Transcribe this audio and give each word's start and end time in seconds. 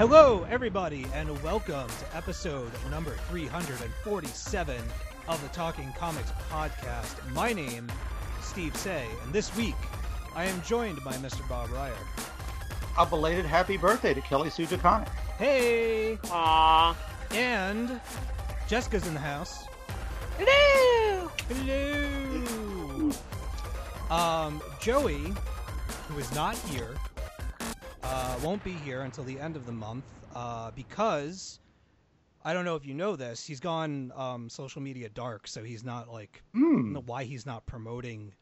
Hello, 0.00 0.46
everybody, 0.48 1.04
and 1.12 1.28
welcome 1.42 1.86
to 1.86 2.16
episode 2.16 2.70
number 2.90 3.10
347 3.28 4.74
of 5.28 5.42
the 5.42 5.48
Talking 5.48 5.92
Comics 5.92 6.32
podcast. 6.50 7.30
My 7.34 7.52
name 7.52 7.86
is 8.38 8.46
Steve 8.46 8.74
Seigh, 8.78 9.10
and 9.22 9.30
this 9.30 9.54
week 9.58 9.74
I 10.34 10.46
am 10.46 10.62
joined 10.62 11.04
by 11.04 11.12
Mr. 11.16 11.46
Bob 11.50 11.70
Reyer. 11.70 11.92
a 12.98 13.04
belated 13.04 13.44
happy 13.44 13.76
birthday 13.76 14.14
to 14.14 14.22
Kelly 14.22 14.48
Sue 14.48 14.64
DeConnick. 14.64 15.10
Hey! 15.36 16.18
Aww. 16.22 16.96
And 17.32 18.00
Jessica's 18.68 19.06
in 19.06 19.12
the 19.12 19.20
house. 19.20 19.66
Hello. 20.38 21.30
Hello! 21.46 23.10
Um, 24.10 24.60
Joey, 24.80 25.34
who 26.08 26.18
is 26.18 26.34
not 26.34 26.56
here, 26.56 26.96
uh, 28.02 28.38
won't 28.42 28.62
be 28.64 28.72
here 28.72 29.02
until 29.02 29.24
the 29.24 29.38
end 29.38 29.56
of 29.56 29.66
the 29.66 29.72
month 29.72 30.04
uh, 30.34 30.70
because 30.72 31.60
I 32.44 32.52
don't 32.52 32.64
know 32.64 32.76
if 32.76 32.86
you 32.86 32.94
know 32.94 33.16
this. 33.16 33.44
He's 33.44 33.60
gone 33.60 34.12
um, 34.16 34.48
social 34.48 34.80
media 34.80 35.08
dark, 35.08 35.46
so 35.46 35.62
he's 35.62 35.84
not 35.84 36.08
like 36.10 36.42
know 36.92 37.02
why 37.04 37.24
he's 37.24 37.44
not 37.46 37.66
promoting 37.66 38.32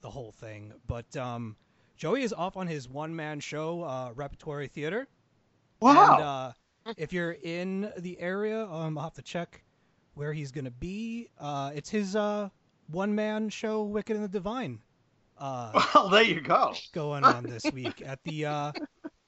the 0.00 0.10
whole 0.10 0.32
thing. 0.32 0.72
But 0.86 1.16
um, 1.16 1.56
Joey 1.96 2.22
is 2.22 2.32
off 2.32 2.56
on 2.56 2.66
his 2.66 2.88
one 2.88 3.14
man 3.14 3.40
show, 3.40 3.82
uh, 3.82 4.12
Repertory 4.14 4.68
Theater. 4.68 5.06
Wow. 5.80 6.14
And 6.14 6.22
uh, 6.24 6.52
if 6.96 7.12
you're 7.12 7.36
in 7.42 7.92
the 7.98 8.18
area, 8.20 8.64
um, 8.66 8.98
I'll 8.98 9.04
have 9.04 9.14
to 9.14 9.22
check 9.22 9.62
where 10.14 10.32
he's 10.32 10.50
gonna 10.50 10.70
be. 10.70 11.28
Uh, 11.38 11.70
it's 11.74 11.90
his 11.90 12.16
uh, 12.16 12.48
one 12.88 13.14
man 13.14 13.48
show, 13.48 13.84
Wicked 13.84 14.16
and 14.16 14.24
the 14.24 14.28
Divine, 14.28 14.80
uh, 15.40 15.82
well, 15.94 16.08
there 16.08 16.22
you 16.22 16.40
go. 16.40 16.74
going 16.92 17.24
on 17.24 17.42
this 17.44 17.64
week 17.72 18.02
at 18.06 18.22
the 18.24 18.46
uh, 18.46 18.72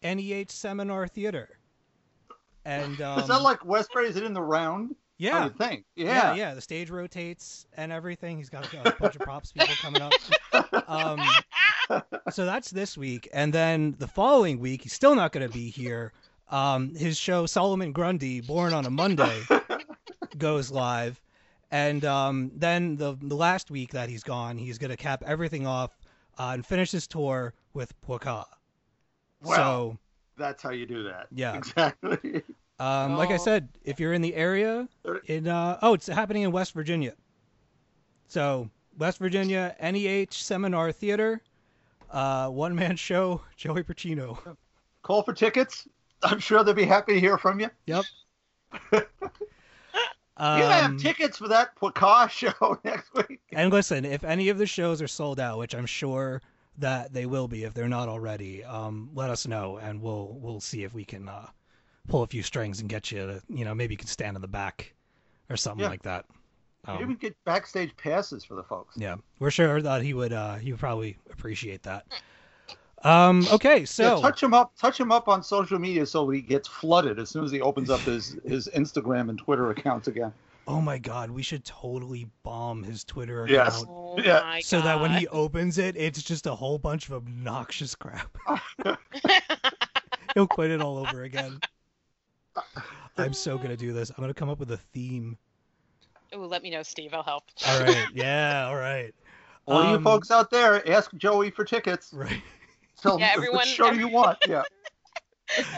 NEH 0.02 0.46
Seminar 0.50 1.08
Theater. 1.08 1.58
And 2.64 3.00
um, 3.00 3.18
is 3.18 3.26
that 3.28 3.42
like 3.42 3.64
Westbury? 3.64 4.06
Is 4.06 4.16
it 4.16 4.22
in 4.22 4.34
the 4.34 4.42
round? 4.42 4.90
I 4.92 4.94
yeah, 5.18 5.44
would 5.44 5.56
think. 5.56 5.84
yeah, 5.94 6.06
Yeah. 6.06 6.34
yeah, 6.34 6.54
The 6.54 6.60
stage 6.60 6.90
rotates 6.90 7.66
and 7.76 7.92
everything. 7.92 8.38
He's 8.38 8.50
got 8.50 8.72
a, 8.74 8.88
a 8.88 8.92
bunch 8.98 9.14
of 9.14 9.22
props 9.22 9.52
people 9.52 9.74
coming 9.76 10.02
up. 10.02 10.12
Um, 10.88 11.20
so 12.30 12.44
that's 12.44 12.70
this 12.70 12.96
week, 12.98 13.28
and 13.32 13.52
then 13.52 13.94
the 13.98 14.08
following 14.08 14.58
week 14.58 14.82
he's 14.82 14.92
still 14.92 15.14
not 15.14 15.30
going 15.32 15.46
to 15.46 15.52
be 15.52 15.70
here. 15.70 16.12
Um, 16.50 16.94
his 16.94 17.16
show 17.16 17.46
Solomon 17.46 17.92
Grundy, 17.92 18.40
born 18.40 18.72
on 18.74 18.84
a 18.84 18.90
Monday, 18.90 19.42
goes 20.38 20.70
live, 20.72 21.20
and 21.70 22.04
um, 22.04 22.50
then 22.54 22.96
the 22.96 23.16
the 23.22 23.36
last 23.36 23.70
week 23.70 23.92
that 23.92 24.08
he's 24.08 24.22
gone, 24.24 24.58
he's 24.58 24.78
going 24.78 24.90
to 24.90 24.96
cap 24.96 25.22
everything 25.24 25.66
off 25.66 25.90
uh, 26.38 26.50
and 26.54 26.64
finish 26.64 26.90
his 26.90 27.06
tour 27.06 27.54
with 27.74 27.92
Poika. 28.02 28.44
Well, 29.42 29.56
so, 29.56 29.98
that's 30.36 30.62
how 30.62 30.70
you 30.70 30.86
do 30.86 31.02
that. 31.04 31.26
Yeah. 31.30 31.56
Exactly. 31.56 32.42
um, 32.78 33.16
like 33.16 33.30
I 33.30 33.36
said, 33.36 33.68
if 33.84 33.98
you're 34.00 34.12
in 34.12 34.22
the 34.22 34.34
area, 34.34 34.88
in 35.26 35.48
uh, 35.48 35.78
oh, 35.82 35.94
it's 35.94 36.06
happening 36.06 36.42
in 36.42 36.52
West 36.52 36.72
Virginia. 36.72 37.14
So 38.28 38.70
West 38.98 39.18
Virginia 39.18 39.76
NEH 39.80 40.32
Seminar 40.32 40.92
Theater, 40.92 41.40
uh, 42.10 42.48
one 42.48 42.74
man 42.74 42.96
show, 43.08 43.42
Joey 43.56 43.82
Pacino. 43.82 44.56
Call 45.02 45.22
for 45.22 45.32
tickets. 45.32 45.88
I'm 46.22 46.38
sure 46.38 46.62
they'll 46.62 46.74
be 46.74 46.84
happy 46.84 47.14
to 47.14 47.20
hear 47.20 47.36
from 47.36 47.58
you. 47.60 47.68
Yep. 47.86 48.04
you 50.42 50.64
have 50.64 50.84
Um, 50.90 50.96
tickets 50.98 51.38
for 51.38 51.48
that 51.48 51.76
Pocah 51.76 52.28
show 52.40 52.78
next 52.84 53.12
week. 53.14 53.40
and 53.52 53.72
listen, 53.72 54.04
if 54.04 54.24
any 54.24 54.48
of 54.48 54.58
the 54.58 54.66
shows 54.66 55.00
are 55.02 55.08
sold 55.08 55.38
out, 55.40 55.58
which 55.58 55.74
I'm 55.74 55.86
sure 55.86 56.42
that 56.78 57.12
they 57.12 57.26
will 57.26 57.48
be 57.48 57.64
if 57.64 57.74
they're 57.74 57.88
not 57.88 58.08
already, 58.08 58.64
um, 58.64 59.10
let 59.14 59.30
us 59.30 59.46
know 59.46 59.76
and 59.78 60.00
we'll 60.00 60.38
we'll 60.40 60.60
see 60.60 60.84
if 60.84 60.94
we 60.94 61.04
can 61.04 61.28
uh, 61.28 61.48
pull 62.08 62.22
a 62.22 62.26
few 62.26 62.42
strings 62.42 62.80
and 62.80 62.88
get 62.88 63.10
you 63.12 63.18
to, 63.26 63.42
you 63.48 63.64
know, 63.64 63.74
maybe 63.74 63.94
you 63.94 63.98
can 63.98 64.08
stand 64.08 64.36
in 64.36 64.42
the 64.42 64.48
back 64.48 64.94
or 65.50 65.56
something 65.56 65.82
Yeah. 65.82 65.88
like 65.90 66.02
that. 66.02 66.24
Um, 66.88 67.00
even 67.00 67.14
get 67.14 67.36
backstage 67.44 67.96
passes 67.96 68.44
for 68.44 68.54
the 68.54 68.62
folks. 68.64 68.96
yeah, 68.98 69.16
we're 69.38 69.50
sure 69.52 69.80
that 69.82 70.02
he 70.02 70.14
would 70.14 70.32
uh, 70.32 70.56
he 70.56 70.72
would 70.72 70.80
probably 70.80 71.16
appreciate 71.30 71.82
that. 71.84 72.06
Um, 73.04 73.46
okay, 73.52 73.84
so 73.84 74.16
Yeah, 74.16 74.20
touch 74.22 74.42
him 74.42 74.54
up. 74.54 74.76
Touch 74.78 74.98
him 74.98 75.10
up 75.12 75.28
on 75.28 75.42
social 75.42 75.78
media 75.78 76.06
so 76.06 76.28
he 76.28 76.40
gets 76.40 76.68
flooded 76.68 77.18
as 77.18 77.30
soon 77.30 77.44
as 77.44 77.50
he 77.50 77.60
opens 77.60 77.90
up 77.90 78.00
his 78.00 78.36
his 78.46 78.68
Instagram 78.68 79.28
and 79.28 79.38
Twitter 79.38 79.70
accounts 79.70 80.08
again. 80.08 80.32
oh 80.68 80.80
my 80.80 80.98
god, 80.98 81.30
we 81.30 81.42
should 81.42 81.64
totally 81.64 82.28
bomb 82.44 82.82
his 82.82 83.04
Twitter 83.04 83.44
account. 83.44 83.50
Yes. 83.66 83.84
Oh 83.88 84.16
Yeah. 84.22 84.40
my 84.40 84.60
So 84.60 84.80
that 84.80 85.00
when 85.00 85.10
he 85.12 85.26
opens 85.28 85.78
it, 85.78 85.96
it's 85.96 86.22
just 86.22 86.46
a 86.46 86.54
whole 86.54 86.78
bunch 86.78 87.08
of 87.08 87.14
obnoxious 87.14 87.94
crap. 87.94 88.36
He'll 90.34 90.46
quit 90.46 90.70
it 90.70 90.80
all 90.80 90.98
over 90.98 91.24
again. 91.24 91.60
I'm 93.18 93.32
so 93.32 93.58
gonna 93.58 93.76
do 93.76 93.92
this. 93.92 94.10
I'm 94.10 94.22
gonna 94.22 94.34
come 94.34 94.48
up 94.48 94.58
with 94.58 94.70
a 94.70 94.76
theme. 94.76 95.36
Ooh, 96.34 96.46
let 96.46 96.62
me 96.62 96.70
know, 96.70 96.82
Steve. 96.82 97.12
I'll 97.12 97.22
help. 97.22 97.44
All 97.68 97.80
right. 97.80 98.06
Yeah. 98.14 98.66
All 98.68 98.76
right. 98.76 99.14
All 99.66 99.82
you 99.84 99.96
Um, 99.96 100.04
folks 100.04 100.30
out 100.30 100.50
there, 100.50 100.88
ask 100.90 101.12
Joey 101.14 101.50
for 101.50 101.64
tickets. 101.64 102.12
Right. 102.12 102.42
Tell 103.00 103.18
Yeah, 103.18 103.32
everyone- 103.34 103.56
what 103.58 103.66
show 103.66 103.90
you 103.92 104.08
want. 104.08 104.38
Yeah. 104.48 104.62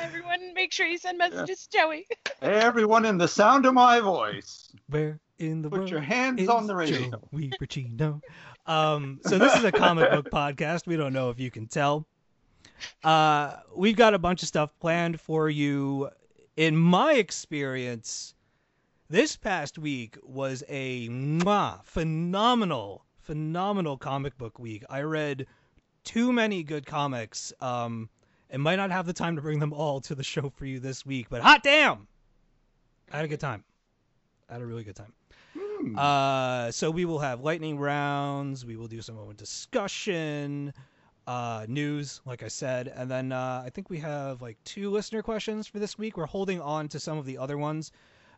Everyone, 0.02 0.54
make 0.54 0.72
sure 0.72 0.86
you 0.86 0.98
send 0.98 1.18
messages 1.18 1.66
to 1.66 1.78
Joey. 1.78 2.06
Everyone 2.40 3.04
in 3.04 3.18
the 3.18 3.26
sound 3.26 3.66
of 3.66 3.74
my 3.74 3.98
voice, 3.98 4.70
Where 4.88 5.18
in 5.40 5.62
the 5.62 5.68
put 5.70 5.80
world 5.80 5.90
your 5.90 6.00
hands 6.00 6.40
is 6.42 6.48
on 6.48 6.68
the 6.68 6.76
radio. 6.76 7.10
Joey 7.32 7.50
Pacino? 7.60 8.20
Um. 8.66 9.18
So 9.26 9.36
this 9.36 9.56
is 9.56 9.64
a 9.64 9.72
comic 9.72 10.10
book 10.12 10.30
podcast. 10.32 10.86
We 10.86 10.96
don't 10.96 11.12
know 11.12 11.30
if 11.30 11.40
you 11.40 11.50
can 11.50 11.66
tell. 11.66 12.06
Uh, 13.02 13.56
we've 13.74 13.96
got 13.96 14.14
a 14.14 14.18
bunch 14.18 14.42
of 14.42 14.48
stuff 14.48 14.70
planned 14.78 15.20
for 15.20 15.50
you. 15.50 16.08
In 16.56 16.76
my 16.76 17.14
experience, 17.14 18.34
this 19.10 19.36
past 19.36 19.76
week 19.76 20.16
was 20.22 20.62
a 20.68 21.08
mwah, 21.08 21.84
phenomenal, 21.84 23.04
phenomenal 23.22 23.96
comic 23.96 24.38
book 24.38 24.60
week. 24.60 24.84
I 24.88 25.00
read 25.00 25.46
too 26.04 26.32
many 26.32 26.62
good 26.62 26.86
comics. 26.86 27.52
Um, 27.60 28.08
and 28.50 28.62
might 28.62 28.76
not 28.76 28.90
have 28.92 29.06
the 29.06 29.12
time 29.12 29.36
to 29.36 29.42
bring 29.42 29.58
them 29.58 29.72
all 29.72 30.00
to 30.02 30.14
the 30.14 30.22
show 30.22 30.48
for 30.50 30.64
you 30.64 30.78
this 30.78 31.04
week, 31.04 31.26
but 31.28 31.42
hot 31.42 31.62
damn, 31.64 32.06
I 33.10 33.16
had 33.16 33.24
a 33.24 33.28
good 33.28 33.40
time. 33.40 33.64
I 34.48 34.52
had 34.52 34.62
a 34.62 34.66
really 34.66 34.84
good 34.84 34.94
time. 34.94 35.12
Hmm. 35.58 35.98
Uh, 35.98 36.70
so 36.70 36.90
we 36.90 37.04
will 37.04 37.18
have 37.18 37.40
lightning 37.40 37.78
rounds. 37.78 38.64
We 38.64 38.76
will 38.76 38.86
do 38.86 39.00
some 39.02 39.18
open 39.18 39.34
discussion, 39.36 40.72
uh, 41.26 41.66
news, 41.68 42.20
like 42.26 42.42
I 42.42 42.48
said, 42.48 42.92
and 42.94 43.10
then 43.10 43.32
uh, 43.32 43.62
I 43.64 43.70
think 43.70 43.90
we 43.90 43.98
have 43.98 44.40
like 44.42 44.58
two 44.64 44.90
listener 44.90 45.22
questions 45.22 45.66
for 45.66 45.78
this 45.78 45.98
week. 45.98 46.16
We're 46.16 46.26
holding 46.26 46.60
on 46.60 46.86
to 46.88 47.00
some 47.00 47.18
of 47.18 47.24
the 47.24 47.38
other 47.38 47.58
ones 47.58 47.90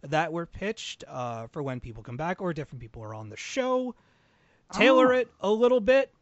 that 0.03 0.33
were 0.33 0.47
pitched 0.47 1.05
uh, 1.09 1.49
for 1.49 1.63
when 1.63 1.81
people 1.81 2.03
come 2.03 2.17
back 2.17 2.41
or 2.41 2.55
different 2.55 2.81
people 2.81 3.03
are 3.03 3.15
on 3.15 3.29
the 3.29 3.37
show. 3.37 3.95
Tailor 4.73 5.13
Oh. 5.13 5.19
it 5.19 5.29
a 5.41 5.51
little 5.51 5.81
bit. 5.81 6.13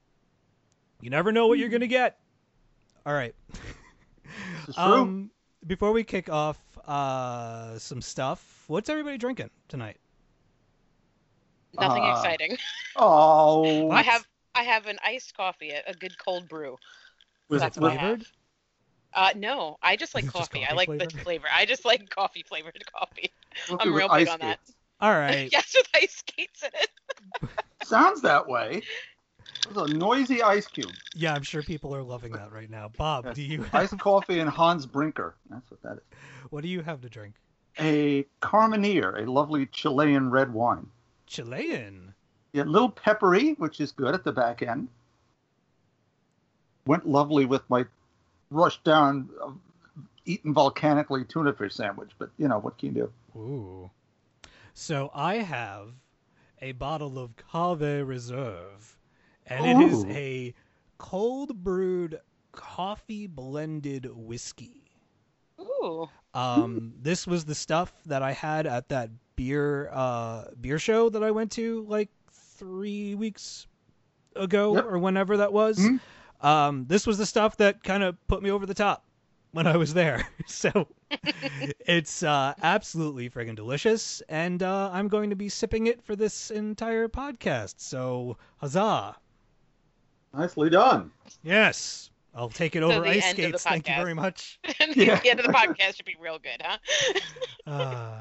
You 1.00 1.11
never 1.11 1.32
know 1.32 1.46
what 1.46 1.58
you're 1.58 1.69
gonna 1.69 1.87
get. 1.87 2.19
All 3.06 3.12
right. 3.12 3.35
This 4.67 4.69
is 4.69 4.75
true. 4.82 4.85
Um, 4.85 5.31
before 5.67 5.93
we 5.93 6.05
kick 6.05 6.31
off 6.31 6.58
uh, 6.87 7.79
some 7.79 8.00
stuff, 8.00 8.64
what's 8.69 8.88
everybody 8.88 9.19
drinking 9.19 9.50
tonight? 9.69 9.99
Nothing 11.79 12.05
Uh, 12.05 12.11
exciting. 12.11 12.56
oh, 12.96 13.91
I 13.91 14.02
have 14.02 14.26
I 14.55 14.62
have 14.62 14.87
an 14.87 14.99
iced 15.05 15.37
coffee, 15.37 15.70
a, 15.70 15.82
a 15.88 15.94
good 15.94 16.17
cold 16.19 16.49
brew. 16.49 16.76
with, 17.49 17.61
that's 17.61 17.76
with, 17.76 17.82
what 17.82 17.93
I 17.93 17.94
have. 17.96 18.00
flavored? 18.19 18.26
Uh, 19.17 19.31
no, 19.37 19.76
I 19.82 19.96
just 19.96 20.14
like 20.14 20.25
Just 20.25 20.35
coffee. 20.35 20.64
I 20.69 20.75
like 20.75 20.88
flavor? 20.88 21.06
the 21.06 21.19
flavor. 21.19 21.46
I 21.55 21.67
just 21.67 21.85
like 21.85 22.08
coffee 22.11 22.44
flavored 22.46 22.79
coffee. 22.93 23.31
with- 23.70 23.81
I'm 23.81 23.94
real 23.94 24.08
big 24.08 24.29
ice 24.29 24.29
on 24.29 24.41
that. 24.41 24.58
All 25.00 25.12
right. 25.12 25.50
Yes, 25.52 25.75
with 25.76 25.88
ice 25.94 26.17
skates 26.17 26.62
in 26.62 26.70
it. 26.75 27.49
Sounds 27.82 28.23
that 28.23 28.49
way. 28.49 28.82
It 29.65 29.75
was 29.75 29.91
a 29.91 29.95
noisy 29.95 30.43
ice 30.43 30.67
cube. 30.67 30.93
Yeah, 31.15 31.35
I'm 31.35 31.43
sure 31.43 31.63
people 31.63 31.95
are 31.95 32.03
loving 32.03 32.33
that 32.33 32.53
right 32.53 32.69
now. 32.69 32.91
Bob, 32.97 33.35
do 33.35 33.43
you 33.43 33.65
Iced 33.73 33.99
coffee 33.99 34.41
and 34.41 34.51
Hans 34.51 34.87
Brinker. 34.87 35.35
That's 35.49 35.71
what 35.71 35.83
that 35.83 35.95
is. 35.95 36.03
what 36.51 36.63
do 36.63 36.69
you 36.69 36.83
have 36.83 37.01
to 37.01 37.09
drink? 37.09 37.35
A 37.79 38.27
Carmenere, 38.41 39.23
a 39.23 39.31
lovely 39.31 39.67
Chilean 39.67 40.31
red 40.31 40.53
wine. 40.53 40.87
Chilean. 41.27 42.15
Yeah, 42.53 42.63
a 42.63 42.65
little 42.65 42.91
peppery, 42.91 43.55
which 43.55 43.81
is 43.81 43.91
good 43.91 44.15
at 44.15 44.23
the 44.23 44.33
back 44.33 44.63
end. 44.63 44.89
Went 46.87 47.09
lovely 47.09 47.47
with 47.47 47.63
my 47.69 47.87
rushed 48.51 48.85
down, 48.85 49.29
uh, 49.43 49.51
eaten 50.27 50.55
volcanically 50.55 51.25
tuna 51.25 51.53
fish 51.53 51.75
sandwich. 51.75 52.11
But 52.19 52.31
you 52.39 52.49
know 52.49 52.59
what 52.59 52.79
can 52.79 52.95
you 52.95 53.11
do? 53.35 53.39
Ooh. 53.41 53.91
So 54.75 55.11
I 55.15 55.37
have 55.37 55.95
a 56.61 56.73
bottle 56.73 57.19
of 57.19 57.35
Cave 57.37 58.07
Reserve, 58.07 58.94
and 59.46 59.67
it 59.67 59.91
is 59.93 60.05
Ooh. 60.05 60.11
a 60.11 60.55
cold 60.99 61.62
brewed 61.62 62.20
coffee 62.52 63.26
blended 63.26 64.06
whiskey. 64.14 64.82
Ooh. 65.61 66.08
Um, 66.32 66.94
this 67.00 67.26
was 67.26 67.44
the 67.44 67.55
stuff 67.55 67.93
that 68.06 68.23
I 68.23 68.32
had 68.32 68.67
at 68.67 68.88
that 68.88 69.11
beer 69.37 69.88
uh, 69.93 70.44
beer 70.61 70.79
show 70.79 71.08
that 71.08 71.23
I 71.23 71.31
went 71.31 71.52
to 71.52 71.85
like 71.88 72.11
three 72.31 73.14
weeks 73.14 73.67
ago 74.37 74.75
Yep. 74.76 74.85
or 74.87 74.99
whenever 74.99 75.37
that 75.38 75.52
was. 75.52 75.79
Mhm. 75.79 76.00
Um, 76.41 76.85
this 76.88 77.06
was 77.06 77.19
the 77.19 77.26
stuff 77.26 77.56
that 77.58 77.82
kind 77.82 78.02
of 78.02 78.17
put 78.26 78.43
me 78.43 78.50
over 78.50 78.67
the 78.67 78.75
top 78.75 79.05
when 79.52 79.67
I 79.67 79.76
was 79.76 79.94
there. 79.94 80.26
so 80.46 80.88
it's 81.87 82.23
uh, 82.23 82.55
absolutely 82.62 83.31
friggin' 83.31 83.55
delicious, 83.56 84.20
and 84.29 84.62
uh, 84.62 84.91
I'm 84.93 85.08
going 85.08 85.31
to 85.31 85.37
be 85.37 85.49
sipping 85.49 85.87
it 85.87 86.02
for 86.02 86.17
this 86.17 86.50
entire 86.50 87.08
podcast. 87.08 87.75
So 87.79 88.37
huzzah! 88.58 89.17
Nicely 90.37 90.71
done. 90.71 91.11
Yes, 91.43 92.11
I'll 92.35 92.49
take 92.49 92.75
it 92.75 92.81
So 92.81 92.91
over 92.91 93.01
the 93.01 93.11
ice 93.11 93.25
end 93.25 93.39
of 93.39 93.53
the 93.53 93.59
skates. 93.59 93.63
Thank 93.65 93.89
you 93.89 93.95
very 93.95 94.15
much. 94.15 94.59
Yeah. 94.97 95.21
the 95.23 95.31
end 95.31 95.41
of 95.41 95.47
the 95.47 95.53
podcast 95.53 95.97
should 95.97 96.07
be 96.07 96.17
real 96.21 96.39
good, 96.39 96.61
huh? 96.63 96.79
Uh, 97.67 98.21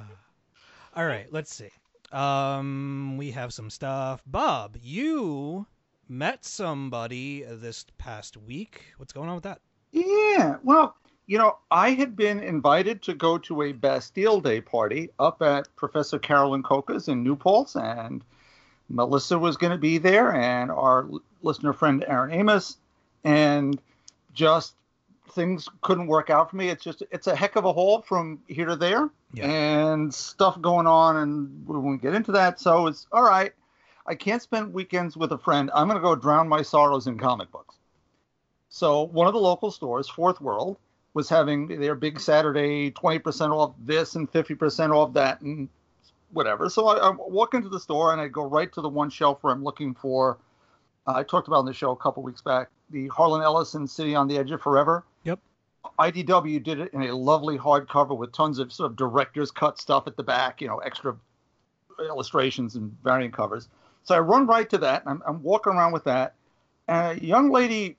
all 0.95 1.05
right, 1.05 1.27
let's 1.33 1.53
see. 1.53 1.69
Um, 2.13 3.17
we 3.17 3.31
have 3.31 3.53
some 3.53 3.69
stuff. 3.69 4.21
Bob, 4.25 4.77
you 4.81 5.65
met 6.07 6.45
somebody 6.45 7.43
this 7.43 7.85
past 7.97 8.37
week. 8.37 8.83
What's 8.97 9.11
going 9.11 9.27
on 9.27 9.35
with 9.35 9.43
that? 9.43 9.59
Yeah. 9.91 10.57
Well, 10.63 10.95
you 11.25 11.37
know, 11.37 11.57
I 11.71 11.91
had 11.91 12.15
been 12.15 12.39
invited 12.39 13.01
to 13.03 13.13
go 13.13 13.37
to 13.39 13.63
a 13.63 13.71
Bastille 13.71 14.39
Day 14.39 14.61
party 14.61 15.09
up 15.19 15.41
at 15.41 15.73
Professor 15.75 16.19
Carolyn 16.19 16.63
Cocca's 16.63 17.07
in 17.07 17.23
New 17.23 17.35
Paltz, 17.35 17.75
and 17.75 18.23
Melissa 18.89 19.37
was 19.39 19.57
going 19.57 19.71
to 19.71 19.77
be 19.77 19.97
there, 19.97 20.33
and 20.33 20.69
our 20.71 21.07
listener 21.41 21.73
friend 21.73 22.03
Aaron 22.07 22.31
Amos, 22.31 22.77
and 23.23 23.79
just 24.33 24.75
things 25.31 25.67
couldn't 25.81 26.07
work 26.07 26.29
out 26.29 26.49
for 26.49 26.57
me. 26.57 26.69
It's 26.69 26.83
just 26.83 27.01
it's 27.11 27.27
a 27.27 27.35
heck 27.35 27.55
of 27.55 27.65
a 27.65 27.73
haul 27.73 28.01
from 28.01 28.39
here 28.47 28.65
to 28.67 28.75
there, 28.75 29.09
Yeah. 29.33 29.45
and 29.45 30.13
stuff 30.13 30.59
going 30.61 30.85
on, 30.87 31.17
and 31.17 31.67
we 31.67 31.77
won't 31.77 32.01
get 32.01 32.13
into 32.13 32.31
that. 32.33 32.59
So 32.59 32.87
it's 32.87 33.07
all 33.11 33.23
right. 33.23 33.53
I 34.05 34.15
can't 34.15 34.41
spend 34.41 34.73
weekends 34.73 35.15
with 35.15 35.31
a 35.31 35.37
friend. 35.37 35.71
I'm 35.73 35.87
going 35.87 35.97
to 35.97 36.03
go 36.03 36.13
drown 36.15 36.49
my 36.49 36.61
sorrows 36.61 37.07
in 37.07 37.17
comic 37.17 37.51
books. 37.51 37.75
So 38.69 39.03
one 39.03 39.27
of 39.27 39.33
the 39.33 39.39
local 39.39 39.71
stores, 39.71 40.09
Fourth 40.09 40.41
World, 40.41 40.77
was 41.13 41.29
having 41.29 41.67
their 41.79 41.95
big 41.95 42.19
Saturday 42.19 42.91
20% 42.91 43.51
off 43.51 43.73
this 43.85 44.15
and 44.15 44.29
50% 44.31 44.93
off 44.93 45.13
that 45.13 45.39
and 45.41 45.69
whatever. 46.33 46.69
So 46.69 46.87
I, 46.87 47.09
I 47.09 47.11
walk 47.11 47.53
into 47.53 47.69
the 47.69 47.79
store 47.79 48.11
and 48.11 48.19
I 48.19 48.27
go 48.27 48.43
right 48.43 48.71
to 48.73 48.81
the 48.81 48.89
one 48.89 49.09
shelf 49.09 49.39
where 49.41 49.53
I'm 49.53 49.63
looking 49.63 49.93
for. 49.93 50.37
Uh, 51.07 51.13
I 51.15 51.23
talked 51.23 51.47
about 51.47 51.57
on 51.59 51.65
the 51.65 51.73
show 51.73 51.91
a 51.91 51.95
couple 51.95 52.23
weeks 52.23 52.41
back 52.41 52.69
the 52.93 53.07
Harlan 53.07 53.41
Ellison 53.41 53.87
City 53.87 54.15
on 54.15 54.27
the 54.27 54.37
Edge 54.37 54.51
of 54.51 54.61
Forever. 54.61 55.03
Yep. 55.23 55.39
IDW 55.99 56.63
did 56.63 56.79
it 56.79 56.93
in 56.93 57.03
a 57.03 57.15
lovely 57.15 57.57
hardcover 57.57 58.15
with 58.17 58.31
tons 58.31 58.59
of 58.59 58.71
sort 58.71 58.91
of 58.91 58.95
director's 58.95 59.51
cut 59.51 59.79
stuff 59.79 60.07
at 60.07 60.15
the 60.15 60.23
back, 60.23 60.61
you 60.61 60.67
know, 60.67 60.77
extra 60.77 61.15
illustrations 61.99 62.75
and 62.75 62.95
variant 63.03 63.33
covers. 63.33 63.67
So 64.03 64.15
I 64.15 64.19
run 64.19 64.47
right 64.47 64.69
to 64.69 64.77
that. 64.79 65.01
And 65.05 65.09
I'm, 65.09 65.23
I'm 65.25 65.43
walking 65.43 65.73
around 65.73 65.91
with 65.91 66.03
that, 66.05 66.35
and 66.87 67.19
a 67.19 67.25
young 67.25 67.49
lady 67.49 67.97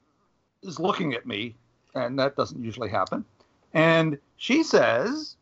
is 0.62 0.78
looking 0.78 1.12
at 1.12 1.26
me, 1.26 1.56
and 1.94 2.18
that 2.18 2.36
doesn't 2.36 2.62
usually 2.62 2.88
happen. 2.88 3.24
And 3.74 4.18
she 4.36 4.62
says, 4.62 5.36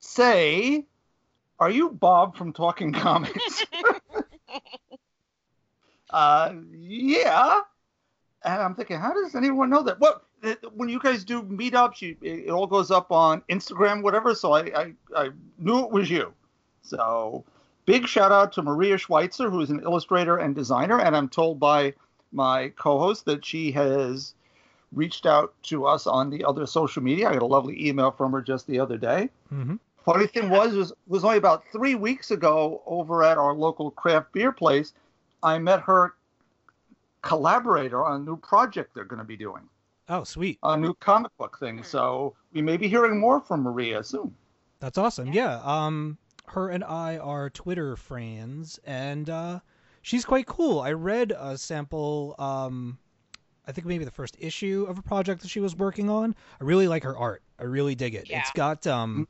"Say, 0.00 0.84
are 1.58 1.70
you 1.70 1.90
Bob 1.90 2.36
from 2.36 2.52
Talking 2.52 2.92
Comics?" 2.92 3.64
uh, 6.10 6.52
yeah. 6.70 7.60
And 8.44 8.62
I'm 8.62 8.74
thinking, 8.74 8.98
how 8.98 9.12
does 9.12 9.34
anyone 9.34 9.68
know 9.68 9.82
that? 9.82 9.98
Well, 9.98 10.22
when 10.74 10.88
you 10.88 11.00
guys 11.00 11.24
do 11.24 11.42
meetups, 11.42 12.00
you, 12.00 12.16
it, 12.22 12.46
it 12.46 12.50
all 12.50 12.66
goes 12.66 12.90
up 12.90 13.10
on 13.10 13.42
Instagram, 13.50 14.02
whatever. 14.02 14.34
So 14.34 14.52
I, 14.52 14.60
I, 14.60 14.92
I 15.16 15.30
knew 15.58 15.84
it 15.84 15.90
was 15.90 16.08
you. 16.08 16.32
So 16.82 17.44
big 17.86 18.06
shout 18.06 18.32
out 18.32 18.52
to 18.52 18.62
Maria 18.62 18.96
Schweitzer, 18.96 19.50
who's 19.50 19.70
an 19.70 19.80
illustrator 19.82 20.36
and 20.36 20.54
designer. 20.54 21.00
And 21.00 21.16
I'm 21.16 21.28
told 21.28 21.58
by 21.58 21.94
my 22.32 22.68
co-host 22.76 23.24
that 23.24 23.44
she 23.44 23.72
has 23.72 24.34
reached 24.92 25.26
out 25.26 25.54
to 25.64 25.86
us 25.86 26.06
on 26.06 26.30
the 26.30 26.44
other 26.44 26.66
social 26.66 27.02
media. 27.02 27.28
I 27.28 27.32
got 27.34 27.42
a 27.42 27.46
lovely 27.46 27.88
email 27.88 28.10
from 28.10 28.32
her 28.32 28.40
just 28.40 28.66
the 28.66 28.80
other 28.80 28.96
day. 28.96 29.30
Mm-hmm. 29.52 29.76
Funny 30.08 30.26
thing 30.26 30.48
was, 30.48 30.74
was 30.74 30.92
was 31.06 31.22
only 31.22 31.36
about 31.36 31.64
three 31.70 31.94
weeks 31.94 32.30
ago 32.30 32.82
over 32.86 33.22
at 33.22 33.36
our 33.36 33.52
local 33.52 33.90
craft 33.90 34.32
beer 34.32 34.52
place. 34.52 34.94
I 35.42 35.58
met 35.58 35.82
her 35.82 36.14
collaborator 37.20 38.02
on 38.02 38.22
a 38.22 38.24
new 38.24 38.38
project 38.38 38.94
they're 38.94 39.04
going 39.04 39.18
to 39.18 39.24
be 39.24 39.36
doing, 39.36 39.68
Oh, 40.08 40.24
sweet. 40.24 40.58
a 40.62 40.78
new 40.78 40.94
comic 40.94 41.36
book 41.36 41.58
thing. 41.60 41.82
So 41.82 42.34
we 42.54 42.62
may 42.62 42.78
be 42.78 42.88
hearing 42.88 43.20
more 43.20 43.42
from 43.42 43.60
Maria 43.62 44.02
soon. 44.02 44.34
That's 44.80 44.96
awesome. 44.96 45.30
Yeah. 45.34 45.60
Um, 45.62 46.16
her 46.46 46.70
and 46.70 46.84
I 46.84 47.18
are 47.18 47.50
Twitter 47.50 47.94
friends, 47.94 48.80
and 48.86 49.28
uh, 49.28 49.60
she's 50.00 50.24
quite 50.24 50.46
cool. 50.46 50.80
I 50.80 50.92
read 50.92 51.34
a 51.38 51.58
sample. 51.58 52.34
Um, 52.38 52.98
I 53.66 53.72
think 53.72 53.86
maybe 53.86 54.06
the 54.06 54.10
first 54.10 54.38
issue 54.40 54.86
of 54.88 54.96
a 54.96 55.02
project 55.02 55.42
that 55.42 55.48
she 55.48 55.60
was 55.60 55.76
working 55.76 56.08
on. 56.08 56.34
I 56.58 56.64
really 56.64 56.88
like 56.88 57.02
her 57.02 57.14
art. 57.14 57.42
I 57.58 57.64
really 57.64 57.94
dig 57.94 58.14
it. 58.14 58.30
Yeah. 58.30 58.40
It's 58.40 58.52
got 58.52 58.86
um, 58.86 59.28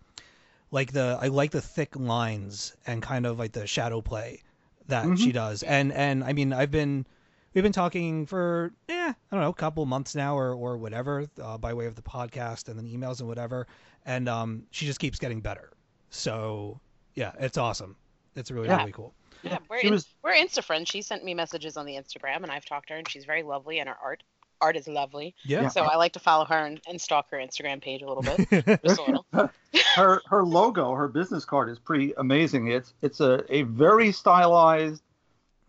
like 0.71 0.93
the 0.93 1.19
I 1.21 1.29
like 1.29 1.51
the 1.51 1.61
thick 1.63 1.97
lines 1.97 2.77
and 2.87 3.03
kind 3.03 3.27
of 3.27 3.39
like 3.39 3.53
the 3.53 3.67
shadow 3.67 4.01
play 4.01 4.43
that 4.87 5.05
Mhm. 5.07 5.19
she 5.19 5.33
does. 5.33 5.63
And 5.63 5.93
and 5.93 6.23
I 6.25 6.33
mean 6.33 6.53
I've 6.53 6.71
been 6.71 7.07
we've 7.55 7.65
been 7.65 7.73
talking 7.73 8.27
for 8.27 8.73
yeah 8.89 9.13
I 9.31 9.35
don't 9.37 9.43
know 9.43 9.51
a 9.51 9.55
couple 9.55 9.85
months 9.87 10.15
now 10.15 10.37
or 10.37 10.53
or 10.55 10.77
whatever 10.77 11.27
uh, 11.43 11.59
by 11.59 11.75
way 11.75 11.87
of 11.87 11.95
the 11.95 12.03
podcast 12.03 12.69
and 12.69 12.79
then 12.79 12.87
emails 12.87 13.21
and 13.21 13.29
whatever. 13.29 13.67
And 14.07 14.29
um, 14.29 14.65
she 14.71 14.87
just 14.87 15.01
keeps 15.01 15.19
getting 15.19 15.41
better. 15.41 15.71
So 16.11 16.81
yeah, 17.15 17.33
it's 17.39 17.59
awesome. 17.59 17.97
It's 18.37 18.51
really 18.51 18.69
Yeah. 18.69 18.79
really 18.79 18.93
cool. 18.93 19.15
Yeah, 19.43 19.59
we're 19.69 19.81
She 19.81 19.87
in, 19.89 19.93
was- 19.93 20.07
we're 20.23 20.33
Insta 20.35 20.63
friends. 20.65 20.89
She 20.89 21.01
sent 21.03 21.25
me 21.25 21.33
messages 21.35 21.77
on 21.77 21.87
the 21.87 21.95
Instagram, 21.95 22.43
and 22.43 22.51
I've 22.51 22.65
talked 22.65 22.89
to 22.89 22.95
her, 22.95 22.99
and 22.99 23.09
she's 23.09 23.25
very 23.25 23.43
lovely, 23.45 23.79
and 23.79 23.89
her 23.89 23.97
art 24.03 24.23
art 24.61 24.77
is 24.77 24.89
lovely. 24.89 25.35
Yeah. 25.45 25.69
So 25.69 25.83
I 25.83 25.97
like 25.97 26.13
to 26.13 26.19
follow 26.21 26.45
her 26.47 26.65
and, 26.67 26.81
and 26.89 27.01
stalk 27.01 27.31
her 27.31 27.37
Instagram 27.39 27.81
page 27.81 28.03
a 28.03 28.07
little 28.07 28.23
bit, 28.23 28.81
just 28.85 29.01
a 29.01 29.03
little. 29.05 29.27
her 29.95 30.21
her 30.27 30.45
logo, 30.45 30.93
her 30.95 31.09
business 31.09 31.45
card 31.45 31.69
is 31.69 31.79
pretty 31.79 32.13
amazing. 32.17 32.69
It's 32.69 32.95
it's 33.03 33.21
a, 33.21 33.45
a 33.49 33.63
very 33.63 34.13
stylized 34.13 35.03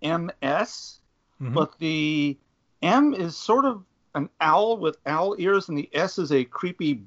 MS, 0.02 1.00
Mhm. 1.42 1.54
but 1.54 1.78
the 1.80 2.38
M 2.82 3.14
is 3.14 3.36
sort 3.38 3.66
of 3.66 3.84
an 4.16 4.30
owl 4.42 4.78
with 4.78 4.98
owl 5.06 5.36
ears, 5.38 5.70
and 5.70 5.78
the 5.78 5.90
S 5.94 6.18
is 6.18 6.32
a 6.32 6.44
creepy, 6.44 7.02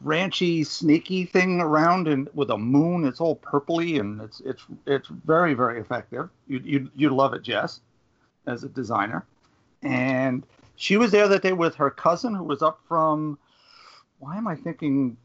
branchy, 0.00 0.64
snaky 0.64 1.24
thing 1.24 1.60
around 1.60 2.08
and 2.08 2.28
with 2.34 2.50
a 2.50 2.58
moon. 2.58 3.04
It's 3.04 3.20
all 3.20 3.36
purpley 3.36 4.00
and 4.00 4.20
it's 4.20 4.40
it's 4.40 4.64
it's 4.86 5.08
very 5.08 5.54
very 5.54 5.80
effective. 5.80 6.30
You 6.48 6.60
you 6.64 6.90
you 6.96 7.10
love 7.10 7.34
it, 7.34 7.42
Jess, 7.42 7.80
as 8.46 8.64
a 8.64 8.68
designer, 8.68 9.24
and 9.82 10.44
she 10.76 10.96
was 10.96 11.10
there 11.10 11.28
that 11.28 11.42
day 11.42 11.52
with 11.52 11.74
her 11.76 11.90
cousin 11.90 12.34
who 12.34 12.44
was 12.44 12.62
up 12.62 12.80
from. 12.88 13.38
Why 14.18 14.36
am 14.36 14.46
I 14.46 14.54
thinking 14.54 15.16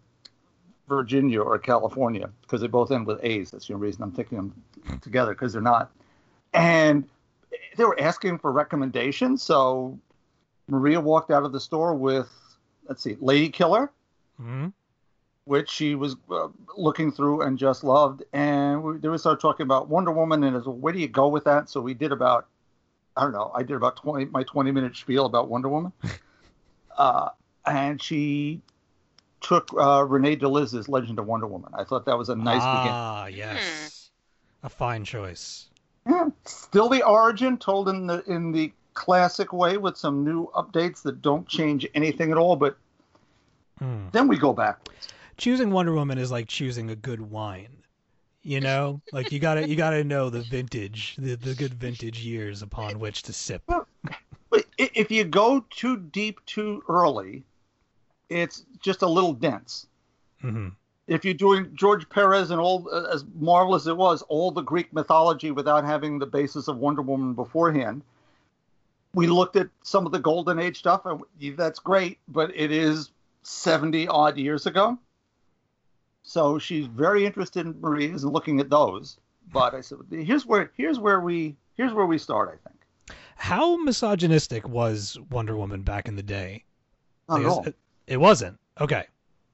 Virginia 0.87 1.41
or 1.41 1.57
California 1.59 2.29
because 2.41 2.61
they 2.61 2.67
both 2.67 2.91
end 2.91 3.05
with 3.05 3.19
A's. 3.23 3.51
That's 3.51 3.67
the 3.67 3.73
only 3.73 3.87
reason 3.87 4.03
I'm 4.03 4.11
thinking 4.11 4.37
them 4.37 4.99
together 5.01 5.33
because 5.33 5.53
they're 5.53 5.61
not. 5.61 5.91
And 6.53 7.07
they 7.75 7.83
were 7.83 7.99
asking 7.99 8.39
for 8.39 8.51
recommendations. 8.51 9.43
So 9.43 9.99
Maria 10.67 10.99
walked 10.99 11.29
out 11.31 11.43
of 11.43 11.51
the 11.51 11.59
store 11.59 11.93
with, 11.93 12.29
let's 12.87 13.03
see, 13.03 13.17
Lady 13.19 13.49
Killer, 13.49 13.91
Mhm. 14.41 14.71
which 15.45 15.69
she 15.69 15.95
was 15.95 16.15
uh, 16.31 16.47
looking 16.77 17.11
through 17.11 17.41
and 17.41 17.57
just 17.57 17.83
loved. 17.83 18.23
And 18.33 18.83
we, 18.83 18.97
then 18.97 19.11
we 19.11 19.17
started 19.17 19.41
talking 19.41 19.65
about 19.65 19.89
Wonder 19.89 20.11
Woman 20.11 20.43
and 20.43 20.55
as 20.55 20.65
well, 20.65 20.75
where 20.75 20.93
do 20.93 20.99
you 20.99 21.07
go 21.07 21.27
with 21.27 21.43
that? 21.45 21.69
So 21.69 21.81
we 21.81 21.93
did 21.93 22.11
about, 22.11 22.47
I 23.17 23.21
don't 23.23 23.33
know, 23.33 23.51
I 23.55 23.63
did 23.63 23.75
about 23.75 23.97
20, 23.97 24.25
my 24.25 24.43
20 24.43 24.71
minute 24.71 24.95
spiel 24.95 25.25
about 25.25 25.49
Wonder 25.49 25.69
Woman. 25.69 25.91
uh, 26.97 27.29
and 27.65 28.01
she 28.01 28.61
took 29.41 29.71
uh, 29.73 30.05
Renae 30.05 30.39
De 30.39 30.47
Liz's 30.47 30.87
Legend 30.87 31.19
of 31.19 31.25
Wonder 31.25 31.47
Woman. 31.47 31.71
I 31.75 31.83
thought 31.83 32.05
that 32.05 32.17
was 32.17 32.29
a 32.29 32.35
nice 32.35 32.63
beginning. 32.63 32.93
ah, 32.93 33.25
yes. 33.27 34.11
A 34.63 34.69
fine 34.69 35.03
choice. 35.03 35.69
Yeah, 36.07 36.29
still 36.45 36.89
the 36.89 37.03
origin 37.03 37.57
told 37.57 37.89
in 37.89 38.07
the 38.07 38.23
in 38.27 38.51
the 38.51 38.71
classic 38.93 39.51
way 39.51 39.77
with 39.77 39.97
some 39.97 40.23
new 40.23 40.47
updates 40.55 41.01
that 41.03 41.21
don't 41.21 41.47
change 41.47 41.87
anything 41.93 42.31
at 42.31 42.37
all. 42.37 42.55
But 42.55 42.77
Hmm. 43.79 44.07
then 44.11 44.27
we 44.27 44.37
go 44.37 44.53
backwards. 44.53 45.07
Choosing 45.37 45.69
Wonder 45.69 45.93
Woman 45.93 46.17
is 46.17 46.31
like 46.31 46.47
choosing 46.47 46.89
a 46.89 46.95
good 46.95 47.21
wine. 47.21 47.83
You 48.47 48.61
know, 48.61 49.01
like 49.11 49.33
you 49.33 49.39
gotta 49.39 49.67
you 49.67 49.75
gotta 49.75 50.05
know 50.05 50.29
the 50.29 50.41
vintage, 50.41 51.17
the, 51.17 51.35
the 51.35 51.53
good 51.53 51.73
vintage 51.73 52.19
years 52.19 52.61
upon 52.61 52.97
which 52.97 53.23
to 53.23 53.33
sip. 53.33 53.61
But 53.67 53.85
if 54.77 55.11
you 55.11 55.25
go 55.25 55.65
too 55.69 55.97
deep 55.97 56.39
too 56.45 56.81
early, 56.87 57.43
it's 58.29 58.63
just 58.79 59.01
a 59.01 59.07
little 59.07 59.33
dense. 59.33 59.87
hmm 60.39 60.69
if 61.07 61.23
you're 61.25 61.33
doing 61.33 61.69
George 61.73 62.07
Perez 62.09 62.51
and 62.51 62.59
all 62.59 62.89
as 63.11 63.25
marvelous 63.35 63.83
as 63.83 63.87
it 63.87 63.97
was, 63.97 64.21
all 64.23 64.51
the 64.51 64.61
Greek 64.61 64.93
mythology 64.93 65.51
without 65.51 65.83
having 65.83 66.19
the 66.19 66.25
basis 66.25 66.69
of 66.69 66.77
Wonder 66.77 67.01
Woman 67.01 67.33
beforehand, 67.33 68.01
we 69.13 69.27
looked 69.27 69.55
at 69.57 69.69
some 69.83 70.05
of 70.05 70.11
the 70.11 70.19
Golden 70.19 70.59
Age 70.59 70.77
stuff, 70.77 71.05
and 71.05 71.21
that's 71.57 71.79
great, 71.79 72.19
but 72.27 72.51
it 72.55 72.71
is 72.71 73.11
70 73.43 74.07
odd 74.07 74.37
years 74.37 74.65
ago. 74.65 74.97
So 76.27 76.59
she's 76.59 76.87
very 76.87 77.25
interested 77.25 77.65
in 77.65 77.79
Maria's 77.79 78.25
and 78.25 78.33
looking 78.33 78.59
at 78.59 78.69
those. 78.69 79.17
But 79.53 79.73
I 79.73 79.79
said, 79.79 79.99
here's 80.11 80.45
where 80.45 80.71
here's 80.75 80.99
where 80.99 81.21
we 81.21 81.55
here's 81.77 81.93
where 81.93 82.05
we 82.05 82.17
start. 82.17 82.49
I 82.49 82.69
think. 82.69 83.17
How 83.37 83.77
misogynistic 83.81 84.67
was 84.67 85.17
Wonder 85.31 85.55
Woman 85.55 85.83
back 85.83 86.09
in 86.09 86.17
the 86.17 86.23
day? 86.23 86.65
Not 87.29 87.41
at 87.41 87.47
Like, 87.47 87.67
it, 87.67 87.75
it 88.07 88.17
wasn't. 88.17 88.59
Okay. 88.81 89.05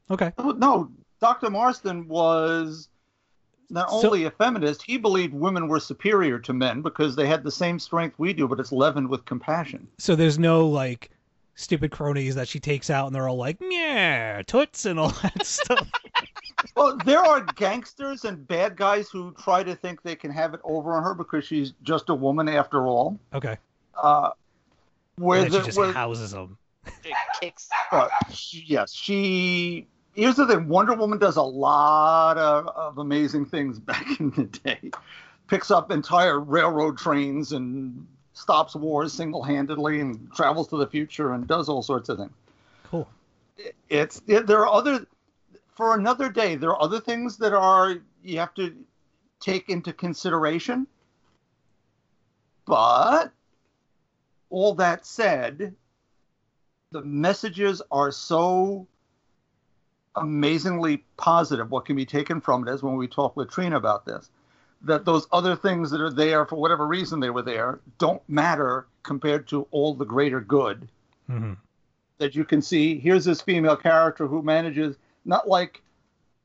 Okay. 0.10 0.34
No, 0.40 0.90
Dr. 1.22 1.52
Marston 1.52 2.08
was 2.08 2.90
not 3.70 3.92
So- 3.92 4.08
only 4.08 4.24
a 4.26 4.32
feminist, 4.32 4.82
he 4.82 4.98
believed 4.98 5.34
women 5.34 5.68
were 5.68 5.80
superior 5.80 6.40
to 6.40 6.54
men 6.54 6.82
because 6.82 7.16
they 7.16 7.28
had 7.28 7.44
the 7.44 7.52
same 7.52 7.78
strength 7.78 8.18
we 8.18 8.34
do, 8.34 8.48
but 8.48 8.60
it's 8.60 8.72
leavened 8.72 9.10
with 9.10 9.26
compassion. 9.26 9.88
So 10.00 10.16
there's 10.16 10.40
no 10.40 10.68
like 10.68 11.12
stupid 11.56 11.92
cronies 11.92 12.36
that 12.36 12.48
she 12.48 12.60
takes 12.60 12.90
out 12.90 13.08
and 13.08 13.16
they're 13.16 13.28
all 13.30 13.38
like, 13.38 13.58
yeah, 13.62 14.42
toots 14.46 14.86
and 14.86 15.00
all 15.00 15.10
that 15.22 15.46
stuff. 15.46 15.90
Well, 16.76 16.98
there 17.06 17.20
are 17.20 17.42
gangsters 17.56 18.26
and 18.26 18.48
bad 18.48 18.76
guys 18.76 19.10
who 19.10 19.34
try 19.34 19.64
to 19.64 19.76
think 19.76 20.02
they 20.02 20.16
can 20.16 20.32
have 20.32 20.54
it 20.54 20.60
over 20.64 20.94
on 20.94 21.04
her 21.04 21.14
because 21.14 21.46
she's 21.46 21.74
just 21.84 22.10
a 22.10 22.16
woman 22.16 22.48
after 22.50 22.88
all. 22.88 23.20
Okay. 23.34 23.58
Uh, 24.02 24.32
where 25.18 25.44
And 25.44 25.52
then 25.52 25.52
the, 25.52 25.60
she 25.62 25.66
just 25.68 25.78
where- 25.78 25.92
houses 25.92 26.32
them. 26.32 26.58
Kicks. 27.40 27.70
uh, 27.92 28.08
she- 28.32 28.66
yes, 28.68 28.94
she. 28.94 29.88
Here's 30.16 30.36
the 30.36 30.46
thing: 30.46 30.68
Wonder 30.68 30.94
Woman 30.96 31.18
does 31.18 31.38
a 31.38 31.42
lot 31.42 32.38
of, 32.38 32.68
of 32.68 32.98
amazing 32.98 33.46
things 33.46 33.80
back 33.80 34.20
in 34.20 34.32
the 34.32 34.44
day. 34.44 34.92
Picks 35.48 35.72
up 35.72 35.92
entire 35.92 36.40
railroad 36.42 36.98
trains 36.98 37.54
and 37.54 38.06
stops 38.34 38.76
wars 38.76 39.14
single-handedly, 39.14 40.00
and 40.00 40.32
travels 40.34 40.68
to 40.70 40.78
the 40.78 40.88
future 40.88 41.34
and 41.34 41.48
does 41.48 41.70
all 41.70 41.82
sorts 41.82 42.10
of 42.10 42.18
things. 42.18 42.32
Cool. 42.84 43.08
It's 43.90 44.22
it, 44.28 44.48
there 44.48 44.60
are 44.60 44.74
other 44.74 45.06
for 45.76 45.96
another 45.96 46.30
day. 46.30 46.56
There 46.56 46.72
are 46.72 46.82
other 46.82 47.00
things 47.00 47.38
that 47.38 47.54
are 47.54 47.98
you 48.24 48.40
have 48.40 48.54
to 48.56 48.76
take 49.40 49.70
into 49.70 49.94
consideration. 49.94 50.88
But 52.66 53.32
all 54.50 54.76
that 54.76 55.06
said, 55.06 55.76
the 56.92 57.02
messages 57.02 57.82
are 57.92 58.12
so 58.12 58.88
amazingly 60.16 61.04
positive 61.18 61.72
what 61.72 61.86
can 61.86 61.96
be 61.96 62.06
taken 62.06 62.40
from 62.40 62.68
it 62.68 62.72
is 62.72 62.84
when 62.84 62.96
we 62.96 63.08
talk 63.08 63.36
with 63.36 63.50
Trina 63.50 63.76
about 63.76 64.06
this 64.06 64.30
that 64.84 65.06
those 65.06 65.28
other 65.32 65.56
things 65.56 65.90
that 65.92 66.02
are 66.02 66.12
there 66.12 66.46
for 66.46 66.58
whatever 66.58 66.86
reason 66.86 67.20
they 67.20 67.30
were 67.30 67.42
there 67.42 67.80
don't 67.98 68.22
matter 68.28 68.86
compared 69.04 69.48
to 69.48 69.68
all 69.72 69.94
the 69.94 70.06
greater 70.06 70.42
good 70.42 70.88
hmm 71.28 71.54
that 72.20 72.36
you 72.36 72.46
can 72.46 72.62
see. 72.62 73.00
Here's 73.00 73.26
this 73.26 73.42
female 73.42 73.76
character 73.76 74.28
who 74.28 74.44
manages 74.44 74.96
not 75.26 75.48
like 75.48 75.82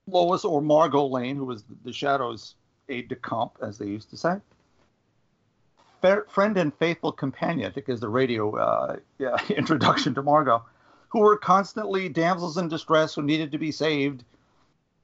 Lois 0.08 0.44
or 0.44 0.62
Margo 0.62 1.06
Lane 1.06 1.36
who 1.36 1.44
was 1.44 1.62
the 1.84 1.92
Shadow's 1.92 2.54
aide 2.88 3.08
de 3.08 3.16
camp 3.16 3.52
as 3.62 3.78
they 3.78 3.86
used 3.86 4.10
to 4.10 4.16
say. 4.16 4.36
Friend 6.00 6.56
and 6.56 6.74
faithful 6.74 7.12
companion 7.12 7.68
I 7.68 7.72
think 7.72 7.88
is 7.88 8.00
the 8.00 8.08
radio 8.08 8.56
uh, 8.56 8.96
yeah, 9.18 9.36
introduction 9.50 10.14
to 10.14 10.22
Margo 10.22 10.64
who 11.10 11.20
were 11.20 11.36
constantly 11.36 12.08
damsels 12.08 12.56
in 12.56 12.68
distress 12.68 13.14
who 13.14 13.22
needed 13.22 13.52
to 13.52 13.58
be 13.58 13.70
saved. 13.70 14.24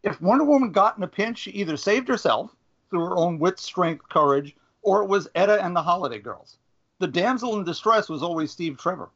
If 0.03 0.21
Wonder 0.21 0.45
Woman 0.45 0.73
got 0.73 0.97
in 0.97 1.03
a 1.03 1.09
pinch, 1.09 1.39
she 1.39 1.51
either 1.53 1.77
saved 1.77 2.09
herself 2.09 2.55
through 2.95 3.07
her 3.07 3.17
own 3.17 3.41
wit, 3.41 3.59
strength, 3.59 4.09
courage, 4.09 4.55
or 4.83 5.03
it 5.03 5.09
was 5.09 5.29
Etta 5.35 5.63
and 5.65 5.75
the 5.75 5.83
Holiday 5.83 6.21
Girls. 6.21 6.59
The 7.01 7.09
damsel 7.09 7.57
in 7.59 7.65
distress 7.65 8.09
was 8.09 8.23
always 8.23 8.53
Steve 8.53 8.79
Trevor, 8.79 9.11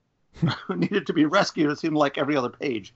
who 0.66 0.76
needed 0.76 1.04
to 1.08 1.12
be 1.12 1.24
rescued, 1.24 1.70
it 1.70 1.78
seemed 1.78 1.96
like 1.96 2.16
every 2.16 2.36
other 2.36 2.48
page. 2.48 2.94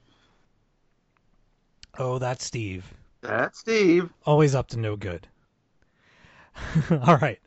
Oh, 1.98 2.18
that's 2.18 2.44
Steve. 2.44 2.94
That's 3.20 3.58
Steve. 3.58 4.10
Always 4.24 4.54
up 4.54 4.68
to 4.68 4.78
no 4.78 4.94
good. 4.94 5.26
all 7.02 7.16
right. 7.16 7.40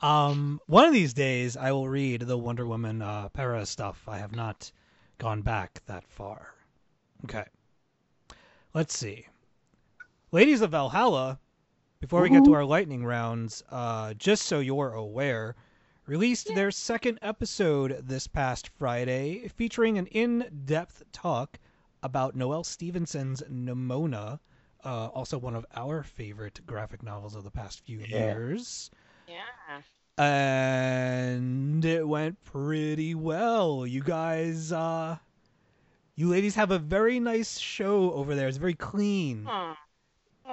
Um, 0.00 0.60
one 0.66 0.84
of 0.84 0.92
these 0.92 1.14
days 1.14 1.56
I 1.56 1.72
will 1.72 1.88
read 1.88 2.20
the 2.20 2.38
Wonder 2.38 2.66
Woman 2.66 3.02
uh, 3.02 3.28
Perez 3.30 3.68
stuff. 3.68 4.04
I 4.06 4.18
have 4.18 4.36
not 4.36 4.70
gone 5.18 5.42
back 5.42 5.82
that 5.86 6.06
far. 6.06 6.54
Okay. 7.24 7.44
Let's 8.72 8.96
see. 8.96 9.26
Ladies 10.30 10.60
of 10.60 10.70
Valhalla, 10.70 11.40
before 12.06 12.22
we 12.22 12.30
get 12.30 12.44
to 12.44 12.52
our 12.54 12.64
lightning 12.64 13.04
rounds, 13.04 13.64
uh, 13.68 14.14
just 14.14 14.44
so 14.46 14.60
you're 14.60 14.92
aware, 14.92 15.56
released 16.06 16.46
their 16.54 16.70
second 16.70 17.18
episode 17.20 18.00
this 18.06 18.28
past 18.28 18.70
Friday, 18.78 19.48
featuring 19.48 19.98
an 19.98 20.06
in-depth 20.06 21.02
talk 21.10 21.58
about 22.04 22.36
Noelle 22.36 22.62
Stevenson's 22.62 23.42
Nimona, 23.50 24.38
uh, 24.84 25.06
also 25.08 25.36
one 25.36 25.56
of 25.56 25.66
our 25.74 26.04
favorite 26.04 26.60
graphic 26.64 27.02
novels 27.02 27.34
of 27.34 27.42
the 27.42 27.50
past 27.50 27.84
few 27.84 27.98
Yeah. 27.98 28.34
years. 28.34 28.88
Yeah. 29.26 29.82
And 30.16 31.84
it 31.84 32.06
went 32.06 32.40
pretty 32.44 33.16
well. 33.16 33.84
You 33.84 34.00
guys, 34.04 34.70
uh, 34.70 35.18
you 36.14 36.28
ladies 36.28 36.54
have 36.54 36.70
a 36.70 36.78
very 36.78 37.18
nice 37.18 37.58
show 37.58 38.12
over 38.12 38.36
there. 38.36 38.46
It's 38.46 38.58
very 38.58 38.74
clean. 38.74 39.44
Oh, 39.50 39.74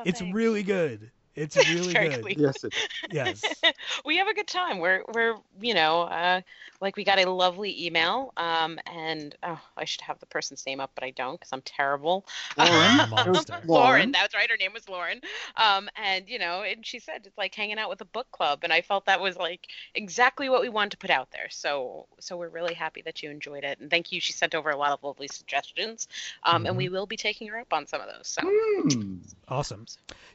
It's 0.04 0.20
thanks. 0.20 0.34
really 0.34 0.64
good. 0.64 1.12
It's 1.36 1.58
really 1.68 1.94
Very 1.94 2.10
good. 2.10 2.22
clean. 2.24 2.36
Yes, 2.40 2.64
it, 2.64 2.74
Yes. 3.12 3.62
we 4.06 4.18
have 4.18 4.28
a 4.28 4.34
good 4.34 4.48
time. 4.48 4.80
We're 4.80 5.04
we're 5.14 5.36
you 5.62 5.74
know 5.74 6.02
uh, 6.04 6.42
like 6.82 6.96
we 6.96 7.04
got 7.04 7.20
a 7.20 7.30
lovely 7.30 7.86
email 7.86 8.34
um 8.38 8.80
and 8.88 9.36
oh 9.44 9.60
I 9.78 9.86
should 9.86 10.02
have 10.02 10.20
the 10.20 10.26
person's 10.26 10.66
name 10.66 10.80
up 10.80 10.92
but 10.96 11.04
I 11.04 11.12
don't 11.12 11.40
because 11.40 11.52
I'm 11.54 11.62
terrible. 11.62 12.26
Lauren. 12.58 12.98
Lauren, 13.12 13.46
Lauren. 13.68 14.12
that's 14.12 14.34
right. 14.36 14.50
Her 14.50 14.58
name 14.58 14.74
was 14.74 14.88
Lauren. 14.90 15.22
Um, 15.58 15.90
and 15.96 16.28
you 16.28 16.40
know, 16.40 16.64
and 16.64 16.86
she 16.86 17.00
said 17.00 17.22
it's 17.26 17.38
like 17.38 17.54
hanging 17.56 17.78
out 17.80 17.90
with 17.90 18.02
a 18.02 18.06
book 18.06 18.28
club, 18.32 18.60
and 18.64 18.74
I 18.74 18.82
felt 18.82 19.06
that 19.06 19.22
was 19.22 19.38
like 19.38 19.68
exactly 19.96 20.50
what 20.50 20.62
we 20.62 20.70
wanted 20.70 20.92
to 20.92 20.98
put 20.98 21.10
out 21.10 21.30
there. 21.32 21.48
So, 21.50 22.08
so 22.20 22.38
we're 22.38 22.50
really 22.50 22.74
happy 22.74 23.02
that 23.04 23.22
you 23.24 23.30
enjoyed 23.30 23.64
it, 23.64 23.80
and 23.80 23.90
thank 23.90 24.12
you. 24.12 24.20
She 24.20 24.34
sent 24.34 24.56
over 24.56 24.70
a 24.70 24.78
lot 24.78 24.92
of 24.92 25.04
lovely 25.04 25.28
suggestions, 25.28 26.08
um, 26.44 26.66
and 26.66 26.76
we 26.78 26.90
will 26.90 27.06
be 27.06 27.18
taking 27.18 27.48
her 27.50 27.60
up 27.60 27.74
on 27.74 27.88
some 27.88 28.02
of 28.02 28.08
those. 28.08 28.28
So, 28.28 28.42
Hmm. 28.44 29.18
Awesome. 29.48 29.86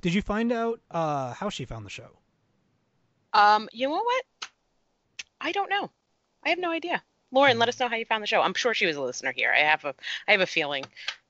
Did 0.00 0.14
you 0.14 0.22
find 0.22 0.52
out 0.52 0.80
uh, 0.90 1.33
how 1.35 1.50
she 1.50 1.64
found 1.64 1.85
the 1.87 1.90
show? 1.90 2.18
um, 3.33 3.68
you 3.73 3.88
know 3.88 3.95
what? 4.02 4.25
I 5.40 5.52
don't 5.52 5.71
know. 5.71 5.90
I 6.45 6.50
have 6.50 6.59
no 6.59 6.71
idea. 6.71 7.02
Lauren, 7.30 7.59
let 7.59 7.68
us 7.68 7.78
know 7.78 7.88
how 7.88 7.97
you 7.97 8.04
found 8.07 8.23
the 8.23 8.26
show. 8.26 8.40
I'm 8.40 8.54
sure 8.54 8.73
she 8.75 8.87
was 8.87 8.97
a 8.97 9.02
listener 9.02 9.33
here. 9.33 9.52
I 9.54 9.61
have 9.61 9.85
a, 9.85 9.95
I 10.26 10.33
have 10.33 10.40
a 10.40 10.47
feeling 10.47 10.85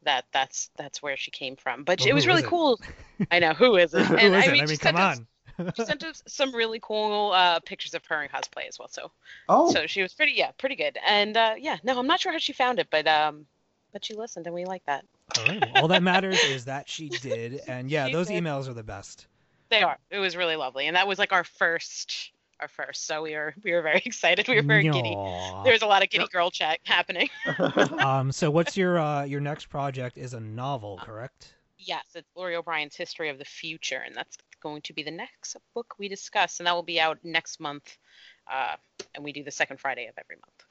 that 0.05 0.25
that's 0.33 0.71
that's 0.77 1.03
where 1.03 1.17
she 1.17 1.31
came 1.31 1.57
from. 1.57 1.85
But 1.85 2.01
Well, 2.01 2.09
it 2.09 2.13
was 2.15 2.27
really 2.27 2.43
it? 2.43 2.49
cool. 2.49 2.81
I 3.31 3.41
know 3.41 3.53
who 3.53 3.77
is 3.77 3.95
it? 3.95 4.07
Who 4.07 4.17
And 4.17 4.35
is 4.35 4.45
I 4.45 4.49
it? 4.49 4.53
mean, 4.53 4.63
I 4.63 4.67
mean, 4.67 4.79
come 4.79 4.97
sent 4.97 4.99
us- 4.99 5.21
on. 5.59 5.73
she 5.77 5.85
sent 5.85 6.05
us 6.05 6.23
some 6.27 6.55
really 6.55 6.79
cool 6.81 7.33
uh, 7.33 7.61
pictures 7.61 7.95
of 7.95 8.05
her 8.07 8.23
in 8.23 8.29
cosplay 8.31 8.69
as 8.69 8.79
well. 8.79 8.89
So, 8.89 9.11
Oh, 9.49 9.73
so 9.73 9.87
she 9.87 10.03
was 10.03 10.15
pretty, 10.15 10.33
yeah, 10.33 10.53
pretty 10.53 10.77
good. 10.77 10.97
And 11.07 11.37
uh, 11.37 11.55
yeah, 11.59 11.79
no, 11.83 11.99
I'm 11.99 12.07
not 12.07 12.21
sure 12.21 12.33
how 12.33 12.39
she 12.39 12.53
found 12.53 12.79
it, 12.79 12.89
but 12.91 13.07
um, 13.09 13.47
but 13.93 14.05
she 14.05 14.15
listened, 14.15 14.47
and 14.47 14.55
we 14.55 14.65
like 14.65 14.85
that. 14.87 15.05
All 15.37 15.43
right. 15.43 15.61
Well, 15.63 15.73
all 15.73 15.89
that 15.89 16.03
matters 16.03 16.45
is 16.45 16.65
that 16.67 16.89
she 16.89 17.09
did, 17.23 17.61
and 17.67 17.91
yeah, 17.91 18.07
She 18.07 18.13
those 18.13 18.29
did. 18.29 18.45
emails 18.45 18.69
are 18.69 18.75
the 18.75 18.83
best. 18.85 19.27
They 19.71 19.83
are. 19.83 19.99
It 20.11 20.19
was 20.19 20.37
really 20.37 20.57
lovely, 20.57 20.87
and 20.87 20.97
that 20.97 21.07
was 21.07 21.19
like 21.19 21.33
our 21.33 21.45
first, 21.45 22.33
our 22.61 22.69
first. 22.69 23.07
So 23.07 23.23
we 23.23 23.35
were 23.35 23.55
we 23.63 23.73
were 23.73 23.83
very 23.83 24.03
excited. 24.05 24.49
We 24.49 24.57
were 24.57 24.63
very 24.63 24.85
giddy. 24.85 25.15
There 25.65 25.73
was 25.73 25.83
a 25.83 25.87
lot 25.87 26.03
of 26.03 26.11
giddy 26.11 26.27
girl 26.29 26.51
chat 26.51 26.79
happening. 26.85 27.29
Um. 27.99 28.33
So, 28.33 28.51
what's 28.51 28.77
your 28.77 28.99
uh, 28.99 29.25
your 29.25 29.41
next 29.41 29.67
project? 29.67 30.19
Is 30.19 30.35
a 30.35 30.41
novel, 30.41 30.99
correct? 31.03 31.55
Yes, 31.79 32.05
it's 32.15 32.29
Laurie 32.35 32.57
O'Brien's 32.57 32.97
History 32.97 33.29
of 33.29 33.39
the 33.39 33.45
Future, 33.45 34.03
and 34.05 34.15
that's 34.15 34.37
going 34.61 34.83
to 34.83 34.93
be 34.93 35.03
the 35.03 35.11
next 35.11 35.57
book 35.75 35.95
we 35.99 36.09
discuss, 36.09 36.59
and 36.59 36.67
that 36.67 36.75
will 36.75 36.83
be 36.83 37.01
out 37.01 37.19
next 37.23 37.61
month. 37.61 37.97
Uh, 38.51 38.77
and 39.15 39.23
we 39.23 39.33
do 39.33 39.45
the 39.45 39.51
second 39.51 39.79
Friday 39.79 40.07
of 40.07 40.15
every 40.19 40.37
month. 40.37 40.65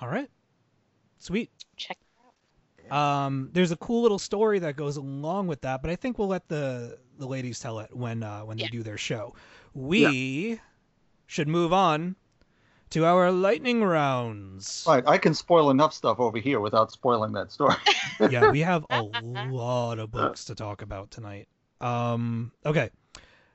All 0.00 0.08
right. 0.08 0.28
Sweet. 1.18 1.50
Check. 1.76 1.98
Um, 2.90 3.50
there's 3.52 3.70
a 3.72 3.76
cool 3.76 4.02
little 4.02 4.18
story 4.18 4.58
that 4.60 4.76
goes 4.76 4.96
along 4.96 5.46
with 5.46 5.60
that, 5.62 5.82
but 5.82 5.90
I 5.90 5.96
think 5.96 6.18
we'll 6.18 6.28
let 6.28 6.48
the 6.48 6.98
the 7.18 7.26
ladies 7.26 7.58
tell 7.60 7.80
it 7.80 7.94
when 7.94 8.22
uh, 8.22 8.42
when 8.42 8.56
they 8.58 8.64
Yeah. 8.64 8.70
do 8.70 8.82
their 8.82 8.98
show. 8.98 9.34
We 9.74 10.60
should 11.26 11.48
move 11.48 11.72
on 11.72 12.16
to 12.90 13.04
our 13.04 13.30
lightning 13.30 13.82
rounds. 13.84 14.84
Right, 14.86 15.06
I 15.06 15.18
can 15.18 15.34
spoil 15.34 15.70
enough 15.70 15.92
stuff 15.92 16.18
over 16.20 16.38
here 16.38 16.60
without 16.60 16.90
spoiling 16.92 17.32
that 17.32 17.52
story. 17.52 17.76
yeah, 18.30 18.50
we 18.50 18.60
have 18.60 18.86
a 18.90 19.00
lot 19.00 19.98
of 19.98 20.10
books 20.10 20.44
to 20.46 20.54
talk 20.54 20.82
about 20.82 21.10
tonight. 21.10 21.48
Um, 21.80 22.52
okay, 22.64 22.90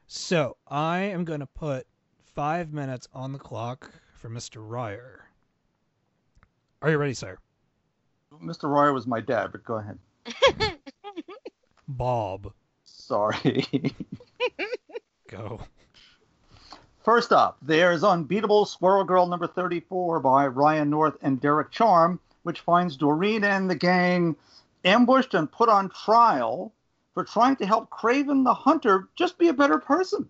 so 0.07 0.57
I 0.67 0.99
am 0.99 1.25
gonna 1.25 1.47
put 1.47 1.87
five 2.35 2.71
minutes 2.73 3.07
on 3.13 3.31
the 3.31 3.39
clock 3.39 3.91
for 4.13 4.29
Mr. 4.29 4.57
Reyer. 4.67 5.25
Are 6.81 6.89
you 6.91 6.97
ready, 6.97 7.13
sir? 7.13 7.37
Mr. 8.41 8.69
Royer 8.69 8.93
was 8.93 9.07
my 9.07 9.19
dad, 9.19 9.51
but 9.51 9.63
go 9.63 9.75
ahead. 9.75 9.99
Bob, 11.87 12.53
Sorry. 13.05 13.65
go. 15.27 15.59
First 17.03 17.33
up, 17.33 17.57
there's 17.61 18.03
Unbeatable 18.03 18.65
Squirrel 18.65 19.03
Girl 19.03 19.27
number 19.27 19.45
34 19.45 20.21
by 20.21 20.47
Ryan 20.47 20.89
North 20.89 21.17
and 21.21 21.41
Derek 21.41 21.69
Charm, 21.69 22.19
which 22.43 22.61
finds 22.61 22.95
Doreen 22.95 23.43
and 23.43 23.69
the 23.69 23.75
gang 23.75 24.37
ambushed 24.85 25.33
and 25.33 25.51
put 25.51 25.67
on 25.69 25.89
trial 25.89 26.73
for 27.13 27.23
trying 27.25 27.57
to 27.57 27.65
help 27.65 27.89
Kraven 27.89 28.45
the 28.45 28.53
Hunter 28.53 29.09
just 29.15 29.37
be 29.37 29.49
a 29.49 29.53
better 29.53 29.79
person. 29.79 30.29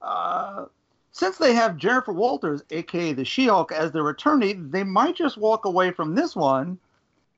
Uh, 0.00 0.66
since 1.10 1.36
they 1.36 1.52
have 1.52 1.76
Jennifer 1.76 2.12
Walters, 2.12 2.62
aka 2.70 3.12
the 3.12 3.24
She 3.24 3.46
Hulk, 3.46 3.72
as 3.72 3.90
their 3.90 4.08
attorney, 4.08 4.52
they 4.52 4.84
might 4.84 5.16
just 5.16 5.36
walk 5.36 5.64
away 5.64 5.90
from 5.90 6.14
this 6.14 6.36
one, 6.36 6.78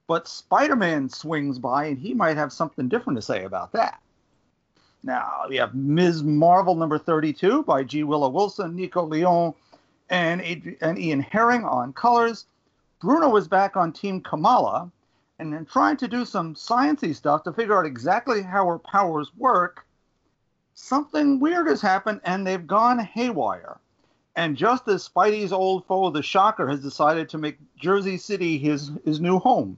but 0.06 0.28
Spider 0.28 0.76
Man 0.76 1.08
swings 1.08 1.58
by 1.58 1.86
and 1.86 1.98
he 1.98 2.14
might 2.14 2.36
have 2.36 2.52
something 2.52 2.88
different 2.88 3.18
to 3.18 3.22
say 3.22 3.44
about 3.44 3.72
that. 3.72 4.00
Now, 5.02 5.44
we 5.48 5.56
have 5.56 5.74
Ms. 5.74 6.22
Marvel 6.22 6.74
number 6.74 6.98
32 6.98 7.62
by 7.64 7.84
G. 7.84 8.04
Willow 8.04 8.30
Wilson, 8.30 8.74
Nico 8.74 9.04
Leon, 9.04 9.52
and, 10.08 10.76
and 10.80 10.98
Ian 10.98 11.20
Herring 11.20 11.64
on 11.64 11.92
colors. 11.92 12.46
Bruno 13.00 13.36
is 13.36 13.46
back 13.46 13.76
on 13.76 13.92
Team 13.92 14.20
Kamala 14.20 14.90
and 15.38 15.52
then 15.52 15.66
trying 15.66 15.96
to 15.98 16.08
do 16.08 16.24
some 16.24 16.54
sciencey 16.54 17.14
stuff 17.14 17.42
to 17.42 17.52
figure 17.52 17.78
out 17.78 17.86
exactly 17.86 18.40
how 18.40 18.66
her 18.66 18.78
powers 18.78 19.30
work. 19.36 19.84
Something 20.74 21.38
weird 21.38 21.66
has 21.66 21.82
happened 21.82 22.20
and 22.24 22.46
they've 22.46 22.66
gone 22.66 22.98
haywire. 22.98 23.78
And 24.36 24.56
just 24.56 24.88
as 24.88 25.08
Spidey's 25.08 25.52
old 25.52 25.86
foe, 25.86 26.10
the 26.10 26.22
Shocker, 26.22 26.66
has 26.66 26.80
decided 26.80 27.28
to 27.28 27.38
make 27.38 27.58
Jersey 27.76 28.16
City 28.16 28.58
his, 28.58 28.90
his 29.04 29.20
new 29.20 29.38
home. 29.38 29.76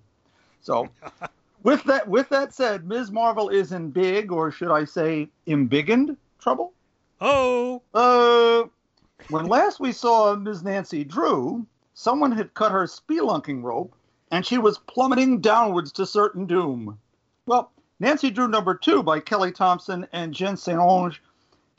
So 0.61 0.89
with 1.63 1.83
that 1.85 2.07
with 2.09 2.29
that 2.31 2.53
said, 2.55 2.87
Ms. 2.87 3.11
Marvel 3.11 3.49
is 3.49 3.73
in 3.73 3.91
big, 3.91 4.33
or 4.33 4.51
should 4.51 4.71
I 4.71 4.85
say 4.85 5.29
embiggened 5.47 6.17
trouble? 6.41 6.73
Oh, 7.21 7.83
Uh, 7.95 8.65
when 9.29 9.47
last 9.47 9.81
we 9.81 9.93
saw 9.93 10.35
Ms. 10.37 10.63
Nancy 10.63 11.03
Drew, 11.03 11.67
someone 11.95 12.31
had 12.31 12.55
cut 12.55 12.73
her 12.73 12.85
spelunking 12.85 13.63
rope, 13.63 13.95
and 14.31 14.45
she 14.45 14.59
was 14.59 14.79
plummeting 14.79 15.41
downwards 15.41 15.91
to 15.93 16.07
certain 16.07 16.47
doom. 16.47 16.99
Well, 17.47 17.73
Nancy 17.99 18.31
Drew 18.31 18.49
number 18.49 18.75
two 18.75 19.03
by 19.03 19.21
Kelly 19.21 19.51
Thompson 19.51 20.07
and 20.13 20.35
Jen 20.35 20.57
St. 20.57 20.79
Onge 20.79 21.19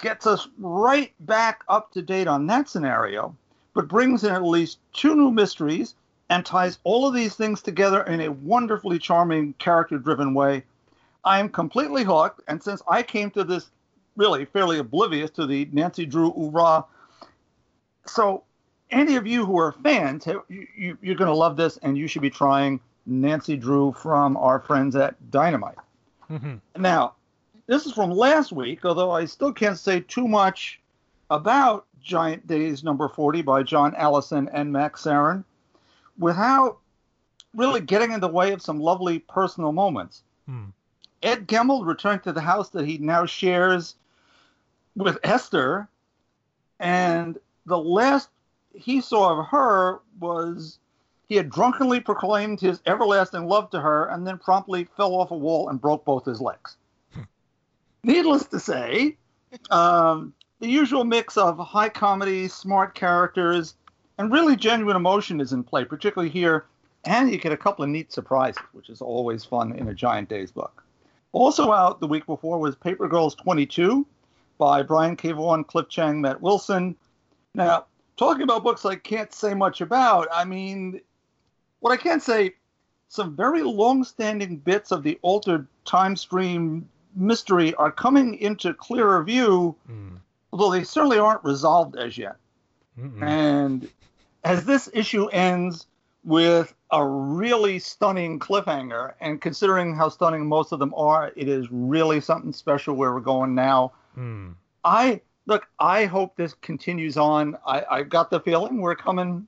gets 0.02 0.26
us 0.26 0.48
right 0.58 1.14
back 1.22 1.64
up 1.70 1.92
to 1.92 2.02
date 2.02 2.28
on 2.28 2.48
that 2.48 2.68
scenario, 2.68 3.36
but 3.74 3.88
brings 3.88 4.24
in 4.24 4.32
at 4.32 4.44
least 4.44 4.80
two 4.94 5.16
new 5.16 5.32
mysteries 5.32 5.96
and 6.30 6.46
ties 6.46 6.80
all 6.84 7.08
of 7.08 7.14
these 7.14 7.36
things 7.36 7.62
together 7.62 8.04
in 8.04 8.22
a 8.22 8.32
wonderfully 8.32 9.00
charming, 9.00 9.54
character 9.54 9.98
driven 9.98 10.34
way. 10.34 10.64
I 11.24 11.40
am 11.40 11.50
completely 11.50 12.04
hooked, 12.04 12.42
and 12.48 12.62
since 12.62 12.82
I 12.88 13.04
came 13.04 13.32
to 13.32 13.44
this 13.44 13.70
really 14.16 14.46
fairly 14.46 14.80
oblivious 14.80 15.30
to 15.32 15.46
the 15.46 15.68
Nancy 15.72 16.06
Drew 16.06 16.34
oeuvre, 16.38 16.86
so 18.06 18.44
any 18.92 19.16
of 19.16 19.28
you 19.28 19.46
who 19.46 19.58
are 19.60 19.74
fans, 19.84 20.26
you, 20.26 20.68
you, 20.76 20.98
you're 21.02 21.16
going 21.16 21.30
to 21.30 21.36
love 21.36 21.58
this, 21.58 21.78
and 21.78 21.98
you 21.98 22.08
should 22.08 22.22
be 22.22 22.30
trying 22.30 22.80
Nancy 23.06 23.56
Drew 23.56 23.94
from 23.94 24.38
our 24.38 24.60
friends 24.60 24.96
at 24.96 25.16
Dynamite. 25.32 25.78
Mhm. 26.30 26.60
Now, 26.78 27.14
this 27.68 27.86
is 27.86 27.94
from 27.94 28.12
last 28.12 28.52
week, 28.52 28.86
although 28.86 29.12
I 29.12 29.26
still 29.26 29.54
can't 29.54 29.78
say 29.78 30.02
too 30.02 30.28
much 30.28 30.80
about 31.30 31.86
Giant 32.02 32.48
Days 32.48 32.84
number 32.84 33.08
40 33.08 33.42
by 33.42 33.64
John 33.64 33.94
Allison 33.96 34.50
and 34.54 34.72
Max 34.72 35.04
Sarin 35.04 35.44
without 36.18 36.80
really 37.54 37.82
getting 37.82 38.12
in 38.12 38.20
the 38.20 38.28
way 38.28 38.54
of 38.54 38.62
some 38.62 38.80
lovely 38.80 39.20
personal 39.20 39.72
moments. 39.72 40.24
Hmm. 40.46 40.66
Ed 41.24 41.48
Gemmell 41.48 41.86
returned 41.86 42.24
to 42.24 42.32
the 42.32 42.42
house 42.42 42.70
that 42.70 42.86
he 42.86 43.00
now 43.00 43.26
shares 43.26 43.96
with 44.96 45.18
Esther, 45.24 45.88
and 46.80 47.38
the 47.66 47.78
last 47.78 48.30
he 48.74 49.02
saw 49.02 49.40
of 49.40 49.48
her 49.48 50.00
was 50.20 50.80
he 51.28 51.36
had 51.36 51.50
drunkenly 51.50 52.00
proclaimed 52.00 52.62
his 52.62 52.82
everlasting 52.86 53.48
love 53.48 53.70
to 53.72 53.82
her 53.82 54.06
and 54.06 54.26
then 54.26 54.38
promptly 54.38 54.86
fell 54.96 55.14
off 55.16 55.32
a 55.32 55.38
wall 55.38 55.70
and 55.70 55.82
broke 55.82 56.06
both 56.06 56.26
his 56.26 56.40
legs. 56.40 56.78
Needless 58.04 58.46
to 58.46 58.60
say, 58.60 59.18
um, 59.70 60.34
the 60.60 60.68
usual 60.70 61.04
mix 61.04 61.36
of 61.36 61.58
high 61.58 61.90
comedy, 61.90 62.48
smart 62.48 62.96
characters, 62.96 63.76
and 64.18 64.32
really 64.32 64.56
genuine 64.56 64.96
emotion 64.96 65.40
is 65.42 65.54
in 65.54 65.64
play, 65.64 65.86
particularly 65.86 66.30
here. 66.30 66.66
And 67.06 67.32
you 67.32 67.38
get 67.38 67.52
a 67.52 67.58
couple 67.58 67.84
of 67.84 67.90
neat 67.90 68.12
surprises, 68.12 68.62
which 68.74 68.90
is 68.90 69.02
always 69.02 69.46
fun 69.46 69.74
in 69.74 69.88
a 69.88 69.94
Giant 69.94 70.30
Days 70.30 70.52
book. 70.52 70.84
Also 71.32 71.72
out 71.72 72.00
the 72.00 72.08
week 72.08 72.26
before 72.26 72.60
was 72.60 72.76
Paper 72.76 73.08
Girls 73.08 73.36
22 73.36 74.06
by 74.58 74.82
Brian 74.82 75.16
K. 75.16 75.32
Vaughan, 75.32 75.64
Cliff 75.64 75.88
Chiang, 75.88 76.20
Matt 76.20 76.42
Wilson. 76.42 76.96
Now, 77.54 77.86
talking 78.18 78.42
about 78.42 78.64
books 78.64 78.86
I 78.86 78.96
can't 78.96 79.32
say 79.32 79.54
much 79.54 79.82
about, 79.82 80.28
I 80.34 80.44
mean, 80.44 81.00
what 81.80 81.92
I 81.92 81.98
can 81.98 82.20
say, 82.20 82.56
some 83.10 83.36
very 83.36 83.62
long-standing 83.62 84.58
bits 84.58 84.92
of 84.92 85.04
the 85.04 85.18
altered 85.22 85.68
time 85.86 86.16
stream 86.16 86.90
mystery 87.16 87.74
are 87.76 87.92
coming 87.92 88.36
into 88.36 88.74
clearer 88.74 89.24
view, 89.24 89.76
Mm. 89.90 90.18
although 90.52 90.72
they 90.72 90.84
certainly 90.84 91.20
aren't 91.20 91.44
resolved 91.44 91.96
as 91.96 92.18
yet. 92.18 92.36
Mm-mm. 93.00 93.22
And 93.22 93.90
as 94.48 94.66
this 94.66 94.90
issue 94.94 95.28
ends 95.28 95.88
with 96.24 96.74
a 96.92 97.06
really 97.06 97.80
stunning 97.80 98.40
cliffhanger, 98.40 99.14
and 99.20 99.42
considering 99.42 99.96
how 99.96 100.10
stunning 100.10 100.48
most 100.48 100.72
of 100.72 100.80
them 100.80 100.94
are, 100.96 101.32
it 101.36 101.48
is 101.50 101.68
really 101.72 102.20
something 102.22 102.54
special 102.54 102.96
where 102.96 103.14
we're 103.14 103.20
going 103.20 103.54
now. 103.56 103.92
Hmm. 104.16 104.52
I 104.84 105.22
look, 105.46 105.68
I 105.80 106.06
hope 106.06 106.36
this 106.38 106.54
continues 106.56 107.18
on. 107.18 107.58
I, 107.66 107.84
I 107.90 108.04
got 108.04 108.30
the 108.30 108.40
feeling 108.40 108.82
we're 108.82 108.96
coming 108.96 109.48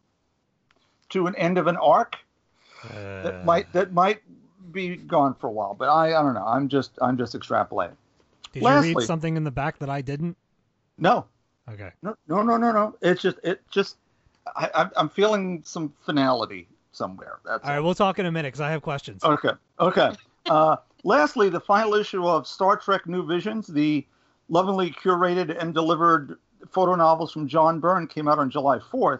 to 1.09 1.27
an 1.27 1.35
end 1.35 1.57
of 1.57 1.67
an 1.67 1.77
arc 1.77 2.17
Uh, 2.83 3.23
that 3.23 3.45
might 3.45 3.71
that 3.73 3.93
might 3.93 4.21
be 4.71 4.95
gone 4.95 5.33
for 5.33 5.47
a 5.47 5.51
while, 5.51 5.73
but 5.73 5.89
I, 5.89 6.07
I 6.17 6.21
don't 6.21 6.33
know. 6.33 6.45
I'm 6.45 6.67
just 6.67 6.91
I'm 7.01 7.17
just 7.17 7.33
extrapolating. 7.33 7.95
Did 8.53 8.63
you 8.63 8.69
read 8.81 9.05
something 9.05 9.37
in 9.37 9.43
the 9.43 9.51
back 9.51 9.79
that 9.79 9.89
I 9.89 10.01
didn't? 10.01 10.35
No, 10.97 11.25
Okay. 11.71 11.91
no, 12.01 12.15
no, 12.27 12.41
no, 12.41 12.57
no, 12.57 12.71
no. 12.71 12.95
It's 13.01 13.21
just 13.21 13.37
it 13.43 13.61
just 13.71 13.97
I, 14.55 14.69
I'm- 14.73 14.91
I'm 14.95 15.09
feeling 15.09 15.61
some 15.65 15.93
finality 16.05 16.67
somewhere. 16.91 17.39
That's 17.45 17.63
All 17.63 17.71
right, 17.71 17.79
we'll 17.79 17.95
talk 17.95 18.19
in 18.19 18.25
a 18.25 18.31
minute 18.31 18.49
because 18.49 18.61
I 18.61 18.71
have 18.71 18.81
questions. 18.81 19.23
Okay. 19.23 19.51
Okay. 19.79 20.11
Uh, 20.49 20.77
lastly, 21.03 21.47
the 21.49 21.59
final 21.59 21.93
issue 21.93 22.25
of 22.27 22.47
Star 22.47 22.75
Trek 22.75 23.05
New 23.05 23.23
Visions, 23.23 23.67
the 23.67 24.03
lovingly 24.47 24.89
curated 24.89 25.55
and 25.61 25.75
delivered 25.75 26.39
photo 26.71 26.95
novels 26.95 27.31
from 27.31 27.47
John 27.47 27.79
Byrne, 27.79 28.07
came 28.07 28.27
out 28.27 28.39
on 28.39 28.49
July 28.49 28.79
4th. 28.79 29.19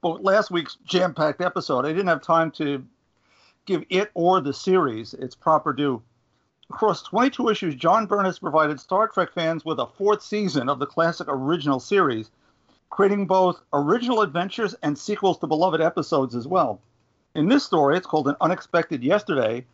But 0.00 0.22
last 0.22 0.52
week's 0.52 0.76
jam 0.86 1.12
packed 1.12 1.40
episode, 1.40 1.86
I 1.86 1.88
didn't 1.88 2.06
have 2.06 2.22
time 2.22 2.52
to 2.52 2.84
give 3.66 3.82
it 3.90 4.12
or 4.14 4.40
the 4.40 4.52
series 4.54 5.12
its 5.14 5.34
proper 5.34 5.72
due. 5.72 6.00
Across 6.68 7.02
22 7.04 7.48
issues, 7.48 7.74
John 7.74 8.06
Byrne 8.06 8.26
has 8.26 8.38
provided 8.38 8.78
Star 8.78 9.08
Trek 9.08 9.32
fans 9.32 9.64
with 9.64 9.80
a 9.80 9.86
fourth 9.86 10.22
season 10.22 10.68
of 10.68 10.78
the 10.78 10.86
classic 10.86 11.26
original 11.28 11.80
series, 11.80 12.30
creating 12.90 13.26
both 13.26 13.60
original 13.72 14.20
adventures 14.20 14.74
and 14.82 14.98
sequels 14.98 15.38
to 15.38 15.46
beloved 15.46 15.80
episodes 15.80 16.34
as 16.34 16.46
well. 16.46 16.80
In 17.34 17.48
this 17.48 17.64
story, 17.64 17.96
it's 17.96 18.06
called 18.06 18.28
An 18.28 18.36
Unexpected 18.40 19.02
Yesterday. 19.02 19.64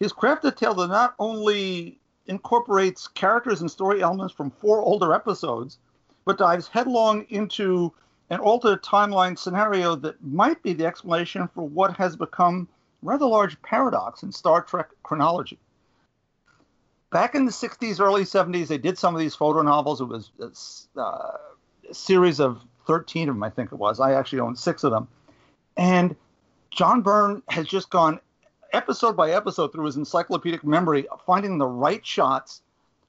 His 0.00 0.12
crafted 0.12 0.56
tale 0.56 0.74
that 0.74 0.88
not 0.88 1.14
only 1.18 1.98
incorporates 2.26 3.06
characters 3.06 3.60
and 3.60 3.70
story 3.70 4.02
elements 4.02 4.34
from 4.34 4.50
four 4.50 4.80
older 4.80 5.14
episodes, 5.14 5.78
but 6.24 6.38
dives 6.38 6.68
headlong 6.68 7.24
into 7.30 7.92
an 8.30 8.40
altered 8.40 8.82
timeline 8.82 9.38
scenario 9.38 9.94
that 9.96 10.22
might 10.22 10.62
be 10.62 10.72
the 10.72 10.84
explanation 10.84 11.48
for 11.54 11.66
what 11.66 11.96
has 11.96 12.16
become 12.16 12.68
rather 13.02 13.26
large 13.26 13.60
paradox 13.62 14.22
in 14.22 14.32
Star 14.32 14.62
Trek 14.62 14.88
chronology. 15.02 15.58
Back 17.10 17.34
in 17.34 17.46
the 17.46 17.52
60s, 17.52 18.00
early 18.00 18.24
70s, 18.24 18.66
they 18.66 18.76
did 18.76 18.98
some 18.98 19.14
of 19.14 19.20
these 19.20 19.34
photo 19.34 19.62
novels. 19.62 20.00
It 20.00 20.08
was 20.08 20.88
uh, 20.96 21.38
series 21.92 22.40
of 22.40 22.60
13 22.86 23.28
of 23.28 23.34
them, 23.34 23.42
I 23.42 23.50
think 23.50 23.72
it 23.72 23.76
was. 23.76 24.00
I 24.00 24.14
actually 24.14 24.40
own 24.40 24.56
six 24.56 24.84
of 24.84 24.90
them. 24.90 25.08
And 25.76 26.16
John 26.70 27.02
Byrne 27.02 27.42
has 27.48 27.66
just 27.66 27.90
gone 27.90 28.20
episode 28.72 29.16
by 29.16 29.30
episode 29.30 29.72
through 29.72 29.86
his 29.86 29.96
encyclopedic 29.96 30.64
memory, 30.64 31.06
finding 31.26 31.58
the 31.58 31.66
right 31.66 32.04
shots 32.04 32.62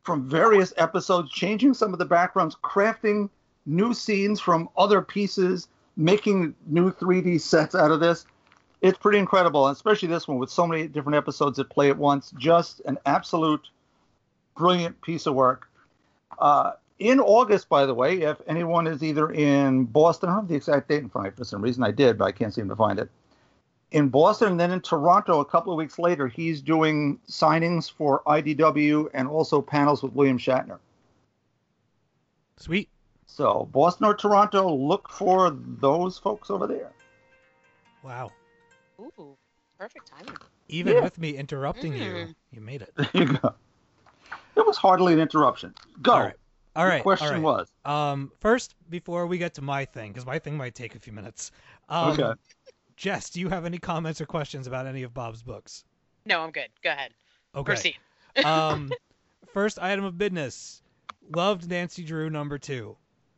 from 0.03 0.27
various 0.27 0.73
episodes, 0.77 1.31
changing 1.31 1.73
some 1.73 1.93
of 1.93 1.99
the 1.99 2.05
backgrounds, 2.05 2.55
crafting 2.63 3.29
new 3.65 3.93
scenes 3.93 4.39
from 4.39 4.69
other 4.77 5.01
pieces, 5.01 5.67
making 5.97 6.55
new 6.67 6.91
3D 6.91 7.39
sets 7.41 7.75
out 7.75 7.91
of 7.91 7.99
this. 7.99 8.25
It's 8.81 8.97
pretty 8.97 9.19
incredible, 9.19 9.67
especially 9.67 10.07
this 10.07 10.27
one 10.27 10.37
with 10.37 10.49
so 10.49 10.65
many 10.65 10.87
different 10.87 11.17
episodes 11.17 11.57
that 11.57 11.69
play 11.69 11.89
at 11.89 11.97
once. 11.97 12.31
Just 12.37 12.81
an 12.85 12.97
absolute 13.05 13.69
brilliant 14.57 15.01
piece 15.01 15.25
of 15.25 15.35
work. 15.35 15.69
Uh, 16.39 16.71
in 16.99 17.19
August, 17.19 17.69
by 17.69 17.85
the 17.85 17.93
way, 17.93 18.21
if 18.21 18.41
anyone 18.47 18.85
is 18.85 19.01
either 19.03 19.31
in 19.31 19.85
Boston, 19.85 20.29
I 20.29 20.33
don't 20.33 20.41
have 20.43 20.49
the 20.49 20.55
exact 20.55 20.89
date 20.89 21.01
in 21.01 21.09
front 21.09 21.27
of 21.27 21.33
me 21.33 21.37
for 21.37 21.45
some 21.45 21.61
reason 21.61 21.83
I 21.83 21.91
did, 21.91 22.17
but 22.17 22.25
I 22.25 22.31
can't 22.31 22.53
seem 22.53 22.67
to 22.69 22.75
find 22.75 22.99
it. 22.99 23.09
In 23.91 24.09
Boston 24.09 24.49
and 24.49 24.59
then 24.59 24.71
in 24.71 24.81
Toronto 24.81 25.39
a 25.39 25.45
couple 25.45 25.71
of 25.73 25.77
weeks 25.77 25.97
later, 25.97 26.27
he's 26.27 26.61
doing 26.61 27.19
signings 27.27 27.91
for 27.91 28.21
IDW 28.27 29.09
and 29.13 29.27
also 29.27 29.61
panels 29.61 30.03
with 30.03 30.13
William 30.13 30.37
Shatner. 30.37 30.77
Sweet. 32.57 32.89
So, 33.25 33.69
Boston 33.71 34.05
or 34.05 34.13
Toronto, 34.15 34.71
look 34.73 35.09
for 35.09 35.51
those 35.51 36.17
folks 36.17 36.49
over 36.49 36.67
there. 36.67 36.91
Wow. 38.03 38.31
Ooh, 38.99 39.37
perfect 39.77 40.07
timing. 40.11 40.35
Even 40.67 40.97
Yeah. 40.97 41.01
with 41.01 41.17
me 41.17 41.37
interrupting 41.37 41.93
you, 41.93 42.11
Mm. 42.11 42.35
you 42.51 42.61
made 42.61 42.81
it. 42.81 42.93
There 42.95 43.09
you 43.13 43.37
go. 43.37 43.53
It 44.55 44.65
was 44.67 44.77
hardly 44.77 45.13
an 45.13 45.19
interruption. 45.19 45.73
Go. 46.01 46.11
All 46.13 46.19
right. 46.19 46.35
All 46.79 46.87
Your 46.87 47.01
question 47.01 47.27
all 47.27 47.33
right. 47.33 47.41
was. 47.41 47.71
Um, 47.83 48.31
first, 48.39 48.73
before 48.89 49.27
we 49.27 49.37
get 49.37 49.53
to 49.55 49.61
my 49.61 49.83
thing, 49.83 50.13
because 50.13 50.25
my 50.25 50.39
thing 50.39 50.55
might 50.55 50.75
take 50.75 50.95
a 50.95 50.99
few 50.99 51.11
minutes. 51.11 51.51
Um, 51.89 52.11
okay. 52.11 52.39
Jess, 52.95 53.29
do 53.29 53.41
you 53.41 53.49
have 53.49 53.65
any 53.65 53.77
comments 53.77 54.21
or 54.21 54.25
questions 54.25 54.65
about 54.65 54.87
any 54.87 55.03
of 55.03 55.13
Bob's 55.13 55.43
books? 55.43 55.83
No, 56.25 56.39
I'm 56.39 56.51
good. 56.51 56.69
Go 56.81 56.91
ahead. 56.91 57.11
Okay. 57.53 57.65
Proceed. 57.65 57.97
um, 58.45 58.91
first 59.53 59.77
item 59.79 60.05
of 60.05 60.17
business. 60.17 60.81
Loved 61.35 61.69
Nancy 61.69 62.03
Drew 62.03 62.29
number 62.29 62.57
two. 62.57 62.95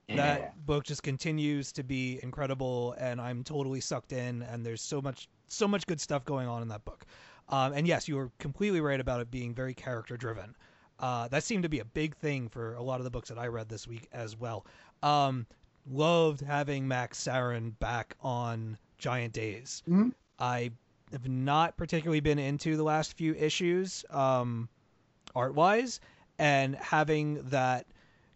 Yeah. 0.07 0.17
That 0.17 0.65
book 0.67 0.83
just 0.83 1.01
continues 1.01 1.71
to 1.71 1.83
be 1.83 2.19
incredible, 2.21 2.93
and 2.99 3.19
I'm 3.19 3.43
totally 3.43 3.81
sucked 3.81 4.13
in. 4.13 4.43
And 4.43 4.63
there's 4.63 4.83
so 4.83 5.01
much, 5.01 5.27
so 5.47 5.67
much 5.67 5.87
good 5.87 5.99
stuff 5.99 6.25
going 6.25 6.47
on 6.47 6.61
in 6.61 6.67
that 6.67 6.85
book. 6.85 7.05
Um, 7.49 7.73
and 7.73 7.87
yes, 7.87 8.07
you 8.07 8.17
were 8.17 8.29
completely 8.37 8.81
right 8.81 8.99
about 8.99 9.19
it 9.19 9.31
being 9.31 9.55
very 9.55 9.73
character 9.73 10.15
driven. 10.15 10.55
Uh, 11.01 11.27
that 11.29 11.43
seemed 11.43 11.63
to 11.63 11.69
be 11.69 11.79
a 11.79 11.85
big 11.85 12.15
thing 12.15 12.47
for 12.47 12.75
a 12.75 12.81
lot 12.81 12.99
of 12.99 13.03
the 13.03 13.09
books 13.09 13.29
that 13.29 13.39
I 13.39 13.47
read 13.47 13.67
this 13.67 13.87
week 13.87 14.07
as 14.13 14.37
well. 14.37 14.65
Um, 15.01 15.47
loved 15.89 16.41
having 16.41 16.87
Max 16.87 17.21
Sarin 17.21 17.77
back 17.79 18.15
on 18.21 18.77
Giant 18.99 19.33
Days. 19.33 19.81
Mhm. 19.87 20.13
I 20.37 20.71
have 21.11 21.27
not 21.27 21.75
particularly 21.75 22.19
been 22.19 22.39
into 22.39 22.77
the 22.77 22.83
last 22.83 23.17
few 23.17 23.33
issues, 23.33 24.05
um, 24.11 24.69
art 25.35 25.55
wise, 25.55 25.99
and 26.37 26.75
having 26.75 27.41
that 27.49 27.87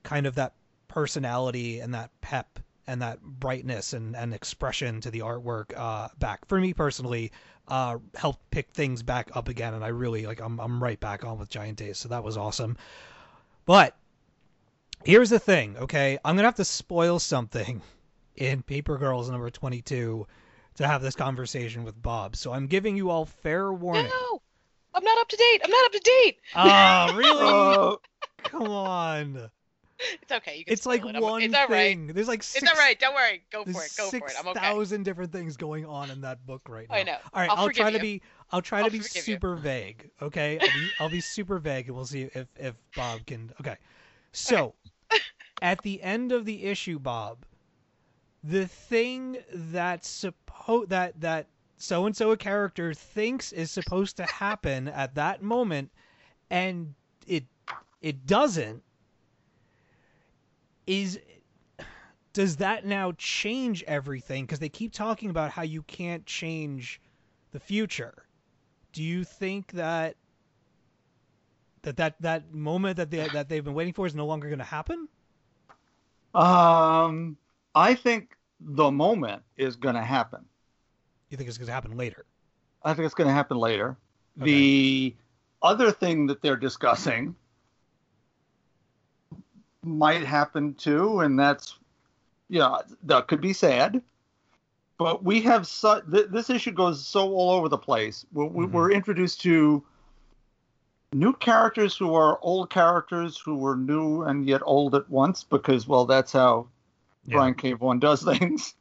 kind 0.04 0.26
of 0.26 0.36
that 0.36 0.56
personality 0.88 1.80
and 1.80 1.94
that 1.94 2.10
pep 2.22 2.60
and 2.88 3.02
that 3.02 3.22
brightness 3.22 3.94
and, 3.94 4.16
and 4.16 4.34
expression 4.34 5.02
to 5.02 5.12
the 5.12 5.20
artwork 5.20 5.76
uh, 5.76 6.10
back 6.20 6.46
for 6.48 6.60
me 6.60 6.74
personally 6.74 7.32
uh, 7.68 7.98
helped 8.16 8.50
pick 8.52 8.70
things 8.72 9.02
back 9.04 9.30
up 9.34 9.48
again. 9.50 9.74
And 9.74 9.84
I 9.84 9.90
really 9.90 10.26
like 10.26 10.40
I'm 10.40 10.60
I'm 10.60 10.82
right 10.82 11.00
back 11.00 11.24
on 11.24 11.40
with 11.40 11.50
Giant 11.50 11.78
Days. 11.78 11.98
So 11.98 12.10
that 12.10 12.24
was 12.24 12.38
awesome. 12.38 12.78
But 13.66 13.96
here's 15.04 15.30
the 15.30 15.40
thing 15.40 15.78
okay? 15.78 16.18
I'm 16.24 16.36
gonna 16.36 16.48
have 16.48 16.56
to 16.56 16.66
spoil 16.66 17.20
something 17.20 17.82
in 18.36 18.62
Paper 18.62 18.98
Girls 18.98 19.30
number 19.30 19.50
22 19.50 20.28
to 20.76 20.88
have 20.88 21.02
this 21.02 21.16
conversation 21.16 21.84
with 21.84 22.00
Bob. 22.02 22.36
So 22.36 22.54
I'm 22.54 22.68
giving 22.68 22.98
you 22.98 23.10
all 23.10 23.26
fair 23.26 23.72
warning. 23.72 24.06
No, 24.06 24.42
I'm 24.94 25.04
not 25.04 25.18
up 25.20 25.30
to 25.30 25.38
date. 25.38 25.62
I'm 25.64 25.72
not 25.72 25.86
up 25.86 25.92
to 25.94 26.00
date. 26.00 26.38
ah 26.56 27.14
really? 27.16 27.96
Uh, 28.46 28.50
come 28.50 28.70
on 28.70 29.50
It's 30.22 30.32
okay. 30.32 30.58
You 30.58 30.66
can 30.66 30.74
it's 30.74 30.86
like 30.86 31.06
it. 31.06 31.22
One 31.22 31.42
It's 31.42 31.56
all 31.56 31.68
right. 31.68 31.96
thing 31.96 32.08
there's 32.08 32.28
like 32.28 32.44
six 32.44 32.64
It's 32.64 32.72
all 32.72 32.78
right. 32.78 33.00
Don't 33.00 33.16
worry. 33.16 33.44
Go 33.52 33.64
for 33.64 33.84
it. 33.84 33.94
Go 33.98 34.10
for 34.10 34.28
it. 34.28 34.34
I'm 34.40 34.48
okay. 34.50 34.60
thousand 34.60 35.04
different 35.04 35.32
things 35.32 35.56
going 35.58 35.86
on 35.86 36.10
in 36.12 36.22
that 36.22 36.46
book 36.46 36.64
right 36.68 36.90
now. 36.90 36.96
I 36.96 37.04
know. 37.04 37.18
All 37.34 37.42
right, 37.42 37.50
I'll 37.50 37.58
I'll, 37.60 37.70
try 37.70 37.92
to 37.92 38.00
be 38.00 38.22
I'll 38.52 38.62
try 38.62 38.80
I'll 38.80 38.86
to 38.86 38.92
be 38.92 39.00
forgive 39.00 39.16
you. 39.16 39.36
super 39.36 39.56
vague. 39.56 40.10
Okay, 40.22 40.60
I'll 40.60 40.68
be, 40.68 40.90
I'll 41.00 41.10
be 41.10 41.22
super 41.22 41.60
vague, 41.60 41.88
and 41.88 41.96
we'll 41.96 42.06
see 42.06 42.24
if 42.34 42.48
if 42.58 42.76
Bob 42.96 43.26
can. 43.26 43.52
Okay, 43.62 43.78
so 44.34 44.76
at 45.62 45.82
the 45.82 46.02
end 46.02 46.32
of 46.32 46.46
the 46.46 46.66
issue, 46.66 47.00
Bob, 47.00 47.46
the 48.44 48.68
thing 48.68 49.38
that 49.52 50.02
suppo- 50.02 50.88
that 50.90 51.20
that 51.22 51.48
so 51.78 52.06
and 52.06 52.16
so 52.16 52.32
a 52.32 52.38
character 52.38 52.94
thinks 52.94 53.52
is 53.52 53.72
supposed 53.72 54.18
to 54.18 54.24
happen 54.26 54.88
at 54.88 55.16
that 55.16 55.42
moment, 55.42 55.92
and 56.50 56.94
it 57.28 57.46
it 58.02 58.26
doesn't. 58.26 58.84
Is 60.88 61.20
does 62.34 62.58
that 62.58 62.86
now 62.86 63.14
change 63.18 63.84
everything? 63.84 64.46
Because 64.46 64.60
they 64.60 64.70
keep 64.70 64.92
talking 64.92 65.30
about 65.30 65.52
how 65.52 65.62
you 65.62 65.84
can't 65.84 66.26
change 66.26 67.00
the 67.52 67.60
future. 67.60 68.26
Do 68.92 69.02
you 69.02 69.24
think 69.24 69.72
that 69.72 70.18
that 71.84 71.98
that, 71.98 72.22
that 72.22 72.54
moment 72.54 72.98
that 72.98 73.10
they 73.10 73.28
that 73.30 73.50
they've 73.50 73.64
been 73.64 73.74
waiting 73.74 73.94
for 73.94 74.06
is 74.06 74.16
no 74.16 74.26
longer 74.26 74.48
going 74.48 74.60
to 74.60 74.66
happen? 74.66 75.08
um, 76.34 77.38
I 77.74 77.96
think 77.96 78.36
the 78.60 78.92
moment 78.92 79.44
is 79.58 79.78
going 79.78 79.96
to 79.96 80.02
happen. 80.02 80.46
You 81.30 81.38
think 81.38 81.48
it's 81.48 81.58
going 81.58 81.68
to 81.68 81.74
happen 81.74 81.96
later? 81.98 82.26
I 82.84 82.94
think 82.94 83.06
it's 83.06 83.16
going 83.16 83.28
to 83.28 83.34
happen 83.34 83.58
later. 83.58 83.98
Okay. 84.42 84.52
The 84.52 85.16
other 85.62 85.92
thing 85.92 86.28
that 86.28 86.42
they're 86.42 86.58
discussing 86.58 87.36
might 89.86 90.24
happen 90.26 90.74
too, 90.74 91.20
and 91.22 91.38
that's, 91.40 91.78
you 92.50 92.60
know, 92.60 92.82
that 93.04 93.28
could 93.28 93.42
be 93.42 93.54
sad. 93.54 94.02
But 94.98 95.24
we 95.24 95.42
have 95.42 95.68
su- 95.68 96.02
th- 96.12 96.28
this 96.30 96.50
issue 96.50 96.72
goes 96.72 97.06
so 97.06 97.34
all 97.34 97.52
over 97.52 97.70
the 97.70 97.78
place. 97.78 98.26
We're, 98.34 98.46
we- 98.46 98.66
Mhm. 98.66 98.72
we're 98.72 98.92
introduced 98.92 99.42
to 99.42 99.84
new 101.14 101.34
characters 101.34 101.96
who 101.98 102.14
are 102.14 102.40
old 102.42 102.70
characters 102.70 103.38
who 103.38 103.56
were 103.56 103.76
new 103.76 104.24
and 104.24 104.48
yet 104.48 104.62
old 104.66 104.96
at 104.96 105.10
once 105.10 105.44
because, 105.44 105.88
well, 105.88 106.06
that's 106.06 106.32
how 106.32 106.68
Yeah. 107.26 107.34
Brian 107.36 107.54
K. 107.56 107.74
Vaughan 107.74 108.00
does 108.00 108.24
things. 108.24 108.76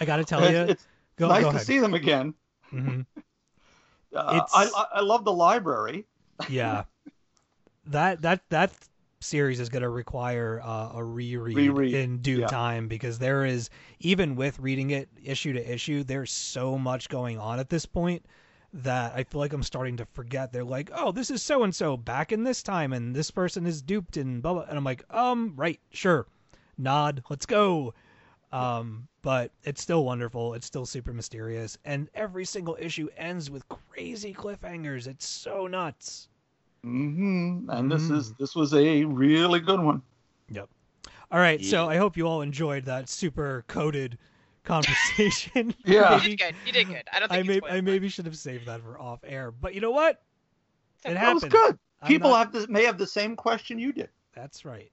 I 0.00 0.04
got 0.04 0.16
to 0.18 0.24
tell 0.24 0.42
And 0.42 0.54
you, 0.54 0.72
it's 0.72 0.86
go, 1.16 1.28
nice 1.28 1.42
go 1.42 1.52
to 1.52 1.58
see 1.58 1.78
them 1.78 1.94
again. 1.94 2.34
hmm 2.70 3.00
Uh, 4.14 4.40
It's- 4.42 4.50
I, 4.54 4.64
I 4.64 4.86
I 4.94 5.00
love 5.00 5.24
the 5.26 5.32
library. 5.32 6.06
Yeah, 6.48 6.84
that 7.88 8.22
that 8.22 8.40
that 8.48 8.72
series 9.20 9.60
is 9.60 9.68
going 9.68 9.82
to 9.82 9.88
require 9.88 10.60
uh, 10.64 10.92
a 10.94 11.04
reread, 11.04 11.56
Reread, 11.56 11.94
in 11.94 12.18
due 12.18 12.40
yeah. 12.40 12.46
time 12.46 12.88
because 12.88 13.18
there 13.18 13.44
is 13.44 13.70
even 14.00 14.36
with 14.36 14.58
reading 14.58 14.90
it 14.90 15.08
issue 15.22 15.52
to 15.52 15.72
issue, 15.72 16.04
there's 16.04 16.30
so 16.30 16.78
much 16.78 17.08
going 17.08 17.38
on 17.38 17.58
at 17.58 17.68
this 17.68 17.86
point 17.86 18.24
that 18.72 19.14
I 19.14 19.24
feel 19.24 19.40
like 19.40 19.52
I'm 19.52 19.62
starting 19.62 19.96
to 19.96 20.06
forget. 20.06 20.52
They're 20.52 20.64
like, 20.64 20.90
oh, 20.94 21.10
this 21.10 21.30
is 21.30 21.42
so 21.42 21.64
and 21.64 21.74
so 21.74 21.96
back 21.96 22.32
in 22.32 22.44
this 22.44 22.62
time, 22.62 22.92
and 22.92 23.14
this 23.14 23.30
person 23.30 23.66
is 23.66 23.82
duped 23.82 24.16
and 24.16 24.42
blah 24.42 24.54
blah, 24.54 24.62
and 24.68 24.76
I'm 24.76 24.84
like, 24.84 25.04
um, 25.10 25.54
right, 25.56 25.80
sure, 25.90 26.26
nod, 26.76 27.22
let's 27.30 27.46
go. 27.46 27.94
Um, 28.50 29.08
but 29.20 29.52
it's 29.64 29.82
still 29.82 30.04
wonderful. 30.04 30.54
It's 30.54 30.66
still 30.66 30.86
super 30.86 31.12
mysterious, 31.12 31.76
and 31.84 32.08
every 32.14 32.44
single 32.44 32.76
issue 32.80 33.08
ends 33.16 33.50
with 33.50 33.68
crazy 33.68 34.32
cliffhangers. 34.32 35.06
It's 35.06 35.26
so 35.26 35.66
nuts. 35.66 36.28
Hmm 36.82 37.68
And 37.70 37.90
this 37.90 38.02
Mm. 38.04 38.16
is 38.16 38.32
this 38.34 38.54
was 38.54 38.74
a 38.74 39.04
really 39.04 39.60
good 39.60 39.80
one. 39.80 40.02
Yep. 40.50 40.68
All 41.30 41.38
right, 41.40 41.62
so 41.62 41.88
I 41.88 41.96
hope 41.96 42.16
you 42.16 42.26
all 42.26 42.40
enjoyed 42.42 42.84
that 42.86 43.08
super 43.08 43.64
coded 43.68 44.16
conversation. 44.64 45.74
Yeah. 45.84 46.14
You 46.22 46.30
did 46.30 46.38
good. 46.38 46.54
You 46.66 46.72
did 46.72 46.88
good. 46.88 47.02
I 47.12 47.18
don't 47.20 47.28
think 47.30 47.46
you 47.46 47.60
may, 47.62 47.68
I 47.70 47.80
maybe 47.80 48.08
should 48.08 48.26
have 48.26 48.36
saved 48.36 48.66
that 48.66 48.80
for 48.82 48.98
off 48.98 49.20
air, 49.24 49.50
but 49.50 49.74
you 49.74 49.80
know 49.80 49.90
what? 49.90 50.22
It 51.04 51.10
okay. 51.10 51.14
That 51.14 51.34
was 51.34 51.44
good. 51.44 51.78
I'm 52.02 52.08
People 52.08 52.30
not- 52.30 52.38
have 52.38 52.52
this 52.52 52.68
may 52.68 52.84
have 52.84 52.96
the 52.98 53.06
same 53.06 53.36
question 53.36 53.78
you 53.78 53.92
did. 53.92 54.08
That's 54.34 54.64
right. 54.64 54.90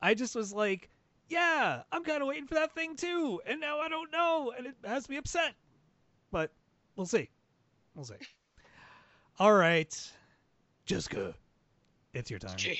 I 0.00 0.14
just 0.14 0.34
was 0.34 0.52
like, 0.52 0.88
yeah, 1.28 1.82
I'm 1.92 2.02
kind 2.04 2.22
of 2.22 2.28
waiting 2.28 2.46
for 2.46 2.54
that 2.54 2.74
thing 2.74 2.96
too, 2.96 3.40
and 3.46 3.60
now 3.60 3.78
I 3.78 3.88
don't 3.88 4.10
know, 4.10 4.52
and 4.56 4.66
it 4.66 4.74
has 4.84 5.08
me 5.08 5.16
upset. 5.16 5.54
But 6.30 6.50
we'll 6.96 7.06
see. 7.06 7.28
We'll 7.94 8.04
see. 8.04 8.14
All 9.38 9.52
right, 9.52 9.94
Jessica, 10.92 11.34
it's 12.12 12.28
your 12.28 12.38
time. 12.38 12.54
Jeez. 12.58 12.76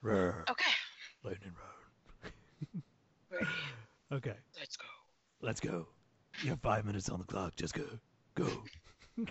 Roar, 0.00 0.46
Okay. 0.48 0.70
lightning 1.22 1.52
round. 1.60 2.32
Ready. 3.30 3.46
Okay, 4.12 4.32
Let's 4.58 4.78
go. 4.78 4.86
let's 5.42 5.60
go. 5.60 5.86
You 6.42 6.48
have 6.50 6.60
five 6.62 6.86
minutes 6.86 7.10
on 7.10 7.18
the 7.18 7.26
clock, 7.26 7.54
Jessica. 7.56 7.82
Go. 8.34 8.48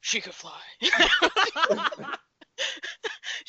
She 0.00 0.20
could 0.20 0.32
fly. 0.32 0.60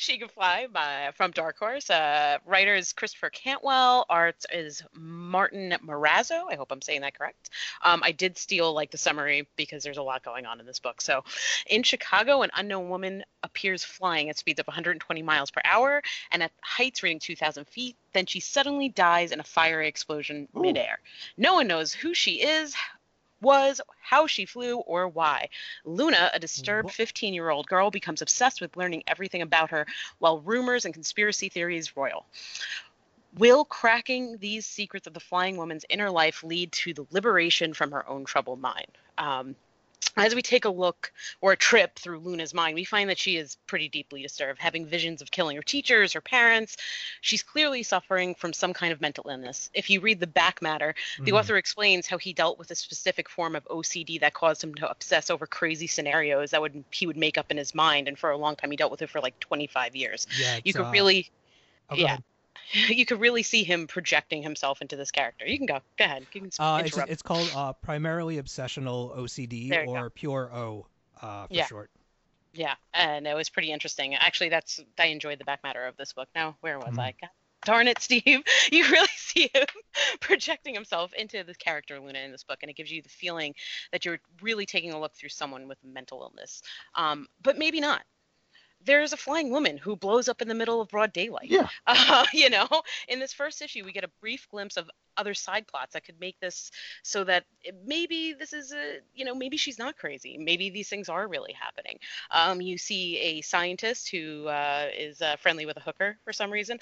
she 0.00 0.16
Can 0.16 0.28
fly 0.28 0.66
by 0.66 1.10
from 1.14 1.30
Dark 1.30 1.58
Horse. 1.58 1.90
Uh, 1.90 2.38
writer 2.46 2.74
is 2.74 2.94
Christopher 2.94 3.28
Cantwell. 3.28 4.06
Art 4.08 4.46
is 4.50 4.82
Martin 4.94 5.76
Morazzo. 5.84 6.50
I 6.50 6.54
hope 6.54 6.72
I'm 6.72 6.80
saying 6.80 7.02
that 7.02 7.12
correct. 7.12 7.50
Um, 7.84 8.00
I 8.02 8.12
did 8.12 8.38
steal 8.38 8.72
like 8.72 8.90
the 8.90 8.96
summary 8.96 9.46
because 9.56 9.82
there's 9.82 9.98
a 9.98 10.02
lot 10.02 10.24
going 10.24 10.46
on 10.46 10.58
in 10.58 10.64
this 10.64 10.78
book. 10.78 11.02
So, 11.02 11.22
in 11.66 11.82
Chicago, 11.82 12.40
an 12.40 12.50
unknown 12.56 12.88
woman 12.88 13.24
appears 13.42 13.84
flying 13.84 14.30
at 14.30 14.38
speeds 14.38 14.58
of 14.58 14.66
120 14.66 15.22
miles 15.22 15.50
per 15.50 15.60
hour 15.66 16.00
and 16.30 16.42
at 16.42 16.52
heights 16.62 17.02
reaching 17.02 17.20
2,000 17.20 17.66
feet. 17.66 17.94
Then 18.14 18.24
she 18.24 18.40
suddenly 18.40 18.88
dies 18.88 19.32
in 19.32 19.40
a 19.40 19.44
fiery 19.44 19.86
explosion 19.86 20.48
Ooh. 20.56 20.62
midair. 20.62 20.98
No 21.36 21.54
one 21.54 21.66
knows 21.66 21.92
who 21.92 22.14
she 22.14 22.40
is, 22.40 22.74
was, 23.40 23.80
how 24.00 24.26
she 24.26 24.44
flew, 24.44 24.78
or 24.78 25.08
why. 25.08 25.48
Luna, 25.84 26.30
a 26.32 26.38
disturbed 26.38 26.90
15 26.90 27.34
year 27.34 27.50
old 27.50 27.66
girl, 27.66 27.90
becomes 27.90 28.22
obsessed 28.22 28.60
with 28.60 28.76
learning 28.76 29.02
everything 29.06 29.42
about 29.42 29.70
her, 29.70 29.86
while 30.18 30.40
rumors 30.40 30.84
and 30.84 30.94
conspiracy 30.94 31.48
theories 31.48 31.96
roil. 31.96 32.26
Will 33.36 33.64
cracking 33.64 34.38
these 34.38 34.66
secrets 34.66 35.06
of 35.06 35.14
the 35.14 35.20
flying 35.20 35.56
woman's 35.56 35.84
inner 35.88 36.10
life 36.10 36.42
lead 36.42 36.72
to 36.72 36.92
the 36.92 37.06
liberation 37.10 37.74
from 37.74 37.92
her 37.92 38.08
own 38.08 38.24
troubled 38.24 38.60
mind? 38.60 38.98
Um, 39.18 39.54
as 40.16 40.34
we 40.34 40.42
take 40.42 40.64
a 40.64 40.70
look 40.70 41.12
or 41.40 41.52
a 41.52 41.56
trip 41.56 41.98
through 41.98 42.18
Luna's 42.20 42.52
mind, 42.52 42.74
we 42.74 42.84
find 42.84 43.08
that 43.10 43.18
she 43.18 43.36
is 43.36 43.56
pretty 43.66 43.88
deeply 43.88 44.22
disturbed, 44.22 44.60
having 44.60 44.86
visions 44.86 45.22
of 45.22 45.30
killing 45.30 45.56
her 45.56 45.62
teachers, 45.62 46.12
her 46.12 46.20
parents. 46.20 46.76
She's 47.20 47.42
clearly 47.42 47.82
suffering 47.82 48.34
from 48.34 48.52
some 48.52 48.72
kind 48.72 48.92
of 48.92 49.00
mental 49.00 49.28
illness. 49.28 49.70
If 49.74 49.88
you 49.90 50.00
read 50.00 50.20
the 50.20 50.26
back 50.26 50.60
matter, 50.62 50.94
the 51.18 51.32
Mhm. 51.32 51.38
author 51.38 51.56
explains 51.56 52.06
how 52.06 52.18
he 52.18 52.32
dealt 52.32 52.58
with 52.58 52.70
a 52.70 52.74
specific 52.74 53.28
form 53.28 53.54
of 53.56 53.66
OCD 53.70 54.18
that 54.18 54.34
caused 54.34 54.62
him 54.62 54.74
to 54.76 54.90
obsess 54.90 55.30
over 55.30 55.46
crazy 55.46 55.86
scenarios 55.86 56.50
that 56.50 56.60
would 56.60 56.84
he 56.90 57.06
would 57.06 57.16
make 57.16 57.38
up 57.38 57.50
in 57.50 57.56
his 57.56 57.74
mind, 57.74 58.08
and 58.08 58.18
for 58.18 58.30
a 58.30 58.36
long 58.36 58.56
time 58.56 58.70
he 58.70 58.76
dealt 58.76 58.90
with 58.90 59.02
it 59.02 59.10
for 59.10 59.20
like 59.20 59.38
25 59.40 59.94
years. 59.96 60.26
Yeah, 60.38 60.58
You 60.64 60.72
could 60.72 60.86
uh, 60.86 60.90
really, 60.90 61.30
oh, 61.90 61.96
yeah. 61.96 62.06
ahead. 62.06 62.24
you 62.72 63.06
could 63.06 63.20
really 63.20 63.42
see 63.42 63.64
him 63.64 63.86
projecting 63.86 64.42
himself 64.42 64.80
into 64.82 64.96
this 64.96 65.10
character. 65.10 65.46
You 65.46 65.58
can 65.58 65.66
go, 65.66 65.80
go 65.98 66.04
ahead. 66.04 66.26
You 66.32 66.40
can 66.40 66.50
Uh, 66.58 66.82
it's, 66.84 66.96
it's 66.96 67.22
called 67.22 67.48
uh, 67.54 67.72
primarily 67.72 68.40
obsessional 68.40 69.16
OCD 69.16 69.86
or 69.86 70.10
pure 70.10 70.50
O 70.52 70.86
uh, 71.20 71.46
for 71.46 71.54
Yeah. 71.54 71.66
short. 71.66 71.90
Yeah, 72.52 72.74
and 72.92 73.26
it 73.28 73.34
was 73.34 73.48
pretty 73.48 73.70
interesting. 73.70 74.14
Actually, 74.16 74.48
that's 74.48 74.80
I 74.98 75.06
enjoyed 75.06 75.38
the 75.38 75.44
back 75.44 75.62
matter 75.62 75.86
of 75.86 75.96
this 75.96 76.12
book. 76.12 76.28
Now, 76.34 76.56
where 76.60 76.78
was 76.78 76.96
Mhm. 76.96 76.98
I? 76.98 77.14
God 77.20 77.30
darn 77.64 77.86
it, 77.88 78.00
Steve! 78.00 78.42
You 78.72 78.88
really 78.90 79.06
see 79.16 79.50
him 79.54 79.66
projecting 80.20 80.74
himself 80.74 81.12
into 81.14 81.44
the 81.44 81.54
character 81.54 82.00
Luna 82.00 82.18
in 82.18 82.32
this 82.32 82.42
book, 82.42 82.58
and 82.62 82.70
it 82.70 82.74
gives 82.76 82.90
you 82.90 83.02
the 83.02 83.08
feeling 83.08 83.54
that 83.92 84.04
you're 84.04 84.20
really 84.42 84.66
taking 84.66 84.92
a 84.92 85.00
look 85.00 85.14
through 85.14 85.28
someone 85.28 85.68
with 85.68 85.78
mental 85.84 86.22
illness. 86.22 86.62
Um, 86.96 87.28
but 87.42 87.56
maybe 87.58 87.80
not. 87.80 88.02
There's 88.84 89.12
a 89.12 89.16
flying 89.16 89.50
woman 89.50 89.76
who 89.76 89.96
blows 89.96 90.28
up 90.28 90.40
in 90.40 90.48
the 90.48 90.54
middle 90.54 90.80
of 90.80 90.88
broad 90.88 91.12
daylight. 91.12 91.50
Yeah. 91.50 91.68
Uh, 91.86 92.24
you 92.32 92.50
know, 92.50 92.68
in 93.08 93.20
this 93.20 93.32
first 93.32 93.62
issue, 93.62 93.84
we 93.84 93.92
get 93.92 94.04
a 94.04 94.10
brief 94.20 94.48
glimpse 94.50 94.76
of 94.76 94.90
other 95.16 95.34
side 95.34 95.66
plots 95.66 95.94
that 95.94 96.04
could 96.04 96.20
make 96.20 96.38
this 96.40 96.70
so 97.02 97.24
that 97.24 97.44
maybe 97.84 98.32
this 98.32 98.52
is 98.52 98.72
a, 98.72 98.98
you 99.14 99.24
know, 99.24 99.34
maybe 99.34 99.56
she's 99.56 99.78
not 99.78 99.96
crazy. 99.96 100.38
Maybe 100.38 100.70
these 100.70 100.88
things 100.88 101.08
are 101.08 101.28
really 101.28 101.52
happening. 101.52 101.98
Um, 102.30 102.60
you 102.60 102.78
see 102.78 103.18
a 103.18 103.40
scientist 103.42 104.10
who 104.10 104.46
uh, 104.46 104.88
is 104.96 105.20
uh, 105.20 105.36
friendly 105.36 105.66
with 105.66 105.76
a 105.76 105.80
hooker 105.80 106.18
for 106.24 106.32
some 106.32 106.50
reason. 106.50 106.78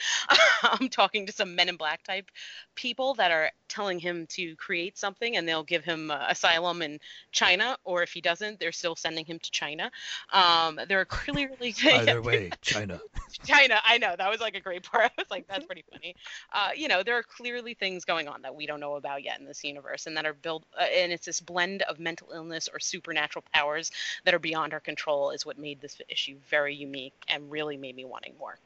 I'm 0.63 0.89
talking 0.91 1.27
to 1.27 1.33
some 1.33 1.55
Men 1.55 1.69
in 1.69 1.77
Black 1.77 2.03
type 2.03 2.31
people 2.75 3.15
that 3.15 3.31
are 3.31 3.51
telling 3.69 3.99
him 3.99 4.27
to 4.29 4.57
create 4.57 4.97
something, 4.97 5.37
and 5.37 5.47
they'll 5.49 5.65
give 5.65 5.85
him 5.85 6.11
uh, 6.11 6.27
asylum 6.29 6.83
in 6.83 6.99
China, 7.33 7.77
or 7.85 8.03
if 8.03 8.13
he 8.13 8.21
doesn't, 8.21 8.59
they're 8.61 8.73
still 8.73 8.97
sending 8.97 9.25
him 9.25 9.39
to 9.39 9.51
China. 9.51 9.91
Um, 10.33 10.81
there 10.89 11.01
are 11.01 11.05
clearly 11.23 11.73
things 11.73 12.09
Either 12.09 12.23
way, 12.23 12.51
China. 12.61 13.01
China. 13.45 13.81
I 13.85 13.99
know 13.99 14.15
that 14.17 14.31
was 14.31 14.41
like 14.41 14.57
a 14.57 14.61
great 14.61 14.83
part. 14.83 15.13
I 15.19 15.21
was 15.21 15.31
like, 15.31 15.47
that's 15.49 15.67
pretty 15.67 15.85
funny. 15.91 16.15
Uh, 16.53 16.71
you 16.75 16.89
know, 16.89 17.03
there 17.03 17.17
are 17.17 17.23
clearly 17.23 17.75
things 17.75 18.05
going 18.05 18.18
on 18.27 18.43
that 18.43 18.57
we 18.57 18.67
don't 18.67 18.81
know 18.81 18.97
about 18.97 19.23
yet 19.23 19.39
in 19.39 19.47
this 19.47 19.63
universe, 19.63 20.07
and 20.07 20.17
that 20.17 20.27
are 20.27 20.33
built. 20.33 20.65
Uh, 20.79 20.85
and 20.85 21.13
it's 21.13 21.27
this 21.27 21.41
blend 21.41 21.83
of 21.83 22.01
mental 22.01 22.33
illness 22.33 22.69
or 22.73 22.81
supernatural 22.81 23.45
powers 23.53 23.93
that 24.25 24.35
are 24.35 24.39
beyond 24.39 24.73
our 24.73 24.81
control 24.81 25.31
is 25.31 25.45
what 25.47 25.59
made 25.59 25.81
this 25.81 26.01
issue 26.09 26.37
very 26.49 26.75
unique 26.75 27.15
and 27.29 27.51
really 27.51 27.77
made 27.77 27.95
me 27.95 28.05
wanting 28.05 28.35
more. 28.39 28.59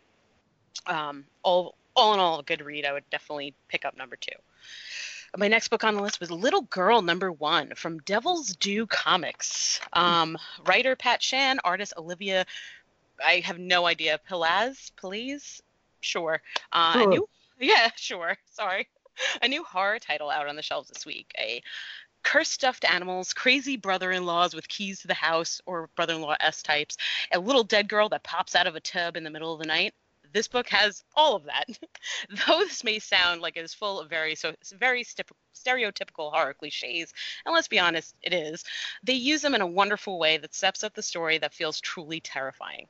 Um, 0.87 1.25
all, 1.43 1.75
all 1.95 2.15
in 2.15 2.21
all, 2.21 2.39
a 2.39 2.43
good 2.43 2.65
read. 2.65 2.87
I 2.87 2.93
would 2.93 3.09
definitely 3.11 3.55
pick 3.69 3.85
up 3.85 3.97
number 3.97 4.17
two. 4.17 4.33
My 5.37 5.49
next 5.49 5.69
book 5.69 5.83
on 5.83 5.95
the 5.95 6.03
list 6.03 6.21
was 6.21 6.31
Little 6.31 6.63
Girl 6.63 7.03
Number 7.03 7.33
One 7.33 7.75
from 7.75 7.99
Devil's 8.01 8.55
Due 8.57 8.87
Comics. 8.87 9.81
Um, 9.93 10.37
writer 10.67 10.95
Pat 10.95 11.23
Shand, 11.23 11.61
artist 11.65 11.95
Olivia 11.97 12.45
I 13.25 13.41
have 13.45 13.59
no 13.59 13.87
idea. 13.87 14.19
Pelaz, 14.29 14.91
please, 14.97 15.63
sure. 16.01 16.43
Uh, 16.73 16.93
Sure. 16.93 17.19
yeah, 17.61 17.91
sure. 17.97 18.37
Sorry, 18.53 18.89
a 19.43 19.49
new 19.49 19.65
horror 19.65 19.99
title 19.99 20.31
out 20.31 20.49
on 20.49 20.57
the 20.57 20.63
shelves 20.63 20.89
this 20.89 21.07
week. 21.07 21.33
A 21.39 21.63
cursed 22.23 22.53
stuffed 22.53 22.85
animals, 22.85 23.33
crazy 23.33 23.77
brother-in-laws 23.77 24.55
with 24.55 24.69
keys 24.69 25.01
to 25.01 25.09
the 25.09 25.15
house 25.15 25.61
or 25.67 25.91
brother-in-law 25.97 26.37
S 26.41 26.63
types, 26.63 26.97
a 27.33 27.39
little 27.39 27.65
dead 27.65 27.89
girl 27.89 28.09
that 28.11 28.23
pops 28.23 28.55
out 28.55 28.67
of 28.67 28.77
a 28.77 28.81
tub 28.81 29.17
in 29.17 29.25
the 29.25 29.31
middle 29.31 29.53
of 29.53 29.61
the 29.61 29.67
night. 29.67 29.95
This 30.33 30.49
book 30.49 30.69
has 30.71 31.05
all 31.15 31.37
of 31.37 31.45
that. 31.45 31.67
Though 32.47 32.61
this 32.61 32.85
may 32.85 32.99
sound 32.99 33.43
like 33.43 33.57
it's 33.57 33.75
full 33.75 34.01
of 34.01 34.09
very 34.09 34.35
so 34.35 34.55
very 34.79 35.05
stereotypical 35.05 36.33
horror 36.33 36.55
cliches, 36.55 37.13
and 37.45 37.55
let's 37.55 37.69
be 37.69 37.79
honest, 37.79 38.15
it 38.23 38.33
is 38.33 38.65
they 39.03 39.13
use 39.13 39.43
them 39.43 39.55
in 39.55 39.61
a 39.61 39.67
wonderful 39.67 40.19
way 40.19 40.39
that 40.39 40.55
steps 40.55 40.85
up 40.85 40.95
the 40.95 41.03
story 41.03 41.37
that 41.39 41.53
feels 41.53 41.81
truly 41.81 42.21
terrifying. 42.21 42.89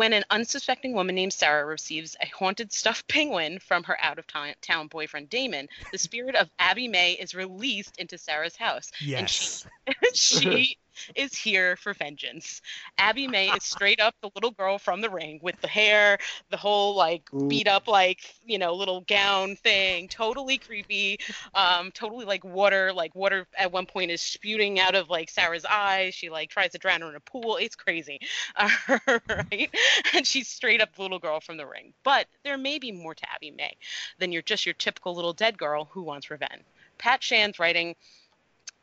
When 0.00 0.14
an 0.14 0.24
unsuspecting 0.30 0.94
woman 0.94 1.14
named 1.14 1.34
Sarah 1.34 1.66
receives 1.66 2.16
a 2.22 2.26
haunted 2.28 2.72
stuffed 2.72 3.06
penguin 3.08 3.58
from 3.58 3.84
her 3.84 4.02
out 4.02 4.18
of 4.18 4.26
town 4.26 4.86
boyfriend 4.86 5.28
Damon, 5.28 5.68
the 5.92 5.98
spirit 5.98 6.34
of 6.36 6.48
Abby 6.58 6.88
May 6.88 7.12
is 7.12 7.34
released 7.34 7.98
into 7.98 8.16
Sarah's 8.16 8.56
house. 8.56 8.90
And 9.18 9.28
she- 9.28 9.68
she 10.14 10.78
is 11.14 11.34
here 11.34 11.76
for 11.76 11.94
vengeance. 11.94 12.62
Abby 12.98 13.26
May 13.26 13.48
is 13.50 13.64
straight 13.64 14.00
up 14.00 14.14
the 14.20 14.30
little 14.34 14.50
girl 14.50 14.78
from 14.78 15.00
the 15.00 15.10
ring 15.10 15.38
with 15.42 15.60
the 15.60 15.68
hair, 15.68 16.18
the 16.50 16.56
whole 16.56 16.94
like 16.94 17.22
Ooh. 17.34 17.48
beat 17.48 17.68
up 17.68 17.88
like 17.88 18.34
you 18.44 18.58
know 18.58 18.74
little 18.74 19.02
gown 19.02 19.56
thing, 19.56 20.08
totally 20.08 20.58
creepy, 20.58 21.18
um, 21.54 21.90
totally 21.92 22.24
like 22.24 22.44
water. 22.44 22.92
Like 22.92 23.14
water 23.14 23.46
at 23.58 23.72
one 23.72 23.86
point 23.86 24.10
is 24.10 24.20
spewing 24.20 24.80
out 24.80 24.94
of 24.94 25.08
like 25.08 25.30
Sarah's 25.30 25.64
eyes. 25.64 26.14
She 26.14 26.30
like 26.30 26.50
tries 26.50 26.72
to 26.72 26.78
drown 26.78 27.00
her 27.02 27.08
in 27.08 27.16
a 27.16 27.20
pool. 27.20 27.56
It's 27.56 27.76
crazy, 27.76 28.20
right? 28.98 29.70
And 30.14 30.26
she's 30.26 30.48
straight 30.48 30.80
up 30.80 30.94
the 30.94 31.02
little 31.02 31.18
girl 31.18 31.40
from 31.40 31.56
the 31.56 31.66
ring. 31.66 31.92
But 32.04 32.26
there 32.44 32.58
may 32.58 32.78
be 32.78 32.92
more 32.92 33.14
to 33.14 33.30
Abby 33.32 33.50
May 33.50 33.76
than 34.18 34.32
you're 34.32 34.42
just 34.42 34.66
your 34.66 34.74
typical 34.74 35.14
little 35.14 35.32
dead 35.32 35.58
girl 35.58 35.88
who 35.90 36.02
wants 36.02 36.30
revenge. 36.30 36.62
Pat 36.98 37.22
Shand's 37.22 37.58
writing 37.58 37.96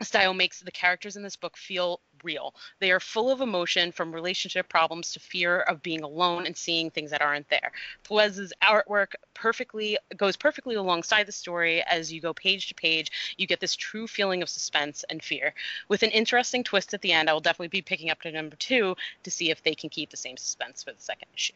style 0.01 0.33
makes 0.33 0.59
the 0.59 0.71
characters 0.71 1.15
in 1.15 1.23
this 1.23 1.35
book 1.35 1.57
feel 1.57 1.99
real. 2.23 2.53
They 2.79 2.91
are 2.91 2.99
full 2.99 3.31
of 3.31 3.41
emotion 3.41 3.91
from 3.91 4.13
relationship 4.13 4.69
problems 4.69 5.11
to 5.13 5.19
fear 5.19 5.61
of 5.61 5.81
being 5.81 6.01
alone 6.01 6.45
and 6.45 6.55
seeing 6.55 6.89
things 6.89 7.11
that 7.11 7.21
aren't 7.21 7.49
there. 7.49 7.71
Pelez's 8.03 8.53
artwork 8.63 9.13
perfectly 9.33 9.97
goes 10.15 10.35
perfectly 10.35 10.75
alongside 10.75 11.25
the 11.25 11.31
story 11.31 11.83
as 11.83 12.11
you 12.11 12.21
go 12.21 12.33
page 12.33 12.67
to 12.67 12.75
page. 12.75 13.35
You 13.37 13.47
get 13.47 13.59
this 13.59 13.75
true 13.75 14.07
feeling 14.07 14.41
of 14.41 14.49
suspense 14.49 15.05
and 15.09 15.23
fear. 15.23 15.53
With 15.87 16.03
an 16.03 16.11
interesting 16.11 16.63
twist 16.63 16.93
at 16.93 17.01
the 17.01 17.11
end, 17.11 17.29
I 17.29 17.33
will 17.33 17.39
definitely 17.39 17.67
be 17.69 17.81
picking 17.81 18.09
up 18.09 18.21
to 18.21 18.31
number 18.31 18.55
two 18.55 18.95
to 19.23 19.31
see 19.31 19.51
if 19.51 19.63
they 19.63 19.75
can 19.75 19.89
keep 19.89 20.09
the 20.09 20.17
same 20.17 20.37
suspense 20.37 20.83
for 20.83 20.91
the 20.91 21.01
second 21.01 21.27
issue. 21.35 21.53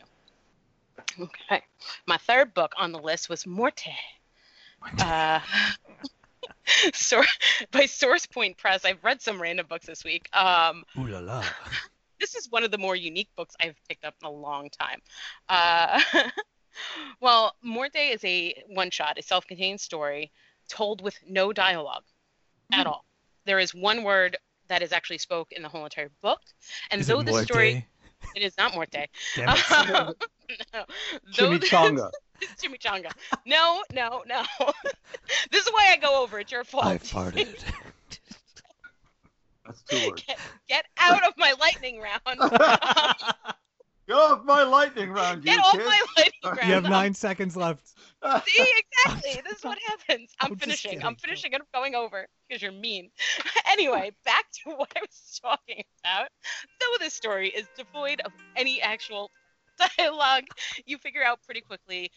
Okay. 1.20 1.64
My 2.06 2.18
third 2.18 2.54
book 2.54 2.74
on 2.78 2.92
the 2.92 3.00
list 3.00 3.30
was 3.30 3.46
Morte. 3.46 3.92
Uh, 5.00 5.40
Sor- 6.94 7.26
by 7.72 7.86
Source 7.86 8.26
Point 8.26 8.58
Press. 8.58 8.86
I've 8.86 9.04
read 9.04 9.22
some 9.22 9.42
random 9.42 9.66
books 9.68 9.86
this 9.86 10.04
week. 10.04 10.30
Um, 10.34 10.84
Ooh 10.98 11.08
la 11.08 11.20
la. 11.20 11.44
this 12.20 12.36
is 12.36 12.50
one 12.50 12.64
of 12.64 12.72
the 12.72 12.78
more 12.78 12.96
unique 12.96 13.30
books 13.36 13.56
I've 13.60 13.76
picked 13.88 14.06
up 14.06 14.16
in 14.22 14.28
a 14.28 14.32
long 14.32 14.70
time. 14.70 15.02
Uh, 15.50 16.02
well, 17.22 17.56
Morte 17.64 17.96
is 17.96 18.24
a 18.24 18.64
one 18.68 18.92
shot, 18.92 19.18
a 19.18 19.24
self 19.24 19.46
contained 19.48 19.82
story 19.82 20.32
told 20.68 21.02
with 21.02 21.18
no 21.28 21.52
dialogue 21.52 22.04
at 22.72 22.88
all. 22.88 23.06
There 23.46 23.60
is 23.60 23.74
one 23.74 24.04
word 24.04 24.38
that 24.70 24.82
is 24.82 24.94
actually 24.94 25.18
spoke 25.18 25.52
in 25.52 25.62
the 25.64 25.70
whole 25.70 25.84
entire 25.84 26.12
book. 26.22 26.40
And 26.92 27.02
Is 27.02 27.08
though 27.08 27.22
the 27.22 27.44
story, 27.44 27.86
it 28.36 28.42
is 28.42 28.58
not 28.58 28.74
Morte. 28.74 29.08
Damn 29.36 29.50
it. 29.50 30.16
no. 30.74 30.86
Though 31.38 31.58
this- 32.42 32.50
Chimichanga. 32.62 33.06
Chimichanga. 33.06 33.38
No, 33.46 33.84
no, 33.94 34.24
no. 34.28 34.44
this 35.52 35.66
is 35.66 35.72
why 35.72 35.88
I 35.92 35.98
go 35.98 36.22
over. 36.22 36.40
It's 36.40 36.52
your 36.52 36.64
fault. 36.64 36.86
I 36.86 36.98
farted. 36.98 37.58
That's 39.66 39.82
two 39.84 40.10
words. 40.10 40.24
Get, 40.28 40.40
get 40.68 40.86
out 40.98 41.26
of 41.26 41.34
my 41.38 41.54
lightning 41.60 42.02
round. 42.02 42.22
Get 44.08 44.18
off 44.18 44.44
my 44.44 44.64
lightning 44.64 45.12
round, 45.12 45.46
you 45.46 45.52
Get 45.52 45.60
off 45.60 45.72
kid. 45.74 45.86
my 45.86 46.06
lightning 46.18 46.42
round. 46.44 46.68
You 46.68 46.74
have 46.74 46.84
nine 46.84 47.14
seconds 47.14 47.56
left. 47.56 47.88
See, 48.46 48.66
exactly. 49.06 49.42
This 49.48 49.60
is 49.60 49.64
what 49.64 49.78
happens. 49.88 50.32
I'm 50.40 50.52
I'm 50.52 50.58
finishing. 50.58 51.04
I'm 51.04 51.16
finishing 51.16 51.54
and 51.54 51.62
I'm 51.62 51.68
going 51.82 51.96
over 51.96 52.28
because 52.50 52.62
you're 52.62 52.72
mean. 52.74 53.10
anyway, 53.68 54.12
back 54.26 54.46
to 54.64 54.72
what 54.72 54.92
I 54.98 55.02
was 55.02 55.40
talking 55.42 55.84
about. 56.04 56.28
Though 56.80 56.98
this 57.00 57.14
story 57.14 57.50
is 57.50 57.68
devoid 57.78 58.20
of 58.22 58.32
any 58.58 58.82
actual 58.82 59.30
dialogue, 59.98 60.46
you 60.86 60.98
figure 60.98 61.24
out 61.24 61.40
pretty 61.44 61.62
quickly 61.62 62.12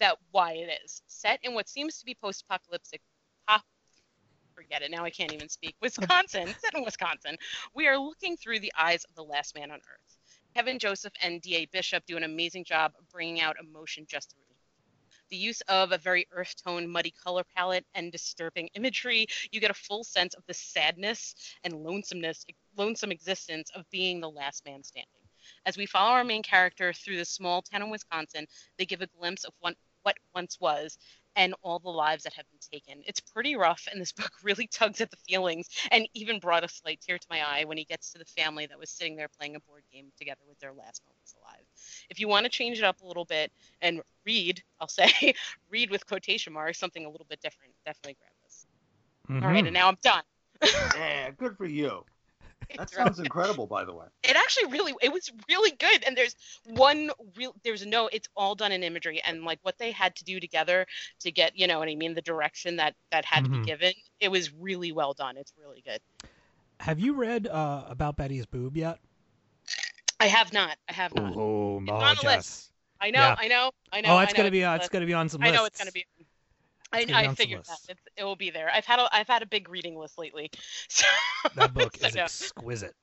that 0.00 0.16
why 0.32 0.52
it 0.52 0.80
is 0.84 1.02
set 1.06 1.38
in 1.42 1.54
what 1.54 1.68
seems 1.68 1.98
to 1.98 2.04
be 2.04 2.16
post-apocalyptic 2.20 3.00
pop 3.46 3.62
forget 4.54 4.82
it 4.82 4.90
now 4.90 5.04
i 5.04 5.10
can't 5.10 5.32
even 5.32 5.48
speak 5.48 5.74
wisconsin 5.80 6.46
set 6.60 6.74
in 6.74 6.84
wisconsin. 6.84 7.36
We 7.74 7.86
are 7.88 7.98
looking 7.98 8.36
through 8.36 8.60
the 8.60 8.72
eyes 8.78 9.04
of 9.04 9.14
the 9.14 9.24
last 9.24 9.54
man 9.54 9.70
on 9.70 9.78
earth. 9.78 10.18
Kevin 10.54 10.78
joseph 10.78 11.12
and 11.22 11.40
D.A. 11.40 11.66
Bishop 11.66 12.04
do 12.06 12.16
an 12.16 12.24
amazing 12.24 12.64
job 12.64 12.92
of 12.98 13.08
bringing 13.10 13.40
out 13.40 13.56
emotion 13.60 14.04
just 14.08 14.30
through 14.30 14.42
the 15.30 15.36
use 15.36 15.62
of 15.62 15.92
a 15.92 15.98
very 15.98 16.26
earth 16.32 16.54
tone 16.62 16.86
muddy 16.86 17.14
color 17.24 17.42
palette 17.56 17.86
and 17.94 18.12
disturbing 18.12 18.68
imagery 18.74 19.26
you 19.50 19.60
get 19.60 19.70
a 19.70 19.74
full 19.74 20.04
sense 20.04 20.34
of 20.34 20.44
the 20.46 20.54
sadness 20.54 21.34
and 21.64 21.72
lonesomeness 21.72 22.44
lonesome 22.76 23.12
existence 23.12 23.70
of 23.74 23.88
being 23.90 24.20
the 24.20 24.28
last 24.28 24.64
man 24.66 24.82
standing 24.82 25.21
as 25.66 25.76
we 25.76 25.86
follow 25.86 26.12
our 26.12 26.24
main 26.24 26.42
character 26.42 26.92
through 26.92 27.16
the 27.16 27.24
small 27.24 27.62
town 27.62 27.82
in 27.82 27.90
Wisconsin, 27.90 28.46
they 28.78 28.86
give 28.86 29.02
a 29.02 29.06
glimpse 29.06 29.44
of 29.44 29.52
what, 29.60 29.74
what 30.02 30.16
once 30.34 30.58
was 30.60 30.98
and 31.34 31.54
all 31.62 31.78
the 31.78 31.88
lives 31.88 32.24
that 32.24 32.34
have 32.34 32.44
been 32.50 32.58
taken. 32.72 33.02
It's 33.06 33.20
pretty 33.20 33.56
rough, 33.56 33.88
and 33.90 34.00
this 34.00 34.12
book 34.12 34.30
really 34.42 34.66
tugs 34.66 35.00
at 35.00 35.10
the 35.10 35.16
feelings 35.28 35.68
and 35.90 36.06
even 36.14 36.38
brought 36.40 36.64
a 36.64 36.68
slight 36.68 37.00
tear 37.00 37.18
to 37.18 37.26
my 37.30 37.40
eye 37.40 37.64
when 37.64 37.78
he 37.78 37.84
gets 37.84 38.12
to 38.12 38.18
the 38.18 38.24
family 38.24 38.66
that 38.66 38.78
was 38.78 38.90
sitting 38.90 39.16
there 39.16 39.28
playing 39.38 39.56
a 39.56 39.60
board 39.60 39.82
game 39.92 40.10
together 40.18 40.42
with 40.48 40.58
their 40.60 40.72
last 40.72 41.02
moments 41.06 41.34
alive. 41.40 41.64
If 42.10 42.20
you 42.20 42.28
want 42.28 42.44
to 42.44 42.50
change 42.50 42.78
it 42.78 42.84
up 42.84 43.00
a 43.00 43.06
little 43.06 43.24
bit 43.24 43.50
and 43.80 44.02
read, 44.26 44.62
I'll 44.80 44.88
say, 44.88 45.10
read 45.70 45.90
with 45.90 46.06
quotation 46.06 46.52
marks, 46.52 46.78
something 46.78 47.04
a 47.04 47.10
little 47.10 47.26
bit 47.28 47.40
different, 47.40 47.72
definitely 47.86 48.16
grab 48.20 48.32
this. 48.44 48.66
All 49.42 49.48
right, 49.48 49.64
Mhm. 49.64 49.68
and 49.68 49.74
now 49.74 49.88
I'm 49.88 49.96
done. 50.02 50.22
Yeah, 50.94 51.30
good 51.30 51.56
for 51.56 51.66
you. 51.66 52.04
That 52.78 52.88
It's 52.88 52.92
sounds 52.92 53.18
incredible, 53.20 53.66
by 53.66 53.84
the 53.84 53.92
way. 53.94 54.06
it 54.22 54.36
actually 54.36 54.66
really 54.66 54.94
it 55.02 55.12
was 55.12 55.30
really 55.48 55.72
good 55.72 56.02
and 56.06 56.16
there's 56.16 56.34
one 56.64 57.10
real 57.36 57.54
there's 57.64 57.84
no 57.84 58.08
it's 58.12 58.28
all 58.36 58.54
done 58.54 58.72
in 58.72 58.82
imagery 58.82 59.20
and 59.26 59.44
like 59.44 59.58
what 59.62 59.78
they 59.78 59.90
had 59.90 60.14
to 60.16 60.24
do 60.24 60.40
together 60.40 60.86
to 61.20 61.30
get 61.32 61.56
you 61.56 61.66
know 61.66 61.78
what 61.78 61.88
i 61.88 61.94
mean 61.94 62.14
the 62.14 62.22
direction 62.22 62.76
that 62.76 62.94
that 63.10 63.24
had 63.24 63.44
to 63.44 63.50
Mhm. 63.50 63.52
be 63.52 63.60
given 63.60 63.92
it 64.20 64.30
was 64.30 64.52
really 64.54 64.92
well 64.92 65.12
done 65.12 65.36
it's 65.36 65.52
really 65.60 65.82
good 65.84 66.00
Have 66.80 66.98
you 66.98 67.14
read 67.14 67.46
uh, 67.46 67.84
about 67.88 68.16
Betty's 68.16 68.46
boob 68.46 68.76
yet? 68.76 68.98
i 70.20 70.26
have 70.26 70.52
not 70.52 70.76
i 70.88 70.92
have 70.92 71.14
not 71.14 71.32
Oh, 71.36 71.78
It's 71.86 71.90
on 72.02 72.16
the 72.16 72.22
list. 72.36 72.70
i 73.00 73.10
know 73.10 73.20
yeah. 73.20 73.34
i 73.38 73.48
know 73.48 73.70
i 73.92 74.00
know 74.00 74.10
oh, 74.10 74.16
I 74.16 74.24
it's 74.24 74.32
know 74.32 74.38
gonna 74.38 74.50
be 74.50 74.64
uh, 74.64 74.70
on 74.72 74.80
it's 74.80 74.88
gonna 74.88 75.06
be 75.06 75.14
on 75.14 75.28
some 75.28 75.40
lists. 75.40 75.54
i 75.54 75.58
know 75.60 75.64
it's 75.66 75.78
gonna 75.78 75.92
be 75.92 76.04
I, 76.92 77.04
gonna 77.04 77.06
be 77.06 77.26
on 77.26 77.32
I 77.32 77.34
figured 77.34 77.64
that 77.64 77.78
it's, 77.88 78.00
it 78.16 78.24
will 78.24 78.36
be 78.36 78.50
there. 78.50 78.70
I've 78.72 78.84
had 78.84 78.98
a 78.98 79.08
I've 79.14 79.28
had 79.28 79.42
a 79.42 79.46
big 79.46 79.68
reading 79.68 79.96
list 79.96 80.18
lately, 80.18 80.50
so 80.88 81.06
That 81.56 81.74
book 81.74 81.96
so 82.00 82.06
is 82.06 82.14
no, 82.14 82.22
exquisite. 82.22 82.94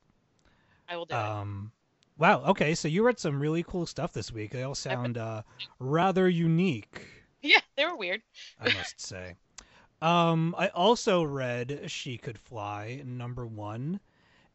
I 0.88 0.96
will 0.96 1.06
do 1.06 1.14
it. 1.14 1.18
Um, 1.18 1.72
wow. 2.18 2.42
Okay, 2.44 2.74
so 2.74 2.88
you 2.88 3.04
read 3.04 3.18
some 3.18 3.40
really 3.40 3.62
cool 3.62 3.86
stuff 3.86 4.12
this 4.12 4.32
week. 4.32 4.50
They 4.50 4.62
all 4.62 4.74
sound 4.74 5.18
uh, 5.18 5.42
rather 5.78 6.28
unique, 6.28 7.06
Yeah, 7.42 7.60
they 7.76 7.84
were 7.84 7.96
weird. 7.96 8.22
I 8.60 8.72
must 8.72 9.00
say. 9.00 9.34
Um, 10.02 10.54
I 10.58 10.68
also 10.68 11.22
read 11.22 11.82
She 11.86 12.16
Could 12.18 12.38
Fly, 12.38 13.02
number 13.04 13.46
one, 13.46 14.00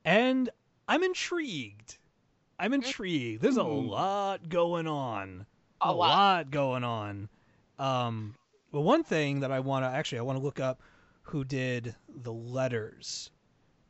and 0.03 0.49
I'm 0.87 1.03
intrigued. 1.03 1.97
I'm 2.59 2.73
intrigued. 2.73 3.41
There's 3.41 3.57
a 3.57 3.63
lot 3.63 4.49
going 4.49 4.87
on. 4.87 5.45
A 5.81 5.93
lot. 5.93 6.51
going 6.51 6.83
on. 6.83 7.29
Um, 7.77 8.35
well, 8.75 8.83
one 8.83 9.03
thing 9.05 9.39
that 9.39 9.51
I 9.51 9.61
want 9.61 9.85
to 9.85 9.89
actually 9.89 10.19
I 10.19 10.23
want 10.23 10.38
to 10.38 10.43
look 10.43 10.59
up 10.59 10.81
who 11.23 11.45
did 11.45 11.95
the 12.23 12.33
letters 12.33 13.31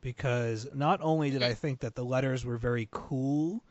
because 0.00 0.68
not 0.72 1.00
only 1.02 1.28
did 1.30 1.42
I 1.42 1.54
think 1.54 1.80
that 1.80 1.96
the 1.96 2.04
letters 2.04 2.44
were 2.44 2.56
very 2.56 2.86
cool, 2.92 3.64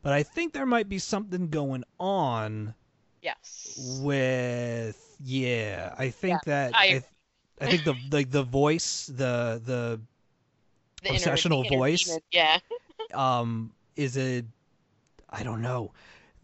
but 0.00 0.12
I 0.12 0.22
think 0.22 0.52
there 0.52 0.64
might 0.64 0.88
be 0.88 0.98
something 1.00 1.48
going 1.48 1.82
on 1.98 2.74
Yes. 3.20 3.98
with 4.00 5.16
yeah. 5.24 5.92
I 5.98 6.10
think 6.10 6.44
that 6.44 6.72
I- 6.74 7.02
I, 7.60 7.64
I 7.64 7.66
think 7.66 7.84
the 7.84 7.94
like 8.12 8.30
the 8.30 8.44
voice 8.44 9.06
the 9.06 9.60
the 9.64 10.00
The 11.02 11.10
obsessional 11.10 11.64
the 11.64 11.68
voice. 11.76 12.04
demon, 12.04 12.20
Yeah. 12.30 12.58
um 13.14 13.72
is 13.96 14.16
a 14.16 14.44
I 15.30 15.42
don't 15.42 15.62
know. 15.62 15.92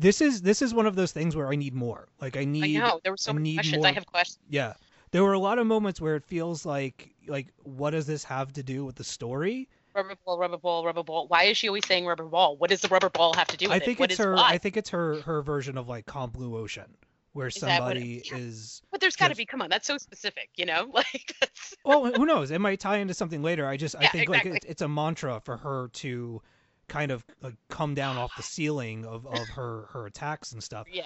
This 0.01 0.21
is 0.21 0.41
this 0.43 0.63
is 0.63 0.73
one 0.73 0.87
of 0.87 0.97
those 0.97 1.13
things 1.13 1.37
where 1.37 1.49
I 1.49 1.57
need 1.57 1.75
more. 1.75 2.09
Like 2.21 2.37
I 2.37 2.45
need. 2.45 2.77
I 2.79 2.81
know. 2.89 3.01
There 3.05 3.13
were 3.13 3.17
so 3.19 3.31
I 3.33 3.35
many 3.35 3.55
questions. 3.55 3.79
more- 3.83 3.87
I 3.89 3.93
have 3.93 4.07
questions. 4.07 4.39
yeah. 4.49 4.73
There 5.13 5.23
were 5.25 5.33
a 5.35 5.39
lot 5.39 5.59
of 5.59 5.67
moments 5.67 6.01
where 6.01 6.17
it 6.17 6.25
feels 6.25 6.65
like 6.65 7.11
like 7.27 7.49
what 7.65 7.91
does 7.91 8.07
this 8.07 8.25
have 8.25 8.53
to 8.55 8.63
do 8.63 8.85
with 8.85 8.97
the 8.97 9.05
story? 9.05 9.69
Rubber 9.95 10.15
ball, 10.25 10.39
rubber 10.39 10.57
ball, 10.57 10.85
rubber 10.87 11.03
ball. 11.03 11.27
Why 11.29 11.45
is 11.45 11.57
she 11.59 11.69
always 11.69 11.85
saying 11.87 12.07
rubber 12.07 12.25
ball? 12.25 12.57
What 12.57 12.71
does 12.71 12.81
the 12.81 12.89
rubber 12.89 13.11
ball 13.11 13.35
have 13.35 13.49
to 13.49 13.57
do 13.57 13.67
with 13.69 13.75
I 13.83 13.85
think 13.85 13.99
What 14.01 14.11
it's 14.13 14.21
is 14.21 14.25
her 14.25 14.35
what? 14.37 14.51
I 14.51 14.57
think 14.57 14.77
it's 14.77 14.91
her 14.91 15.21
her 15.23 15.43
version 15.43 15.77
of 15.77 15.89
like 15.89 16.07
Calm 16.07 16.31
Blue 16.31 16.57
Ocean 16.57 16.97
where 17.33 17.49
it- 17.49 17.55
somebody 17.55 18.23
yeah. 18.31 18.39
is 18.39 18.83
But 18.91 19.01
there's 19.01 19.17
got 19.17 19.29
to 19.29 19.35
be. 19.37 19.45
Come 19.45 19.61
on, 19.63 19.69
that's 19.69 19.87
so 19.87 19.99
specific. 19.99 20.49
You 20.57 20.65
know, 20.67 20.91
like 20.95 21.35
that's. 21.41 21.75
well 21.85 22.07
who 22.13 22.25
knows 22.25 22.51
it 22.53 22.61
might 22.61 22.81
tie 22.81 22.99
into 22.99 23.13
something 23.15 23.43
later 23.43 23.67
i 23.67 23.77
just 23.77 23.97
i 23.97 24.03
Yeah, 24.03 24.09
think 24.11 24.29
like 24.31 24.39
exactly. 24.47 24.57
it's, 24.59 24.67
it's 24.67 24.83
a 24.83 24.89
mantra 24.89 25.41
for 25.45 25.57
her 25.59 25.89
to 25.95 26.41
kind 26.91 27.11
of 27.11 27.25
like 27.41 27.55
come 27.71 27.95
down 27.95 28.19
off 28.19 28.31
the 28.37 28.43
ceiling 28.55 29.07
of, 29.07 29.27
of 29.27 29.49
her 29.49 29.87
her 29.93 30.05
attacks 30.07 30.53
and 30.53 30.63
stuff 30.63 30.87
Yeah. 30.93 31.05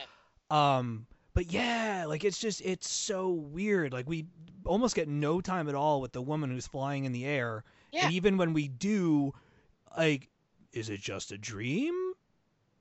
um 0.51 1.07
but 1.35 1.53
yeah 1.53 2.07
like 2.09 2.25
it's 2.25 2.39
just 2.39 2.61
it's 2.63 2.91
so 2.91 3.31
weird 3.31 3.93
like 3.93 4.09
we 4.09 4.25
almost 4.65 4.97
get 4.97 5.07
no 5.09 5.41
time 5.41 5.69
at 5.69 5.75
all 5.75 6.01
with 6.01 6.13
the 6.13 6.23
woman 6.23 6.51
who's 6.51 6.67
flying 6.67 7.05
in 7.05 7.13
the 7.13 7.25
air 7.27 7.63
Yeah. 7.93 8.07
and 8.07 8.15
even 8.15 8.37
when 8.39 8.53
we 8.55 8.67
do 8.69 9.33
like 9.97 10.29
is 10.73 10.89
it 10.91 11.01
just 11.01 11.31
a 11.33 11.39
dream 11.39 11.95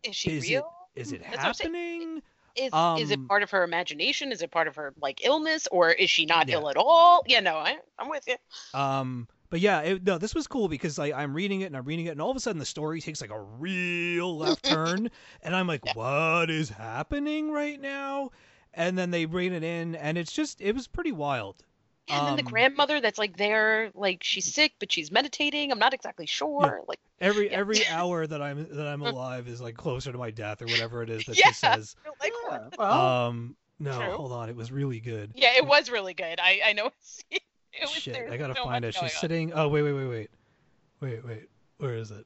Is 0.03 0.15
she 0.15 0.31
is 0.37 0.45
it- 0.45 0.49
real? 0.53 0.73
is 0.95 1.11
it 1.11 1.21
That's 1.23 1.37
what 1.37 1.45
I'm 1.45 1.53
saying. 1.53 1.73
happening 1.73 2.21
Is 2.55 2.67
is 2.67 2.73
um, 2.73 2.97
it 3.23 3.27
part 3.27 3.41
of 3.43 3.49
her 3.51 3.63
imagination? 3.63 4.31
Is 4.31 4.41
it 4.43 4.51
part 4.51 4.67
of 4.67 4.75
her 4.75 4.93
like 5.01 5.25
illness, 5.25 5.67
or 5.71 5.91
is 5.91 6.09
she 6.09 6.25
not 6.25 6.47
Yeah. 6.47 6.55
ill 6.57 6.69
at 6.69 6.77
all? 6.77 7.23
Yeah, 7.27 7.39
no, 7.39 7.55
I, 7.55 7.77
I'm 7.97 8.09
with 8.09 8.27
you. 8.27 8.35
Um, 8.79 9.27
but 9.53 9.61
yeah, 9.61 9.81
it, 9.81 10.03
no, 10.03 10.17
this 10.17 10.33
was 10.33 10.47
cool 10.47 10.67
because 10.67 10.97
like 10.97 11.13
I'm 11.13 11.35
reading 11.35 11.61
it 11.61 11.67
and 11.67 11.77
I'm 11.77 11.85
reading 11.85 12.07
it, 12.07 12.09
and 12.09 12.21
all 12.21 12.31
of 12.31 12.35
a 12.37 12.39
sudden 12.39 12.57
the 12.57 12.65
story 12.65 12.99
takes 13.01 13.21
like 13.21 13.29
a 13.29 13.39
real 13.39 14.35
left 14.35 14.63
turn, 14.65 15.11
and 15.43 15.55
I'm 15.55 15.67
like, 15.67 15.85
Yeah. 15.85 15.93
what 15.95 16.49
is 16.49 16.69
happening 16.69 17.51
right 17.51 17.79
now? 17.79 18.31
And 18.73 18.97
then 18.97 19.11
they 19.11 19.25
bring 19.25 19.53
it 19.53 19.63
in, 19.63 19.95
and 19.95 20.17
it's 20.17 20.31
just 20.33 20.59
it 20.59 20.73
was 20.73 20.87
pretty 20.87 21.11
wild. 21.11 21.63
Yeah, 22.07 22.17
and 22.17 22.27
then 22.27 22.35
the 22.35 22.43
Um, 22.43 22.43
grandmother 22.43 22.99
that's 22.99 23.19
like 23.19 23.37
there, 23.37 23.91
like 23.93 24.23
she's 24.23 24.45
sick, 24.47 24.73
but 24.79 24.91
she's 24.91 25.11
meditating. 25.11 25.71
I'm 25.71 25.79
not 25.79 25.93
exactly 25.93 26.25
sure. 26.25 26.81
Like, 26.87 26.99
Every 27.21 27.49
Yeah. 27.49 27.59
every 27.59 27.85
hour 27.87 28.27
that 28.27 28.41
I'm 28.41 28.67
that 28.75 28.87
I'm 28.87 29.01
alive 29.01 29.47
is 29.47 29.61
like 29.61 29.75
closer 29.77 30.11
to 30.11 30.17
my 30.17 30.31
death 30.31 30.61
or 30.61 30.67
whatever 30.69 31.01
it 31.03 31.09
is 31.09 31.25
that 31.25 31.37
Yeah. 31.37 31.45
she 31.45 31.53
says. 31.53 31.95
like 32.19 32.33
Yeah, 32.49 32.69
well, 32.89 33.15
Um, 33.27 33.55
no, 33.79 33.91
True. 33.91 34.15
hold 34.15 34.31
on, 34.31 34.49
it 34.49 34.55
was 34.55 34.71
really 34.71 34.99
good. 34.99 35.33
Yeah, 35.33 35.53
it 35.57 35.65
was 35.65 35.89
really 35.89 36.13
good. 36.13 36.39
I 36.39 36.61
I 36.65 36.73
know. 36.73 36.91
It 37.73 37.83
was. 37.83 37.91
Shit, 37.91 38.29
I 38.31 38.37
gotta 38.37 38.55
so 38.55 38.63
find 38.63 38.85
it. 38.85 38.95
She's 38.95 39.13
sitting. 39.13 39.53
Oh 39.53 39.67
wait, 39.67 39.81
wait, 39.81 39.93
wait, 39.93 40.07
wait, 40.07 40.29
wait, 41.01 41.25
wait. 41.25 41.49
Where 41.77 41.95
is 41.95 42.11
it? 42.11 42.25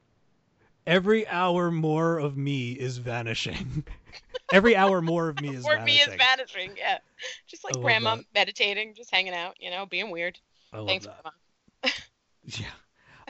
Every 0.86 1.26
hour 1.28 1.70
more 1.70 2.18
of 2.18 2.36
me 2.36 2.72
is 2.72 2.98
vanishing. 2.98 3.84
Every 4.52 4.74
hour 4.74 5.02
more 5.02 5.28
of 5.28 5.40
me 5.40 5.48
is 5.48 5.64
vanishing. 5.64 5.70
Or 5.70 5.76
vanishing. 5.76 6.08
me 6.08 6.14
is 6.14 6.18
vanishing. 6.18 6.70
Yeah, 6.78 6.98
just 7.46 7.64
like 7.64 7.74
grandma 7.74 8.16
that. 8.16 8.24
meditating, 8.34 8.94
just 8.94 9.10
hanging 9.10 9.34
out, 9.34 9.56
you 9.60 9.70
know, 9.70 9.84
being 9.84 10.10
weird. 10.10 10.38
I 10.72 10.84
Thanks, 10.84 11.06
that. 11.06 11.22
grandma. 11.22 11.94
Yeah. 12.44 12.66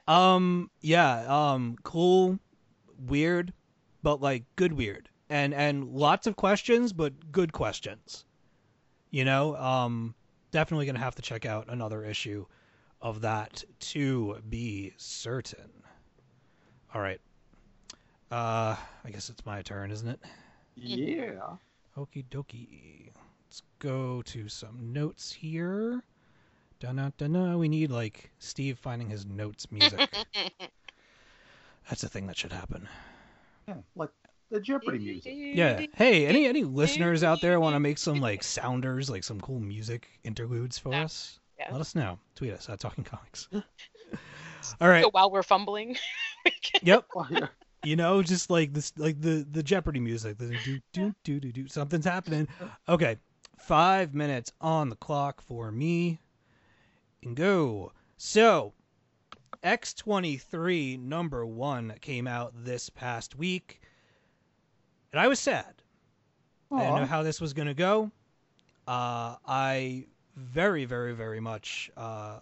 Um. 0.06 0.70
Yeah. 0.80 1.24
Um. 1.52 1.76
Cool. 1.82 2.38
Weird, 3.06 3.52
but 4.02 4.20
like 4.20 4.44
good 4.56 4.72
weird, 4.72 5.08
and 5.28 5.52
and 5.52 5.88
lots 5.88 6.26
of 6.26 6.36
questions, 6.36 6.92
but 6.92 7.32
good 7.32 7.52
questions. 7.52 8.24
You 9.10 9.24
know. 9.24 9.56
Um. 9.56 10.14
Definitely 10.50 10.86
gonna 10.86 10.98
have 10.98 11.14
to 11.16 11.22
check 11.22 11.44
out 11.46 11.66
another 11.68 12.04
issue 12.04 12.46
of 13.00 13.20
that 13.22 13.62
to 13.80 14.38
be 14.48 14.92
certain. 14.96 15.70
All 16.94 17.00
right. 17.00 17.20
Uh. 18.30 18.76
I 19.04 19.10
guess 19.10 19.30
it's 19.30 19.46
my 19.46 19.62
turn, 19.62 19.90
isn't 19.90 20.08
it? 20.08 20.20
yeah. 20.76 21.56
Okie 21.96 22.24
dokie. 22.30 23.08
Let's 23.46 23.62
go 23.78 24.22
to 24.22 24.48
some 24.48 24.92
notes 24.92 25.32
here. 25.32 26.02
Dun 26.80 27.12
dun 27.16 27.58
We 27.58 27.68
need 27.68 27.90
like 27.90 28.30
Steve 28.38 28.78
finding 28.78 29.08
his 29.08 29.24
notes 29.26 29.70
music. 29.72 30.08
That's 31.88 32.02
a 32.02 32.08
thing 32.08 32.26
that 32.26 32.36
should 32.36 32.52
happen. 32.52 32.86
yeah. 33.66 33.76
Like 33.96 34.10
the 34.50 34.60
Jeopardy 34.60 34.98
music. 34.98 35.32
Yeah. 35.36 35.86
Hey, 35.94 36.26
any 36.26 36.46
any 36.46 36.64
listeners 36.64 37.22
out 37.24 37.40
there 37.40 37.58
want 37.60 37.74
to 37.74 37.80
make 37.80 37.98
some 37.98 38.20
like 38.20 38.42
sounders, 38.42 39.10
like 39.10 39.24
some 39.24 39.40
cool 39.40 39.60
music 39.60 40.08
interludes 40.24 40.78
for 40.78 40.92
Yeah. 40.92 41.04
us? 41.04 41.38
Yeah. 41.58 41.72
Let 41.72 41.80
us 41.80 41.94
know. 41.94 42.18
Tweet 42.36 42.52
us 42.52 42.68
at 42.68 42.78
Talking 42.80 43.04
Comics. 43.04 43.48
All 44.80 44.88
right. 44.88 45.02
So 45.04 45.10
while 45.10 45.30
we're 45.30 45.42
fumbling, 45.42 45.96
we 46.44 46.50
can- 46.62 46.80
Yep. 46.82 47.06
You 47.84 47.94
know, 47.96 48.22
just 48.22 48.50
like 48.50 48.72
this, 48.72 48.92
like 48.96 49.20
the 49.20 49.46
the 49.50 49.62
Jeopardy 49.62 50.00
music. 50.00 50.38
The 50.38 50.56
do 50.64 50.80
do 50.92 51.14
do 51.24 51.40
do 51.40 51.52
do. 51.52 51.68
Something's 51.68 52.04
happening. 52.04 52.48
Okay, 52.88 53.16
five 53.58 54.14
minutes 54.14 54.52
on 54.60 54.88
the 54.88 54.96
clock 54.96 55.40
for 55.40 55.70
me. 55.70 56.20
And 57.22 57.36
go. 57.36 57.92
So, 58.16 58.72
X 59.62 59.94
twenty 59.94 60.36
three 60.38 60.96
number 60.96 61.46
one 61.46 61.94
came 62.00 62.26
out 62.26 62.52
this 62.64 62.90
past 62.90 63.36
week, 63.36 63.80
and 65.12 65.20
I 65.20 65.28
was 65.28 65.38
sad. 65.38 65.74
I 66.70 66.80
didn't 66.80 66.96
know 66.96 67.06
how 67.06 67.22
this 67.22 67.40
was 67.40 67.54
gonna 67.54 67.74
go. 67.74 68.10
Uh, 68.86 69.36
I 69.46 70.06
very, 70.36 70.84
very, 70.84 71.14
very 71.14 71.40
much 71.40 71.90
uh, 71.96 72.40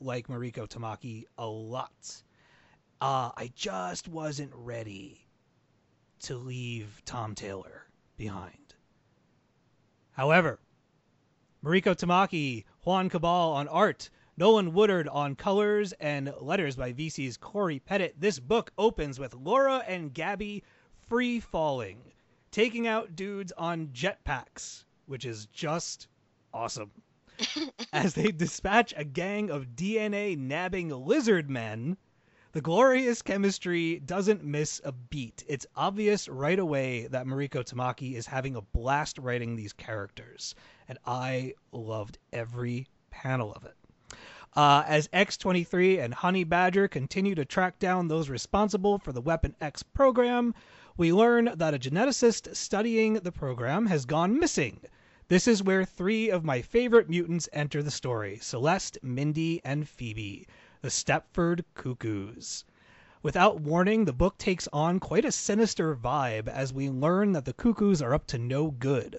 like 0.00 0.28
Mariko 0.28 0.66
Tamaki 0.66 1.24
a 1.38 1.46
lot. 1.46 2.22
Uh, 3.00 3.30
I 3.36 3.50
just 3.54 4.08
wasn't 4.08 4.52
ready 4.54 5.26
to 6.20 6.36
leave 6.36 7.02
Tom 7.04 7.34
Taylor 7.34 7.86
behind. 8.16 8.74
However, 10.12 10.58
Mariko 11.62 11.94
Tamaki, 11.94 12.64
Juann 12.84 13.10
Cabal 13.10 13.52
on 13.52 13.68
art, 13.68 14.08
Nolan 14.38 14.72
Woodard 14.72 15.08
on 15.08 15.34
colors, 15.34 15.92
and 15.94 16.32
letters 16.40 16.76
by 16.76 16.92
VC's 16.92 17.36
Cory 17.36 17.78
Petit. 17.78 18.12
This 18.18 18.38
book 18.38 18.72
opens 18.78 19.18
with 19.18 19.34
Laura 19.34 19.82
and 19.86 20.12
Gabby 20.12 20.62
free 21.08 21.40
falling, 21.40 22.00
taking 22.50 22.86
out 22.86 23.14
dudes 23.14 23.52
on 23.52 23.88
jetpacks, 23.88 24.84
which 25.06 25.24
is 25.24 25.46
just 25.46 26.08
awesome. 26.52 26.90
As 27.92 28.14
they 28.14 28.32
dispatch 28.32 28.94
a 28.96 29.04
gang 29.04 29.50
of 29.50 29.76
DNA 29.76 30.36
nabbing 30.36 30.88
lizard 30.88 31.48
men, 31.50 31.96
the 32.52 32.60
glorious 32.60 33.20
chemistry 33.22 34.00
doesn't 34.00 34.42
miss 34.42 34.80
a 34.82 34.90
beat. 34.90 35.44
It's 35.46 35.66
obvious 35.76 36.28
right 36.28 36.58
away 36.58 37.06
that 37.08 37.26
Mariko 37.26 37.62
Tamaki 37.62 38.14
is 38.14 38.26
having 38.26 38.56
a 38.56 38.62
blast 38.62 39.18
writing 39.18 39.54
these 39.54 39.74
characters, 39.74 40.54
and 40.88 40.98
I 41.04 41.54
loved 41.70 42.18
every 42.32 42.86
panel 43.10 43.52
of 43.52 43.64
it. 43.64 43.76
Uh, 44.54 44.82
as 44.86 45.08
X23 45.08 46.02
and 46.02 46.14
Honey 46.14 46.44
Badger 46.44 46.88
continue 46.88 47.34
to 47.34 47.44
track 47.44 47.78
down 47.78 48.08
those 48.08 48.30
responsible 48.30 48.98
for 48.98 49.12
the 49.12 49.20
Weapon 49.20 49.54
X 49.60 49.82
program, 49.82 50.54
we 50.98 51.12
learn 51.12 51.50
that 51.56 51.74
a 51.74 51.78
geneticist 51.78 52.56
studying 52.56 53.14
the 53.14 53.30
program 53.30 53.84
has 53.84 54.06
gone 54.06 54.38
missing. 54.38 54.80
This 55.28 55.46
is 55.46 55.62
where 55.62 55.84
three 55.84 56.30
of 56.30 56.42
my 56.42 56.62
favorite 56.62 57.10
mutants 57.10 57.50
enter 57.52 57.82
the 57.82 57.90
story 57.90 58.38
Celeste, 58.40 58.96
Mindy, 59.02 59.60
and 59.62 59.86
Phoebe, 59.86 60.46
the 60.80 60.88
Stepford 60.88 61.64
Cuckoos. 61.74 62.64
Without 63.22 63.60
warning, 63.60 64.06
the 64.06 64.14
book 64.14 64.38
takes 64.38 64.68
on 64.72 64.98
quite 64.98 65.26
a 65.26 65.32
sinister 65.32 65.94
vibe 65.94 66.48
as 66.48 66.72
we 66.72 66.88
learn 66.88 67.32
that 67.32 67.44
the 67.44 67.52
Cuckoos 67.52 68.00
are 68.00 68.14
up 68.14 68.26
to 68.28 68.38
no 68.38 68.70
good. 68.70 69.18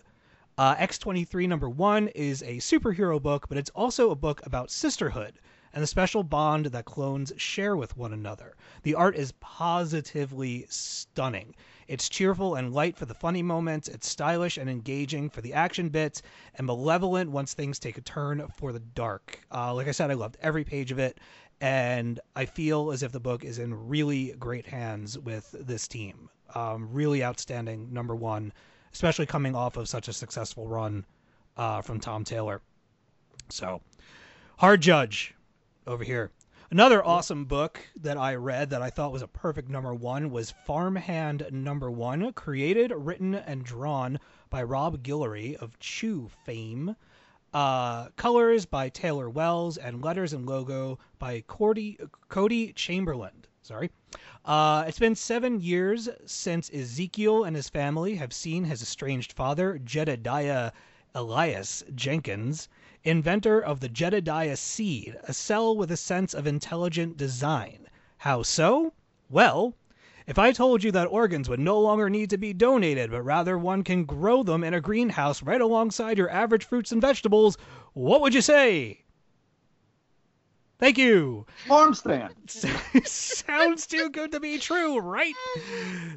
Uh, 0.57 0.75
X23 0.77 1.47
number 1.47 1.69
one 1.69 2.07
is 2.07 2.41
a 2.41 2.57
superhero 2.57 3.21
book, 3.21 3.47
but 3.47 3.57
it's 3.59 3.69
also 3.75 4.09
a 4.09 4.15
book 4.15 4.43
about 4.43 4.71
sisterhood 4.71 5.39
and 5.77 5.83
the 5.83 5.87
special 5.87 6.23
bond 6.23 6.65
that 6.65 6.85
clones 6.85 7.31
share 7.37 7.77
with 7.77 7.95
one 7.95 8.11
another. 8.11 8.55
The 8.81 8.95
art 8.95 9.15
is 9.15 9.33
positively 9.33 10.65
stunning. 10.69 11.53
It's 11.87 12.09
cheerful 12.09 12.55
and 12.55 12.73
light 12.73 12.97
for 12.97 13.05
the 13.05 13.13
funny 13.13 13.43
moments, 13.43 13.87
it's 13.87 14.09
stylish 14.09 14.57
and 14.57 14.71
engaging 14.71 15.29
for 15.29 15.41
the 15.41 15.53
action 15.53 15.89
bits, 15.89 16.23
and 16.55 16.65
malevolent 16.65 17.29
once 17.29 17.53
things 17.53 17.77
take 17.77 17.99
a 17.99 18.01
turn 18.01 18.47
for 18.55 18.73
the 18.73 18.79
dark. 18.79 19.39
Uh, 19.53 19.71
like 19.75 19.87
I 19.87 19.91
said, 19.91 20.09
I 20.09 20.15
loved 20.15 20.37
every 20.41 20.63
page 20.63 20.91
of 20.91 20.97
it, 20.97 21.19
and 21.61 22.19
I 22.35 22.45
feel 22.45 22.89
as 22.89 23.03
if 23.03 23.11
the 23.11 23.19
book 23.19 23.45
is 23.45 23.59
in 23.59 23.87
really 23.87 24.33
great 24.39 24.65
hands 24.65 25.19
with 25.19 25.53
this 25.59 25.87
team. 25.87 26.27
Um, 26.55 26.91
really 26.91 27.23
outstanding, 27.23 27.93
number 27.93 28.15
one, 28.15 28.51
especially 28.93 29.27
coming 29.27 29.53
off 29.53 29.77
of 29.77 29.87
such 29.87 30.07
a 30.07 30.13
successful 30.13 30.67
run 30.67 31.05
uh, 31.55 31.83
from 31.83 31.99
Tom 31.99 32.23
Taylor. 32.23 32.63
So, 33.49 33.79
Hard 34.57 34.81
Judge 34.81 35.35
over 35.87 36.03
here. 36.03 36.31
Another 36.69 37.03
awesome 37.03 37.45
book 37.45 37.79
that 38.01 38.17
I 38.17 38.35
read 38.35 38.71
that 38.71 38.81
I 38.81 38.89
thought 38.89 39.13
was 39.13 39.21
a 39.21 39.27
perfect 39.27 39.69
number 39.69 39.93
one 39.93 40.31
was 40.31 40.53
Farmhand 40.65 41.47
Number 41.49 41.89
One, 41.89 42.33
created, 42.33 42.91
written, 42.93 43.35
and 43.35 43.63
drawn 43.63 44.19
by 44.49 44.63
Rob 44.63 45.01
Guillory 45.01 45.55
of 45.55 45.79
Chew 45.79 46.29
fame. 46.45 46.95
Uh, 47.53 48.09
colors 48.17 48.65
by 48.65 48.89
Taylor 48.89 49.29
Wells 49.29 49.77
and 49.77 50.03
letters 50.03 50.33
and 50.33 50.45
logo 50.45 50.99
by 51.19 51.41
Kody, 51.47 51.97
Kody 52.29 52.75
Chamberlain. 52.75 53.45
Sorry. 53.61 53.89
Uh, 54.43 54.83
it's 54.87 54.99
been 54.99 55.15
seven 55.15 55.61
years 55.61 56.09
since 56.25 56.69
Ezekiel 56.73 57.45
and 57.45 57.55
his 57.55 57.69
family 57.69 58.15
have 58.15 58.33
seen 58.33 58.65
his 58.65 58.81
estranged 58.81 59.31
father, 59.31 59.79
Jedediah 59.79 60.71
Elias 61.19 61.83
Jenkins, 61.95 62.69
inventor 63.03 63.59
of 63.59 63.79
the 63.79 63.89
Jedediah 63.89 64.55
seed, 64.55 65.17
a 65.23 65.33
cell 65.33 65.75
with 65.75 65.89
a 65.89 65.97
sense 65.97 66.35
of 66.35 66.45
intelligent 66.45 67.17
design. 67.17 67.87
How 68.19 68.43
so? 68.43 68.93
Well, 69.27 69.73
if 70.27 70.37
I 70.37 70.51
told 70.51 70.83
you 70.83 70.91
that 70.91 71.07
organs 71.07 71.49
would 71.49 71.59
no 71.59 71.79
longer 71.79 72.07
need 72.07 72.29
to 72.29 72.37
be 72.37 72.53
donated, 72.53 73.09
but 73.09 73.23
rather 73.23 73.57
one 73.57 73.83
can 73.83 74.05
grow 74.05 74.43
them 74.43 74.63
in 74.63 74.75
a 74.75 74.79
greenhouse 74.79 75.41
right 75.41 75.59
alongside 75.59 76.19
your 76.19 76.29
average 76.29 76.65
fruits 76.65 76.91
and 76.91 77.01
vegetables, 77.01 77.57
what 77.93 78.21
would 78.21 78.35
you 78.35 78.41
say? 78.41 79.03
Thank 80.79 80.97
you. 80.99 81.45
Farm 81.67 81.93
stand. 81.95 82.33
Sounds 83.05 83.87
too 83.87 84.09
good 84.11 84.31
to 84.33 84.39
be 84.39 84.59
true, 84.59 84.99
right? 84.99 85.33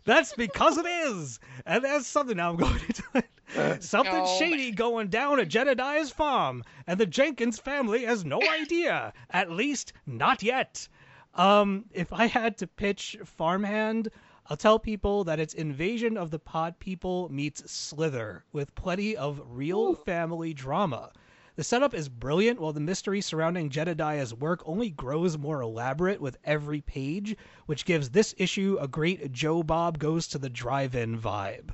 That's 0.05 0.35
because 0.35 0.77
it 0.77 0.87
is. 0.87 1.41
And 1.65 1.83
there's 1.83 2.07
something 2.07 2.37
now 2.37 2.51
I'm 2.51 2.57
going 2.57 2.79
to 2.79 3.81
something 3.81 4.15
Oh, 4.15 4.39
shady 4.39 4.71
going 4.71 5.09
down 5.09 5.41
at 5.41 5.49
Jedediah's 5.49 6.11
farm, 6.11 6.63
and 6.87 7.01
the 7.01 7.07
Jenkins 7.07 7.59
family 7.59 8.05
has 8.05 8.25
no 8.25 8.41
idea. 8.61 9.13
At 9.31 9.51
least 9.51 9.93
not 10.07 10.43
yet. 10.43 10.87
Um, 11.35 11.87
if 11.93 12.13
I 12.13 12.27
had 12.27 12.59
to 12.59 12.67
pitch 12.67 13.17
Farmhand, 13.25 14.11
I'll 14.49 14.57
tell 14.57 14.79
people 14.79 15.25
that 15.25 15.41
it's 15.41 15.55
Invasion 15.55 16.17
of 16.17 16.31
the 16.31 16.39
Pod 16.39 16.79
People 16.79 17.29
meets 17.31 17.71
Slither, 17.71 18.45
with 18.53 18.75
plenty 18.75 19.17
of 19.17 19.41
real 19.47 19.95
family 19.95 20.53
drama. 20.53 21.13
The 21.61 21.65
setup 21.65 21.93
is 21.93 22.09
brilliant, 22.09 22.59
while 22.59 22.73
the 22.73 22.81
mystery 22.81 23.21
surrounding 23.21 23.69
Jedediah's 23.69 24.33
work 24.33 24.63
only 24.65 24.89
grows 24.89 25.37
more 25.37 25.61
elaborate 25.61 26.19
with 26.19 26.39
every 26.43 26.81
page, 26.81 27.37
which 27.67 27.85
gives 27.85 28.09
this 28.09 28.35
issue 28.39 28.79
a 28.81 28.89
great 28.89 29.31
Joe 29.31 29.63
Bob 29.63 29.99
goes 29.99 30.27
to 30.29 30.39
the 30.39 30.49
drive-in 30.49 31.21
vibe. 31.21 31.69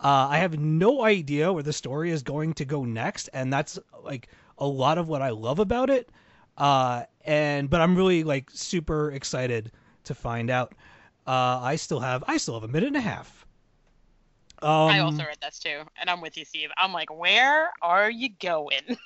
Uh, 0.00 0.26
I 0.30 0.38
have 0.38 0.58
no 0.58 1.04
idea 1.04 1.52
where 1.52 1.62
the 1.62 1.72
story 1.72 2.10
is 2.10 2.24
going 2.24 2.54
to 2.54 2.64
go 2.64 2.84
next, 2.84 3.30
and 3.32 3.52
that's 3.52 3.78
like 4.02 4.30
a 4.58 4.66
lot 4.66 4.98
of 4.98 5.06
what 5.06 5.22
I 5.22 5.30
love 5.30 5.60
about 5.60 5.90
it. 5.90 6.10
Uh, 6.58 7.04
and 7.24 7.70
but 7.70 7.80
I'm 7.80 7.94
really 7.94 8.24
like 8.24 8.50
super 8.52 9.12
excited 9.12 9.70
to 10.06 10.14
find 10.16 10.50
out. 10.50 10.74
Uh, 11.24 11.60
I 11.62 11.76
still 11.76 12.00
have 12.00 12.24
I 12.26 12.36
still 12.36 12.54
have 12.54 12.64
a 12.68 12.72
minute 12.72 12.88
and 12.88 12.96
a 12.96 13.00
half. 13.00 13.39
Um, 14.62 14.68
I 14.70 14.98
also 15.00 15.24
read 15.24 15.38
this 15.40 15.58
too, 15.58 15.82
and 16.00 16.10
I'm 16.10 16.20
with 16.20 16.36
you, 16.36 16.44
Steve. 16.44 16.68
I'm 16.76 16.92
like, 16.92 17.08
where 17.16 17.70
are 17.82 18.10
you 18.10 18.28
going? 18.40 18.82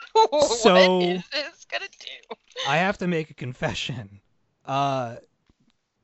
So- 0.58 0.98
what 0.98 1.02
is 1.04 1.28
this 1.30 1.64
gonna 1.70 1.86
do? 2.00 2.36
I 2.68 2.76
have 2.78 2.98
to 2.98 3.06
make 3.06 3.30
a 3.30 3.34
confession. 3.34 4.20
Uh, 4.64 5.16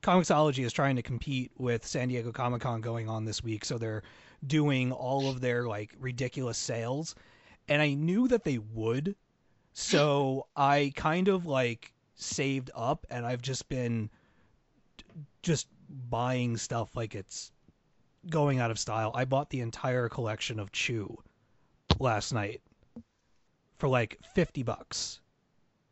Comixology 0.01 0.65
is 0.65 0.73
trying 0.73 0.95
to 0.95 1.01
compete 1.03 1.51
with 1.57 1.85
San 1.85 2.07
Diego 2.07 2.31
Comic 2.31 2.61
Con 2.61 2.81
going 2.81 3.07
on 3.07 3.23
this 3.25 3.43
week, 3.43 3.63
so 3.65 3.77
they're 3.77 4.03
doing 4.47 4.91
all 4.91 5.29
of 5.29 5.41
their 5.41 5.67
like 5.67 5.93
ridiculous 5.99 6.57
sales, 6.57 7.13
and 7.67 7.81
I 7.81 7.93
knew 7.93 8.27
that 8.29 8.43
they 8.43 8.57
would, 8.57 9.15
so 9.73 10.47
I 10.55 10.91
kind 10.95 11.27
of 11.27 11.45
like 11.45 11.93
saved 12.15 12.71
up, 12.75 13.05
and 13.09 13.25
I've 13.25 13.41
just 13.41 13.69
been 13.69 14.09
just 15.43 15.67
buying 16.09 16.57
stuff 16.57 16.95
like 16.95 17.15
it's 17.15 17.51
going 18.29 18.59
out 18.59 18.71
of 18.71 18.79
style. 18.79 19.11
I 19.15 19.25
bought 19.25 19.49
the 19.49 19.61
entire 19.61 20.09
collection 20.09 20.59
of 20.59 20.71
Chew 20.71 21.17
last 21.99 22.33
night 22.33 22.61
for 23.77 23.87
like 23.87 24.19
50 24.35 24.63
bucks 24.63 25.19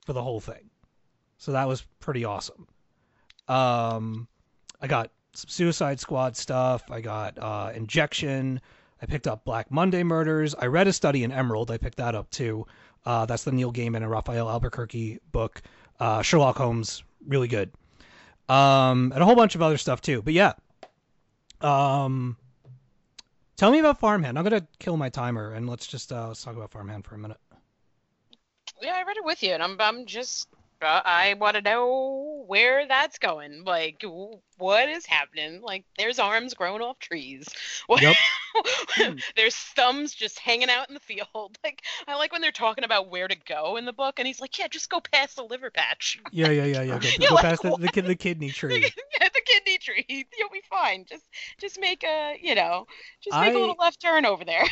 for 0.05 0.13
the 0.13 0.21
whole 0.21 0.39
thing. 0.39 0.69
So 1.38 1.53
that 1.53 1.67
was 1.67 1.86
pretty 1.99 2.25
awesome. 2.25 2.67
Um, 3.47 4.27
I 4.82 4.88
got 4.88 5.11
some 5.34 5.49
Suicide 5.49 5.99
Squad 5.99 6.36
stuff. 6.36 6.84
I 6.91 7.01
got 7.01 7.38
uh, 7.39 7.71
Injection. 7.73 8.61
I 9.01 9.05
picked 9.05 9.27
up 9.27 9.45
Black 9.45 9.71
Monday 9.71 10.03
Murders. 10.03 10.53
I 10.55 10.65
read 10.65 10.88
A 10.88 10.93
Study 10.93 11.23
in 11.23 11.32
Emerald. 11.32 11.71
I 11.71 11.77
picked 11.77 11.97
that 11.97 12.15
up 12.15 12.30
too. 12.30 12.67
Uh, 13.05 13.25
that's 13.25 13.43
the 13.43 13.51
Neil 13.51 13.71
Gaiman 13.71 13.97
and 13.97 14.11
Rafael 14.11 14.49
Albuquerque 14.49 15.19
book. 15.32 15.61
Uh, 15.99 16.21
Sherlock 16.21 16.57
Holmes, 16.57 17.03
really 17.27 17.47
good. 17.47 17.71
Um, 18.49 19.11
and 19.13 19.21
a 19.21 19.25
whole 19.25 19.36
bunch 19.36 19.55
of 19.55 19.61
other 19.61 19.77
stuff 19.77 20.01
too. 20.01 20.21
But 20.21 20.34
yeah. 20.34 20.53
Um, 21.62 22.38
tell 23.57 23.72
me 23.72 23.80
about 23.80 23.99
Farmhand. 23.99 24.38
I'm 24.38 24.43
gonna 24.43 24.68
kill 24.80 24.97
my 24.97 25.10
timer 25.10 25.51
and 25.51 25.70
let's 25.70 25.88
just 25.88 26.12
uh, 26.12 26.28
let's 26.28 26.43
talk 26.43 26.55
about 26.55 26.72
Farmhand 26.72 27.05
for 27.05 27.16
a 27.16 27.18
minute. 27.18 27.39
Yeah, 28.82 28.93
I 28.95 29.03
read 29.03 29.18
it 29.18 29.26
with 29.26 29.43
you, 29.43 29.51
and 29.51 29.62
I'm 29.62 29.76
I'm 29.80 30.05
just 30.05 30.47
uh, 30.82 31.01
I 31.05 31.36
want 31.36 31.55
to 31.55 31.61
know 31.61 32.43
where 32.47 32.88
that's 32.88 33.19
going. 33.19 33.63
Like, 33.63 34.03
what 34.57 34.89
is 34.89 35.05
happening? 35.05 35.61
Like, 35.61 35.86
there's 35.97 36.19
arms 36.19 36.53
growing 36.53 36.82
off 36.82 36.99
trees. 36.99 37.47
Yep. 37.89 38.15
there's 39.36 39.55
thumbs 39.55 40.13
just 40.13 40.39
hanging 40.39 40.69
out 40.69 40.88
in 40.89 40.93
the 40.93 40.99
field. 40.99 41.27
Like, 41.63 41.84
I 42.07 42.15
like 42.15 42.32
when 42.32 42.41
they're 42.41 42.51
talking 42.51 42.84
about 42.84 43.09
where 43.09 43.27
to 43.27 43.36
go 43.47 43.75
in 43.77 43.86
the 43.86 43.93
book, 43.93 44.17
and 44.17 44.25
he's 44.27 44.39
like, 44.39 44.57
"Yeah, 44.57 44.67
just 44.67 44.89
go 44.89 44.99
past 44.99 45.36
the 45.36 45.43
liver 45.43 45.69
patch. 45.69 46.19
Yeah, 46.32 46.49
yeah, 46.49 46.65
yeah, 46.65 46.82
yeah. 46.82 46.99
Go, 46.99 47.27
go 47.30 47.36
like, 47.36 47.43
past 47.43 47.61
the, 47.61 47.69
the, 47.77 48.01
the 48.01 48.15
kidney 48.15 48.49
tree. 48.49 48.82
yeah, 49.19 49.27
the 49.34 49.41
kidney 49.45 49.77
tree. 49.77 50.05
You'll 50.07 50.49
be 50.49 50.61
fine. 50.69 51.05
Just 51.07 51.25
just 51.59 51.80
make 51.80 52.03
a 52.03 52.38
you 52.41 52.55
know, 52.55 52.88
just 53.21 53.36
make 53.36 53.53
I- 53.53 53.57
a 53.57 53.59
little 53.59 53.75
left 53.80 54.01
turn 54.01 54.25
over 54.25 54.45
there." 54.45 54.63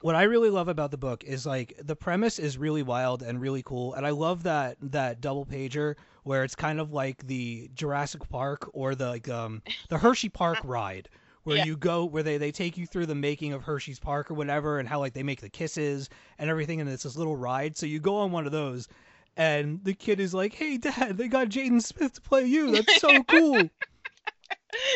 What 0.00 0.14
I 0.14 0.24
really 0.24 0.50
love 0.50 0.68
about 0.68 0.90
the 0.90 0.98
book 0.98 1.24
is 1.24 1.46
like 1.46 1.74
the 1.82 1.96
premise 1.96 2.38
is 2.38 2.58
really 2.58 2.82
wild 2.82 3.22
and 3.22 3.40
really 3.40 3.62
cool, 3.62 3.94
and 3.94 4.06
I 4.06 4.10
love 4.10 4.42
that 4.44 4.76
that 4.80 5.20
double 5.20 5.46
pager 5.46 5.94
where 6.24 6.44
it's 6.44 6.54
kind 6.54 6.80
of 6.80 6.92
like 6.92 7.26
the 7.26 7.70
Jurassic 7.74 8.28
Park 8.28 8.68
or 8.72 8.94
the 8.94 9.08
like 9.08 9.28
um 9.28 9.62
the 9.88 9.98
Hershey 9.98 10.28
Park 10.28 10.58
ride. 10.64 11.08
Where 11.44 11.56
Yeah. 11.58 11.64
you 11.64 11.76
go, 11.76 12.06
where 12.06 12.22
they, 12.22 12.38
they 12.38 12.52
take 12.52 12.78
you 12.78 12.86
through 12.86 13.04
the 13.04 13.14
making 13.14 13.52
of 13.52 13.62
Hershey's 13.62 13.98
Park 13.98 14.30
or 14.30 14.34
whatever, 14.34 14.78
and 14.78 14.88
how 14.88 14.98
like 14.98 15.12
they 15.12 15.22
make 15.22 15.42
the 15.42 15.50
kisses 15.50 16.08
and 16.38 16.48
everything, 16.48 16.80
and 16.80 16.88
it's 16.88 17.02
this 17.02 17.16
little 17.16 17.36
ride. 17.36 17.76
So 17.76 17.84
you 17.84 18.00
go 18.00 18.16
on 18.16 18.32
one 18.32 18.46
of 18.46 18.52
those, 18.52 18.88
and 19.36 19.84
the 19.84 19.92
kid 19.92 20.20
is 20.20 20.32
like, 20.32 20.54
"Hey, 20.54 20.78
Dad, 20.78 21.18
they 21.18 21.28
got 21.28 21.48
Jaden 21.48 21.82
Smith 21.82 22.14
to 22.14 22.20
play 22.22 22.46
you. 22.46 22.70
That's 22.70 22.94
so 22.94 23.22
cool." 23.28 23.70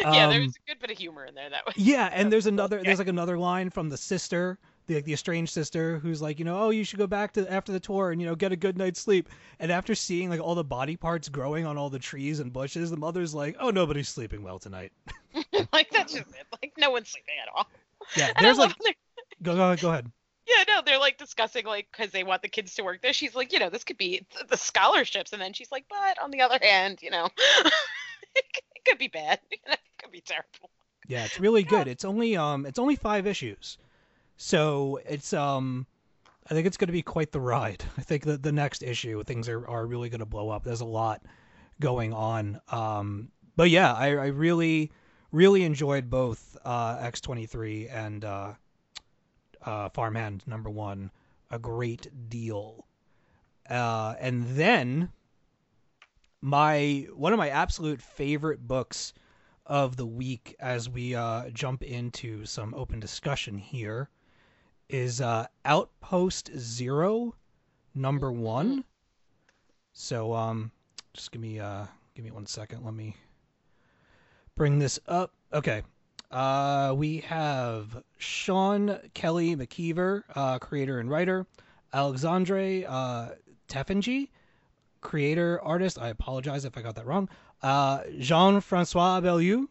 yeah, 0.02 0.26
Um, 0.26 0.30
there's 0.30 0.56
a 0.56 0.68
good 0.70 0.78
bit 0.80 0.90
of 0.90 0.98
humor 0.98 1.24
in 1.26 1.34
there 1.34 1.50
that 1.50 1.66
way. 1.66 1.72
Yeah, 1.76 2.08
and 2.12 2.32
there's 2.32 2.46
another 2.46 2.82
there's 2.82 2.98
like 2.98 3.08
another 3.08 3.38
line 3.38 3.70
from 3.70 3.88
the 3.90 3.96
sister, 3.96 4.58
the 4.88 5.00
the 5.00 5.12
estranged 5.12 5.52
sister, 5.52 5.98
who's 5.98 6.20
like, 6.20 6.38
you 6.40 6.44
know, 6.44 6.58
oh, 6.58 6.70
you 6.70 6.82
should 6.82 6.98
go 6.98 7.06
back 7.06 7.32
to 7.34 7.50
after 7.50 7.70
the 7.70 7.78
tour 7.80 8.10
and 8.10 8.20
you 8.20 8.26
know 8.26 8.34
get 8.34 8.50
a 8.50 8.56
good 8.56 8.76
night's 8.76 9.00
sleep. 9.00 9.28
And 9.60 9.70
after 9.70 9.94
seeing 9.94 10.28
like 10.28 10.40
all 10.40 10.56
the 10.56 10.64
body 10.64 10.96
parts 10.96 11.28
growing 11.28 11.64
on 11.64 11.78
all 11.78 11.90
the 11.90 11.98
trees 11.98 12.40
and 12.40 12.52
bushes, 12.52 12.90
the 12.90 12.96
mother's 12.96 13.34
like, 13.34 13.56
oh, 13.60 13.70
nobody's 13.70 14.08
sleeping 14.08 14.42
well 14.42 14.58
tonight. 14.58 14.92
like 15.72 15.90
that's 15.90 16.12
just 16.12 16.28
it. 16.30 16.46
Like 16.62 16.72
no 16.76 16.90
one's 16.90 17.08
sleeping 17.08 17.34
at 17.42 17.48
all. 17.54 17.68
Yeah, 18.16 18.32
there's 18.40 18.58
like 18.58 18.74
go 19.42 19.54
go 19.54 19.76
go 19.76 19.90
ahead. 19.90 20.10
Yeah, 20.46 20.64
no, 20.66 20.82
they're 20.84 20.98
like 20.98 21.18
discussing 21.18 21.66
like 21.66 21.88
because 21.92 22.10
they 22.10 22.24
want 22.24 22.42
the 22.42 22.48
kids 22.48 22.74
to 22.74 22.82
work 22.82 23.02
there. 23.02 23.12
She's 23.12 23.34
like, 23.34 23.52
you 23.52 23.58
know, 23.58 23.68
this 23.68 23.84
could 23.84 23.98
be 23.98 24.26
th- 24.32 24.46
the 24.48 24.56
scholarships, 24.56 25.32
and 25.32 25.42
then 25.42 25.52
she's 25.52 25.70
like, 25.70 25.84
but 25.90 26.22
on 26.22 26.30
the 26.30 26.40
other 26.40 26.58
hand, 26.60 27.00
you 27.02 27.10
know, 27.10 27.28
it, 28.34 28.44
could 28.86 28.98
be 28.98 29.08
bad. 29.08 29.40
It 29.50 29.78
could 29.98 30.10
be 30.10 30.22
terrible. 30.22 30.70
Yeah, 31.06 31.24
it's 31.24 31.38
really 31.38 31.62
good. 31.62 31.88
It's 31.88 32.04
only 32.04 32.36
um 32.36 32.64
it's 32.64 32.78
only 32.78 32.96
five 32.96 33.26
issues, 33.26 33.78
so 34.38 35.00
it's 35.04 35.32
um 35.32 35.84
I 36.50 36.54
think 36.54 36.66
it's 36.66 36.78
going 36.78 36.86
to 36.86 36.92
be 36.92 37.02
quite 37.02 37.32
the 37.32 37.40
ride. 37.40 37.84
I 37.98 38.02
think 38.02 38.24
that 38.24 38.42
the 38.42 38.52
next 38.52 38.82
issue 38.82 39.22
things 39.24 39.48
are 39.48 39.66
are 39.68 39.86
really 39.86 40.08
going 40.08 40.20
to 40.20 40.26
blow 40.26 40.48
up. 40.48 40.64
There's 40.64 40.80
a 40.80 40.86
lot 40.86 41.22
going 41.80 42.14
on. 42.14 42.60
Um, 42.70 43.30
but 43.56 43.68
yeah, 43.68 43.92
I 43.92 44.06
I 44.10 44.26
really 44.28 44.92
really 45.32 45.64
enjoyed 45.64 46.08
both 46.08 46.56
uh 46.64 46.98
X23 46.98 47.92
and 47.92 48.24
uh 48.24 48.52
uh 49.66 49.88
Farmhand 49.90 50.44
number 50.46 50.70
one 50.70 51.10
a 51.50 51.58
great 51.58 52.08
deal. 52.28 52.86
Uh, 53.68 54.14
and 54.20 54.44
then 54.56 55.10
my 56.40 57.06
one 57.14 57.32
of 57.32 57.38
my 57.38 57.48
absolute 57.48 58.00
favorite 58.00 58.66
books 58.66 59.12
of 59.66 59.96
the 59.96 60.06
week 60.06 60.54
as 60.60 60.88
we 60.88 61.14
uh, 61.14 61.50
jump 61.50 61.82
into 61.82 62.44
some 62.46 62.72
open 62.74 63.00
discussion 63.00 63.58
here 63.58 64.08
is 64.88 65.20
uh, 65.20 65.46
Outpost 65.64 66.50
Zero, 66.56 67.34
number 67.94 68.32
one. 68.32 68.84
So 69.92 70.32
um, 70.34 70.70
just 71.12 71.32
give 71.32 71.40
me 71.40 71.58
uh, 71.58 71.86
give 72.14 72.24
me 72.24 72.30
one 72.30 72.46
second. 72.46 72.84
Let 72.84 72.94
me 72.94 73.16
bring 74.54 74.78
this 74.78 74.98
up. 75.08 75.32
Okay. 75.52 75.82
Uh, 76.30 76.94
we 76.96 77.18
have 77.18 78.02
Sean 78.18 78.98
Kelley 79.14 79.56
McKeever, 79.56 80.24
uh, 80.34 80.58
creator 80.58 81.00
and 81.00 81.10
writer. 81.10 81.46
Alexandre 81.92 82.84
uh, 82.86 83.28
Tefenkgi, 83.68 84.28
creator 85.00 85.60
artist. 85.62 85.98
I 85.98 86.08
apologize 86.08 86.64
if 86.64 86.76
I 86.76 86.82
got 86.82 86.96
that 86.96 87.06
wrong. 87.06 87.28
Uh, 87.62 88.02
Jean 88.18 88.60
Francois 88.60 89.20
Beaulieu 89.20 89.68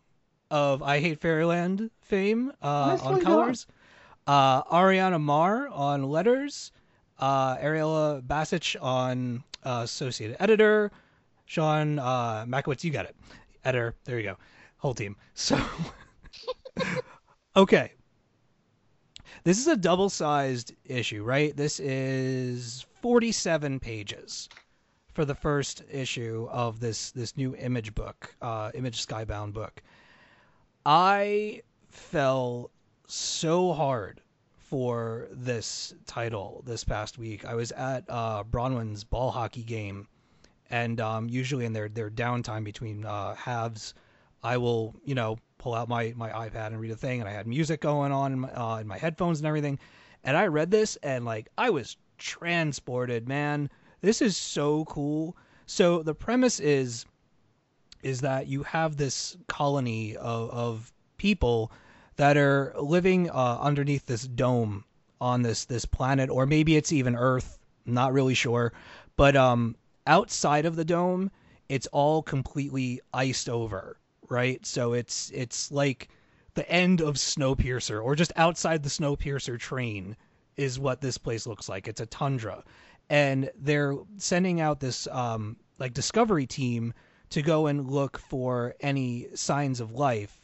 of 0.49 0.82
I 0.82 0.99
Hate 0.99 1.20
Fairyland 1.20 1.91
fame 2.01 2.51
uh, 2.61 2.97
on 3.03 3.22
colors. 3.22 3.68
Uh, 4.28 4.61
Ariana 4.63 5.21
Maher 5.21 5.69
on 5.69 6.03
letters. 6.03 6.71
Uh, 7.17 7.55
Arielle 7.57 8.21
Basich 8.21 8.75
on 8.82 9.43
uh, 9.63 9.82
associate 9.84 10.36
editor. 10.39 10.91
Sean 11.45 11.97
uh, 11.97 12.45
Mackiewicz, 12.45 12.84
you 12.84 12.91
got 12.91 13.05
it. 13.05 13.15
Editor. 13.63 13.95
There 14.03 14.17
you 14.17 14.23
go. 14.23 14.38
Whole 14.78 14.93
team. 14.93 15.15
So, 15.34 15.59
okay. 17.55 17.93
This 19.43 19.59
is 19.59 19.67
a 19.67 19.78
double-sized 19.78 20.73
issue, 20.86 21.23
right? 21.23 21.55
This 21.55 21.80
is 21.80 22.86
47 23.01 23.80
pages 23.80 24.49
for 25.13 25.25
the 25.25 25.34
first 25.36 25.84
issue 25.89 26.47
of 26.51 26.80
this 26.80 27.11
this 27.11 27.38
new 27.38 27.55
image 27.55 27.95
book, 27.95 28.36
uh, 28.41 28.71
Image 28.75 29.05
Skybound 29.05 29.53
book. 29.53 29.82
I 30.86 31.61
fell 31.89 32.71
so 33.08 33.74
hard 33.74 34.22
for 34.58 35.28
this 35.32 35.93
title 36.05 36.62
this 36.66 36.84
past 36.84 37.18
week. 37.18 37.45
I 37.45 37.55
was 37.55 37.72
at 37.72 38.03
uh, 38.10 38.43
Bronwyn's 38.43 39.03
ball 39.05 39.32
hockey 39.32 39.64
game, 39.64 40.08
and 40.70 40.99
um, 40.99 41.30
usually 41.30 41.66
in 41.66 41.74
their 41.74 41.88
their 41.88 42.10
downtime 42.10 42.64
between 42.64 43.05
uh, 43.05 43.34
halves, 43.36 43.93
I 44.43 44.58
will 44.58 44.93
you 45.05 45.16
know 45.16 45.38
pull 45.58 45.74
out 45.74 45.88
my 45.88 46.14
my 46.18 46.30
iPad 46.30 46.68
and 46.68 46.80
read 46.80 46.91
a 46.91 46.97
thing, 46.97 47.22
and 47.22 47.30
I 47.30 47.32
had 47.32 47.47
music 47.47 47.82
going 47.82 48.12
on 48.12 48.34
in 48.34 48.39
my, 48.39 48.51
uh, 48.51 48.78
in 48.80 48.88
my 48.88 48.97
headphones 48.97 49.39
and 49.39 49.47
everything, 49.47 49.80
and 50.24 50.36
I 50.36 50.47
read 50.47 50.70
this 50.70 50.97
and 50.97 51.24
like 51.24 51.47
I 51.58 51.70
was 51.70 51.95
transported, 52.18 53.28
man. 53.28 53.70
This 54.01 54.22
is 54.22 54.36
so 54.36 54.86
cool. 54.86 55.38
So 55.66 56.03
the 56.03 56.14
premise 56.14 56.60
is 56.60 57.05
is 58.03 58.22
that 58.22 58.47
you 58.47 58.64
have 58.64 58.97
this 58.97 59.38
colony 59.47 60.16
of, 60.18 60.49
of 60.51 60.93
people 61.18 61.72
that 62.18 62.38
are 62.38 62.74
living 62.80 63.30
uh, 63.30 63.57
underneath 63.61 64.05
this 64.05 64.28
dome 64.28 64.84
on 65.22 65.41
this 65.41 65.65
this 65.65 65.86
planet, 65.86 66.30
or 66.30 66.45
maybe 66.45 66.76
it's 66.76 66.91
even 66.91 67.15
Earth. 67.15 67.57
Not 67.86 68.11
really 68.11 68.34
sure, 68.34 68.74
but 69.15 69.36
um, 69.36 69.76
outside 70.05 70.65
of 70.65 70.76
the 70.76 70.86
dome, 70.86 71.32
it's 71.70 71.88
all 71.88 72.22
completely 72.22 72.99
iced 73.13 73.47
over, 73.47 73.97
right? 74.30 74.65
So 74.65 74.93
it's 74.93 75.32
it's 75.34 75.72
like 75.72 76.09
the 76.53 76.70
end 76.70 77.01
of 77.01 77.15
Snowpiercer, 77.15 78.03
or 78.03 78.15
just 78.15 78.34
outside 78.36 78.84
the 78.84 78.89
Snowpiercer 78.89 79.59
train, 79.59 80.18
is 80.57 80.80
what 80.80 81.01
this 81.01 81.18
place 81.18 81.47
looks 81.47 81.70
like. 81.70 81.88
It's 81.88 82.01
a 82.01 82.05
tundra, 82.07 82.63
and 83.09 83.49
they're 83.55 83.95
sending 84.18 84.59
out 84.59 84.80
this 84.80 85.07
um, 85.11 85.57
like 85.80 85.93
discovery 85.93 86.47
team 86.47 86.93
to 87.30 87.41
go 87.41 87.68
and 87.68 87.89
look 87.89 88.18
for 88.18 88.76
any 88.80 89.28
signs 89.36 89.80
of 89.80 89.91
life. 89.91 90.39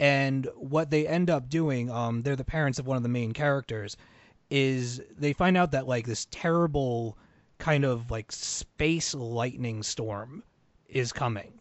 And 0.00 0.48
what 0.56 0.90
they 0.90 1.06
end 1.06 1.30
up 1.30 1.48
doing, 1.48 1.90
um, 1.90 2.22
they're 2.22 2.36
the 2.36 2.44
parents 2.44 2.78
of 2.78 2.86
one 2.86 2.96
of 2.96 3.02
the 3.02 3.08
main 3.08 3.32
characters, 3.32 3.96
is 4.50 5.00
they 5.16 5.32
find 5.32 5.56
out 5.56 5.70
that 5.72 5.86
like 5.86 6.06
this 6.06 6.26
terrible 6.30 7.16
kind 7.58 7.84
of 7.84 8.10
like 8.10 8.30
space 8.32 9.14
lightning 9.14 9.82
storm 9.82 10.42
is 10.88 11.12
coming. 11.12 11.60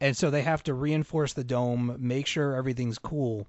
And 0.00 0.16
so 0.16 0.30
they 0.30 0.42
have 0.42 0.62
to 0.64 0.74
reinforce 0.74 1.32
the 1.32 1.44
dome, 1.44 1.96
make 1.98 2.26
sure 2.26 2.54
everything's 2.54 2.98
cool. 2.98 3.46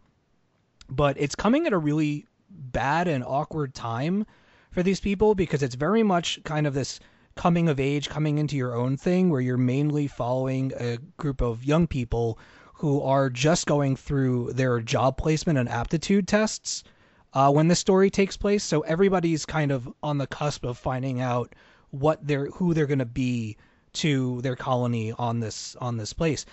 But 0.89 1.15
it's 1.19 1.35
coming 1.35 1.67
at 1.67 1.73
a 1.73 1.77
really 1.77 2.25
bad 2.49 3.07
and 3.07 3.23
awkward 3.23 3.75
time 3.75 4.25
for 4.71 4.81
these 4.81 4.99
people 4.99 5.35
because 5.35 5.61
it's 5.61 5.75
very 5.75 6.03
much 6.03 6.39
kind 6.43 6.65
of 6.65 6.73
this 6.73 6.99
coming 7.35 7.69
of 7.69 7.79
age, 7.79 8.09
coming 8.09 8.37
into 8.37 8.57
your 8.57 8.75
own 8.75 8.97
thing 8.97 9.29
where 9.29 9.41
you're 9.41 9.57
mainly 9.57 10.07
following 10.07 10.73
a 10.77 10.97
group 11.17 11.41
of 11.41 11.63
young 11.63 11.87
people 11.87 12.39
who 12.79 13.01
are 13.01 13.29
just 13.29 13.67
going 13.67 13.97
through 13.97 14.53
their 14.53 14.79
job 14.79 15.17
placement 15.17 15.59
and 15.59 15.67
aptitude 15.67 16.25
tests 16.29 16.85
uh, 17.33 17.51
when 17.51 17.67
the 17.67 17.75
story 17.75 18.09
takes 18.09 18.37
place. 18.37 18.63
So 18.63 18.79
everybody's 18.81 19.45
kind 19.45 19.71
of 19.71 19.91
on 20.01 20.17
the 20.17 20.27
cusp 20.27 20.63
of 20.63 20.77
finding 20.77 21.19
out 21.19 21.53
what 21.91 22.25
they're 22.25 22.45
who 22.45 22.73
they're 22.73 22.87
going 22.87 22.99
to 22.99 23.05
be 23.05 23.57
to 23.91 24.39
their 24.41 24.55
colony 24.55 25.11
on 25.11 25.41
this 25.41 25.75
on 25.81 25.97
this 25.97 26.13
place. 26.13 26.45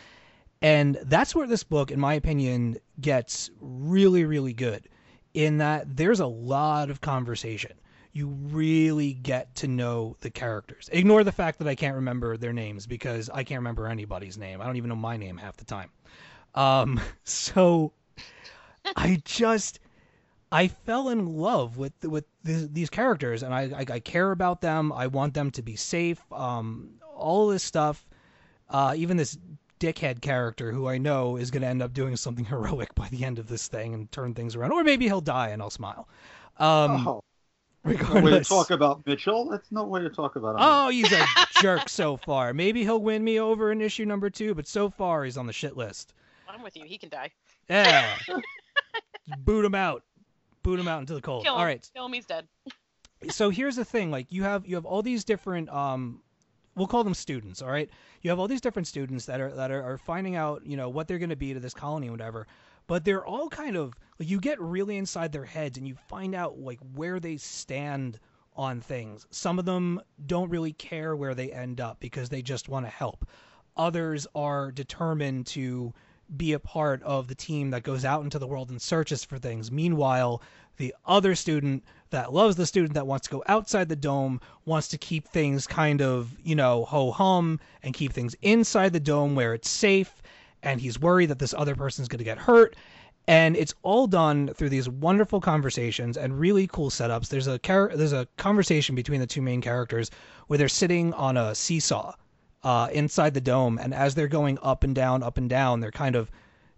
And 0.60 0.98
that's 1.04 1.32
where 1.32 1.46
this 1.46 1.62
book, 1.62 1.92
in 1.92 2.00
my 2.00 2.14
opinion, 2.14 2.78
gets 3.00 3.48
really, 3.60 4.24
really 4.24 4.52
good. 4.52 4.88
In 5.32 5.58
that 5.58 5.96
there's 5.96 6.20
a 6.20 6.26
lot 6.26 6.90
of 6.90 7.00
conversation. 7.00 7.72
You 8.16 8.28
really 8.28 9.12
get 9.12 9.54
to 9.56 9.68
know 9.68 10.16
the 10.20 10.30
characters. 10.30 10.88
Ignore 10.90 11.22
the 11.22 11.32
fact 11.32 11.58
that 11.58 11.68
I 11.68 11.74
can't 11.74 11.96
remember 11.96 12.38
their 12.38 12.54
names 12.54 12.86
because 12.86 13.28
I 13.28 13.44
can't 13.44 13.58
remember 13.58 13.88
anybody's 13.88 14.38
name. 14.38 14.62
I 14.62 14.64
don't 14.64 14.76
even 14.76 14.88
know 14.88 14.96
my 14.96 15.18
name 15.18 15.36
half 15.36 15.58
the 15.58 15.66
time. 15.66 15.90
Um, 16.54 16.98
so 17.24 17.92
I 18.96 19.20
just 19.26 19.80
I 20.50 20.68
fell 20.68 21.10
in 21.10 21.36
love 21.36 21.76
with 21.76 21.92
with 22.04 22.24
th- 22.46 22.70
these 22.72 22.88
characters, 22.88 23.42
and 23.42 23.52
I, 23.52 23.64
I 23.64 23.84
I 23.96 24.00
care 24.00 24.30
about 24.30 24.62
them. 24.62 24.92
I 24.94 25.08
want 25.08 25.34
them 25.34 25.50
to 25.50 25.60
be 25.60 25.76
safe. 25.76 26.20
Um, 26.32 26.94
all 27.14 27.48
this 27.48 27.62
stuff. 27.62 28.06
Uh, 28.70 28.94
even 28.96 29.18
this 29.18 29.36
dickhead 29.78 30.22
character 30.22 30.72
who 30.72 30.88
I 30.88 30.96
know 30.96 31.36
is 31.36 31.50
going 31.50 31.62
to 31.62 31.68
end 31.68 31.82
up 31.82 31.92
doing 31.92 32.16
something 32.16 32.44
heroic 32.54 32.94
by 32.94 33.08
the 33.08 33.26
end 33.26 33.38
of 33.38 33.46
this 33.46 33.68
thing 33.68 33.92
and 33.92 34.10
turn 34.10 34.32
things 34.32 34.56
around, 34.56 34.72
or 34.72 34.82
maybe 34.84 35.04
he'll 35.04 35.20
die 35.20 35.48
and 35.48 35.60
I'll 35.60 35.68
smile. 35.68 36.08
Um, 36.58 37.06
oh, 37.06 37.22
no 37.86 38.20
way 38.20 38.30
to 38.32 38.44
talk 38.44 38.70
about 38.70 39.06
Mitchell. 39.06 39.48
That's 39.50 39.70
no 39.70 39.84
way 39.84 40.00
to 40.00 40.10
talk 40.10 40.36
about 40.36 40.50
him. 40.50 40.56
Oh, 40.60 40.88
he's 40.88 41.12
a 41.12 41.24
jerk 41.60 41.88
so 41.88 42.16
far. 42.16 42.52
Maybe 42.52 42.82
he'll 42.82 43.00
win 43.00 43.22
me 43.24 43.40
over 43.40 43.72
in 43.72 43.80
issue 43.80 44.04
number 44.04 44.30
two, 44.30 44.54
but 44.54 44.66
so 44.66 44.90
far 44.90 45.24
he's 45.24 45.36
on 45.36 45.46
the 45.46 45.52
shit 45.52 45.76
list. 45.76 46.14
I'm 46.48 46.62
with 46.62 46.76
you. 46.76 46.84
He 46.84 46.98
can 46.98 47.08
die. 47.08 47.30
Yeah. 47.68 48.16
Boot 49.38 49.64
him 49.64 49.74
out. 49.74 50.02
boot 50.62 50.78
him 50.78 50.88
out 50.88 51.00
into 51.00 51.14
the 51.14 51.20
cold. 51.20 51.44
Kill 51.44 51.54
him. 51.54 51.58
All 51.58 51.64
right. 51.64 51.88
Kill 51.94 52.06
him. 52.06 52.12
He's 52.12 52.26
dead. 52.26 52.46
so 53.30 53.50
here's 53.50 53.76
the 53.76 53.84
thing 53.84 54.10
like 54.10 54.26
you 54.30 54.42
have 54.42 54.66
you 54.66 54.74
have 54.74 54.84
all 54.84 55.02
these 55.02 55.24
different 55.24 55.68
um 55.70 56.20
we'll 56.74 56.86
call 56.86 57.02
them 57.02 57.14
students 57.14 57.62
all 57.62 57.70
right 57.70 57.88
you 58.20 58.28
have 58.30 58.38
all 58.38 58.46
these 58.46 58.60
different 58.60 58.86
students 58.86 59.24
that 59.24 59.40
are 59.40 59.50
that 59.52 59.70
are, 59.70 59.82
are 59.82 59.96
finding 59.96 60.36
out 60.36 60.64
you 60.66 60.76
know 60.76 60.90
what 60.90 61.08
they're 61.08 61.18
going 61.18 61.30
to 61.30 61.34
be 61.36 61.54
to 61.54 61.58
this 61.58 61.72
colony 61.72 62.08
and 62.08 62.12
whatever 62.12 62.46
but 62.86 63.04
they're 63.04 63.24
all 63.24 63.48
kind 63.48 63.76
of 63.76 63.94
like 64.18 64.28
you 64.28 64.40
get 64.40 64.60
really 64.60 64.96
inside 64.96 65.32
their 65.32 65.44
heads 65.44 65.76
and 65.78 65.86
you 65.86 65.94
find 66.08 66.34
out 66.34 66.58
like 66.58 66.78
where 66.94 67.20
they 67.20 67.36
stand 67.36 68.18
on 68.56 68.80
things. 68.80 69.26
Some 69.30 69.58
of 69.58 69.64
them 69.64 70.00
don't 70.26 70.50
really 70.50 70.72
care 70.72 71.14
where 71.14 71.34
they 71.34 71.52
end 71.52 71.80
up 71.80 72.00
because 72.00 72.28
they 72.28 72.42
just 72.42 72.68
want 72.68 72.86
to 72.86 72.90
help. 72.90 73.26
Others 73.76 74.26
are 74.34 74.72
determined 74.72 75.46
to 75.48 75.92
be 76.36 76.54
a 76.54 76.58
part 76.58 77.02
of 77.02 77.28
the 77.28 77.34
team 77.34 77.70
that 77.70 77.82
goes 77.82 78.04
out 78.04 78.24
into 78.24 78.38
the 78.38 78.46
world 78.46 78.70
and 78.70 78.80
searches 78.80 79.24
for 79.24 79.38
things. 79.38 79.70
Meanwhile 79.70 80.42
the 80.76 80.94
other 81.04 81.34
student 81.34 81.84
that 82.10 82.32
loves 82.32 82.56
the 82.56 82.66
student 82.66 82.94
that 82.94 83.06
wants 83.06 83.26
to 83.26 83.32
go 83.32 83.42
outside 83.46 83.88
the 83.88 83.96
dome 83.96 84.40
wants 84.64 84.88
to 84.88 84.98
keep 84.98 85.26
things 85.28 85.66
kind 85.66 86.02
of 86.02 86.36
you 86.42 86.54
know 86.54 86.84
ho 86.84 87.10
hum 87.10 87.58
and 87.82 87.94
keep 87.94 88.12
things 88.12 88.34
inside 88.42 88.92
the 88.92 89.00
dome 89.00 89.34
where 89.34 89.54
it's 89.54 89.70
safe 89.70 90.22
and 90.62 90.80
he's 90.80 90.98
worried 90.98 91.26
that 91.26 91.38
this 91.38 91.54
other 91.54 91.74
person's 91.74 92.08
going 92.08 92.18
to 92.18 92.24
get 92.24 92.38
hurt. 92.38 92.76
And 93.28 93.56
it's 93.56 93.74
all 93.82 94.06
done 94.06 94.48
through 94.54 94.68
these 94.68 94.88
wonderful 94.88 95.40
conversations 95.40 96.16
and 96.16 96.38
really 96.38 96.68
cool 96.68 96.90
setups. 96.90 97.28
There's 97.28 97.48
a 97.48 97.58
char- 97.58 97.92
there's 97.94 98.12
a 98.12 98.28
conversation 98.36 98.94
between 98.94 99.20
the 99.20 99.26
two 99.26 99.42
main 99.42 99.60
characters 99.60 100.10
where 100.46 100.58
they're 100.58 100.68
sitting 100.68 101.12
on 101.14 101.36
a 101.36 101.54
seesaw 101.54 102.14
uh, 102.62 102.88
inside 102.92 103.34
the 103.34 103.40
dome. 103.40 103.78
And 103.82 103.92
as 103.92 104.14
they're 104.14 104.28
going 104.28 104.58
up 104.62 104.84
and 104.84 104.94
down 104.94 105.22
up 105.24 105.38
and 105.38 105.50
down 105.50 105.80
they're 105.80 105.90
kind 105.90 106.14
of 106.14 106.30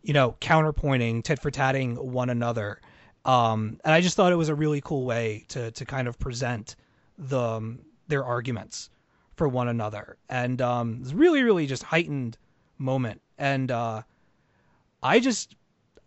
you 0.03 0.15
know 0.15 0.37
counterpointing 0.41 1.23
tit 1.23 1.39
for 1.39 1.51
tatting 1.51 1.97
one 1.97 2.31
another. 2.31 2.81
Um, 3.25 3.79
and 3.85 3.93
I 3.93 4.01
just 4.01 4.17
thought 4.17 4.33
it 4.33 4.37
was 4.37 4.49
a 4.49 4.55
really 4.55 4.81
cool 4.81 5.05
way 5.05 5.45
to 5.49 5.71
to 5.73 5.85
kind 5.85 6.09
of 6.09 6.19
present 6.19 6.77
the 7.19 7.41
um, 7.41 7.81
their 8.07 8.25
arguments 8.25 8.89
for 9.37 9.49
one 9.49 9.69
another, 9.69 10.17
and 10.29 10.63
um, 10.63 11.01
it's 11.03 11.13
really 11.13 11.43
really 11.43 11.67
just 11.67 11.83
heightened 11.83 12.39
moment. 12.79 13.21
And 13.39 13.71
uh, 13.71 14.03
I 15.03 15.21
just 15.21 15.55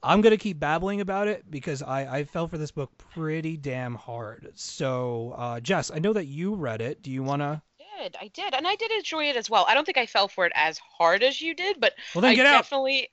I'm 0.03 0.21
gonna 0.21 0.37
keep 0.37 0.59
babbling 0.59 1.01
about 1.01 1.27
it 1.27 1.49
because 1.49 1.81
I 1.81 2.19
I 2.19 2.23
fell 2.23 2.47
for 2.47 2.57
this 2.57 2.71
book 2.71 2.91
pretty 2.97 3.57
damn 3.57 3.95
hard. 3.95 4.51
So 4.55 5.35
uh, 5.37 5.59
Jess, 5.59 5.91
I 5.93 5.99
know 5.99 6.13
that 6.13 6.25
you 6.25 6.55
read 6.55 6.81
it. 6.81 7.01
Do 7.01 7.11
you 7.11 7.23
wanna? 7.23 7.61
did. 8.01 8.15
I 8.19 8.27
did, 8.27 8.53
and 8.53 8.67
I 8.67 8.75
did 8.75 8.91
enjoy 8.91 9.25
it 9.25 9.35
as 9.35 9.49
well. 9.49 9.65
I 9.67 9.73
don't 9.73 9.85
think 9.85 9.97
I 9.97 10.05
fell 10.05 10.27
for 10.27 10.45
it 10.45 10.51
as 10.55 10.77
hard 10.79 11.23
as 11.23 11.41
you 11.41 11.53
did, 11.53 11.79
but 11.79 11.93
Well 12.13 12.21
then 12.21 12.31
I 12.31 12.35
get 12.35 12.45
out. 12.45 12.63
definitely. 12.63 13.09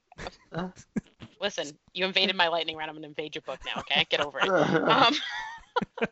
Listen, 1.40 1.78
you 1.94 2.04
invaded 2.04 2.34
my 2.36 2.48
lightning 2.48 2.76
round. 2.76 2.90
I'm 2.90 2.96
gonna 2.96 3.08
invade 3.08 3.34
your 3.34 3.42
book 3.42 3.60
now. 3.64 3.80
Okay, 3.80 4.06
get 4.08 4.20
over 4.20 4.40
it. 4.40 4.48
Um, 4.88 5.14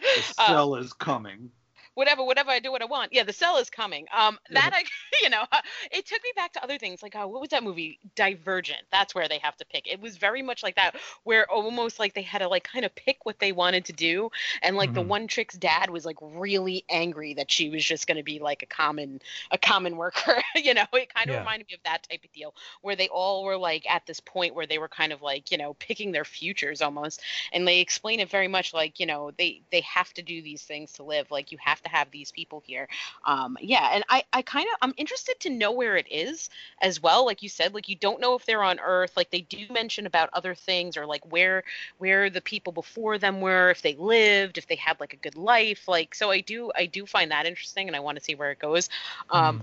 the 0.00 0.22
cell 0.22 0.74
is 0.76 0.92
coming. 0.92 1.50
Whatever, 1.98 2.24
whatever 2.24 2.50
I 2.50 2.60
do, 2.60 2.72
what 2.72 2.82
I 2.82 2.86
want. 2.86 3.12
Yeah, 3.12 3.24
the 3.24 3.32
cell 3.32 3.58
is 3.58 3.70
coming. 3.70 4.06
Um, 4.16 4.38
that 4.54 4.70
I, 4.72 4.84
you 5.22 5.30
know, 5.30 5.44
it 5.92 6.06
took 6.06 6.22
me 6.22 6.30
back 6.36 6.52
to 6.54 6.64
other 6.64 6.78
things. 6.78 7.02
Like, 7.02 7.16
uh, 7.16 7.26
what 7.26 7.40
was 7.40 7.50
that 7.50 7.64
movie? 7.64 7.98
Divergent. 8.16 8.80
That's 8.92 9.14
where 9.14 9.28
they 9.28 9.38
have 9.38 9.56
to 9.58 9.66
pick. 9.66 9.86
It 9.92 10.00
was 10.00 10.16
very 10.18 10.42
much 10.42 10.62
like 10.62 10.76
that, 10.76 10.96
where 11.24 11.50
almost 11.50 11.98
like 11.98 12.14
they 12.14 12.22
had 12.22 12.38
to 12.38 12.48
like 12.48 12.64
kind 12.64 12.84
of 12.84 12.94
pick 12.94 13.18
what 13.24 13.38
they 13.40 13.52
wanted 13.52 13.86
to 13.86 13.92
do, 13.92 14.30
and 14.62 14.76
like 14.76 14.94
the 14.94 15.02
Mhm. 15.02 15.02
one 15.02 15.26
trick's 15.28 15.56
dad 15.56 15.90
was 15.90 16.04
like 16.04 16.16
really 16.22 16.84
angry 16.88 17.34
that 17.34 17.50
she 17.50 17.70
was 17.70 17.84
just 17.84 18.06
going 18.06 18.16
to 18.18 18.22
be 18.24 18.38
like 18.38 18.62
a 18.62 18.66
common, 18.66 19.20
a 19.50 19.58
common 19.58 19.96
worker. 19.96 20.42
you 20.56 20.74
know, 20.74 20.84
it 20.94 21.12
kind 21.14 21.30
of 21.30 21.34
Yeah. 21.34 21.48
reminded 21.48 21.68
me 21.68 21.74
of 21.74 21.80
that 21.84 22.06
type 22.08 22.24
of 22.24 22.32
deal, 22.32 22.54
where 22.82 22.96
they 22.96 23.08
all 23.08 23.44
were 23.44 23.56
like 23.56 23.88
at 23.90 24.06
this 24.06 24.20
point 24.20 24.54
where 24.54 24.66
they 24.66 24.78
were 24.78 24.88
kind 24.88 25.12
of 25.12 25.22
like, 25.22 25.50
you 25.50 25.58
know, 25.58 25.74
picking 25.74 26.12
their 26.12 26.24
futures 26.24 26.82
almost 26.82 27.22
and 27.52 27.66
they 27.66 27.80
explain 27.80 28.20
it 28.20 28.30
very 28.30 28.48
much 28.48 28.72
like 28.74 29.00
you 29.00 29.06
know 29.06 29.30
they 29.38 29.62
they 29.70 29.80
have 29.82 30.12
to 30.14 30.22
do 30.22 30.42
these 30.42 30.62
things 30.62 30.92
to 30.92 31.02
live 31.02 31.30
like 31.30 31.52
you 31.52 31.58
have 31.60 31.80
to 31.82 31.87
have 31.88 32.10
these 32.10 32.32
people 32.32 32.62
here. 32.66 32.88
Um 33.24 33.56
yeah 33.60 33.90
and 33.92 34.04
i 34.08 34.22
i 34.32 34.42
kind 34.42 34.66
of 34.72 34.78
i'm 34.82 34.94
interested 34.96 35.38
to 35.40 35.50
know 35.50 35.72
where 35.72 35.96
it 35.96 36.06
is 36.10 36.50
as 36.80 37.02
well 37.02 37.24
like 37.24 37.42
you 37.42 37.48
said 37.48 37.74
like 37.74 37.88
you 37.88 37.96
don't 37.96 38.20
know 38.20 38.34
if 38.34 38.44
they're 38.46 38.62
on 38.62 38.78
earth 38.80 39.16
like 39.16 39.30
they 39.30 39.40
do 39.42 39.66
mention 39.70 40.06
about 40.06 40.30
other 40.32 40.54
things 40.54 40.96
or 40.96 41.06
like 41.06 41.30
where 41.30 41.62
where 41.98 42.30
the 42.30 42.40
people 42.40 42.72
before 42.72 43.18
them 43.18 43.40
were 43.40 43.70
if 43.70 43.82
they 43.82 43.94
lived 43.96 44.58
if 44.58 44.66
they 44.66 44.76
had 44.76 44.98
like 45.00 45.12
a 45.12 45.16
good 45.16 45.36
life 45.36 45.88
like 45.88 46.14
so 46.14 46.30
i 46.30 46.40
do 46.40 46.70
i 46.74 46.86
do 46.86 47.06
find 47.06 47.30
that 47.30 47.46
interesting 47.46 47.88
and 47.88 47.96
i 47.96 48.00
want 48.00 48.18
to 48.18 48.24
see 48.24 48.34
where 48.34 48.50
it 48.50 48.58
goes. 48.58 48.88
Um 49.30 49.62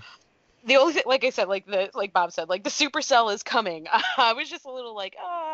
the 0.65 0.78
only 0.78 0.93
thing, 0.93 1.03
like 1.05 1.23
I 1.23 1.30
said, 1.30 1.47
like 1.47 1.65
the 1.67 1.91
like 1.93 2.11
Bob 2.11 2.32
said, 2.32 2.49
like 2.49 2.63
the 2.63 2.69
supercell 2.71 3.32
is 3.34 3.43
coming. 3.43 3.86
I 4.17 4.34
was 4.34 4.49
just 4.49 4.65
a 4.65 4.71
little 4.71 4.95
like, 4.95 5.15
ah, 5.21 5.45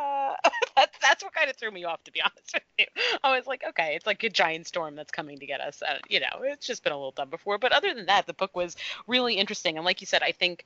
that's 0.76 0.98
that's 1.00 1.24
what 1.24 1.34
kind 1.34 1.50
of 1.50 1.56
threw 1.56 1.72
me 1.72 1.84
off, 1.84 2.04
to 2.04 2.12
be 2.12 2.22
honest 2.26 2.54
with 2.54 2.64
you. 2.78 2.86
I 3.24 3.36
was 3.36 3.48
like, 3.48 3.64
okay, 3.70 3.96
it's 3.96 4.06
like 4.06 4.24
a 4.24 4.30
giant 4.30 4.68
storm 4.68 4.96
that's 4.96 5.12
coming 5.12 5.40
to 5.40 5.46
get 5.46 5.62
us. 5.62 5.82
Uh, 5.82 5.98
you 6.10 6.20
know, 6.20 6.42
it's 6.44 6.68
just 6.68 6.84
been 6.84 6.94
a 6.94 6.98
little 6.98 7.12
done 7.12 7.30
before. 7.30 7.58
But 7.58 7.72
other 7.72 7.94
than 7.94 8.06
that, 8.08 8.28
the 8.28 8.34
book 8.34 8.56
was 8.56 8.76
really 9.08 9.36
interesting, 9.36 9.78
and 9.78 9.86
like 9.86 10.02
you 10.02 10.08
said, 10.08 10.24
I 10.24 10.32
think 10.32 10.66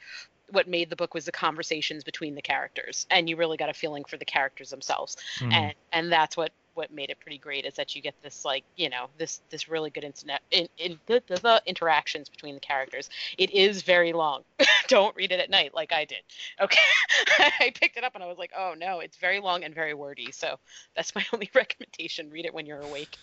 what 0.51 0.67
made 0.67 0.89
the 0.89 0.95
book 0.95 1.13
was 1.13 1.25
the 1.25 1.31
conversations 1.31 2.03
between 2.03 2.35
the 2.35 2.41
characters, 2.41 3.07
and 3.09 3.29
you 3.29 3.35
really 3.35 3.57
got 3.57 3.69
a 3.69 3.73
feeling 3.73 4.03
for 4.05 4.17
the 4.17 4.25
characters 4.25 4.69
themselves, 4.69 5.17
Mhm. 5.39 5.53
and 5.53 5.73
and 5.91 6.11
that's 6.11 6.37
what 6.37 6.51
what 6.75 6.91
made 6.91 7.09
it 7.09 7.19
pretty 7.19 7.37
great 7.37 7.65
is 7.65 7.73
that 7.75 7.95
you 7.95 8.01
get 8.01 8.15
this 8.21 8.45
like 8.45 8.63
you 8.75 8.89
know 8.89 9.07
this 9.17 9.41
this 9.49 9.67
really 9.67 9.89
good 9.89 10.03
internet 10.03 10.41
in, 10.51 10.67
in 10.77 10.99
the, 11.07 11.21
the, 11.27 11.39
the 11.39 11.63
interactions 11.65 12.29
between 12.29 12.55
the 12.55 12.61
characters. 12.61 13.09
It 13.37 13.51
is 13.51 13.81
very 13.83 14.13
long. 14.13 14.43
Don't 14.87 15.15
read 15.15 15.31
it 15.31 15.39
at 15.39 15.49
night 15.49 15.73
like 15.73 15.91
i 15.93 16.05
did. 16.05 16.23
Okay? 16.61 16.79
I 17.59 17.71
picked 17.79 17.97
it 17.97 18.03
up 18.03 18.15
and 18.15 18.23
i 18.23 18.27
was 18.27 18.37
like 18.37 18.51
oh 18.57 18.75
no 18.77 18.99
it's 18.99 19.17
very 19.17 19.39
long 19.39 19.63
and 19.63 19.73
very 19.75 19.93
wordy. 19.93 20.31
So 20.31 20.57
that's 20.95 21.15
my 21.15 21.25
only 21.33 21.49
recommendation. 21.55 22.29
Read 22.29 22.45
it 22.45 22.53
when 22.53 22.65
you're 22.65 22.81
awake 22.81 23.17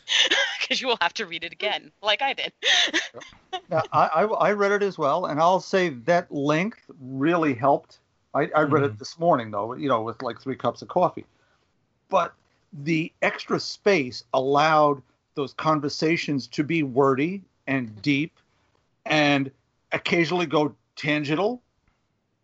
because 0.61 0.81
you 0.81 0.89
will 0.89 0.99
have 1.01 1.15
to 1.15 1.27
read 1.27 1.45
it 1.45 1.53
again 1.53 1.93
like 2.03 2.23
i 2.23 2.33
did. 2.35 2.53
Now, 3.69 3.87
I, 3.93 4.07
I 4.09 4.23
I 4.25 4.53
read 4.53 4.73
it 4.73 4.83
as 4.83 4.99
well, 4.99 5.27
and 5.27 5.41
I'll 5.41 5.61
say 5.61 5.91
that 5.91 6.31
length 6.33 6.91
really 7.01 7.55
helped. 7.55 8.01
I, 8.35 8.51
I 8.55 8.63
read 8.63 8.83
Mhm. 8.83 8.85
it 8.85 8.99
this 8.99 9.19
morning 9.19 9.51
though, 9.51 9.75
you 9.75 9.89
know, 9.89 10.03
with 10.03 10.23
like 10.23 10.41
three 10.41 10.57
cups 10.57 10.83
of 10.83 10.89
coffee. 10.89 11.27
But 12.11 12.35
the 12.73 13.12
extra 13.23 13.61
space 13.61 14.25
allowed 14.35 15.03
those 15.35 15.53
conversations 15.55 16.47
to 16.49 16.64
be 16.64 16.83
wordy 16.83 17.43
and 17.66 18.01
deep, 18.03 18.39
and 19.07 19.51
occasionally 19.93 20.47
go 20.47 20.75
tangential. 20.97 21.62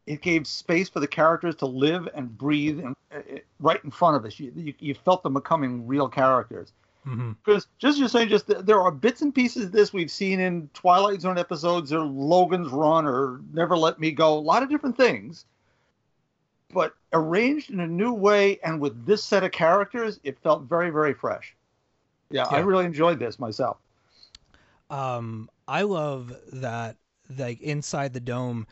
It 0.07 0.23
gave 0.23 0.47
space 0.47 0.89
for 0.89 1.01
the 1.01 1.07
characters 1.07 1.55
to 1.57 1.67
live 1.67 2.09
and 2.15 2.37
breathe, 2.37 2.81
and 2.81 2.97
uh, 3.13 3.17
uh, 3.17 3.39
right 3.61 3.83
in 3.85 3.91
front 3.91 4.17
of 4.17 4.25
us, 4.25 4.41
you, 4.41 4.53
you, 4.57 4.75
you 4.79 4.95
felt 4.95 5.23
them 5.23 5.35
becoming 5.35 5.87
real 5.87 6.09
characters 6.09 6.73
Mhm. 7.07 7.37
because 7.45 7.69
just 7.79 7.99
you're 7.99 8.09
saying 8.09 8.29
just 8.29 8.49
there 8.67 8.81
are 8.81 8.91
bits 8.91 9.23
and 9.23 9.35
pieces 9.35 9.67
of 9.67 9.73
this 9.73 9.93
we've 9.93 10.11
seen 10.11 10.41
in 10.41 10.69
Twilight 10.75 11.21
Zone 11.21 11.39
episodes 11.39 11.93
or 11.93 12.01
Logan's 12.01 12.69
Run 12.71 13.07
or 13.07 13.41
Never 13.53 13.79
Let 13.79 13.99
Me 14.01 14.11
Go, 14.11 14.37
a 14.37 14.41
lot 14.41 14.63
of 14.63 14.69
different 14.69 14.97
things, 14.97 15.47
but 16.73 16.95
arranged 17.13 17.71
in 17.71 17.81
a 17.81 17.87
new 17.87 18.13
way 18.13 18.59
and 18.61 18.81
with 18.81 19.07
this 19.07 19.25
set 19.25 19.45
of 19.45 19.53
characters, 19.53 20.21
it 20.25 20.39
felt 20.41 20.65
very 20.65 20.91
very 20.91 21.15
fresh. 21.15 21.57
Yeah, 22.31 22.47
I 22.47 22.59
really 22.61 22.85
enjoyed 22.87 23.19
this 23.19 23.39
myself. 23.39 23.79
um 24.91 25.51
I 25.67 25.83
love 25.83 26.35
that 26.53 26.97
like 27.37 27.61
inside 27.61 28.13
the 28.13 28.21
dome 28.21 28.67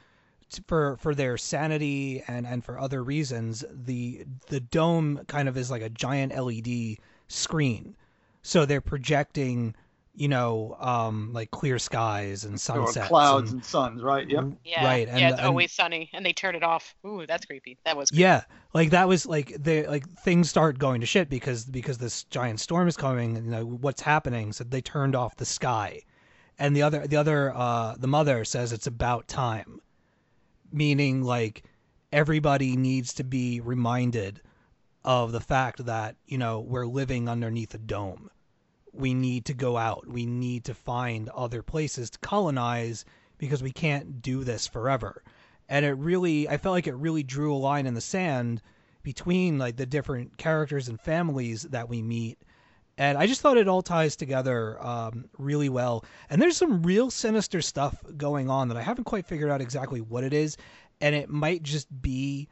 for 0.66 0.97
for 0.99 1.14
their 1.14 1.36
sanity 1.36 2.22
and 2.28 2.47
and 2.47 2.64
for 2.64 2.78
other 2.78 3.03
reasons 3.05 3.64
the 3.70 4.24
the 4.49 4.61
dome 4.61 5.20
kind 5.28 5.49
of 5.49 5.57
is 5.57 5.70
like 5.70 5.82
a 5.82 5.90
giant 5.90 6.34
LED 6.36 6.97
screen 7.28 7.97
so 8.42 8.64
they're 8.64 8.80
projecting 8.80 9.74
you 10.16 10.28
know 10.28 10.76
um 10.80 11.32
like 11.32 11.50
clear 11.50 11.78
skies 11.78 12.44
and 12.44 12.58
sunsets 12.60 13.06
clouds 13.06 13.50
and, 13.50 13.60
and 13.60 13.64
suns, 13.64 14.02
right? 14.02 14.28
Yep. 14.28 14.44
yeah 14.64 14.84
right 14.84 15.08
and, 15.08 15.20
yeah 15.20 15.28
it's 15.30 15.38
and- 15.38 15.46
always 15.46 15.72
sunny 15.72 16.10
and 16.12 16.24
they 16.24 16.32
turn 16.32 16.54
it 16.54 16.62
off 16.62 16.94
ooh 17.06 17.24
that's 17.26 17.44
creepy 17.44 17.78
that 17.84 17.96
was 17.96 18.10
creepy. 18.10 18.22
yeah 18.22 18.42
like 18.72 18.90
that 18.90 19.06
was 19.06 19.26
like 19.26 19.54
they 19.58 19.86
like 19.86 20.08
things 20.20 20.48
start 20.48 20.78
going 20.78 21.00
to 21.00 21.06
shit 21.06 21.28
because 21.28 21.66
because 21.66 21.98
this 21.98 22.24
giant 22.24 22.58
storm 22.58 22.88
is 22.88 22.96
coming 22.96 23.36
and 23.36 23.44
you 23.46 23.52
know 23.52 23.64
what's 23.64 24.00
happening 24.00 24.52
so 24.52 24.64
they 24.64 24.80
turned 24.80 25.14
off 25.14 25.36
the 25.36 25.44
sky 25.44 26.00
and 26.58 26.74
the 26.74 26.82
other 26.82 27.06
the 27.06 27.16
other 27.16 27.52
uh 27.54 27.94
the 27.98 28.08
mother 28.08 28.44
says 28.44 28.72
it's 28.72 28.86
about 28.86 29.28
time 29.28 29.80
meaning 30.72 31.22
like 31.22 31.62
everybody 32.10 32.76
needs 32.76 33.12
to 33.14 33.24
be 33.24 33.60
reminded 33.60 34.40
of 35.04 35.30
the 35.30 35.40
fact 35.40 35.84
that 35.84 36.16
you 36.26 36.38
know 36.38 36.60
we're 36.60 36.86
living 36.86 37.28
underneath 37.28 37.74
a 37.74 37.78
dome 37.78 38.30
we 38.97 39.14
need 39.14 39.44
to 39.47 39.55
go 39.55 39.76
out. 39.76 40.07
We 40.07 40.26
need 40.26 40.64
to 40.64 40.74
find 40.74 41.28
other 41.30 41.62
places 41.62 42.11
to 42.11 42.18
colonize 42.18 43.05
because 43.38 43.62
we 43.62 43.72
can't 43.72 44.22
do 44.22 44.44
this 44.44 44.66
forever. 44.66 45.22
And 45.68 45.84
it 45.84 45.92
really 45.92 46.49
i 46.49 46.57
felt 46.57 46.74
like 46.74 46.86
it 46.86 46.94
really 46.94 47.22
drew 47.22 47.55
a 47.55 47.57
line 47.57 47.86
in 47.86 47.94
the 47.94 48.01
sand 48.01 48.62
between 49.03 49.59
like 49.59 49.76
the 49.76 49.86
different 49.86 50.36
characters 50.36 50.88
and 50.88 51.01
families 51.01 51.62
that 51.62 51.88
we 51.88 52.03
meet. 52.03 52.38
And 52.99 53.18
i 53.18 53.26
just 53.26 53.40
thought 53.40 53.59
it 53.59 53.68
all 53.68 53.82
ties 53.82 54.16
together 54.16 54.82
um, 54.84 55.26
really 55.38 55.68
well. 55.68 56.05
And 56.30 56.40
there's 56.40 56.57
some 56.57 56.82
real 56.82 57.11
sinister 57.11 57.61
stuff 57.61 58.03
going 58.16 58.49
on 58.49 58.68
that 58.68 58.76
i 58.76 58.82
haven't 58.82 59.05
quite 59.05 59.26
figured 59.26 59.51
out 59.51 59.61
exactly 59.61 60.01
what 60.01 60.24
it 60.24 60.32
is. 60.32 60.57
And 61.01 61.14
it 61.14 61.28
might 61.28 61.62
just 61.62 61.88
be 62.01 62.49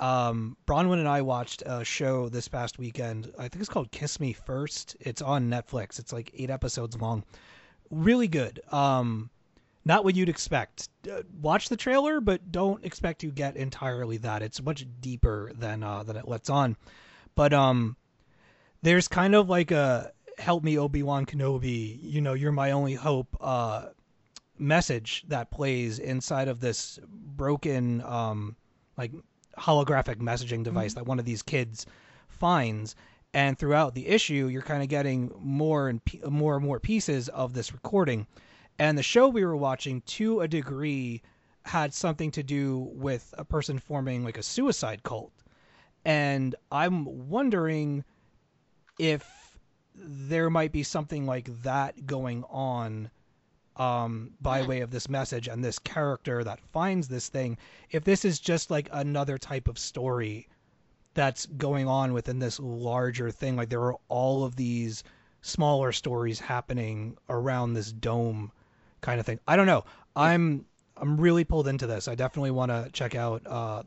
Um, 0.00 0.56
Bronwyn 0.66 0.98
and 0.98 1.08
I 1.08 1.22
watched 1.22 1.62
a 1.66 1.84
show 1.84 2.28
this 2.28 2.48
past 2.48 2.78
weekend. 2.78 3.32
I 3.38 3.42
think 3.42 3.56
it's 3.56 3.68
called 3.68 3.90
Kiss 3.90 4.18
Me 4.18 4.32
First. 4.32 4.96
It's 5.00 5.22
on 5.22 5.50
Netflix. 5.50 5.98
It's 5.98 6.12
like 6.12 6.32
eight 6.34 6.50
episodes 6.50 6.96
long. 6.96 7.22
Really 7.90 8.28
good. 8.28 8.60
Um, 8.72 9.30
not 9.84 10.04
what 10.04 10.16
you'd 10.16 10.28
expect. 10.28 10.88
Uh, 11.10 11.22
watch 11.40 11.68
the 11.68 11.76
trailer, 11.76 12.20
but 12.20 12.50
don't 12.50 12.84
expect 12.84 13.20
to 13.20 13.30
get 13.30 13.56
entirely 13.56 14.16
that. 14.18 14.42
It's 14.42 14.62
much 14.62 14.86
deeper 15.00 15.52
than 15.54 15.82
uh, 15.82 16.02
than 16.02 16.16
it 16.16 16.26
lets 16.26 16.48
on. 16.48 16.76
But 17.34 17.52
um, 17.52 17.96
there's 18.82 19.08
kind 19.08 19.34
of 19.34 19.48
like 19.48 19.70
a 19.70 20.12
help 20.38 20.64
me 20.64 20.78
Obi 20.78 21.02
Wan 21.02 21.26
Kenobi. 21.26 21.98
You 22.00 22.20
know, 22.22 22.32
you're 22.32 22.52
my 22.52 22.70
only 22.72 22.94
hope. 22.94 23.36
Uh, 23.40 23.86
message 24.60 25.24
that 25.28 25.50
plays 25.50 25.98
inside 25.98 26.46
of 26.46 26.60
this 26.60 26.98
broken 27.08 28.02
um, 28.02 28.54
like 28.96 29.12
holographic 29.60 30.16
messaging 30.16 30.54
mm-hmm. 30.54 30.62
device 30.64 30.94
that 30.94 31.06
one 31.06 31.18
of 31.18 31.24
these 31.24 31.42
kids 31.42 31.86
finds. 32.28 32.96
And 33.32 33.58
throughout 33.58 33.94
the 33.94 34.08
issue 34.08 34.48
you're 34.48 34.62
kind 34.62 34.82
of 34.82 34.88
getting 34.88 35.32
more 35.38 35.88
and 35.88 36.04
pe- 36.04 36.20
more 36.28 36.56
and 36.56 36.64
more 36.64 36.80
pieces 36.80 37.28
of 37.28 37.52
this 37.52 37.72
recording. 37.72 38.26
And 38.78 38.96
the 38.96 39.02
show 39.02 39.28
we 39.28 39.44
were 39.44 39.56
watching 39.56 40.00
to 40.02 40.40
a 40.40 40.48
degree 40.48 41.22
had 41.64 41.92
something 41.92 42.30
to 42.32 42.42
do 42.42 42.78
with 42.92 43.34
a 43.36 43.44
person 43.44 43.78
forming 43.78 44.24
like 44.24 44.38
a 44.38 44.42
suicide 44.42 45.02
cult. 45.02 45.32
And 46.04 46.54
i'm 46.72 47.28
wondering 47.28 48.04
if 48.98 49.58
there 49.94 50.50
might 50.50 50.72
be 50.72 50.82
something 50.82 51.26
like 51.26 51.62
that 51.62 52.06
going 52.06 52.44
on 52.44 53.10
um, 53.80 54.30
by 54.42 54.62
way 54.62 54.82
of 54.82 54.90
this 54.90 55.08
message 55.08 55.48
and 55.48 55.64
this 55.64 55.78
character 55.78 56.44
that 56.44 56.60
finds 56.60 57.08
this 57.08 57.30
thing, 57.30 57.56
if 57.90 58.04
this 58.04 58.26
is 58.26 58.38
just 58.38 58.70
like 58.70 58.90
another 58.92 59.38
type 59.38 59.68
of 59.68 59.78
story 59.78 60.46
that's 61.14 61.46
going 61.46 61.88
on 61.88 62.12
within 62.12 62.38
this 62.38 62.60
larger 62.60 63.30
thing, 63.30 63.56
like 63.56 63.70
there 63.70 63.80
are 63.80 63.96
all 64.08 64.44
of 64.44 64.54
these 64.54 65.02
smaller 65.40 65.92
stories 65.92 66.38
happening 66.38 67.16
around 67.30 67.72
this 67.72 67.90
dome 67.90 68.52
kind 69.00 69.18
of 69.18 69.24
thing. 69.24 69.40
I 69.48 69.56
don't 69.56 69.66
know. 69.66 69.84
I'm 70.14 70.66
I'm 70.98 71.18
really 71.18 71.44
pulled 71.44 71.66
into 71.66 71.86
this. 71.86 72.06
I 72.06 72.14
definitely 72.14 72.50
want 72.50 72.70
to 72.70 72.90
check 72.92 73.14
out 73.14 73.46
uh, 73.46 73.82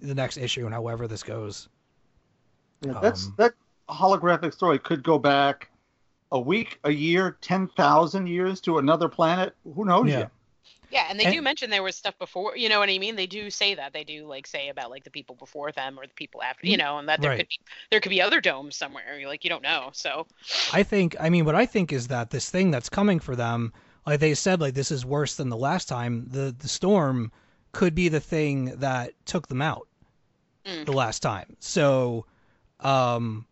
the 0.00 0.14
next 0.14 0.36
issue 0.36 0.64
and 0.64 0.72
however 0.72 1.08
this 1.08 1.24
goes. 1.24 1.68
Yeah, 2.82 2.94
that's 3.00 3.26
Um, 3.26 3.34
that 3.38 3.54
holographic 3.88 4.52
story 4.54 4.78
could 4.78 5.02
go 5.02 5.18
back 5.18 5.70
a 6.34 6.40
week, 6.40 6.78
a 6.84 6.90
year, 6.90 7.38
ten 7.40 7.68
thousand 7.68 8.26
years 8.26 8.60
to 8.62 8.76
another 8.78 9.08
planet. 9.08 9.54
Who 9.74 9.84
knows 9.86 10.08
Yeah. 10.10 10.18
yet? 10.18 10.30
Yeah, 10.90 11.06
and 11.10 11.18
they 11.18 11.24
And- 11.24 11.34
do 11.34 11.42
mention 11.42 11.70
there 11.70 11.82
was 11.82 11.96
stuff 11.96 12.16
before. 12.18 12.56
You 12.56 12.68
know 12.68 12.78
what 12.78 12.88
I 12.90 12.98
mean? 12.98 13.16
They 13.16 13.26
do 13.26 13.50
say 13.50 13.74
that. 13.74 13.92
They 13.92 14.04
do 14.04 14.26
like 14.26 14.46
say 14.46 14.68
about 14.68 14.90
like 14.90 15.02
the 15.04 15.10
people 15.10 15.34
before 15.34 15.72
them 15.72 15.98
or 15.98 16.06
the 16.06 16.12
people 16.14 16.42
after. 16.42 16.66
You 16.66 16.76
know, 16.76 16.98
and 16.98 17.08
that 17.08 17.20
there 17.20 17.30
Right. 17.30 17.38
could 17.40 17.48
be 17.48 17.58
there 17.90 18.00
could 18.00 18.10
be 18.10 18.20
other 18.22 18.40
domes 18.40 18.76
somewhere. 18.76 19.20
Like 19.26 19.42
you 19.44 19.50
don't 19.50 19.62
know. 19.62 19.90
So 19.92 20.26
I 20.72 20.82
think 20.82 21.16
I 21.18 21.30
mean 21.30 21.44
what 21.46 21.54
I 21.54 21.66
think 21.66 21.92
is 21.92 22.08
that 22.08 22.30
this 22.30 22.50
thing 22.50 22.70
that's 22.70 22.88
coming 22.88 23.18
for 23.20 23.34
them, 23.34 23.72
like 24.06 24.20
they 24.20 24.34
said, 24.34 24.60
like 24.60 24.74
this 24.74 24.90
is 24.90 25.04
worse 25.06 25.34
than 25.36 25.48
the 25.48 25.56
last 25.56 25.88
time. 25.88 26.26
The 26.30 26.54
the 26.56 26.68
storm 26.68 27.32
could 27.72 27.94
be 27.94 28.08
the 28.08 28.20
thing 28.20 28.76
that 28.78 29.12
took 29.24 29.48
them 29.48 29.62
out 29.62 29.88
Mm. 30.64 30.84
the 30.86 30.92
last 30.92 31.20
time. 31.20 31.56
So, 31.60 32.24
um, 32.80 33.46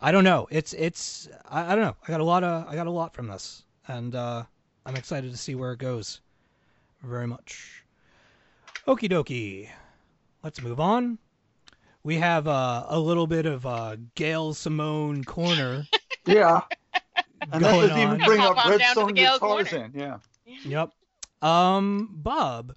I 0.00 0.12
don't 0.12 0.24
know. 0.24 0.48
It's 0.50 0.72
it's 0.72 1.28
I, 1.48 1.72
I 1.72 1.74
don't 1.74 1.84
know. 1.84 1.96
I 2.06 2.10
got 2.10 2.20
a 2.20 2.24
lot 2.24 2.42
of 2.44 2.66
I 2.68 2.74
got 2.74 2.86
a 2.86 2.90
lot 2.90 3.14
from 3.14 3.28
this, 3.28 3.64
and 3.86 4.14
uh, 4.14 4.44
I'm 4.86 4.96
excited 4.96 5.30
to 5.30 5.36
see 5.36 5.54
where 5.54 5.72
it 5.72 5.78
goes. 5.78 6.20
Very 7.02 7.26
much. 7.26 7.84
Okie 8.86 9.10
dokie. 9.10 9.68
Let's 10.42 10.62
move 10.62 10.80
on. 10.80 11.18
We 12.02 12.16
have 12.16 12.48
uh, 12.48 12.86
a 12.88 12.98
little 12.98 13.26
bit 13.26 13.44
of 13.44 13.66
uh, 13.66 13.96
Gail 14.14 14.54
Simone 14.54 15.22
corner 15.22 15.86
Yeah, 16.26 16.62
and 17.52 17.62
that 17.62 17.72
going 17.72 17.88
doesn't 17.88 17.98
even 17.98 18.18
bring 18.24 18.40
Hop 18.40 18.56
up 18.56 18.64
on 18.64 18.70
Red 18.70 18.80
down 18.80 18.94
to 18.94 19.14
the 19.14 19.38
corner. 19.38 19.64
Tarzan. 19.64 19.92
Yeah. 19.94 20.18
Yep. 20.64 20.90
Um, 21.42 22.10
Bob, 22.12 22.74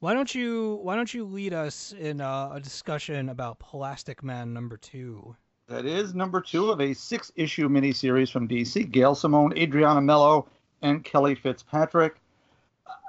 why 0.00 0.14
don't 0.14 0.32
you 0.34 0.80
why 0.82 0.96
don't 0.96 1.12
you 1.12 1.24
lead 1.24 1.52
us 1.54 1.92
in 1.92 2.20
uh, 2.20 2.50
a 2.54 2.60
discussion 2.60 3.28
about 3.28 3.58
Plastic 3.58 4.22
Man 4.22 4.52
number 4.52 4.76
two? 4.76 5.36
That 5.68 5.86
is 5.86 6.14
number 6.14 6.40
two 6.40 6.70
of 6.70 6.80
a 6.80 6.92
six 6.92 7.32
issue 7.36 7.68
miniseries 7.68 8.30
from 8.30 8.48
DC. 8.48 8.90
Gail 8.90 9.14
Simone, 9.14 9.56
Adriana 9.56 10.00
Melo, 10.00 10.48
and 10.82 11.04
Kelly 11.04 11.34
Fitzpatrick. 11.34 12.16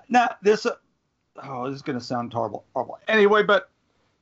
Now, 0.09 0.35
this, 0.41 0.65
uh, 0.65 0.75
oh, 1.43 1.65
this 1.67 1.75
is 1.75 1.81
going 1.81 1.97
to 1.97 2.03
sound 2.03 2.31
horrible, 2.31 2.63
horrible. 2.73 2.99
Anyway, 3.07 3.43
but 3.43 3.69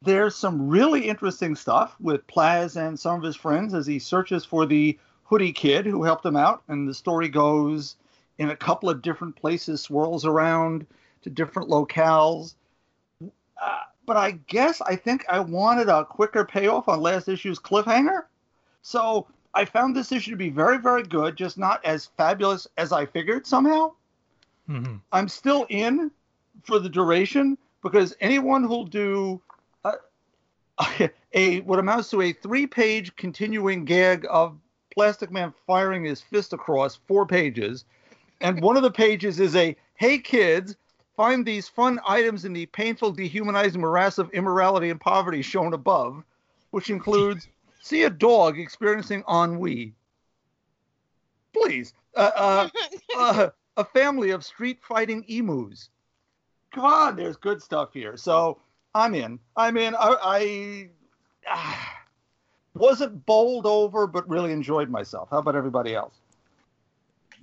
there's 0.01 0.35
some 0.35 0.67
really 0.67 1.07
interesting 1.07 1.55
stuff 1.55 1.95
with 1.99 2.25
Plaz 2.27 2.75
and 2.75 2.99
some 2.99 3.17
of 3.17 3.23
his 3.23 3.35
friends 3.35 3.73
as 3.73 3.85
he 3.85 3.99
searches 3.99 4.45
for 4.45 4.65
the 4.65 4.97
hoodie 5.23 5.53
kid 5.53 5.85
who 5.85 6.03
helped 6.03 6.25
him 6.25 6.35
out. 6.35 6.63
And 6.67 6.87
the 6.87 6.93
story 6.93 7.29
goes 7.29 7.97
in 8.37 8.49
a 8.49 8.55
couple 8.55 8.89
of 8.89 9.01
different 9.01 9.35
places, 9.35 9.81
swirls 9.81 10.25
around 10.25 10.87
to 11.21 11.29
different 11.29 11.69
locales. 11.69 12.55
Uh, 13.21 13.79
but 14.05 14.17
I 14.17 14.31
guess 14.47 14.81
I 14.81 14.95
think 14.95 15.25
I 15.29 15.39
wanted 15.39 15.89
a 15.89 16.05
quicker 16.05 16.45
payoff 16.45 16.87
on 16.89 17.01
last 17.01 17.27
issue's 17.27 17.59
cliffhanger. 17.59 18.23
So 18.81 19.27
I 19.53 19.65
found 19.65 19.95
this 19.95 20.11
issue 20.11 20.31
to 20.31 20.37
be 20.37 20.49
very, 20.49 20.77
very 20.77 21.03
good, 21.03 21.35
just 21.35 21.57
not 21.57 21.83
as 21.85 22.07
fabulous 22.17 22.67
as 22.77 22.91
I 22.91 23.05
figured 23.05 23.45
somehow. 23.45 23.93
hmm 24.67 24.97
I'm 25.11 25.27
still 25.27 25.65
in 25.69 26.11
for 26.63 26.79
the 26.79 26.89
duration 26.89 27.57
because 27.83 28.15
anyone 28.21 28.63
who'll 28.63 28.85
do 28.85 29.41
a, 29.85 31.09
a 31.33 31.61
what 31.61 31.79
amounts 31.79 32.09
to 32.09 32.21
a 32.21 32.33
three-page 32.33 33.15
continuing 33.15 33.85
gag 33.85 34.25
of 34.29 34.57
Plastic 34.93 35.31
Man 35.31 35.53
firing 35.67 36.03
his 36.03 36.21
fist 36.21 36.53
across 36.53 36.95
four 37.07 37.25
pages, 37.25 37.85
and 38.41 38.61
one 38.61 38.77
of 38.77 38.83
the 38.83 38.91
pages 38.91 39.39
is 39.39 39.55
a 39.55 39.75
"Hey 39.95 40.17
kids, 40.17 40.75
find 41.15 41.45
these 41.45 41.67
fun 41.67 41.99
items 42.07 42.45
in 42.45 42.53
the 42.53 42.65
painful, 42.67 43.11
dehumanizing 43.11 43.81
morass 43.81 44.17
of 44.17 44.29
immorality 44.31 44.89
and 44.89 44.99
poverty 44.99 45.41
shown 45.41 45.73
above," 45.73 46.23
which 46.71 46.89
includes 46.89 47.47
see 47.81 48.03
a 48.03 48.09
dog 48.09 48.59
experiencing 48.59 49.23
ennui. 49.29 49.93
Please, 51.53 51.93
uh, 52.15 52.31
uh, 52.35 52.69
uh, 53.17 53.49
a 53.77 53.85
family 53.85 54.31
of 54.31 54.43
street 54.45 54.79
fighting 54.81 55.23
emus. 55.27 55.89
Come 56.73 56.85
on, 56.85 57.15
there's 57.15 57.35
good 57.35 57.61
stuff 57.61 57.89
here. 57.93 58.15
So 58.15 58.59
I'm 58.95 59.15
in. 59.15 59.39
I'm 59.55 59.77
in. 59.77 59.95
I, 59.95 60.15
I 60.21 60.89
ah, 61.47 61.97
wasn't 62.73 63.25
bowled 63.25 63.65
over, 63.65 64.07
but 64.07 64.27
really 64.29 64.51
enjoyed 64.51 64.89
myself. 64.89 65.29
How 65.31 65.39
about 65.39 65.55
everybody 65.55 65.93
else? 65.93 66.15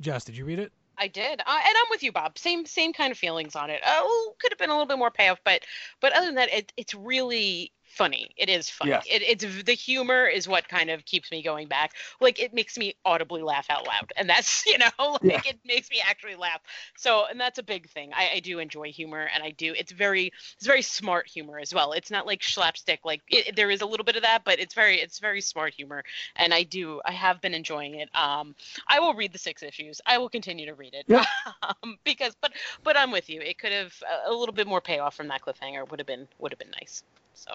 Jess, 0.01 0.25
did 0.25 0.37
you 0.37 0.45
read 0.45 0.59
it? 0.59 0.73
I 0.99 1.09
did, 1.09 1.41
uh, 1.41 1.45
and 1.47 1.77
I'm 1.77 1.87
with 1.91 2.03
you, 2.03 2.13
Bob. 2.13 2.39
Same 2.39 2.67
same 2.67 2.93
kind 2.93 3.13
of 3.13 3.19
feelings 3.19 3.57
on 3.57 3.71
it. 3.71 3.81
Oh, 3.87 4.35
could 4.41 4.53
have 4.53 4.59
been 4.59 4.71
a 4.71 4.73
little 4.73 4.87
bit 4.87 4.99
more 4.99 5.11
payoff, 5.11 5.41
but 5.45 5.63
but 6.01 6.13
other 6.13 6.27
than 6.27 6.35
that, 6.37 6.53
it, 6.53 6.73
it's 6.77 6.95
really 6.95 7.73
funny. 7.99 8.31
It 8.37 8.49
is 8.49 8.71
funny. 8.71 8.93
Yes. 8.93 9.05
It, 9.11 9.23
it's 9.23 9.63
the 9.65 9.75
humor 9.75 10.27
is 10.27 10.49
what 10.49 10.69
kind 10.69 10.91
of 10.91 11.05
keeps 11.05 11.31
me 11.31 11.43
going 11.43 11.69
back. 11.69 11.93
Like 12.21 12.41
it 12.41 12.55
makes 12.55 12.79
me 12.79 12.95
audibly 13.05 13.43
laugh 13.43 13.67
out 13.71 13.87
loud, 13.87 14.13
and 14.17 14.29
that's 14.31 14.65
you 14.67 14.79
know 14.79 14.91
like 15.23 15.23
Yeah. 15.23 15.41
it 15.47 15.59
makes 15.67 15.91
me 15.91 16.01
actually 16.07 16.37
laugh. 16.37 16.61
So 16.97 17.27
and 17.31 17.41
that's 17.41 17.59
a 17.59 17.63
big 17.63 17.91
thing. 17.91 18.13
I, 18.15 18.31
I 18.37 18.41
do 18.41 18.61
enjoy 18.61 18.93
humor, 18.93 19.29
and 19.35 19.43
I 19.43 19.51
do. 19.51 19.75
It's 19.77 19.93
very 19.93 20.33
it's 20.57 20.67
very 20.67 20.83
smart 20.83 21.29
humor 21.29 21.59
as 21.59 21.75
well. 21.75 21.93
It's 21.93 22.11
not 22.11 22.27
like 22.27 22.43
slapstick. 22.43 23.01
Like 23.05 23.23
it, 23.29 23.57
there 23.57 23.71
is 23.71 23.83
a 23.83 23.87
little 23.87 24.05
bit 24.05 24.17
of 24.17 24.23
that, 24.23 24.45
but 24.45 24.61
it's 24.61 24.75
very 24.75 25.01
it's 25.01 25.19
very 25.19 25.41
smart 25.41 25.75
humor, 25.75 26.05
and 26.37 26.55
I 26.55 26.63
do 26.63 27.01
I 27.05 27.13
have 27.13 27.41
been 27.41 27.55
enjoying 27.55 27.97
it. 27.97 28.09
Um, 28.17 28.55
I 28.89 29.01
will 29.01 29.15
read 29.15 29.33
the 29.33 29.39
six 29.39 29.63
issues. 29.63 30.01
I 30.07 30.19
will 30.19 30.29
continue 30.31 30.67
to 30.67 30.75
read 30.75 30.95
it. 30.95 31.05
Yeah. 31.09 31.25
um, 31.63 31.99
because 32.05 32.35
but 32.41 32.53
but 32.85 32.97
I'm 32.97 33.11
with 33.11 33.29
you. 33.29 33.41
It 33.41 33.59
could 33.59 33.73
have 33.73 33.93
a, 34.27 34.31
a 34.31 34.35
little 34.35 34.55
bit 34.55 34.67
more 34.67 34.81
payoff 34.81 35.15
from 35.17 35.29
that 35.29 35.43
cliffhanger 35.43 35.89
would 35.91 36.01
have 36.01 36.07
been 36.07 36.29
would 36.39 36.53
have 36.53 36.59
been 36.59 36.71
nice. 36.81 37.03
So, 37.35 37.53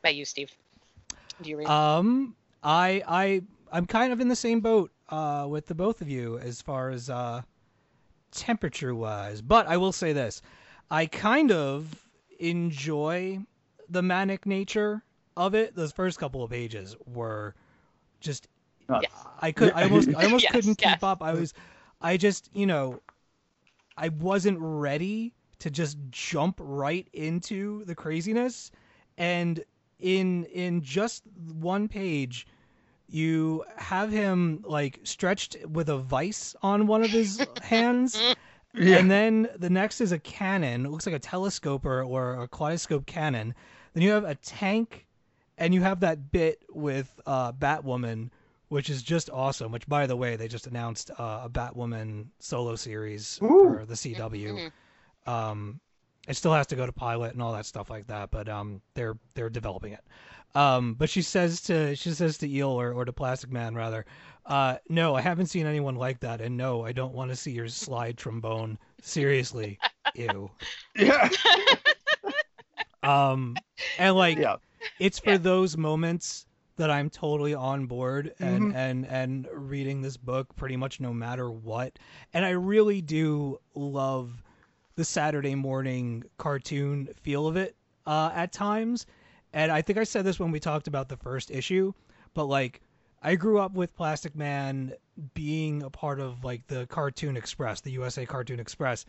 about 0.00 0.14
you, 0.14 0.24
Steve? 0.24 0.50
Do 1.42 1.50
you 1.50 1.58
read? 1.58 1.68
Um, 1.68 2.34
I 2.62 3.02
I 3.06 3.42
I'm 3.72 3.86
kind 3.86 4.12
of 4.12 4.20
in 4.20 4.28
the 4.28 4.36
same 4.36 4.60
boat 4.60 4.90
uh, 5.08 5.46
with 5.48 5.66
the 5.66 5.74
both 5.74 6.00
of 6.00 6.08
you 6.08 6.38
as 6.38 6.60
far 6.60 6.90
as 6.90 7.08
uh, 7.08 7.42
temperature 8.32 8.94
wise, 8.94 9.40
but 9.40 9.66
I 9.66 9.76
will 9.76 9.92
say 9.92 10.12
this: 10.12 10.42
I 10.90 11.06
kind 11.06 11.52
of 11.52 12.08
enjoy 12.38 13.40
the 13.88 14.02
manic 14.02 14.46
nature 14.46 15.02
of 15.36 15.54
it. 15.54 15.74
Those 15.74 15.92
first 15.92 16.18
couple 16.18 16.42
of 16.42 16.50
pages 16.50 16.96
were 17.06 17.54
just 18.20 18.48
Nuts. 18.88 19.06
Yes. 19.08 19.26
I 19.40 19.52
could 19.52 19.72
I 19.74 19.84
almost 19.84 20.10
I 20.14 20.24
almost 20.24 20.44
Yes, 20.52 20.52
couldn't 20.52 20.80
yes. 20.80 20.94
keep 20.94 21.04
up. 21.04 21.22
I 21.22 21.32
was 21.32 21.54
I 22.00 22.16
just, 22.16 22.50
you 22.54 22.66
know, 22.66 23.00
I 23.96 24.08
wasn't 24.08 24.58
ready 24.60 25.34
to 25.60 25.70
just 25.70 25.98
jump 26.10 26.58
right 26.60 27.06
into 27.12 27.84
the 27.84 27.94
craziness 27.94 28.70
and 29.18 29.62
in 30.00 30.44
in 30.44 30.82
just 30.82 31.22
one 31.52 31.88
page 31.88 32.46
you 33.08 33.64
have 33.76 34.10
him 34.12 34.64
like 34.66 35.00
stretched 35.02 35.56
with 35.66 35.88
a 35.88 35.98
vice 35.98 36.54
on 36.62 36.86
one 36.86 37.02
of 37.02 37.10
his 37.10 37.44
hands 37.62 38.20
and 38.74 39.10
then 39.10 39.48
the 39.58 39.70
next 39.70 40.00
is 40.00 40.12
a 40.12 40.18
cannon. 40.18 40.86
It 40.86 40.90
looks 40.90 41.06
like 41.06 41.14
a 41.14 41.20
telescope 41.20 41.84
or, 41.84 42.02
or 42.02 42.42
a 42.42 42.48
kaleidoscope 42.48 43.06
cannon 43.06 43.54
Then 43.94 44.02
you 44.02 44.10
have 44.12 44.24
a 44.24 44.36
tank, 44.36 45.06
and 45.58 45.74
you 45.74 45.82
have 45.82 46.00
that 46.00 46.30
bit 46.30 46.62
with 46.70 47.12
uh, 47.26 47.52
Batwoman, 47.52 48.30
which 48.68 48.88
is 48.88 49.02
just 49.02 49.28
awesome. 49.30 49.72
Which, 49.72 49.88
by 49.88 50.06
the 50.06 50.16
way, 50.16 50.36
they 50.36 50.48
just 50.48 50.66
announced 50.66 51.10
uh, 51.18 51.42
a 51.44 51.50
Batwoman 51.50 52.26
solo 52.38 52.76
series 52.76 53.38
Ooh. 53.42 53.74
for 53.78 53.84
the 53.86 53.94
CW. 53.94 54.70
Mhm. 55.26 55.30
Um, 55.30 55.80
it 56.28 56.34
still 56.36 56.52
has 56.52 56.66
to 56.68 56.76
go 56.76 56.86
to 56.86 56.92
pilot 56.92 57.32
and 57.32 57.42
all 57.42 57.52
that 57.52 57.66
stuff 57.66 57.90
like 57.90 58.06
that, 58.08 58.30
but 58.30 58.48
um, 58.48 58.80
they're 58.94 59.16
they're 59.34 59.50
developing 59.50 59.92
it. 59.92 60.04
Um, 60.54 60.94
but 60.94 61.08
she 61.10 61.22
says 61.22 61.60
to 61.62 61.94
she 61.96 62.10
says 62.10 62.38
to 62.38 62.48
Eel 62.48 62.68
or, 62.70 62.92
or 62.92 63.04
to 63.04 63.12
Plastic 63.12 63.50
Man 63.50 63.74
rather, 63.74 64.04
uh, 64.46 64.76
no, 64.88 65.14
I 65.14 65.20
haven't 65.20 65.46
seen 65.46 65.66
anyone 65.66 65.94
like 65.96 66.20
that, 66.20 66.40
and 66.40 66.56
no, 66.56 66.84
I 66.84 66.92
don't 66.92 67.14
want 67.14 67.30
to 67.30 67.36
see 67.36 67.52
your 67.52 67.68
slide 67.68 68.16
trombone. 68.18 68.78
Seriously, 69.02 69.78
ew. 70.14 70.50
Yeah. 70.96 71.28
Um, 73.02 73.56
and 73.98 74.14
like 74.14 74.38
yeah. 74.38 74.56
it's 74.98 75.18
for 75.18 75.32
Yeah. 75.32 75.38
those 75.38 75.76
moments 75.76 76.46
that 76.76 76.90
I'm 76.90 77.10
totally 77.10 77.54
on 77.54 77.86
board 77.86 78.34
and 78.40 78.72
Mhm. 78.72 78.74
and 78.74 79.06
and 79.06 79.48
reading 79.52 80.02
this 80.02 80.16
book 80.16 80.54
pretty 80.56 80.76
much 80.76 81.00
no 81.00 81.12
matter 81.12 81.50
what. 81.50 81.98
And 82.32 82.44
I 82.44 82.50
really 82.50 83.00
do 83.00 83.58
love 83.74 84.42
the 84.96 85.04
Saturday 85.04 85.54
morning 85.54 86.24
cartoon 86.38 87.08
feel 87.22 87.46
of 87.46 87.56
it 87.56 87.76
uh, 88.06 88.30
at 88.34 88.52
times. 88.52 89.06
And 89.52 89.72
I 89.72 89.82
think 89.82 89.98
I 89.98 90.04
said 90.04 90.24
this 90.24 90.38
when 90.38 90.50
we 90.50 90.60
talked 90.60 90.86
about 90.86 91.08
the 91.08 91.16
first 91.16 91.50
issue, 91.50 91.92
but 92.34 92.44
like 92.44 92.80
I 93.22 93.34
grew 93.34 93.58
up 93.58 93.72
with 93.72 93.94
Plastic 93.96 94.34
Man 94.34 94.92
being 95.34 95.82
a 95.82 95.90
part 95.90 96.20
of 96.20 96.44
like 96.44 96.66
the 96.68 96.86
Cartoon 96.86 97.36
Express, 97.36 97.80
the 97.80 97.90
USA 97.92 98.24
Cartoon 98.24 98.60
Express. 98.60 99.04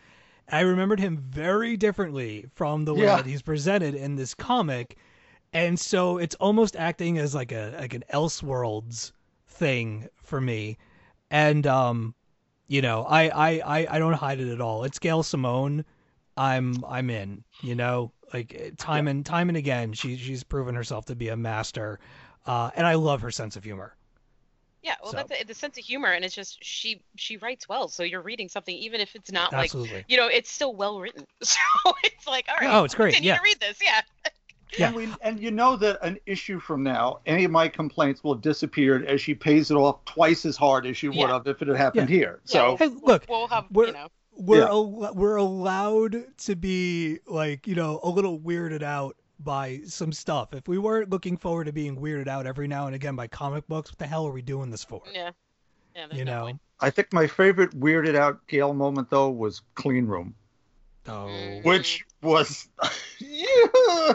I 0.50 0.62
remembered 0.62 1.00
him 1.00 1.18
very 1.18 1.78
differently 1.78 2.46
from 2.56 2.84
the 2.86 2.94
way 2.94 3.04
Yeah. 3.06 3.18
that 3.18 3.26
he's 3.26 3.42
presented 3.42 3.96
in 3.96 4.16
this 4.16 4.34
comic. 4.34 4.98
And 5.54 5.80
so 5.80 6.18
it's 6.18 6.36
almost 6.36 6.76
acting 6.76 7.18
as 7.18 7.36
like 7.36 7.52
a 7.52 7.76
like 7.80 7.94
an 7.94 8.04
Elseworlds 8.14 9.12
thing 9.48 10.08
for 10.24 10.42
me. 10.42 10.78
And 11.30 11.68
um 11.68 12.16
you 12.72 12.82
know, 12.82 13.04
I 13.04 13.24
I 13.28 13.50
I, 13.80 13.88
I 13.96 14.00
don't 14.00 14.14
hide 14.14 14.40
it 14.40 14.48
at 14.48 14.62
all. 14.62 14.86
It's 14.86 14.98
Gail 14.98 15.24
Simone. 15.24 15.84
I'm 16.38 16.86
I'm 16.88 17.10
in, 17.10 17.44
you 17.62 17.76
know, 17.76 18.14
like 18.34 18.56
eh, 18.58 18.70
time 18.78 19.10
and 19.10 19.26
time 19.26 19.50
and 19.50 19.58
again 19.58 19.92
she 19.92 20.16
she's 20.16 20.44
proven 20.44 20.74
herself 20.76 21.06
to 21.08 21.16
be 21.16 21.28
a 21.28 21.36
master. 21.36 22.00
Uh 22.46 22.72
and 22.74 22.88
I 22.88 22.94
love 22.94 23.22
her 23.24 23.32
sense 23.32 23.58
of 23.58 23.66
humor. 23.66 23.94
Yeah, 24.84 24.96
well, 25.04 25.12
So- 25.12 25.18
that's 25.28 25.44
the 25.44 25.54
sense 25.54 25.78
of 25.78 25.84
humor, 25.84 26.08
and 26.12 26.24
it's 26.24 26.34
just 26.34 26.64
she 26.64 27.02
she 27.18 27.36
writes 27.38 27.68
well. 27.68 27.90
So 27.90 28.04
you're 28.04 28.22
reading 28.22 28.48
something, 28.48 28.74
even 28.76 29.02
if 29.02 29.16
it's 29.16 29.32
not 29.34 29.52
like 29.52 29.74
you 30.08 30.16
know, 30.16 30.28
it's 30.28 30.50
still 30.50 30.74
well 30.74 31.00
written. 31.02 31.26
So 31.44 31.60
it's 32.06 32.26
like, 32.26 32.48
all 32.48 32.56
right, 32.66 32.74
Oh, 32.74 32.86
it's 32.86 32.96
great. 32.96 33.14
continue 33.16 33.32
Yeah. 33.34 33.38
to 33.38 33.44
read 33.44 33.60
this. 33.60 33.80
Yeah. 33.84 34.02
Yeah. 34.78 34.88
And, 34.88 34.96
we, 34.96 35.10
and 35.22 35.40
you 35.40 35.52
know 35.52 35.76
that 35.78 36.00
an 36.02 36.18
issue 36.26 36.60
from 36.60 36.84
now, 36.84 37.20
any 37.26 37.44
of 37.44 37.52
my 37.52 37.68
complaints 37.68 38.24
will 38.24 38.34
have 38.36 38.42
disappeared 38.42 39.06
as 39.06 39.20
she 39.22 39.34
pays 39.36 39.70
it 39.72 39.76
off 39.76 40.04
twice 40.06 40.46
as 40.46 40.56
hard 40.56 40.86
as 40.86 40.96
she 40.98 41.08
would 41.10 41.18
Yeah. 41.18 41.28
have 41.34 41.48
if 41.48 41.62
it 41.62 41.68
had 41.68 41.78
happened 41.78 42.10
here. 42.10 42.40
So 42.46 42.68
we'll- 42.68 42.78
Hey, 42.78 42.96
look, 43.04 43.26
we'll 43.28 43.48
have 43.48 43.66
we're- 43.72 43.88
you 43.90 43.94
know. 43.94 44.08
we're 44.38 44.60
Yeah. 44.60 44.68
al- 44.68 45.14
we're 45.14 45.36
allowed 45.36 46.24
to 46.40 46.56
be 46.56 47.20
like 47.28 47.68
you 47.68 47.76
know 47.76 48.00
a 48.04 48.10
little 48.10 48.40
weirded 48.40 48.82
out 48.82 49.18
by 49.40 49.82
some 49.86 50.12
stuff. 50.14 50.54
If 50.54 50.68
we 50.68 50.78
weren't 50.78 51.10
looking 51.10 51.36
forward 51.36 51.66
to 51.66 51.74
being 51.74 51.98
weirded 51.98 52.28
out 52.28 52.46
every 52.46 52.68
now 52.68 52.86
and 52.86 52.96
again 52.96 53.16
by 53.16 53.28
comic 53.28 53.68
books, 53.68 53.92
what 53.92 53.98
the 54.00 54.08
hell 54.08 54.26
are 54.26 54.32
we 54.32 54.42
doing 54.42 54.70
this 54.70 54.84
for? 54.84 55.02
Yeah. 55.12 55.32
Yeah. 55.96 56.08
you 56.14 56.24
no 56.24 56.32
know. 56.38 56.42
point. 56.46 56.60
I 56.80 56.90
think 56.90 57.12
my 57.12 57.28
favorite 57.28 57.72
weirded 57.78 58.16
out 58.16 58.40
Gail 58.48 58.74
moment 58.74 59.10
though 59.10 59.30
was 59.30 59.62
Clean 59.76 60.06
Room, 60.06 60.34
Oh, 61.08 61.12
Mm. 61.28 61.66
which 61.66 62.06
was 62.22 62.70
yeah. 63.20 64.14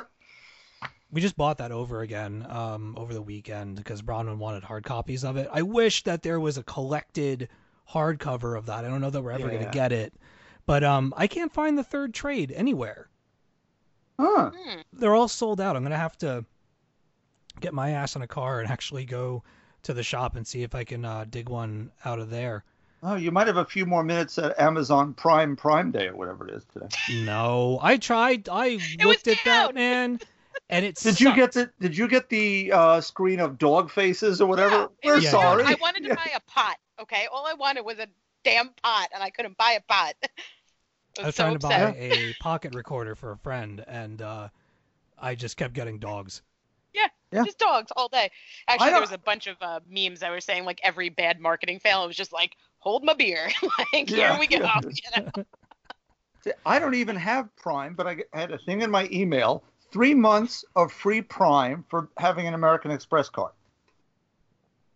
We 1.11 1.21
just 1.21 1.37
bought 1.37 1.59
that 1.59 1.73
over 1.73 2.01
again 2.01 2.45
um, 2.49 2.95
over 2.97 3.15
the 3.15 3.23
weekend 3.23 3.77
because 3.77 4.03
Bronwyn 4.03 4.39
wanted 4.39 4.65
hard 4.65 4.85
copies 4.85 5.25
of 5.25 5.37
it. 5.37 5.49
I 5.53 5.63
wish 5.63 6.03
that 6.05 6.23
there 6.23 6.41
was 6.41 6.59
a 6.59 6.63
collected 6.63 7.49
hardcover 7.91 8.59
of 8.59 8.67
that. 8.67 8.85
I 8.85 8.89
don't 8.89 9.01
know 9.01 9.11
that 9.11 9.23
we're 9.23 9.31
ever 9.33 9.51
Yeah. 9.51 9.59
gonna 9.61 9.71
get 9.73 9.93
it, 9.93 10.13
but 10.67 10.83
um, 10.83 11.15
I 11.17 11.27
can't 11.29 11.53
find 11.53 11.79
the 11.79 11.85
third 11.85 12.13
trade 12.15 12.53
anywhere. 12.55 13.09
Huh. 14.19 14.51
Hmm. 14.55 14.81
they're 14.95 15.15
all 15.15 15.29
sold 15.29 15.61
out. 15.61 15.77
I'm 15.77 15.83
gonna 15.83 15.97
have 15.97 16.17
to 16.19 16.45
get 17.61 17.75
my 17.75 17.91
ass 17.91 18.17
in 18.17 18.23
a 18.23 18.27
car 18.27 18.61
and 18.61 18.71
actually 18.71 19.05
go 19.05 19.43
to 19.83 19.95
the 19.95 20.03
shop 20.03 20.37
and 20.37 20.47
see 20.47 20.63
if 20.63 20.75
I 20.75 20.85
can 20.85 21.05
uh, 21.05 21.27
dig 21.29 21.49
one 21.49 21.93
out 22.05 22.19
of 22.19 22.31
there. 22.31 22.65
Oh, 23.03 23.15
you 23.17 23.31
might 23.31 23.47
have 23.47 23.59
a 23.59 23.65
few 23.65 23.85
more 23.87 24.03
minutes 24.03 24.39
at 24.39 24.59
Amazon 24.59 25.13
Prime 25.15 25.55
Prime 25.55 25.91
Day 25.93 26.09
or 26.09 26.17
whatever 26.17 26.49
it 26.49 26.55
is 26.55 26.65
today. 26.73 26.89
No, 27.25 27.79
I 27.83 27.99
tried. 27.99 28.49
I 28.49 28.77
was 28.77 28.97
looked 29.05 29.29
at 29.29 29.37
that 29.45 29.67
down. 29.67 29.75
man, 29.75 30.21
and 30.71 30.85
it. 30.85 30.97
Did 30.97 31.21
you 31.21 31.35
get 31.35 31.53
the 31.53 31.71
Did 31.81 31.97
you 31.97 32.09
get 32.09 32.29
the 32.29 32.73
uh, 32.73 33.01
screen 33.01 33.41
of 33.41 33.59
dog 33.59 33.91
faces 33.91 34.41
or 34.41 34.47
whatever? 34.47 34.75
Yeah, 34.77 34.87
We're 35.05 35.19
Yeah. 35.19 35.31
down. 35.33 35.43
sorry. 35.43 35.65
I 35.67 35.77
wanted 35.81 36.05
to 36.05 36.15
buy 36.15 36.31
a 36.35 36.41
pot. 36.51 36.77
Okay, 37.01 37.27
all 37.33 37.47
I 37.47 37.55
wanted 37.55 37.85
was 37.85 37.99
a 37.99 38.07
damn 38.45 38.71
pot, 38.83 39.09
and 39.15 39.23
I 39.23 39.31
couldn't 39.31 39.57
buy 39.59 39.73
a 39.73 39.93
pot. 39.93 40.15
I 41.19 41.23
was, 41.23 41.25
I 41.25 41.27
was 41.27 41.35
so 41.35 41.43
trying 41.45 41.59
to 41.59 41.67
buy 41.67 41.95
a 41.99 42.33
pocket 42.41 42.75
recorder 42.75 43.15
for 43.15 43.33
a 43.33 43.37
friend, 43.39 43.85
and 43.87 44.21
uh, 44.21 44.49
I 45.19 45.35
just 45.35 45.57
kept 45.57 45.75
getting 45.75 45.99
dogs. 45.99 46.43
Yeah. 47.33 47.45
Just 47.45 47.59
dogs 47.59 47.93
all 47.97 48.09
day. 48.09 48.31
Actually, 48.69 48.93
there 48.93 49.01
was 49.01 49.13
a 49.13 49.19
bunch 49.19 49.47
of 49.47 49.57
uh, 49.61 49.81
memes 49.89 50.21
that 50.21 50.31
were 50.31 50.41
saying 50.41 50.65
like 50.65 50.81
every 50.83 51.09
bad 51.09 51.41
marketing 51.41 51.81
fail. 51.81 52.05
It 52.05 52.07
was 52.07 52.17
just 52.17 52.33
like, 52.33 52.57
hold 52.79 53.05
my 53.05 53.15
beer. 53.15 53.49
like, 53.93 54.09
Yeah. 54.11 54.31
here 54.33 54.41
we 54.41 54.47
go. 54.47 54.57
You 54.57 55.23
know? 55.23 55.45
I 56.65 56.79
don't 56.79 56.95
even 56.95 57.17
have 57.17 57.55
Prime, 57.57 57.95
but 57.95 58.07
I 58.07 58.19
had 58.33 58.53
a 58.53 58.59
thing 58.59 58.83
in 58.83 58.91
my 58.91 59.09
email: 59.11 59.65
three 59.97 60.13
months 60.15 60.63
of 60.77 60.93
free 60.93 61.23
Prime 61.23 61.83
for 61.89 62.11
having 62.19 62.47
an 62.47 62.53
American 62.53 62.91
Express 62.91 63.31
card. 63.31 63.53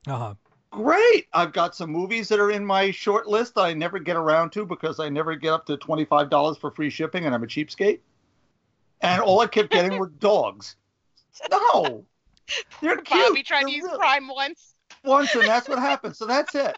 Uh 0.07 0.17
huh. 0.19 0.35
Great! 0.71 1.27
I've 1.33 1.55
got 1.55 1.75
some 1.75 1.89
movies 1.91 2.29
that 2.29 2.39
are 2.39 2.51
in 2.51 2.65
my 2.67 2.91
short 2.91 3.27
list 3.27 3.55
that 3.55 3.63
I 3.63 3.73
never 3.73 3.99
get 3.99 4.15
around 4.17 4.51
to 4.53 4.67
because 4.67 5.01
I 5.01 5.09
never 5.09 5.35
get 5.37 5.55
up 5.55 5.65
to 5.67 5.79
twenty-five 5.79 6.29
dollars 6.29 6.59
for 6.59 6.71
free 6.71 6.91
shipping, 6.91 7.25
and 7.25 7.35
I'm 7.35 7.43
a 7.43 7.47
cheapskate. 7.47 8.01
And 9.01 9.23
all 9.23 9.41
I 9.41 9.47
kept 9.47 9.71
getting 9.73 9.99
were 9.99 10.09
dogs. 10.21 10.77
No, 11.51 12.05
they're 12.83 12.97
cute. 12.99 13.09
Bobby 13.29 13.43
tried 13.43 13.61
to 13.63 13.67
They're 13.69 13.75
use 13.77 13.85
real- 13.85 13.97
Prime 13.99 14.29
once. 14.29 14.75
once, 15.03 15.35
and 15.35 15.49
that's 15.49 15.67
what 15.69 15.79
happened. 15.79 16.15
So 16.15 16.27
that's 16.27 16.55
it. 16.55 16.77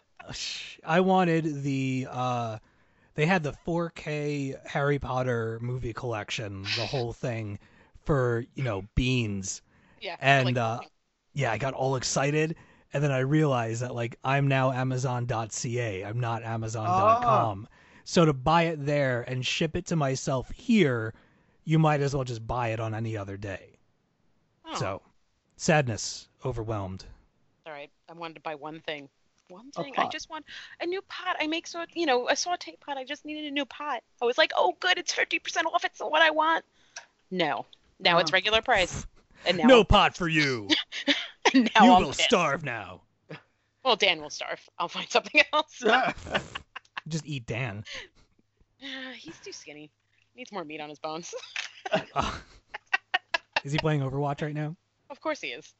I 0.85 1.01
wanted 1.01 1.63
the. 1.63 2.07
Uh, 2.09 2.57
they 3.15 3.25
had 3.27 3.43
the 3.43 3.53
4K 3.67 4.55
Harry 4.65 4.97
Potter 4.97 5.59
movie 5.61 5.93
collection, 5.93 6.63
the 6.77 6.85
whole 6.87 7.13
thing, 7.13 7.59
for 8.05 8.45
you 8.55 8.63
know 8.63 8.83
beans. 8.95 9.61
Yeah. 10.01 10.17
And, 10.19 10.45
like, 10.45 10.57
uh, 10.57 10.79
yeah, 11.33 11.51
I 11.51 11.57
got 11.57 11.73
all 11.73 11.95
excited, 11.95 12.55
and 12.93 13.01
then 13.03 13.11
I 13.11 13.19
realized 13.19 13.81
that 13.81 13.95
like 13.95 14.17
I'm 14.23 14.47
now 14.47 14.71
Amazon.ca. 14.71 16.03
I'm 16.03 16.19
not 16.19 16.43
Amazon.com. 16.43 17.67
So 18.05 18.25
to 18.25 18.33
buy 18.33 18.63
it 18.63 18.85
there 18.85 19.21
and 19.29 19.45
ship 19.45 19.77
it 19.77 19.85
to 19.87 19.95
myself 19.95 20.51
here, 20.51 21.13
you 21.63 21.79
might 21.79 22.01
as 22.01 22.13
well 22.13 22.25
just 22.25 22.45
buy 22.45 22.69
it 22.69 22.79
on 22.81 22.93
any 22.93 23.15
other 23.15 23.37
day. 23.37 23.77
oh, 24.65 24.75
So 24.75 25.01
sadness, 25.55 26.27
overwhelmed. 26.43 27.05
all 27.65 27.71
right. 27.71 27.89
I 28.09 28.13
wanted 28.13 28.33
to 28.35 28.41
buy 28.41 28.55
one 28.55 28.81
thing. 28.81 29.07
One 29.47 29.71
thing. 29.71 29.93
I 29.97 30.07
just 30.09 30.29
want 30.29 30.45
a 30.81 30.85
new 30.85 31.01
pot. 31.03 31.37
I 31.39 31.47
make 31.47 31.65
so 31.67 31.85
you 31.93 32.05
know 32.05 32.27
a 32.27 32.35
saute 32.35 32.75
pot. 32.81 32.97
I 32.97 33.05
just 33.05 33.23
needed 33.23 33.45
a 33.45 33.51
new 33.51 33.65
pot. 33.65 34.03
I 34.21 34.25
was 34.25 34.37
like, 34.37 34.51
oh, 34.55 34.73
good, 34.79 34.97
it's 34.97 35.13
fifty 35.13 35.39
percent 35.39 35.67
off. 35.67 35.85
It's 35.85 35.99
what 36.01 36.21
I 36.21 36.31
want. 36.31 36.65
No, 37.31 37.65
now 38.03 38.19
it's 38.19 38.31
regular 38.31 38.61
price. 38.61 39.05
And 39.45 39.57
now, 39.57 39.65
no 39.65 39.83
pot 39.83 40.15
for 40.15 40.27
you. 40.27 40.69
you 41.53 41.67
I'm 41.75 42.01
will 42.01 42.07
pissed. 42.07 42.21
starve 42.21 42.63
now. 42.63 43.01
Well, 43.83 43.95
Dan 43.95 44.21
will 44.21 44.29
starve. 44.29 44.61
I'll 44.79 44.87
find 44.87 45.09
something 45.09 45.41
else. 45.51 45.83
Just 47.07 47.25
eat 47.25 47.45
Dan. 47.45 47.83
He's 49.17 49.37
too 49.39 49.51
skinny. 49.51 49.91
Needs 50.35 50.51
more 50.51 50.63
meat 50.63 50.81
on 50.81 50.89
his 50.89 50.99
bones. 50.99 51.33
Uh, 51.91 52.31
is 53.63 53.71
he 53.71 53.77
playing 53.77 54.01
Overwatch 54.01 54.41
right 54.41 54.53
now? 54.53 54.75
of 55.09 55.21
course 55.21 55.41
he 55.41 55.49
is. 55.49 55.73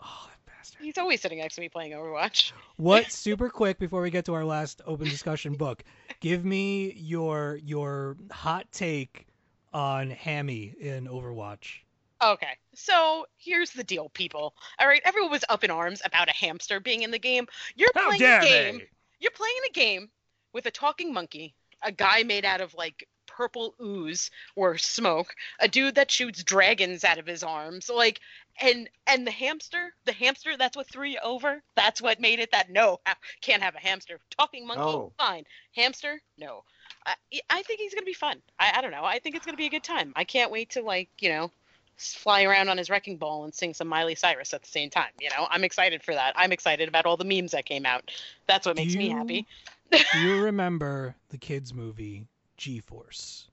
Oh, 0.00 0.28
that 0.28 0.38
bastard. 0.50 0.80
He's 0.82 0.96
always 0.96 1.20
sitting 1.20 1.38
next 1.38 1.56
to 1.56 1.60
me 1.60 1.68
playing 1.68 1.92
Overwatch. 1.92 2.52
What 2.76 3.10
super 3.12 3.50
quick 3.50 3.78
before 3.78 4.00
we 4.00 4.10
get 4.10 4.24
to 4.26 4.32
our 4.34 4.44
last 4.44 4.80
open 4.86 5.06
discussion 5.06 5.52
book, 5.52 5.84
give 6.20 6.44
me 6.46 6.94
your 6.94 7.58
your 7.62 8.16
hot 8.30 8.72
take 8.72 9.26
on 9.72 10.10
Hammy 10.10 10.74
in 10.80 11.06
Overwatch. 11.06 11.80
Okay, 12.22 12.58
so 12.74 13.26
here's 13.38 13.70
the 13.70 13.84
deal, 13.84 14.10
people. 14.10 14.54
All 14.78 14.86
right, 14.86 15.00
everyone 15.04 15.30
was 15.30 15.44
up 15.48 15.64
in 15.64 15.70
arms 15.70 16.02
about 16.04 16.28
a 16.28 16.32
hamster 16.34 16.78
being 16.78 17.02
in 17.02 17.10
the 17.10 17.18
game. 17.18 17.46
You're 17.76 17.90
How 17.94 18.08
playing 18.08 18.22
a 18.22 18.40
game. 18.40 18.78
they? 18.78 18.88
You're 19.20 19.30
playing 19.32 19.56
a 19.68 19.72
game 19.72 20.10
with 20.52 20.66
a 20.66 20.70
talking 20.70 21.12
monkey, 21.14 21.54
a 21.82 21.92
guy 21.92 22.22
made 22.22 22.44
out 22.44 22.60
of 22.60 22.74
like 22.74 23.06
purple 23.26 23.74
ooze 23.80 24.30
or 24.54 24.76
smoke, 24.76 25.34
a 25.60 25.68
dude 25.68 25.94
that 25.94 26.10
shoots 26.10 26.44
dragons 26.44 27.04
out 27.04 27.16
of 27.18 27.26
his 27.26 27.42
arms, 27.42 27.88
like, 27.88 28.20
and 28.60 28.90
and 29.06 29.26
the 29.26 29.30
hamster, 29.30 29.94
the 30.04 30.12
hamster, 30.12 30.58
that's 30.58 30.76
what 30.76 30.90
threw 30.90 31.06
you 31.06 31.18
over. 31.24 31.62
That's 31.74 32.02
what 32.02 32.20
made 32.20 32.38
it 32.40 32.50
that 32.52 32.68
no, 32.70 33.00
can't 33.40 33.62
have 33.62 33.76
a 33.76 33.80
hamster. 33.80 34.18
Talking 34.36 34.66
monkey, 34.66 34.82
Oh. 34.82 35.12
fine. 35.16 35.44
Hamster, 35.74 36.20
no. 36.36 36.64
I, 37.06 37.14
I 37.48 37.62
think 37.62 37.80
he's 37.80 37.94
gonna 37.94 38.04
be 38.04 38.12
fun. 38.12 38.40
I, 38.58 38.72
I 38.76 38.80
don't 38.82 38.90
know. 38.90 39.04
I 39.04 39.18
think 39.18 39.36
it's 39.36 39.46
gonna 39.46 39.56
be 39.56 39.66
a 39.66 39.70
good 39.70 39.84
time. 39.84 40.12
I 40.16 40.24
can't 40.24 40.50
wait 40.50 40.70
to 40.70 40.82
like 40.82 41.08
you 41.18 41.30
know 41.30 41.50
fly 41.96 42.44
around 42.44 42.68
on 42.68 42.78
his 42.78 42.88
wrecking 42.88 43.16
ball 43.16 43.44
and 43.44 43.54
sing 43.54 43.74
some 43.74 43.88
Miley 43.88 44.14
Cyrus 44.14 44.54
at 44.54 44.62
the 44.62 44.68
same 44.68 44.88
time. 44.88 45.10
You 45.20 45.28
know, 45.30 45.46
I'm 45.50 45.64
excited 45.64 46.02
for 46.02 46.14
that. 46.14 46.32
I'm 46.34 46.52
excited 46.52 46.88
about 46.88 47.04
all 47.04 47.16
the 47.16 47.24
memes 47.24 47.52
that 47.52 47.66
came 47.66 47.84
out. 47.84 48.10
That's 48.46 48.66
what 48.66 48.76
Do 48.76 48.82
makes 48.82 48.96
me 48.96 49.10
happy. 49.10 49.46
Do 49.90 49.98
you 50.18 50.36
remember 50.38 51.14
the 51.28 51.36
kids 51.36 51.74
movie 51.74 52.26
G-Force? 52.56 53.48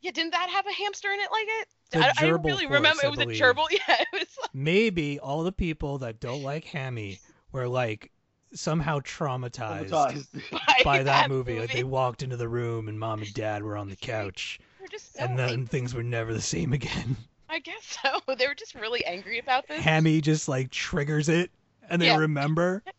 Yeah, 0.00 0.12
didn't 0.12 0.30
that 0.30 0.48
have 0.48 0.66
a 0.66 0.72
hamster 0.72 1.12
in 1.12 1.20
it 1.20 1.28
like 1.30 1.46
it? 1.48 1.68
I, 1.94 2.26
I 2.26 2.28
really 2.28 2.64
force, 2.64 2.76
remember 2.76 3.04
it 3.04 3.10
was 3.10 3.18
a 3.18 3.26
gerbil. 3.26 3.66
Yeah, 3.70 3.96
it 4.00 4.08
was. 4.12 4.38
Like, 4.40 4.50
Maybe 4.54 5.18
all 5.18 5.42
the 5.42 5.52
people 5.52 5.98
that 5.98 6.20
don't 6.20 6.42
like 6.42 6.64
Hammy 6.64 7.18
were 7.52 7.68
like 7.68 8.10
somehow 8.54 9.00
traumatized, 9.00 9.90
Traumatized. 9.90 10.84
by 10.84 11.02
that, 11.02 11.28
movie. 11.28 11.58
Like 11.58 11.72
they 11.72 11.84
walked 11.84 12.22
into 12.22 12.36
the 12.36 12.48
room 12.48 12.88
and 12.88 12.98
mom 12.98 13.22
and 13.22 13.32
dad 13.34 13.62
were 13.62 13.76
on 13.76 13.88
the 13.88 13.96
couch, 13.96 14.58
just 14.90 15.14
so 15.16 15.24
and 15.24 15.38
then 15.38 15.50
angry. 15.50 15.66
things 15.66 15.94
were 15.94 16.02
never 16.02 16.32
the 16.32 16.40
same 16.40 16.72
again. 16.72 17.16
I 17.48 17.60
guess 17.60 17.98
so. 18.02 18.20
They 18.36 18.46
were 18.46 18.54
just 18.54 18.74
really 18.74 19.04
angry 19.04 19.38
about 19.38 19.66
this. 19.68 19.82
Hammy 19.82 20.20
just 20.20 20.48
like 20.48 20.70
triggers 20.70 21.28
it, 21.28 21.50
and 21.88 22.00
they 22.00 22.06
Yeah. 22.06 22.16
remember. 22.16 22.82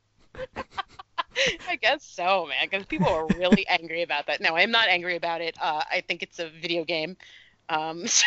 I 1.68 1.76
guess 1.78 2.04
so, 2.04 2.48
man. 2.48 2.68
Because 2.70 2.86
people 2.86 3.12
were 3.12 3.28
really 3.38 3.66
angry 3.68 4.02
about 4.02 4.28
that. 4.28 4.42
No, 4.42 4.56
I'm 4.56 4.72
not 4.72 4.90
angry 4.90 5.16
about 5.16 5.42
it. 5.42 5.56
Uh, 5.62 5.82
I 5.92 6.02
think 6.02 6.22
it's 6.24 6.40
a 6.40 6.50
video 6.50 6.84
game, 6.84 7.16
um, 7.70 8.06
so 8.08 8.26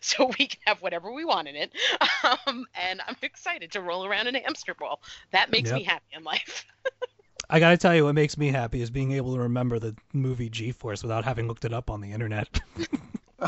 so 0.00 0.30
we 0.38 0.46
can 0.46 0.60
have 0.66 0.82
whatever 0.82 1.10
we 1.12 1.24
want 1.24 1.48
in 1.48 1.56
it. 1.56 1.72
Um, 2.46 2.66
and 2.74 3.00
I'm 3.06 3.16
excited 3.22 3.72
to 3.72 3.80
roll 3.80 4.04
around 4.06 4.26
in 4.28 4.36
a 4.36 4.40
hamster 4.40 4.74
ball. 4.74 5.00
That 5.32 5.50
makes 5.50 5.70
Yep. 5.70 5.76
me 5.78 5.84
happy 5.84 6.04
in 6.12 6.22
life. 6.22 6.66
I 7.50 7.58
gotta 7.58 7.76
tell 7.76 7.94
you, 7.96 8.04
what 8.04 8.14
makes 8.14 8.36
me 8.38 8.48
happy 8.48 8.80
is 8.80 8.90
being 8.90 9.12
able 9.12 9.34
to 9.34 9.40
remember 9.40 9.78
the 9.80 9.96
movie 10.12 10.48
G-Force 10.48 11.02
without 11.02 11.24
having 11.24 11.48
looked 11.48 11.64
it 11.64 11.72
up 11.72 11.90
on 11.90 12.00
the 12.00 12.12
internet. 12.12 12.60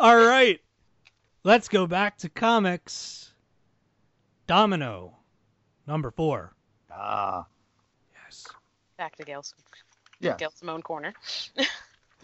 All 0.00 0.16
right, 0.16 0.58
let's 1.42 1.68
go 1.68 1.86
back 1.86 2.16
to 2.18 2.28
comics. 2.30 3.32
Domino, 4.46 5.16
number 5.86 6.10
four. 6.10 6.54
Ah, 6.90 7.44
Yes. 8.24 8.46
Back 8.96 9.16
to 9.16 9.24
Gail's 9.24 9.54
yeah. 10.20 10.36
Gail 10.36 10.50
Simone 10.54 10.82
corner. 10.82 11.12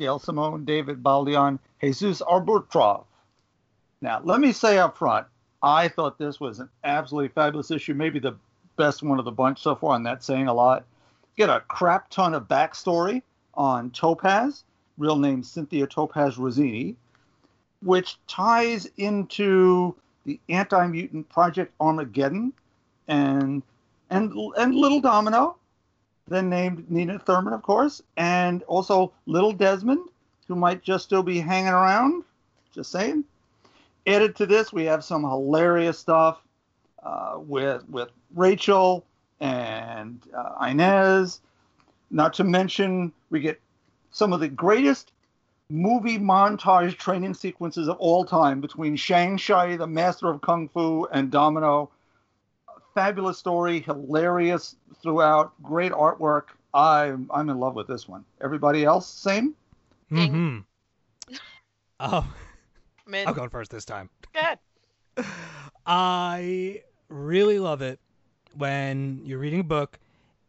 Gail 0.01 0.19
Simone, 0.19 0.65
David 0.65 1.03
Baldeón, 1.03 1.59
Jesus 1.83 2.23
Aburtov. 2.23 3.05
Now, 4.01 4.23
let 4.25 4.41
me 4.41 4.51
say 4.51 4.79
up 4.79 4.97
front, 4.97 5.27
I 5.63 5.89
thought 5.89 6.19
this 6.19 6.41
was 6.41 6.59
an 6.59 6.71
absolutely 6.85 7.29
fabulous 7.29 7.71
issue, 7.71 7.93
maybe 7.93 8.19
the 8.19 8.35
best 8.77 9.03
one 9.03 9.19
of 9.19 9.27
the 9.27 9.31
bunch 9.31 9.61
so 9.61 9.75
far, 9.75 9.97
and 9.97 10.07
that's 10.07 10.25
saying 10.25 10.49
a 10.49 10.55
lot. 10.55 10.87
Get 11.37 11.51
a 11.51 11.61
crap 11.69 12.09
ton 12.09 12.33
of 12.33 12.49
backstory 12.49 13.23
on 13.53 13.91
Topaz, 13.91 14.65
real 14.97 15.17
name 15.17 15.43
Cynthia 15.43 15.87
Topaz 15.87 16.37
Rosini, 16.37 16.97
which 17.83 18.17
ties 18.27 18.89
into 18.97 19.95
the 20.25 20.41
anti-mutant 20.49 21.29
Project 21.29 21.75
Armageddon 21.79 22.55
and 23.07 23.63
and 24.09 24.33
and 24.57 24.75
Little 24.75 25.01
Domino, 25.01 25.57
then 26.29 26.49
named 26.49 26.91
Neena 26.91 27.19
Thurman, 27.19 27.53
of 27.53 27.63
course, 27.63 28.03
and 28.17 28.63
also 28.65 29.13
Little 29.27 29.53
Desmond, 29.53 30.09
who 30.49 30.55
might 30.55 30.83
just 30.83 31.05
still 31.05 31.23
be 31.23 31.41
hanging 31.41 31.73
around. 31.73 32.25
Just 32.73 32.93
saying. 32.93 33.25
Added 34.07 34.37
to 34.37 34.47
this, 34.47 34.73
we 34.73 34.85
have 34.85 35.05
some 35.05 35.23
hilarious 35.23 35.99
stuff 35.99 36.41
uh, 37.03 37.35
with 37.37 37.89
with 37.89 38.11
Rachel 38.35 39.05
and 39.41 40.21
uh, 40.37 40.67
Inez. 40.69 41.41
Not 42.11 42.35
to 42.35 42.45
mention, 42.45 43.13
we 43.31 43.41
get 43.41 43.61
some 44.11 44.33
of 44.33 44.41
the 44.41 44.49
greatest 44.49 45.13
movie 45.69 46.19
montage 46.19 46.97
training 46.97 47.35
sequences 47.35 47.89
of 47.89 47.97
all 47.99 48.25
time 48.25 48.61
between 48.61 48.97
Shang-Chi, 48.97 49.77
the 49.77 49.87
master 49.87 50.29
of 50.29 50.41
kung 50.41 50.69
fu, 50.69 51.07
and 51.13 51.31
Domino. 51.31 51.91
Fabulous 52.95 53.39
story, 53.39 53.81
hilarious 53.81 54.77
throughout, 55.03 55.53
great 55.63 55.93
artwork. 55.93 56.45
I'm 56.75 57.31
I'm 57.33 57.49
in 57.51 57.59
love 57.59 57.75
with 57.75 57.87
this 57.87 58.09
one. 58.09 58.25
Everybody 58.41 58.85
else, 58.85 59.09
same? 59.09 59.55
Mm-hmm. 60.11 60.59
Oh, 62.03 62.27
I'm 63.07 63.15
in. 63.15 63.29
I'm 63.29 63.35
going 63.35 63.51
first 63.51 63.71
this 63.71 63.85
time. 63.85 64.09
Good. 64.33 65.25
I 65.87 66.83
really 67.09 67.59
love 67.59 67.83
it 67.83 68.01
when 68.57 69.21
you're 69.25 69.39
reading 69.39 69.61
a 69.61 69.65
book 69.65 69.99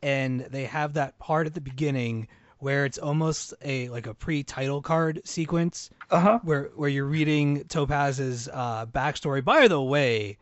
and 0.01 0.41
they 0.41 0.63
have 0.65 0.93
that 0.93 1.19
part 1.19 1.47
at 1.47 1.53
the 1.53 1.59
beginning 1.61 2.27
where 2.59 2.85
it's 2.85 2.97
almost 2.97 3.53
a 3.63 3.89
like 3.89 4.07
a 4.07 4.13
pre-title 4.13 4.81
card 4.81 5.21
sequence 5.25 5.89
Uh 6.09 6.19
huh. 6.19 6.39
where 6.43 6.69
where 6.75 6.89
you're 6.89 7.05
reading 7.05 7.63
Topaz's 7.65 8.47
uh, 8.53 8.85
backstory. 8.85 9.43
By 9.43 9.67
the 9.67 9.81
way, 9.81 10.37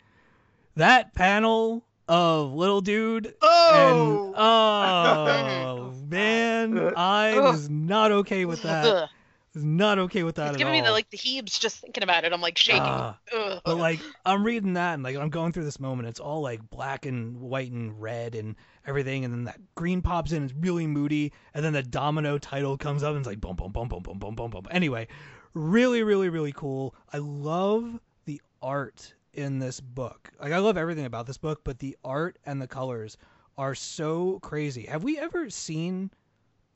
that 0.75 1.15
panel 1.15 1.83
of 2.09 2.51
little 2.53 2.81
dude 2.81 3.33
Oh! 3.41 4.25
and 4.25 4.35
oh, 4.35 5.93
oh 5.93 5.93
man, 6.09 6.93
I 6.97 7.39
was 7.39 7.69
not 7.69 8.11
okay 8.11 8.43
with 8.45 8.63
that. 8.63 9.09
Was 9.55 9.63
not 9.63 9.97
okay 9.97 10.21
with 10.23 10.35
that 10.35 10.47
It's 10.49 10.53
at 10.55 10.57
giving 10.59 10.73
all. 10.73 10.79
me 10.79 10.85
the 10.85 10.91
like 10.91 11.09
the 11.09 11.17
heebs 11.17 11.59
just 11.59 11.79
thinking 11.79 12.03
about 12.03 12.23
it. 12.23 12.33
I'm 12.33 12.41
like 12.41 12.57
shaking. 12.57 12.81
Ah. 12.83 13.17
Ugh. 13.35 13.61
But 13.65 13.77
like 13.77 13.99
I'm 14.25 14.43
reading 14.43 14.73
that 14.73 14.93
and 14.95 15.03
like 15.03 15.15
I'm 15.15 15.29
going 15.29 15.53
through 15.53 15.63
this 15.65 15.79
moment. 15.79 16.07
It's 16.07 16.19
all 16.19 16.41
like 16.41 16.67
black 16.69 17.05
and 17.07 17.39
white 17.39 17.71
and 17.71 17.99
red 17.99 18.35
and 18.35 18.55
everything, 18.85 19.25
and 19.25 19.33
then 19.33 19.43
that 19.45 19.59
green 19.73 20.01
pops 20.03 20.33
in. 20.33 20.43
It's 20.43 20.53
really 20.53 20.85
moody, 20.85 21.31
and 21.55 21.65
then 21.65 21.73
the 21.73 21.81
domino 21.83 22.37
title 22.37 22.77
comes 22.77 23.01
up 23.01 23.09
and 23.11 23.19
it's 23.19 23.27
like 23.27 23.41
boom, 23.41 23.55
boom, 23.55 23.71
boom, 23.71 23.87
boom, 23.87 24.03
boom, 24.03 24.19
boom, 24.19 24.35
boom, 24.35 24.49
boom. 24.51 24.67
Anyway, 24.69 25.07
really, 25.55 26.03
really, 26.03 26.29
really 26.29 26.51
cool. 26.51 26.93
I 27.11 27.17
love 27.17 27.99
the 28.25 28.39
art 28.61 29.15
in 29.33 29.59
this 29.59 29.79
book. 29.79 30.31
Like 30.39 30.51
I 30.51 30.59
love 30.59 30.77
everything 30.77 31.05
about 31.05 31.27
this 31.27 31.37
book, 31.37 31.61
but 31.63 31.79
the 31.79 31.97
art 32.03 32.37
and 32.45 32.61
the 32.61 32.67
colors 32.67 33.17
are 33.57 33.75
so 33.75 34.39
crazy. 34.39 34.85
Have 34.85 35.03
we 35.03 35.17
ever 35.19 35.49
seen 35.49 36.11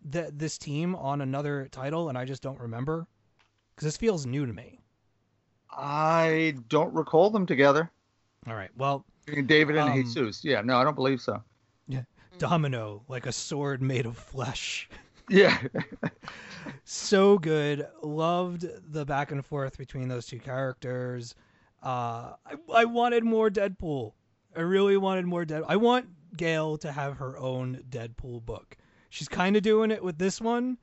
that 0.05 0.37
this 0.37 0.57
team 0.57 0.95
on 0.95 1.21
another 1.21 1.67
title 1.71 2.09
and 2.09 2.17
I 2.17 2.25
just 2.25 2.43
don't 2.43 2.59
remember? 2.59 3.07
Because 3.75 3.85
this 3.85 3.97
feels 3.97 4.25
new 4.25 4.45
to 4.45 4.53
me. 4.53 4.79
I 5.71 6.55
don't 6.69 6.93
recall 6.93 7.29
them 7.29 7.45
together. 7.45 7.89
All 8.47 8.55
right. 8.55 8.69
Well, 8.77 9.05
David 9.25 9.77
and 9.77 9.89
Um, 9.89 10.03
Jesus. 10.03 10.43
Yeah, 10.43 10.61
no, 10.61 10.77
I 10.77 10.83
don't 10.83 10.95
believe 10.95 11.21
so. 11.21 11.41
Yeah. 11.87 12.03
Domino, 12.37 13.03
like 13.07 13.25
a 13.25 13.31
sword 13.31 13.81
made 13.81 14.05
of 14.05 14.17
flesh. 14.17 14.89
Yeah. 15.29 15.57
so 16.83 17.37
good. 17.37 17.87
Loved 18.01 18.65
the 18.91 19.05
back 19.05 19.31
and 19.31 19.45
forth 19.45 19.77
between 19.77 20.09
those 20.09 20.25
two 20.25 20.39
characters. 20.39 21.35
Uh, 21.83 22.33
I, 22.45 22.55
I 22.73 22.85
wanted 22.85 23.23
more 23.23 23.49
Deadpool. 23.49 24.13
I 24.55 24.61
really 24.61 24.97
wanted 24.97 25.25
more 25.25 25.43
Dead. 25.43 25.63
I 25.67 25.75
want 25.75 26.07
Gail 26.37 26.77
to 26.77 26.91
have 26.91 27.17
her 27.17 27.37
own 27.37 27.83
Deadpool 27.89 28.45
book. 28.45 28.77
She's 29.09 29.27
kind 29.27 29.55
of 29.55 29.63
doing 29.63 29.91
it 29.91 30.03
with 30.03 30.17
this 30.17 30.39
one, 30.39 30.77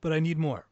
but 0.00 0.12
I 0.12 0.20
need 0.20 0.38
more. 0.38 0.66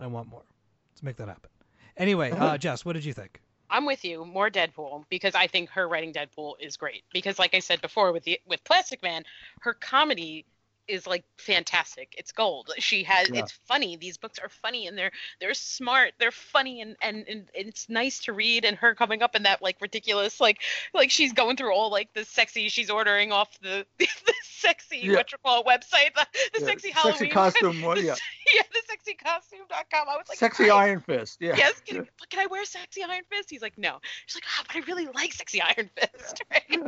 I 0.00 0.06
want 0.08 0.28
more. 0.28 0.44
Let's 0.92 1.02
make 1.02 1.16
that 1.16 1.28
happen. 1.28 1.50
Anyway, 1.96 2.32
uh, 2.32 2.58
Jess, 2.58 2.84
what 2.84 2.94
did 2.94 3.04
you 3.04 3.12
think? 3.12 3.40
I'm 3.70 3.86
with 3.86 4.04
you. 4.04 4.24
More 4.24 4.50
Deadpool 4.50 5.04
because 5.08 5.34
I 5.34 5.46
think 5.46 5.70
her 5.70 5.88
writing 5.88 6.12
Deadpool 6.12 6.54
is 6.60 6.76
great. 6.76 7.04
Because 7.12 7.38
like 7.38 7.54
I 7.54 7.60
said 7.60 7.80
before 7.80 8.12
with 8.12 8.24
the 8.24 8.38
with 8.46 8.62
Plastic 8.64 9.02
Man, 9.02 9.22
her 9.60 9.72
comedy 9.72 10.44
is 10.88 11.06
like 11.06 11.24
fantastic. 11.38 12.14
It's 12.18 12.32
gold. 12.32 12.70
She 12.78 13.04
has 13.04 13.28
Yeah. 13.30 13.40
it's 13.40 13.52
funny. 13.66 13.96
These 13.96 14.18
books 14.18 14.38
are 14.38 14.48
funny 14.48 14.86
and 14.86 14.96
they're 14.98 15.12
they're 15.40 15.54
smart. 15.54 16.12
They're 16.18 16.30
funny 16.30 16.80
and, 16.80 16.96
and 17.00 17.24
and 17.28 17.48
it's 17.54 17.88
nice 17.88 18.18
to 18.24 18.32
read 18.32 18.64
and 18.64 18.76
her 18.78 18.94
coming 18.94 19.22
up 19.22 19.34
in 19.36 19.44
that 19.44 19.62
like 19.62 19.76
ridiculous 19.80 20.40
like 20.40 20.60
like 20.94 21.10
she's 21.10 21.32
going 21.32 21.56
through 21.56 21.72
all 21.74 21.90
like 21.90 22.12
the 22.14 22.24
sexy 22.24 22.68
she's 22.68 22.90
ordering 22.90 23.32
off 23.32 23.58
the 23.60 23.86
the 23.98 24.06
sexy 24.42 24.98
Yeah. 25.02 25.14
what 25.16 25.32
you 25.32 25.38
call 25.44 25.64
website 25.64 26.14
the, 26.14 26.26
the 26.54 26.60
Yeah, 26.60 26.66
sexy 26.66 26.88
sexy 26.88 26.90
Halloween 26.90 27.30
costume 27.30 27.82
one, 27.82 27.96
the- 27.98 28.02
yeah. 28.04 28.14
yeah 28.54 28.62
the 28.72 28.80
sexycostume.com. 28.92 30.08
I 30.08 30.16
was 30.16 30.26
like 30.28 30.38
Sexy 30.38 30.64
"Christ." 30.64 30.72
Iron 30.76 31.00
Fist. 31.00 31.38
Yeah. 31.40 31.54
Yes, 31.56 31.80
can, 31.86 32.06
can 32.30 32.40
I 32.40 32.46
wear 32.46 32.64
sexy 32.64 33.02
Iron 33.02 33.22
Fist? 33.30 33.50
He's 33.50 33.62
like, 33.62 33.76
no. 33.78 33.98
She's 34.26 34.36
like, 34.36 34.44
ah, 34.58 34.64
but 34.66 34.76
I 34.76 34.80
really 34.86 35.06
like 35.14 35.32
sexy 35.32 35.60
Iron 35.62 35.90
Fist, 35.96 36.42
right? 36.50 36.62
and 36.70 36.82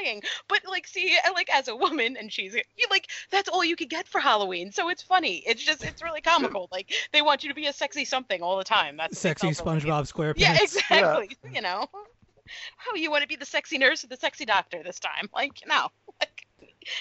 I'm 0.00 0.04
dying. 0.04 0.22
But 0.48 0.60
like, 0.68 0.86
see, 0.86 1.16
like 1.34 1.48
as 1.52 1.68
a 1.68 1.76
woman, 1.76 2.16
and 2.18 2.32
she's 2.32 2.54
you 2.54 2.86
like 2.90 3.08
that's 3.30 3.48
all 3.48 3.64
you 3.64 3.76
could 3.76 3.90
get 3.90 4.08
for 4.08 4.20
Halloween, 4.20 4.72
so 4.72 4.88
it's 4.88 5.02
funny. 5.02 5.42
It's 5.46 5.64
just 5.64 5.84
it's 5.84 6.02
really 6.02 6.20
comical. 6.20 6.68
Like 6.72 6.92
they 7.12 7.22
want 7.22 7.42
you 7.42 7.48
to 7.48 7.54
be 7.54 7.66
a 7.66 7.72
sexy 7.72 8.04
something 8.04 8.42
all 8.42 8.58
the 8.58 8.64
time. 8.64 8.96
That's 8.96 9.18
Sexy 9.18 9.52
tell 9.52 9.64
the. 9.64 9.70
SpongeBob 9.70 10.12
SquarePants. 10.12 10.38
Yeah, 10.38 10.58
exactly. 10.60 11.36
You 11.52 11.60
know, 11.60 11.86
oh, 11.92 12.94
you 12.94 13.10
want 13.10 13.22
to 13.22 13.28
be 13.28 13.36
the 13.36 13.46
sexy 13.46 13.78
nurse 13.78 14.04
or 14.04 14.08
the 14.08 14.16
sexy 14.16 14.44
doctor 14.44 14.82
this 14.82 14.98
time? 14.98 15.28
Like, 15.34 15.62
no, 15.66 15.88
like 16.20 16.46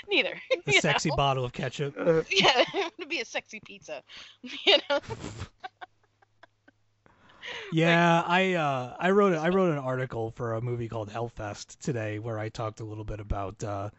neither. 0.10 0.36
The 0.66 0.74
sexy 0.74 1.10
know? 1.10 1.16
bottle 1.16 1.46
of 1.46 1.54
ketchup. 1.54 1.96
Uh, 1.98 2.24
Yeah, 2.30 2.52
I 2.74 2.80
want 2.80 3.00
to 3.02 3.08
be 3.08 3.22
a 3.22 3.26
sexy 3.26 3.60
pizza. 3.60 4.04
You 4.42 4.78
know. 4.90 5.00
Yeah, 7.72 8.24
I 8.26 8.54
uh, 8.54 8.96
I 9.00 9.12
wrote 9.12 9.36
I 9.36 9.50
wrote 9.50 9.72
an 9.72 9.78
article 9.78 10.32
for 10.32 10.54
a 10.54 10.62
movie 10.62 10.88
called 10.90 11.10
Hellfest 11.10 11.78
today 11.80 12.18
where 12.20 12.40
I 12.40 12.50
talked 12.50 12.80
a 12.80 12.84
little 12.84 13.04
bit 13.04 13.20
about 13.20 13.64
uh, 13.64 13.90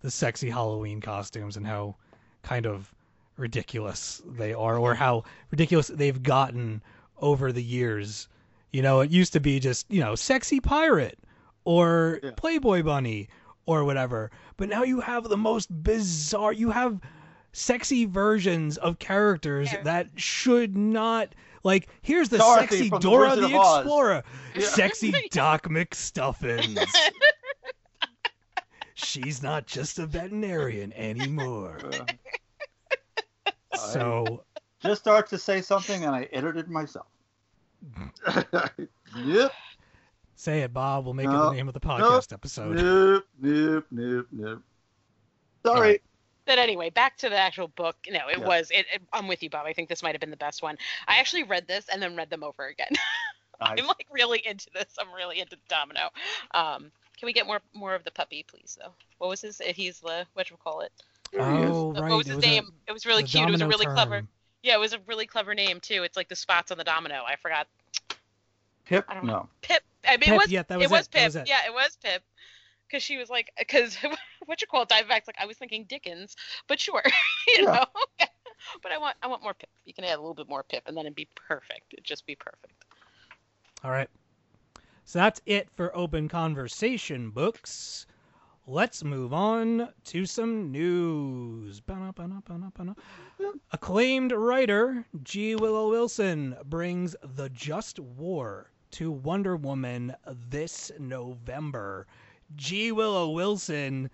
the 0.00 0.10
sexy 0.10 0.50
Halloween 0.50 1.00
costumes 1.00 1.56
and 1.56 1.66
how 1.66 1.94
kind 2.42 2.66
of 2.66 2.92
ridiculous 3.36 4.20
they 4.26 4.52
are, 4.52 4.76
or 4.78 4.94
how 4.94 5.24
ridiculous 5.50 5.88
they've 5.88 6.22
gotten 6.22 6.82
over 7.20 7.52
the 7.52 7.62
years. 7.62 8.28
You 8.72 8.82
know, 8.82 9.00
it 9.00 9.10
used 9.10 9.32
to 9.34 9.40
be 9.40 9.58
just, 9.60 9.86
you 9.90 10.00
know, 10.00 10.14
sexy 10.14 10.60
pirate 10.60 11.18
or 11.64 12.18
Yeah. 12.22 12.30
Playboy 12.36 12.82
bunny 12.82 13.28
or 13.66 13.84
whatever. 13.84 14.30
But 14.56 14.68
now 14.68 14.82
you 14.82 15.00
have 15.00 15.24
the 15.28 15.36
most 15.36 15.68
bizarre 15.82 16.52
you 16.52 16.70
have 16.70 17.00
sexy 17.52 18.04
versions 18.06 18.76
of 18.78 18.98
characters 18.98 19.72
Yeah. 19.72 19.82
that 19.82 20.08
should 20.16 20.76
not 20.76 21.34
like 21.62 21.88
here's 22.02 22.28
the 22.28 22.38
Dorothy 22.38 22.66
sexy 22.66 22.88
from 22.88 23.00
The 23.00 23.08
Dora 23.08 23.28
Wizard 23.30 23.50
the. 23.50 23.56
Explorer. 23.56 24.22
Yeah. 24.54 24.66
Sexy 24.66 25.14
Doc 25.30 25.68
McStuffins. 25.68 26.84
She's 28.94 29.42
not 29.42 29.66
just 29.66 29.98
a 30.00 30.06
veterinarian 30.06 30.92
anymore. 30.94 31.78
I 33.46 33.52
So 33.76 34.44
just 34.80 35.02
start 35.02 35.28
to 35.28 35.38
say 35.38 35.60
something 35.60 36.04
and 36.04 36.14
I 36.14 36.28
edited 36.32 36.68
myself. 36.68 37.06
yep. 39.16 39.52
say 40.34 40.62
it, 40.62 40.72
Bob. 40.72 41.04
We'll 41.04 41.14
make 41.14 41.26
it 41.26 41.30
the 41.30 41.52
name 41.52 41.68
of 41.68 41.74
the 41.74 41.80
podcast 41.80 42.32
episode. 42.32 42.76
Nope. 42.76 43.24
Nope. 43.40 43.86
Nope. 43.90 44.26
Nope. 44.32 44.62
Sorry. 45.64 46.00
But 46.50 46.58
anyway, 46.58 46.90
back 46.90 47.16
to 47.18 47.28
the 47.28 47.36
actual 47.38 47.68
book. 47.68 47.94
No, 48.10 48.26
it 48.26 48.40
Yeah. 48.40 48.44
was. 48.44 48.72
It, 48.72 48.84
it- 48.92 49.02
I'm 49.12 49.28
with 49.28 49.40
you, 49.40 49.50
Bob. 49.50 49.66
I 49.66 49.72
think 49.72 49.88
this 49.88 50.02
might 50.02 50.16
have 50.16 50.20
been 50.20 50.32
the 50.32 50.36
best 50.36 50.64
one. 50.64 50.76
I 51.06 51.18
actually 51.18 51.44
read 51.44 51.68
this 51.68 51.86
and 51.88 52.02
then 52.02 52.16
read 52.16 52.28
them 52.28 52.42
over 52.42 52.66
again. 52.66 52.88
I- 53.60 53.76
I'm 53.78 53.86
like 53.86 54.06
really 54.10 54.44
into 54.44 54.68
this. 54.74 54.96
I'm 54.98 55.12
really 55.14 55.38
into 55.38 55.56
Domino. 55.68 56.08
Um, 56.52 56.90
can 57.16 57.26
we 57.26 57.32
get 57.32 57.46
more 57.46 57.60
more 57.72 57.94
of 57.94 58.02
the 58.02 58.10
puppy, 58.10 58.44
please? 58.48 58.76
Though, 58.82 58.90
what 59.18 59.28
was 59.28 59.42
his? 59.42 59.60
He's 59.64 60.00
the 60.00 60.26
what 60.34 60.50
you 60.50 60.56
call 60.56 60.80
it? 60.80 60.90
Oh, 61.38 61.92
The- 61.92 62.02
right. 62.02 62.08
What 62.10 62.16
was 62.18 62.26
it 62.26 62.30
his 62.30 62.36
was 62.38 62.44
a- 62.44 62.48
name? 62.48 62.72
it 62.88 62.92
was 62.92 63.06
really 63.06 63.22
cute. 63.22 63.48
It 63.48 63.52
was 63.52 63.60
a 63.60 63.64
domino 63.64 63.76
really 63.78 63.86
clever. 63.94 64.22
Yeah, 64.64 64.74
it 64.74 64.80
was 64.80 64.92
a 64.92 64.98
really 65.06 65.26
clever 65.26 65.54
name 65.54 65.78
too. 65.78 66.02
It's 66.02 66.16
like 66.16 66.28
the 66.28 66.34
spots 66.34 66.72
on 66.72 66.78
the 66.78 66.84
domino. 66.84 67.22
I 67.24 67.36
forgot. 67.36 67.68
Pip? 68.86 69.04
I 69.08 69.14
don't 69.14 69.24
know. 69.24 69.32
No. 69.32 69.48
Pip. 69.62 69.84
I 70.04 70.12
mean, 70.16 70.18
Pip, 70.20 70.28
it 70.30 70.36
was. 70.38 70.48
yeah, 70.50 70.62
that 70.64 70.78
was 70.78 70.84
it 70.86 70.90
was 70.90 71.06
it, 71.06 71.12
that 71.12 71.18
Pip. 71.18 71.26
was 71.26 71.36
it. 71.36 71.48
Yeah, 71.48 71.58
it 71.66 71.72
was 71.72 71.96
Pip. 72.02 72.22
Because 72.88 73.04
she 73.04 73.18
was 73.18 73.30
like, 73.30 73.52
because 73.56 73.96
what 74.50 74.62
you 74.62 74.68
call 74.68 74.82
it, 74.84 74.90
Diamondback's 74.90 75.28
like, 75.28 75.40
I 75.40 75.46
was 75.46 75.58
thinking 75.58 75.86
Dickens, 75.88 76.36
but 76.68 76.80
sure, 76.80 77.02
you 77.48 77.66
Yeah. 77.66 77.72
know. 77.72 77.84
but 78.82 78.92
I 78.92 78.98
want, 78.98 79.16
I 79.22 79.28
want 79.28 79.42
more 79.42 79.54
Pip. 79.54 79.70
You 79.84 79.94
can 79.94 80.04
add 80.04 80.16
a 80.18 80.22
little 80.22 80.34
bit 80.34 80.48
more 80.48 80.64
Pip, 80.64 80.84
and 80.86 80.96
then 80.96 81.06
it'd 81.06 81.16
be 81.16 81.28
perfect. 81.48 81.92
It'd 81.94 82.04
just 82.04 82.26
be 82.26 82.36
perfect. 82.36 82.74
All 83.84 83.90
right. 83.90 84.08
So 85.04 85.18
that's 85.18 85.40
it 85.46 85.70
for 85.70 85.94
open 85.96 86.28
conversation 86.28 87.30
books. 87.30 88.06
Let's 88.66 89.02
move 89.04 89.32
on 89.32 89.88
to 90.04 90.26
some 90.26 90.70
news. 90.70 91.80
Acclaimed 93.72 94.32
writer 94.32 95.06
G. 95.22 95.54
Willow 95.56 95.90
Wilson 95.90 96.56
brings 96.64 97.16
The 97.22 97.48
Just 97.50 97.98
War 97.98 98.70
to 98.92 99.10
Wonder 99.10 99.56
Woman 99.56 100.14
this 100.26 100.90
November. 100.98 102.06
G. 102.56 102.92
Willow 102.92 103.30
Wilson 103.30 104.10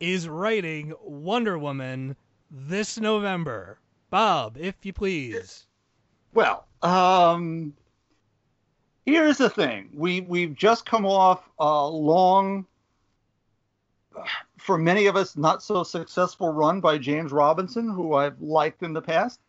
is 0.00 0.28
writing 0.28 0.94
Wonder 1.02 1.58
Woman 1.58 2.16
this 2.50 2.98
November. 2.98 3.78
Bob, 4.08 4.56
if 4.58 4.74
you 4.82 4.92
please. 4.92 5.66
Well, 6.34 6.66
um, 6.82 7.74
here's 9.06 9.38
the 9.38 9.50
thing. 9.50 9.90
We 9.94 10.22
we've 10.22 10.54
just 10.54 10.86
come 10.86 11.06
off 11.06 11.48
a 11.58 11.86
long, 11.86 12.66
for 14.58 14.78
many 14.78 15.06
of 15.06 15.16
us, 15.16 15.36
not 15.36 15.62
so 15.62 15.82
successful 15.82 16.50
run 16.50 16.80
by 16.80 16.98
James 16.98 17.30
Robinson, 17.30 17.88
who 17.88 18.14
I've 18.14 18.40
liked 18.40 18.82
in 18.82 18.92
the 18.92 19.02
past, 19.02 19.40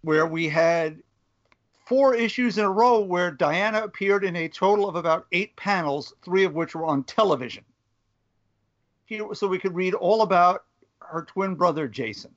where 0.00 0.26
we 0.26 0.48
had 0.48 1.02
four 1.86 2.14
issues 2.14 2.58
in 2.58 2.64
a 2.64 2.70
row 2.70 3.00
where 3.00 3.30
Diana 3.30 3.82
appeared 3.82 4.24
in 4.24 4.36
a 4.36 4.48
total 4.48 4.88
of 4.88 4.96
about 4.96 5.26
eight 5.32 5.54
panels, 5.56 6.14
three 6.22 6.44
of 6.44 6.54
which 6.54 6.74
were 6.74 6.84
on 6.84 7.04
television. 7.04 7.64
Here, 9.08 9.26
so 9.32 9.48
we 9.48 9.58
could 9.58 9.74
read 9.74 9.94
all 9.94 10.20
about 10.20 10.64
her 11.00 11.22
twin 11.22 11.54
brother 11.54 11.88
Jason. 11.88 12.30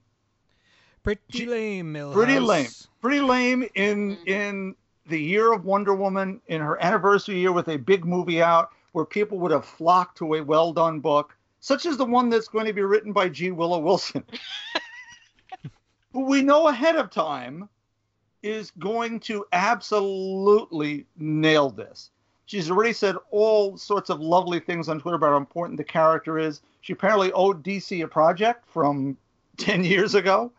Pretty 1.03 1.21
G- 1.29 1.45
lame, 1.45 1.93
Milhouse. 1.93 2.13
pretty 2.13 2.39
lame 2.39 2.67
pretty 3.01 3.19
lame 3.19 3.67
in 3.75 4.15
mm-hmm. 4.15 4.27
in 4.27 4.75
the 5.07 5.19
year 5.19 5.51
of 5.51 5.65
wonder 5.65 5.93
woman 5.93 6.39
in 6.47 6.61
her 6.61 6.81
anniversary 6.81 7.39
year 7.39 7.51
with 7.51 7.67
a 7.67 7.77
big 7.77 8.05
movie 8.05 8.41
out 8.41 8.69
where 8.93 9.03
people 9.03 9.39
would 9.39 9.51
have 9.51 9.65
flocked 9.65 10.17
to 10.19 10.35
a 10.35 10.41
well 10.41 10.71
done 10.71 10.99
book 10.99 11.35
such 11.59 11.85
as 11.85 11.97
the 11.97 12.05
one 12.05 12.29
that's 12.29 12.47
going 12.47 12.65
to 12.65 12.73
be 12.73 12.83
written 12.83 13.11
by 13.11 13.27
g 13.27 13.51
willow 13.51 13.79
wilson 13.79 14.23
who 16.13 16.25
we 16.25 16.41
know 16.41 16.67
ahead 16.67 16.95
of 16.95 17.09
time 17.09 17.67
is 18.43 18.71
going 18.71 19.19
to 19.19 19.43
absolutely 19.51 21.05
nail 21.17 21.69
this 21.69 22.10
she's 22.51 22.69
already 22.69 22.93
said 22.93 23.15
all 23.31 23.77
sorts 23.77 24.09
of 24.09 24.19
lovely 24.19 24.59
things 24.59 24.89
on 24.89 24.99
twitter 24.99 25.15
about 25.15 25.31
how 25.31 25.37
important 25.37 25.77
the 25.77 25.83
character 25.83 26.37
is 26.37 26.61
she 26.81 26.93
apparently 26.93 27.31
owed 27.33 27.63
dc 27.63 28.03
a 28.03 28.07
project 28.07 28.65
from 28.67 29.17
10 29.57 29.83
years 29.83 30.15
ago 30.15 30.51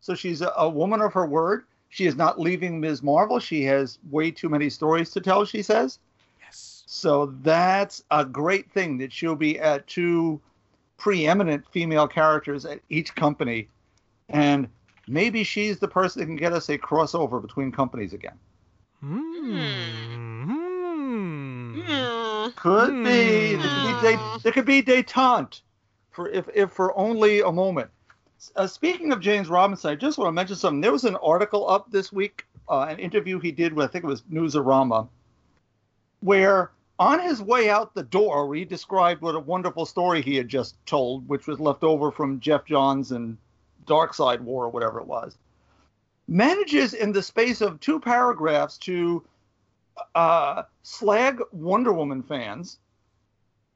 so 0.00 0.14
she's 0.14 0.40
a, 0.40 0.52
a 0.56 0.68
woman 0.68 1.00
of 1.00 1.12
her 1.12 1.26
word. 1.26 1.64
She 1.90 2.06
is 2.06 2.16
not 2.16 2.40
leaving 2.40 2.80
Ms. 2.80 3.02
Marvel. 3.02 3.38
She 3.38 3.62
has 3.64 3.98
way 4.10 4.30
too 4.30 4.48
many 4.48 4.70
stories 4.70 5.10
to 5.10 5.20
tell, 5.20 5.44
she 5.44 5.62
says. 5.62 5.98
Yes. 6.40 6.84
So 6.86 7.34
that's 7.42 8.02
a 8.10 8.24
great 8.24 8.70
thing 8.70 8.98
that 8.98 9.12
she'll 9.12 9.36
be 9.36 9.58
at 9.58 9.86
two 9.86 10.40
preeminent 10.96 11.66
female 11.70 12.06
characters 12.06 12.64
at 12.64 12.80
each 12.88 13.14
company. 13.14 13.68
And 14.28 14.68
maybe 15.08 15.44
she's 15.44 15.78
the 15.78 15.88
person 15.88 16.20
that 16.20 16.26
can 16.26 16.36
get 16.36 16.52
us 16.52 16.68
a 16.68 16.78
crossover 16.78 17.42
between 17.42 17.72
companies 17.72 18.12
again. 18.12 18.38
Hmm. 19.00 20.29
Hmm. 21.74 22.30
Hmm. 22.40 22.50
Could 22.56 23.04
be. 23.04 23.56
There 23.56 23.62
could 23.62 24.02
be, 24.02 24.42
there 24.42 24.52
could 24.52 24.64
be 24.66 24.82
detente 24.82 25.60
for 26.10 26.28
if, 26.28 26.48
if 26.54 26.70
for 26.70 26.96
only 26.98 27.40
a 27.40 27.52
moment. 27.52 27.90
Uh, 28.56 28.66
speaking 28.66 29.12
of 29.12 29.20
James 29.20 29.48
Robinson, 29.48 29.90
I 29.90 29.94
just 29.94 30.16
want 30.16 30.28
to 30.28 30.32
mention 30.32 30.56
something. 30.56 30.80
There 30.80 30.92
was 30.92 31.04
an 31.04 31.16
article 31.16 31.68
up 31.68 31.90
this 31.90 32.10
week, 32.10 32.46
uh, 32.68 32.86
an 32.88 32.98
interview 32.98 33.38
he 33.38 33.52
did 33.52 33.74
with, 33.74 33.84
I 33.84 33.92
think 33.92 34.04
it 34.04 34.08
was 34.08 34.22
Newsarama, 34.32 35.06
where 36.20 36.70
on 36.98 37.20
his 37.20 37.42
way 37.42 37.68
out 37.68 37.94
the 37.94 38.02
door, 38.02 38.46
where 38.46 38.56
he 38.56 38.64
described 38.64 39.20
what 39.20 39.34
a 39.34 39.40
wonderful 39.40 39.84
story 39.84 40.22
he 40.22 40.36
had 40.36 40.48
just 40.48 40.74
told, 40.86 41.28
which 41.28 41.46
was 41.46 41.60
left 41.60 41.84
over 41.84 42.10
from 42.10 42.40
Geoff 42.40 42.64
Johns 42.64 43.12
and 43.12 43.36
Darkseid 43.86 44.40
War 44.40 44.64
or 44.64 44.70
whatever 44.70 45.00
it 45.00 45.06
was, 45.06 45.36
manages 46.26 46.94
in 46.94 47.12
the 47.12 47.22
space 47.22 47.60
of 47.60 47.78
two 47.80 48.00
paragraphs 48.00 48.78
to 48.78 49.22
uh, 50.14 50.62
slag 50.82 51.40
Wonder 51.52 51.92
Woman 51.92 52.22
fans 52.22 52.78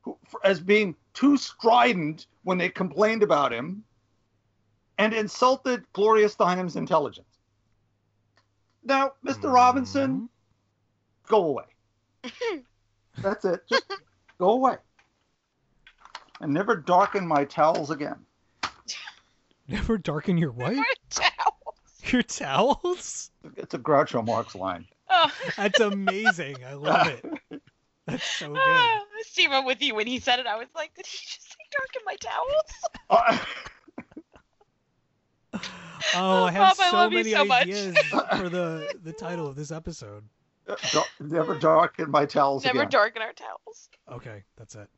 who, 0.02 0.18
for, 0.28 0.40
as 0.44 0.60
being 0.60 0.94
too 1.12 1.36
strident 1.36 2.26
when 2.42 2.58
they 2.58 2.68
complained 2.68 3.22
about 3.22 3.52
him 3.52 3.84
and 4.98 5.12
insulted 5.12 5.84
Gloria 5.92 6.28
Steinem's 6.28 6.76
intelligence. 6.76 7.38
Now, 8.84 9.12
mister 9.22 9.48
Robinson, 9.48 10.28
go 11.26 11.44
away. 11.44 11.64
That's 13.22 13.44
it. 13.44 13.60
Just 13.68 13.90
go 14.38 14.50
away. 14.50 14.76
And 16.40 16.52
never 16.52 16.76
darken 16.76 17.26
my 17.26 17.44
towels 17.44 17.90
again. 17.90 18.16
Never 19.68 19.96
darken 19.96 20.36
your 20.36 20.52
what? 20.52 20.74
My 20.74 20.92
towel. 21.08 21.56
Your 22.12 22.22
towels? 22.22 23.30
It's 23.56 23.74
a 23.74 23.78
Groucho 23.78 24.24
Marx 24.24 24.54
line. 24.54 24.86
Oh. 25.10 25.30
That's 25.56 25.80
amazing. 25.80 26.56
I 26.66 26.74
love 26.74 27.06
it. 27.08 27.24
That's 28.06 28.24
so 28.24 28.48
good. 28.48 28.58
Ah, 28.62 29.00
Steve, 29.22 29.50
I'm 29.52 29.64
with 29.64 29.80
you. 29.82 29.94
When 29.94 30.06
he 30.06 30.18
said 30.18 30.38
it, 30.38 30.46
I 30.46 30.56
was 30.56 30.68
like, 30.74 30.94
did 30.94 31.06
he 31.06 31.18
just 31.26 31.42
say 31.50 31.58
darken 31.72 32.02
my 32.04 32.16
towels? 32.16 32.72
Uh, 33.10 33.38
Oh, 36.16 36.44
I 36.44 36.50
have 36.52 36.76
Bob, 36.76 36.86
I 36.86 36.90
so 36.90 36.96
love 36.96 37.12
you 37.12 37.18
many 37.18 37.30
so 37.32 37.44
much. 37.44 37.62
ideas 37.62 37.96
for 38.38 38.48
the 38.48 38.94
the 39.02 39.12
title 39.12 39.46
of 39.46 39.56
this 39.56 39.72
episode. 39.72 40.22
dar- 40.92 41.04
never 41.20 41.58
darken 41.58 42.10
my 42.10 42.26
towels 42.26 42.64
Never 42.64 42.80
again. 42.80 42.90
darken 42.90 43.22
our 43.22 43.32
towels. 43.32 43.88
Okay, 44.12 44.44
that's 44.56 44.74
it. 44.74 44.88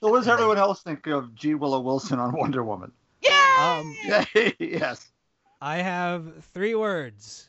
so 0.00 0.08
what 0.10 0.18
does 0.18 0.28
everyone 0.28 0.58
else 0.58 0.82
think 0.82 1.06
of 1.06 1.34
G. 1.34 1.54
Willow 1.54 1.80
Wilson 1.80 2.18
on 2.18 2.32
Wonder 2.36 2.64
Woman? 2.64 2.90
Yeah. 3.20 3.80
Um, 3.80 3.96
yes. 4.58 5.10
I 5.60 5.78
have 5.78 6.44
three 6.52 6.74
words. 6.74 7.48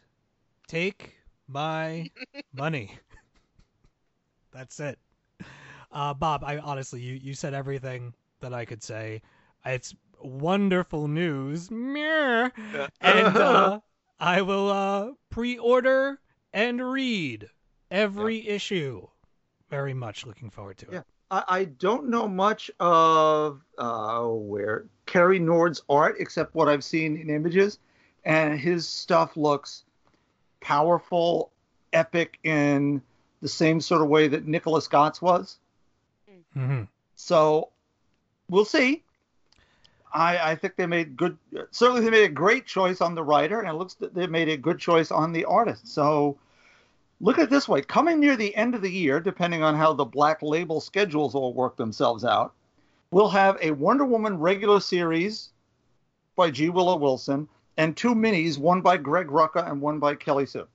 Take 0.68 1.16
my 1.48 2.10
money. 2.54 2.98
That's 4.52 4.80
it. 4.80 4.98
Uh, 5.92 6.14
Bob, 6.14 6.44
I 6.44 6.58
honestly, 6.58 7.02
you, 7.02 7.16
you 7.16 7.34
said 7.34 7.54
everything 7.54 8.14
that 8.40 8.54
I 8.54 8.66
could 8.66 8.84
say. 8.84 9.22
It's 9.66 9.96
wonderful 10.22 11.08
news. 11.08 11.70
Meh. 11.72 12.50
And 13.02 13.38
uh, 13.38 13.80
I 14.20 14.42
will 14.42 14.70
uh, 14.70 15.12
pre-order 15.30 16.20
and 16.54 16.82
read 16.82 17.50
every 17.92 18.48
issue. 18.48 19.08
Very 19.70 19.94
much 19.94 20.26
looking 20.26 20.50
forward 20.50 20.78
to 20.80 20.88
it. 20.88 20.94
Yeah. 20.94 21.02
I, 21.30 21.44
I 21.48 21.66
don't 21.66 22.10
know 22.10 22.28
much 22.28 22.72
of 22.80 23.62
uh, 23.78 24.24
where 24.24 24.86
Cary 25.06 25.40
Nord's 25.40 25.82
art 25.90 26.16
except 26.20 26.56
what 26.56 26.70
I've 26.70 26.84
seen 26.84 27.18
in 27.18 27.30
images, 27.30 27.80
and 28.28 28.60
his 28.60 28.86
stuff 28.88 29.38
looks 29.38 29.84
powerful 30.60 31.50
epic 31.94 32.38
in 32.44 33.02
the 33.42 33.48
same 33.48 33.80
sort 33.80 34.02
of 34.02 34.10
way 34.10 34.28
that 34.28 34.46
Nicola 34.46 34.82
Scott's 34.82 35.22
was. 35.22 35.58
hmm 36.54 36.84
So 37.16 37.70
we'll 38.50 38.66
see. 38.66 39.02
I, 40.14 40.52
I 40.52 40.56
think 40.56 40.76
they 40.76 40.86
made 40.86 41.16
good. 41.16 41.38
Certainly, 41.72 42.02
they 42.02 42.10
made 42.10 42.26
a 42.26 42.30
great 42.30 42.66
choice 42.66 43.00
on 43.00 43.16
the 43.16 43.24
writer, 43.24 43.62
and 43.62 43.70
it 43.70 43.74
looks 43.74 43.94
that 43.96 44.14
they 44.14 44.28
made 44.28 44.50
a 44.50 44.58
good 44.58 44.80
choice 44.80 45.10
on 45.10 45.32
the 45.32 45.46
artist. 45.46 45.88
So 45.88 46.38
look 47.22 47.38
at 47.38 47.46
it 47.46 47.50
this 47.50 47.68
way: 47.70 47.82
coming 47.82 48.20
near 48.20 48.36
the 48.36 48.56
end 48.56 48.76
of 48.76 48.82
the 48.82 48.92
year, 48.92 49.22
depending 49.22 49.64
on 49.64 49.76
how 49.76 49.94
the 49.94 50.06
Black 50.06 50.42
Label 50.42 50.82
schedules 50.82 51.34
all 51.34 51.54
work 51.54 51.78
themselves 51.78 52.26
out, 52.26 52.54
we'll 53.12 53.30
have 53.30 53.58
a 53.62 53.72
Wonder 53.72 54.06
Woman 54.06 54.38
regular 54.38 54.82
series 54.82 55.50
by 56.36 56.52
G. 56.52 56.70
Willow 56.70 56.98
Wilson 56.98 57.48
and 57.78 57.96
two 57.96 58.16
minis, 58.16 58.58
one 58.58 58.82
by 58.82 58.98
Greg 58.98 59.28
Rucka 59.28 59.70
and 59.70 59.82
one 59.82 60.00
by 60.00 60.16
Kelly 60.16 60.46
Sue. 60.46 60.68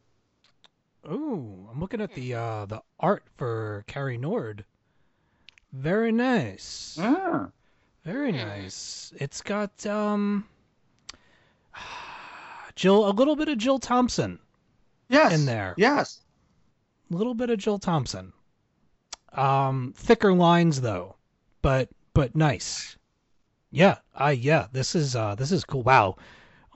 Ooh, 1.11 1.69
I'm 1.70 1.81
looking 1.81 2.01
at 2.01 2.15
the 2.15 2.35
uh, 2.35 2.66
the 2.66 2.83
art 3.01 3.24
for 3.37 3.85
Cary 3.89 4.16
Nord. 4.16 4.65
Very 5.73 6.12
nice. 6.12 6.97
Yeah. 6.99 7.47
Very 8.05 8.33
nice. 8.33 9.12
It's 9.16 9.41
got 9.41 9.85
um 9.87 10.47
Jill 12.74 13.09
a 13.09 13.12
little 13.12 13.37
bit 13.37 13.49
of 13.49 13.59
Jill 13.59 13.79
Thompson. 13.79 14.39
Yes. 15.09 15.33
In 15.33 15.45
there. 15.47 15.74
Yes. 15.77 16.20
A 17.11 17.16
little 17.16 17.35
bit 17.35 17.51
of 17.51 17.59
Jill 17.59 17.79
Thompson. 17.79 18.33
Um 19.33 19.95
thicker 19.97 20.33
lines 20.33 20.81
though. 20.81 21.16
But 21.62 21.89
but 22.15 22.37
nice. 22.37 22.97
Yeah, 23.70 23.99
I 24.15 24.33
yeah, 24.33 24.66
this 24.73 24.95
is 24.95 25.16
uh 25.16 25.35
this 25.35 25.51
is 25.51 25.65
cool. 25.65 25.83
Wow. 25.83 26.16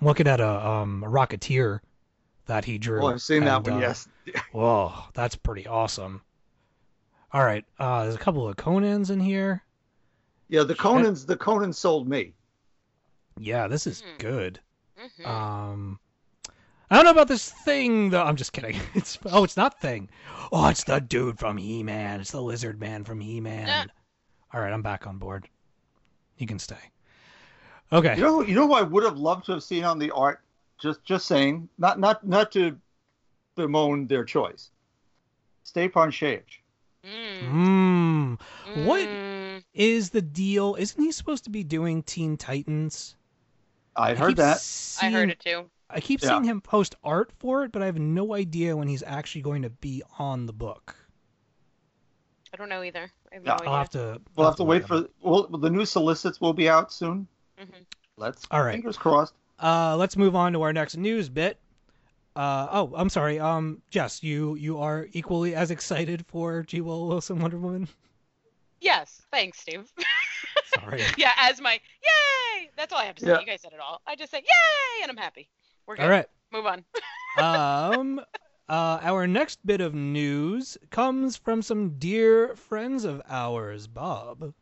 I'm 0.01 0.07
looking 0.07 0.27
at 0.29 0.41
a 0.41 0.67
um 0.69 1.05
a 1.05 1.09
Rocketeer 1.09 1.81
that 2.47 2.65
he 2.65 2.79
drew. 2.79 3.01
Well, 3.03 3.09
I've 3.15 3.23
seen 3.23 3.45
that 3.45 3.65
one. 3.65 3.75
uh, 3.75 3.79
yes. 3.81 4.09
Whoa, 4.53 4.93
that's 5.15 5.37
pretty 5.37 5.67
awesome. 5.67 6.23
All 7.33 7.45
right, 7.45 7.65
uh, 7.79 8.05
there's 8.05 8.15
a 8.15 8.19
couple 8.19 8.49
of 8.49 8.57
Conans 8.57 9.11
in 9.11 9.21
here. 9.21 9.63
Yeah. 10.49 10.63
The 10.63 10.75
Conan's 10.75 11.27
the 11.27 11.37
Conan 11.37 11.73
sold 11.73 12.09
me. 12.09 12.35
Yeah, 13.39 13.67
this 13.69 13.87
is 13.87 14.03
Mhm. 14.03 14.19
good. 14.19 14.61
Mhm. 14.99 15.27
Um, 15.27 16.01
I 16.89 16.95
don't 16.95 17.05
know 17.05 17.11
about 17.11 17.29
this 17.29 17.51
thing 17.51 18.11
though. 18.11 18.23
I'm 18.23 18.37
just 18.37 18.53
kidding. 18.53 18.79
It's 18.95 19.19
oh, 19.27 19.45
it's 19.45 19.57
not 19.57 19.81
thing. 19.81 20.09
Oh, 20.53 20.69
it's 20.69 20.85
the 20.85 21.01
dude 21.01 21.39
from 21.39 21.57
He-Man. 21.57 22.21
It's 22.21 22.31
the 22.31 22.41
Lizard 22.41 22.79
Man 22.81 23.05
from 23.05 23.21
He-Man. 23.21 23.69
Ah. 23.69 23.93
All 24.55 24.61
right, 24.61 24.73
I'm 24.73 24.83
back 24.83 25.07
on 25.07 25.19
board. 25.19 25.49
You 26.39 26.47
can 26.47 26.59
stay. 26.59 26.79
Okay. 27.93 28.17
You 28.17 28.23
know, 28.23 28.43
you 28.43 28.55
know 28.55 28.67
who 28.67 28.75
I 28.75 28.83
would 28.83 29.05
have 29.05 29.17
loved 29.19 29.47
to 29.47 29.53
have 29.53 29.63
seen 29.63 29.85
on 29.85 29.99
the 29.99 30.11
art. 30.11 30.41
Just, 30.81 31.05
just 31.05 31.27
saying, 31.27 31.69
not, 31.79 31.99
not, 31.99 32.27
not 32.27 32.53
to 32.53 32.77
bemoan 33.55 34.07
their 34.07 34.25
choice. 34.25 34.71
Stjepan 35.65 36.11
Šejić. 36.11 36.43
Mm. 37.05 38.37
Hmm. 38.75 38.85
What 38.87 39.07
Mm. 39.07 39.63
is 39.75 40.11
the 40.11 40.21
deal? 40.23 40.75
Isn't 40.79 41.03
he 41.03 41.13
supposed 41.13 41.45
to 41.45 41.51
be 41.51 41.63
doing 41.65 42.03
Teen 42.03 42.37
Titans? 42.37 43.17
I 43.95 44.11
I 44.11 44.15
heard 44.15 44.29
keep 44.31 44.37
that. 44.39 44.57
I 44.57 44.59
seeing- 44.59 45.13
heard 45.13 45.31
it 45.31 45.41
too. 45.41 45.71
I 45.89 46.01
keep 46.01 46.21
Yeah. 46.21 46.31
seeing 46.31 46.45
him 46.45 46.61
post 46.61 46.97
art 47.05 47.31
for 47.39 47.63
it, 47.65 47.71
but 47.73 47.81
I 47.81 47.87
have 47.87 47.99
no 47.99 48.35
idea 48.35 48.77
when 48.77 48.89
he's 48.89 49.05
actually 49.05 49.43
going 49.43 49.63
to 49.63 49.71
be 49.71 50.03
on 50.19 50.47
the 50.47 50.53
book. 50.53 50.97
I 52.53 52.57
don't 52.57 52.69
know 52.69 52.83
either. 52.83 53.11
I 53.31 53.35
have 53.37 53.45
Yeah, 53.47 53.57
no 53.63 53.71
I'll 53.71 53.79
have 53.79 53.91
to. 53.91 54.21
We'll 54.35 54.47
I'll 54.47 54.51
have 54.53 54.57
to 54.57 54.65
wait 54.65 54.87
for. 54.87 55.07
Well, 55.21 55.45
the 55.47 55.71
new 55.71 55.85
solicits 55.87 56.41
will 56.41 56.53
be 56.53 56.69
out 56.69 56.93
soon. 56.93 57.29
Mhm. 57.61 57.85
Let's. 58.17 58.47
All 58.51 58.63
right. 58.63 58.73
Fingers 58.73 58.97
crossed. 58.97 59.35
Uh, 59.63 59.97
let's 59.97 60.17
move 60.17 60.35
on 60.37 60.53
to 60.53 60.63
our 60.63 60.73
next 60.73 60.97
news 60.97 61.29
bit. 61.29 61.59
Uh, 62.35 62.69
oh, 62.71 62.93
I'm 62.95 63.09
sorry. 63.09 63.41
Um, 63.41 63.81
Jess, 63.91 64.23
you 64.23 64.55
you 64.57 64.79
are 64.79 65.07
equally 65.13 65.55
as 65.55 65.71
excited 65.71 66.27
for 66.27 66.63
G. 66.63 66.81
Will 66.83 67.09
Wilson 67.09 67.39
Wonder 67.39 67.59
Woman. 67.59 67.89
Yes, 68.81 69.23
thanks, 69.33 69.59
Steve. 69.61 69.91
Sorry. 70.75 71.03
yeah, 71.17 71.33
as 71.39 71.61
my 71.63 71.73
yay. 71.73 72.69
That's 72.77 72.93
all 72.93 72.99
I 72.99 73.05
have 73.07 73.15
to 73.17 73.25
say. 73.25 73.31
Yeah. 73.31 73.41
You 73.41 73.47
guys 73.47 73.63
said 73.63 73.73
it 73.73 73.81
all. 73.81 74.03
I 74.07 74.17
just 74.17 74.31
say 74.31 74.39
yay, 74.39 75.03
and 75.03 75.11
I'm 75.11 75.17
happy. 75.17 75.49
We're 75.87 75.97
good. 75.97 76.03
All 76.05 76.11
right. 76.11 76.27
Move 76.53 76.67
on. 76.67 76.85
Um, 77.39 78.19
uh, 78.67 78.99
our 79.03 79.27
next 79.27 79.59
bit 79.67 79.83
of 79.83 79.95
news 79.95 80.79
comes 80.89 81.37
from 81.37 81.61
some 81.61 81.99
dear 81.99 82.57
friends 82.57 83.05
of 83.05 83.21
ours, 83.29 83.87
Bob. 83.87 84.55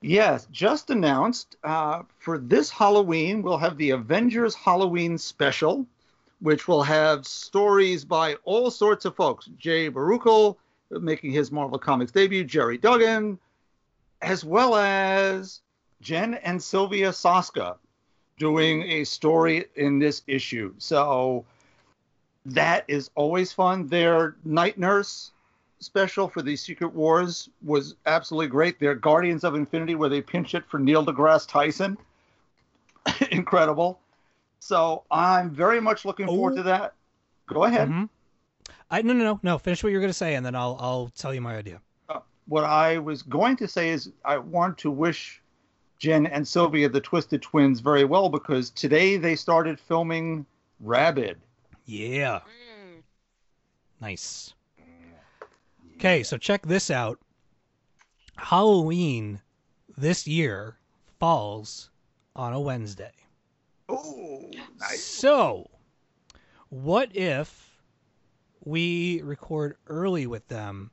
Yes, 0.00 0.46
just 0.52 0.90
announced 0.90 1.56
uh, 1.64 2.02
for 2.18 2.38
this 2.38 2.70
Halloween, 2.70 3.42
we'll 3.42 3.58
have 3.58 3.76
the 3.76 3.90
Avengers 3.90 4.54
Halloween 4.54 5.18
special, 5.18 5.86
which 6.40 6.68
will 6.68 6.84
have 6.84 7.26
stories 7.26 8.04
by 8.04 8.34
all 8.44 8.70
sorts 8.70 9.04
of 9.04 9.16
folks. 9.16 9.50
Jay 9.58 9.90
Baruchel 9.90 10.56
making 10.90 11.32
his 11.32 11.50
Marvel 11.50 11.78
Comics 11.78 12.12
debut, 12.12 12.44
Gerry 12.44 12.78
Duggan, 12.78 13.38
as 14.22 14.44
well 14.44 14.76
as 14.76 15.62
Jen 16.00 16.34
and 16.34 16.62
Sylvia 16.62 17.10
Soska 17.10 17.76
doing 18.38 18.82
a 18.84 19.04
story 19.04 19.66
in 19.74 19.98
this 19.98 20.22
issue. 20.28 20.72
So 20.78 21.44
that 22.46 22.84
is 22.86 23.10
always 23.16 23.52
fun. 23.52 23.88
Their 23.88 24.36
Night 24.44 24.78
Nurse 24.78 25.32
special 25.80 26.28
for 26.28 26.42
the 26.42 26.56
Secret 26.56 26.92
Wars 26.92 27.48
was 27.62 27.94
absolutely 28.06 28.48
great. 28.48 28.78
Their 28.80 28.94
Guardians 28.94 29.44
of 29.44 29.54
Infinity, 29.54 29.94
where 29.94 30.08
they 30.08 30.20
pinch 30.20 30.54
it 30.54 30.64
for 30.66 30.78
Neil 30.78 31.04
deGrasse 31.04 31.48
Tyson, 31.48 31.96
incredible. 33.30 34.00
So 34.60 35.04
I'm 35.10 35.50
very 35.50 35.80
much 35.80 36.04
looking 36.04 36.26
forward 36.26 36.54
Oh. 36.54 36.56
to 36.56 36.62
that. 36.64 36.94
Go 37.46 37.64
ahead. 37.64 37.88
Mhm. 37.88 38.08
I 38.90 39.02
no 39.02 39.12
no 39.12 39.24
no 39.24 39.40
no. 39.42 39.58
Finish 39.58 39.82
what 39.82 39.92
you're 39.92 40.00
gonna 40.00 40.12
say, 40.12 40.34
and 40.34 40.44
then 40.44 40.54
I'll 40.54 40.76
I'll 40.80 41.08
tell 41.16 41.32
you 41.32 41.40
my 41.40 41.56
idea. 41.56 41.80
Uh, 42.08 42.20
what 42.46 42.64
I 42.64 42.98
was 42.98 43.22
going 43.22 43.56
to 43.58 43.68
say 43.68 43.90
is 43.90 44.10
I 44.24 44.38
want 44.38 44.76
to 44.78 44.90
wish 44.90 45.40
Jen 45.98 46.26
and 46.26 46.46
Sylvia, 46.46 46.88
the 46.88 47.00
Twisted 47.00 47.42
Twins, 47.42 47.80
very 47.80 48.04
well 48.04 48.28
because 48.28 48.70
today 48.70 49.16
they 49.16 49.36
started 49.36 49.78
filming 49.78 50.44
Rabid. 50.80 51.38
Yeah. 51.86 52.40
Mm. 52.40 53.02
Nice. 54.00 54.54
Okay, 55.98 56.22
so 56.22 56.36
check 56.36 56.64
this 56.64 56.92
out. 56.92 57.18
Halloween 58.36 59.40
this 59.96 60.28
year 60.28 60.78
falls 61.18 61.90
on 62.36 62.52
a 62.52 62.60
Wednesday. 62.60 63.10
Oh, 63.88 64.48
nice. 64.78 65.02
So, 65.02 65.68
what 66.68 67.16
if 67.16 67.82
we 68.64 69.22
record 69.22 69.76
early 69.88 70.28
with 70.28 70.46
them 70.46 70.92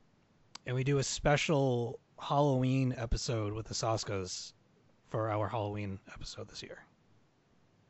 and 0.65 0.75
we 0.75 0.83
do 0.83 0.97
a 0.97 1.03
special 1.03 1.99
Halloween 2.19 2.95
episode 2.97 3.53
with 3.53 3.67
the 3.67 3.75
Soskas 3.75 4.53
for 5.11 5.29
our 5.29 5.47
Halloween 5.47 5.99
episode 6.11 6.47
this 6.47 6.63
year? 6.63 6.79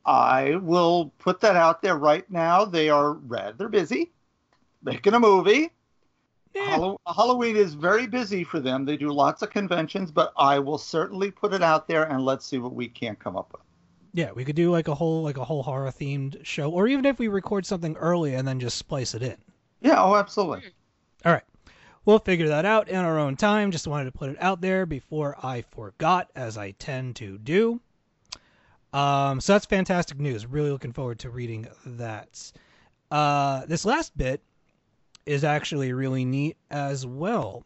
I 0.04 0.56
will 0.56 1.14
put 1.16 1.40
that 1.40 1.56
out 1.56 1.80
there 1.80 1.96
right 1.96 2.30
now. 2.30 2.66
They 2.66 2.90
are 2.90 3.14
rather 3.14 3.70
busy 3.70 4.12
making 4.82 5.14
a 5.14 5.18
movie. 5.18 5.70
Yeah. 6.56 6.94
Halloween 7.06 7.54
is 7.54 7.74
very 7.74 8.06
busy 8.06 8.42
for 8.42 8.60
them. 8.60 8.86
They 8.86 8.96
do 8.96 9.12
lots 9.12 9.42
of 9.42 9.50
conventions, 9.50 10.10
but 10.10 10.32
I 10.38 10.58
will 10.58 10.78
certainly 10.78 11.30
put 11.30 11.52
it 11.52 11.62
out 11.62 11.86
there 11.86 12.04
and 12.04 12.24
let's 12.24 12.46
see 12.46 12.58
what 12.58 12.72
we 12.72 12.88
can 12.88 13.14
come 13.14 13.36
up 13.36 13.52
with. 13.52 13.60
Yeah, 14.14 14.32
we 14.32 14.44
could 14.46 14.56
do 14.56 14.70
like 14.70 14.88
a 14.88 14.94
whole 14.94 15.22
like 15.22 15.36
a 15.36 15.44
whole 15.44 15.62
horror 15.62 15.90
themed 15.90 16.42
show, 16.46 16.70
or 16.70 16.88
even 16.88 17.04
if 17.04 17.18
we 17.18 17.28
record 17.28 17.66
something 17.66 17.94
early 17.98 18.34
and 18.34 18.48
then 18.48 18.58
just 18.58 18.78
splice 18.78 19.14
it 19.14 19.22
in. 19.22 19.36
Yeah, 19.82 20.02
oh, 20.02 20.16
absolutely. 20.16 20.72
All 21.26 21.32
right. 21.32 21.44
We'll 22.06 22.20
figure 22.20 22.48
that 22.48 22.64
out 22.64 22.88
in 22.88 22.96
our 22.96 23.18
own 23.18 23.36
time. 23.36 23.70
Just 23.70 23.86
wanted 23.86 24.04
to 24.06 24.12
put 24.12 24.30
it 24.30 24.36
out 24.40 24.62
there 24.62 24.86
before 24.86 25.36
I 25.42 25.60
forgot, 25.60 26.30
as 26.34 26.56
I 26.56 26.70
tend 26.70 27.16
to 27.16 27.36
do. 27.36 27.80
Um, 28.94 29.40
so 29.42 29.52
that's 29.52 29.66
fantastic 29.66 30.18
news. 30.18 30.46
Really 30.46 30.70
looking 30.70 30.94
forward 30.94 31.18
to 31.18 31.30
reading 31.30 31.68
that. 31.84 32.52
Uh, 33.10 33.66
this 33.66 33.84
last 33.84 34.16
bit 34.16 34.40
is 35.26 35.44
actually 35.44 35.92
really 35.92 36.24
neat 36.24 36.56
as 36.70 37.04
well. 37.04 37.64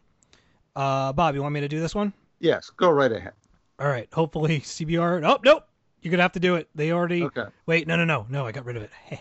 Uh, 0.75 1.13
Bob, 1.13 1.35
you 1.35 1.41
want 1.41 1.53
me 1.53 1.61
to 1.61 1.67
do 1.67 1.79
this 1.79 1.95
one? 1.95 2.11
Yes, 2.39 2.71
go 2.75 2.89
right 2.89 3.11
ahead. 3.11 3.33
All 3.79 3.87
right. 3.87 4.07
Hopefully 4.13 4.59
CBR. 4.59 5.27
Oh, 5.27 5.39
nope. 5.43 5.63
You're 6.01 6.11
gonna 6.11 6.23
have 6.23 6.31
to 6.33 6.39
do 6.39 6.55
it. 6.55 6.67
They 6.73 6.91
already. 6.91 7.23
Okay. 7.23 7.45
Wait, 7.67 7.87
no, 7.87 7.95
no, 7.95 8.05
no, 8.05 8.25
no. 8.29 8.45
I 8.45 8.51
got 8.51 8.65
rid 8.65 8.77
of 8.77 8.83
it. 8.83 8.91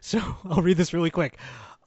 so 0.00 0.18
I'll 0.50 0.62
read 0.62 0.76
this 0.76 0.92
really 0.92 1.10
quick. 1.10 1.38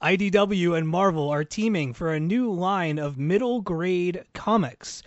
IDW 0.02 0.76
and 0.76 0.88
Marvel 0.88 1.30
are 1.30 1.44
teaming 1.44 1.94
for 1.94 2.12
a 2.12 2.20
new 2.20 2.50
line 2.50 2.98
of 2.98 3.16
middle 3.18 3.60
grade 3.60 4.24
comics. 4.34 5.02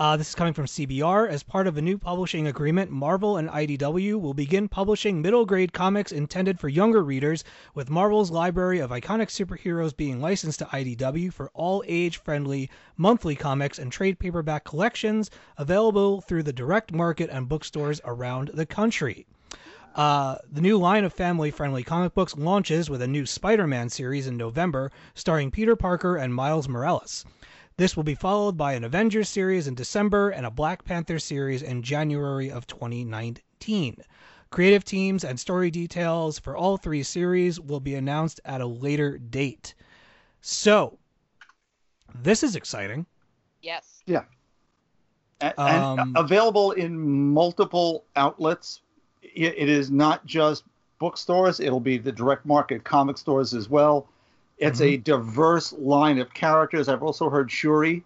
Uh, 0.00 0.16
this 0.16 0.30
is 0.30 0.34
coming 0.34 0.54
from 0.54 0.64
CBR. 0.64 1.28
As 1.28 1.42
part 1.42 1.66
of 1.66 1.76
a 1.76 1.82
new 1.82 1.98
publishing 1.98 2.46
agreement, 2.46 2.90
Marvel 2.90 3.36
and 3.36 3.50
IDW 3.50 4.18
will 4.18 4.32
begin 4.32 4.66
publishing 4.66 5.20
middle 5.20 5.44
grade 5.44 5.74
comics 5.74 6.10
intended 6.10 6.58
for 6.58 6.70
younger 6.70 7.04
readers, 7.04 7.44
with 7.74 7.90
Marvel's 7.90 8.30
library 8.30 8.78
of 8.78 8.92
iconic 8.92 9.28
superheroes 9.28 9.94
being 9.94 10.18
licensed 10.18 10.60
to 10.60 10.64
IDW 10.64 11.30
for 11.30 11.50
all 11.52 11.84
age 11.86 12.16
friendly 12.16 12.70
monthly 12.96 13.36
comics 13.36 13.78
and 13.78 13.92
trade 13.92 14.18
paperback 14.18 14.64
collections 14.64 15.30
available 15.58 16.22
through 16.22 16.44
the 16.44 16.52
direct 16.54 16.94
market 16.94 17.28
and 17.30 17.46
bookstores 17.46 18.00
around 18.06 18.52
the 18.54 18.64
country. 18.64 19.26
Uh, 19.94 20.36
the 20.50 20.62
new 20.62 20.78
line 20.78 21.04
of 21.04 21.12
family 21.12 21.50
friendly 21.50 21.82
comic 21.82 22.14
books 22.14 22.34
launches 22.38 22.88
with 22.88 23.02
a 23.02 23.06
new 23.06 23.26
Spider 23.26 23.66
Man 23.66 23.90
series 23.90 24.26
in 24.26 24.38
November 24.38 24.90
starring 25.14 25.50
Peter 25.50 25.76
Parker 25.76 26.16
and 26.16 26.34
Miles 26.34 26.70
Morales. 26.70 27.26
This 27.80 27.96
will 27.96 28.04
be 28.04 28.14
followed 28.14 28.58
by 28.58 28.74
an 28.74 28.84
Avengers 28.84 29.30
series 29.30 29.66
in 29.66 29.74
December 29.74 30.28
and 30.28 30.44
a 30.44 30.50
Black 30.50 30.84
Panther 30.84 31.18
series 31.18 31.62
in 31.62 31.82
January 31.82 32.50
of 32.50 32.66
2019. 32.66 33.96
Creative 34.50 34.84
teams 34.84 35.24
and 35.24 35.40
story 35.40 35.70
details 35.70 36.38
for 36.38 36.54
all 36.54 36.76
three 36.76 37.02
series 37.02 37.58
will 37.58 37.80
be 37.80 37.94
announced 37.94 38.38
at 38.44 38.60
a 38.60 38.66
later 38.66 39.16
date. 39.16 39.74
So, 40.42 40.98
this 42.14 42.42
is 42.42 42.54
exciting. 42.54 43.06
Yes. 43.62 44.02
Yeah. 44.04 44.24
and 45.40 45.58
Um, 45.58 46.12
available 46.18 46.72
in 46.72 47.00
multiple 47.32 48.04
outlets. 48.14 48.82
It, 49.22 49.54
it 49.56 49.70
is 49.70 49.90
not 49.90 50.26
just 50.26 50.64
bookstores; 50.98 51.60
it'll 51.60 51.80
be 51.80 51.96
the 51.96 52.12
direct 52.12 52.44
market 52.44 52.84
comic 52.84 53.16
stores 53.16 53.54
as 53.54 53.70
well. 53.70 54.09
It's 54.60 54.80
mm-hmm. 54.80 54.94
a 54.94 54.96
diverse 54.98 55.72
line 55.72 56.18
of 56.18 56.32
characters. 56.32 56.88
I've 56.88 57.02
also 57.02 57.28
heard 57.28 57.50
Shuri 57.50 58.04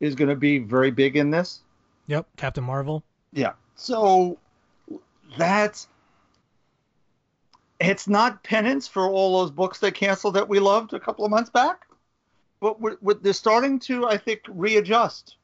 is 0.00 0.14
going 0.14 0.28
to 0.28 0.36
be 0.36 0.58
very 0.58 0.90
big 0.90 1.16
in 1.16 1.30
this. 1.30 1.60
Yep, 2.06 2.26
Captain 2.36 2.62
Marvel. 2.62 3.02
Yeah. 3.32 3.52
So 3.74 4.38
that's 5.38 5.88
it's 7.80 8.06
not 8.06 8.42
penance 8.42 8.86
for 8.86 9.08
all 9.08 9.40
those 9.40 9.50
books 9.50 9.78
they 9.78 9.90
canceled 9.90 10.34
that 10.34 10.48
we 10.48 10.60
loved 10.60 10.92
a 10.92 11.00
couple 11.00 11.24
of 11.24 11.30
months 11.30 11.50
back, 11.50 11.86
but 12.60 12.80
we're, 12.80 12.96
we're, 13.00 13.14
they're 13.14 13.32
starting 13.32 13.78
to, 13.80 14.06
I 14.06 14.16
think, 14.16 14.40
readjust. 14.48 15.36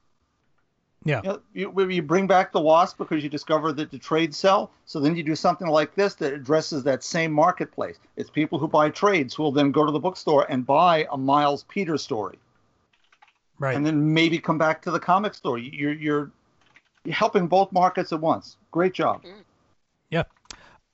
Yeah. 1.05 1.21
You, 1.23 1.29
know, 1.29 1.41
you, 1.55 1.71
where 1.71 1.91
you 1.91 2.03
bring 2.03 2.27
back 2.27 2.53
the 2.53 2.61
wasp 2.61 2.99
because 2.99 3.23
you 3.23 3.31
discover 3.31 3.73
that 3.73 3.91
the 3.91 3.99
trades 3.99 4.37
sell. 4.37 4.71
So 4.85 5.01
then 5.01 5.17
you 5.17 5.23
do 5.23 5.35
something 5.35 5.67
like 5.67 5.95
this 5.95 6.15
that 6.17 6.33
addresses 6.35 6.83
that 6.85 7.03
same 7.03 7.33
marketplace. 7.33 7.99
It's 8.17 8.29
people 8.29 8.59
who 8.59 8.69
buy 8.69 8.91
trades 8.91 9.35
who 9.35 9.43
will 9.43 9.53
then 9.53 9.73
go 9.73 9.87
to 9.87 9.93
the 9.93 9.99
bookstore 9.99 10.47
and 10.51 10.67
buy 10.67 11.07
a 11.11 11.17
Miles 11.17 11.65
Peters 11.65 12.03
story, 12.03 12.39
Right. 13.59 13.75
and 13.77 13.85
then 13.87 14.13
maybe 14.13 14.39
come 14.39 14.59
back 14.59 14.83
to 14.83 14.91
the 14.91 15.01
comic 15.01 15.35
store. 15.35 15.59
You're 15.59 15.93
you're 15.95 16.31
you're 17.05 17.15
helping 17.15 17.47
both 17.47 17.73
markets 17.73 18.13
at 18.13 18.21
once. 18.21 18.59
Great 18.71 18.93
job. 18.93 19.25
Yeah. 20.11 20.25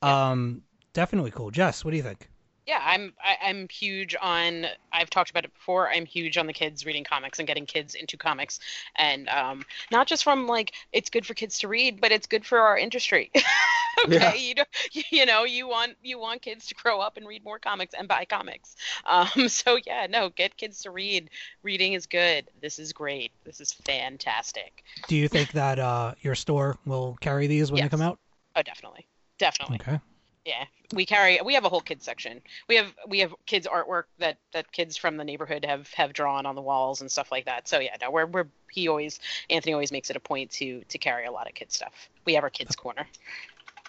Um, 0.02 0.62
definitely 0.92 1.32
cool. 1.32 1.50
Jess, 1.50 1.84
what 1.84 1.90
do 1.90 1.96
you 1.96 2.02
think? 2.04 2.28
Yeah, 2.66 2.80
I'm 2.84 3.14
I, 3.22 3.48
I'm 3.48 3.68
huge 3.68 4.16
on. 4.20 4.66
I've 4.93 5.09
talked 5.09 5.30
about 5.30 5.44
it 5.44 5.55
before. 5.55 5.88
I'm 5.88 6.05
huge 6.05 6.36
on 6.36 6.47
the 6.47 6.52
kids 6.52 6.84
reading 6.84 7.05
comics 7.05 7.38
and 7.38 7.47
getting 7.47 7.64
kids 7.64 7.94
into 7.94 8.16
comics, 8.16 8.59
and 8.97 9.28
um, 9.28 9.64
not 9.93 10.09
just 10.09 10.24
from 10.24 10.48
like 10.48 10.72
it's 10.93 11.09
good 11.09 11.24
for 11.24 11.34
kids 11.34 11.60
to 11.60 11.68
read, 11.68 12.01
but 12.01 12.10
it's 12.10 12.26
good 12.26 12.44
for 12.44 12.59
our 12.59 12.76
industry. 12.76 13.30
okay, 14.05 14.14
Yeah. 14.14 14.34
you, 14.34 14.55
don't, 14.56 14.68
you 15.10 15.26
know 15.26 15.44
you 15.44 15.68
want 15.68 15.94
you 16.02 16.18
want 16.18 16.43
kids 16.43 16.66
to 16.66 16.74
grow 16.74 17.01
up 17.01 17.16
and 17.16 17.26
read 17.26 17.44
more 17.44 17.60
comics 17.60 17.94
and 17.97 18.09
buy 18.09 18.24
comics. 18.24 18.74
Um, 19.06 19.48
so 19.48 19.78
yeah, 19.86 20.09
no, 20.10 20.30
get 20.30 20.56
kids 20.56 20.82
to 20.82 20.90
read. 20.90 21.30
Reading 21.62 21.93
is 21.93 22.06
good. 22.06 22.48
This 22.60 22.80
is 22.80 22.93
great. 22.93 23.30
This 23.44 23.60
is 23.60 23.72
fantastic. 23.72 24.82
Do 25.06 25.14
you 25.14 25.28
think 25.28 25.52
that 25.52 25.78
uh, 25.78 26.14
your 26.20 26.34
store 26.34 26.76
will 26.84 27.16
carry 27.20 27.47
these 27.47 27.70
when 27.70 27.80
they 27.80 27.88
come 27.88 28.02
out? 28.02 28.18
Oh, 28.56 28.62
definitely, 28.62 29.06
definitely. 29.38 29.76
Okay. 29.76 30.01
Yeah, 30.47 30.64
we 30.94 31.05
carry. 31.05 31.40
We 31.44 31.55
have 31.55 31.64
a 31.64 31.68
whole 31.68 31.81
kids 31.81 32.05
section. 32.05 32.40
We 32.68 32.77
have 32.77 32.94
we 33.09 33.18
have 33.18 33.35
kids 33.47 33.66
artwork 33.66 34.05
that 34.20 34.39
that 34.52 34.70
kids 34.70 34.97
from 34.97 35.16
the 35.16 35.24
neighborhood 35.24 35.64
have 35.64 35.93
have 35.94 36.12
drawn 36.12 36.47
on 36.47 36.55
the 36.55 36.62
walls 36.62 37.01
and 37.01 37.10
stuff 37.10 37.32
like 37.32 37.47
that. 37.47 37.66
So 37.66 37.81
yeah, 37.81 37.97
no, 38.01 38.12
we're 38.12 38.27
we're 38.27 38.47
he 38.70 38.86
always 38.86 39.18
Anthony 39.51 39.73
always 39.73 39.90
makes 39.90 40.09
it 40.09 40.14
a 40.14 40.20
point 40.20 40.52
to 40.52 40.82
to 40.89 40.98
carry 40.98 41.27
a 41.27 41.32
lot 41.32 41.48
of 41.48 41.55
kids 41.55 41.74
stuff. 41.74 42.09
We 42.24 42.35
have 42.35 42.44
our 42.44 42.51
kids 42.51 42.77
corner. 42.85 43.09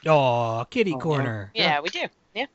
Oh, 0.08 0.66
kitty 0.72 0.94
Oh, 0.96 0.98
corner. 1.00 1.52
Yeah, 1.54 1.80
we 1.80 1.90
do. 1.90 2.06
Yeah. 2.34 2.48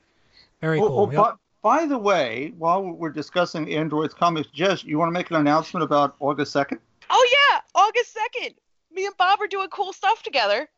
Very 0.60 0.80
Oh, 0.80 0.84
oh 0.84 0.88
cool. 0.88 0.98
oh, 0.98 1.10
Yep. 1.12 1.14
but 1.16 1.38
by 1.62 1.86
the 1.86 1.98
way, 1.98 2.52
while 2.58 2.82
we're 2.82 3.10
discussing 3.10 3.72
Android's 3.72 4.14
comics, 4.14 4.48
Jess, 4.48 4.82
you 4.82 4.98
want 4.98 5.08
to 5.10 5.12
make 5.12 5.30
an 5.30 5.36
announcement 5.36 5.84
about 5.84 6.16
August 6.18 6.52
2nd? 6.54 6.78
Oh 7.08 7.28
yeah, 7.52 7.60
August 7.74 8.12
second. 8.12 8.54
Me 8.90 9.06
and 9.06 9.16
Bob 9.16 9.40
are 9.40 9.46
doing 9.46 9.68
cool 9.68 9.92
stuff 9.92 10.24
together. 10.24 10.68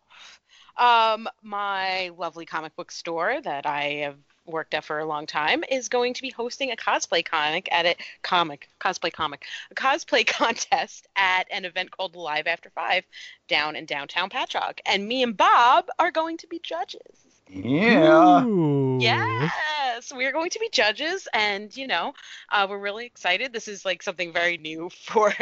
Um, 0.76 1.28
my 1.42 2.10
lovely 2.16 2.46
comic 2.46 2.74
book 2.76 2.90
store 2.90 3.40
that 3.40 3.66
I 3.66 3.82
have 4.04 4.16
worked 4.46 4.74
at 4.74 4.84
for 4.84 4.98
a 4.98 5.06
long 5.06 5.26
time 5.26 5.64
is 5.70 5.88
going 5.88 6.14
to 6.14 6.22
be 6.22 6.30
hosting 6.30 6.70
a 6.70 6.76
cosplay 6.76 7.24
comic 7.24 7.68
at 7.72 7.86
a 7.86 7.96
comic 8.22 8.68
cosplay 8.78 9.12
comic 9.12 9.46
a 9.70 9.74
cosplay 9.74 10.26
contest 10.26 11.06
at 11.16 11.46
an 11.50 11.64
event 11.64 11.90
called 11.90 12.16
Live 12.16 12.46
After 12.46 12.70
Five 12.70 13.04
down 13.48 13.76
in 13.76 13.86
downtown 13.86 14.30
Patchogue, 14.30 14.80
and 14.86 15.06
me 15.06 15.22
and 15.22 15.36
Bob 15.36 15.86
are 15.98 16.10
going 16.10 16.36
to 16.38 16.46
be 16.46 16.58
judges. 16.58 17.00
Yeah. 17.48 18.44
Ooh. 18.44 18.98
Yes, 19.00 20.12
we're 20.14 20.32
going 20.32 20.50
to 20.50 20.58
be 20.58 20.68
judges, 20.70 21.28
and 21.32 21.74
you 21.76 21.86
know, 21.86 22.14
uh, 22.50 22.66
we're 22.68 22.78
really 22.78 23.06
excited. 23.06 23.52
This 23.52 23.68
is 23.68 23.84
like 23.84 24.02
something 24.02 24.32
very 24.32 24.56
new 24.56 24.90
for 25.04 25.32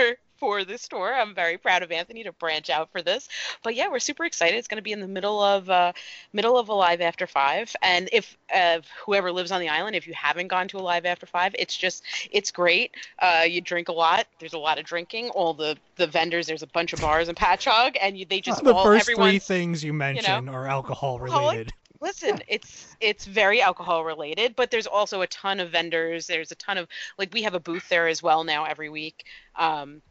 for 0.43 0.65
the 0.65 0.77
store. 0.77 1.15
I'm 1.15 1.37
very 1.37 1.57
proud 1.57 1.85
of 1.85 1.93
Anthony 1.93 2.25
to 2.25 2.33
branch 2.33 2.69
out 2.69 2.91
for 2.91 3.01
this. 3.01 3.29
But 3.63 3.77
yeah, 3.77 3.87
we're 3.89 4.01
super 4.01 4.25
excited. 4.25 4.57
It's 4.57 4.67
going 4.67 4.79
to 4.79 4.83
be 4.83 4.91
in 4.91 4.99
the 4.99 5.07
middle 5.07 5.41
of 5.41 5.71
uh, 5.71 5.93
middle 6.33 6.59
of 6.59 6.69
a 6.69 6.73
live 6.73 7.01
after 7.01 7.29
five, 7.29 7.73
and 7.81 8.09
if 8.13 8.37
uh, 8.53 8.81
whoever 9.07 9.31
lives 9.31 9.53
on 9.53 9.61
the 9.61 9.69
island, 9.69 9.95
if 9.95 10.09
you 10.09 10.15
haven't 10.15 10.49
gone 10.49 10.67
to 10.67 10.79
a 10.79 10.81
live 10.81 11.07
after 11.07 11.27
five, 11.27 11.55
it's 11.57 11.77
just 11.77 12.03
it's 12.33 12.51
great. 12.51 12.91
Uh, 13.21 13.45
you 13.47 13.61
drink 13.61 13.89
a 13.89 13.93
lot. 13.93 14.27
There's 14.41 14.55
a 14.55 14.59
lot 14.59 14.81
of 14.81 14.85
drinking. 14.85 15.29
All 15.31 15.55
the 15.55 15.77
the 15.95 16.09
vendors. 16.09 16.49
There's 16.49 16.65
a 16.65 16.67
bunch 16.67 16.93
of 16.93 17.01
bars 17.01 17.29
in 17.29 17.37
Patchogue, 17.37 17.97
and 18.03 18.19
you, 18.19 18.27
they 18.27 18.41
just 18.41 18.65
the 18.65 18.75
all 18.75 18.83
first 18.83 19.13
three 19.15 19.39
things 19.39 19.85
you 19.85 19.93
mention 19.93 20.49
are 20.49 20.67
alcohol 20.67 21.21
related. 21.21 21.73
listen 22.01 22.43
it's 22.49 22.97
it's 23.01 23.27
very 23.27 23.63
alcohol 23.63 24.05
related 24.05 24.57
but 24.57 24.73
there's 24.73 24.89
also 24.89 25.21
a 25.21 25.27
ton 25.29 25.61
of 25.61 25.71
vendors 25.71 26.27
there's 26.27 26.51
a 26.51 26.57
ton 26.57 26.77
of 26.77 26.89
like 27.17 27.33
we 27.33 27.43
have 27.43 27.55
a 27.55 27.61
booth 27.61 27.89
there 27.89 28.09
as 28.09 28.21
well 28.21 28.43
now 28.43 28.65
every 28.65 28.89
week 28.89 29.25
um 29.55 30.03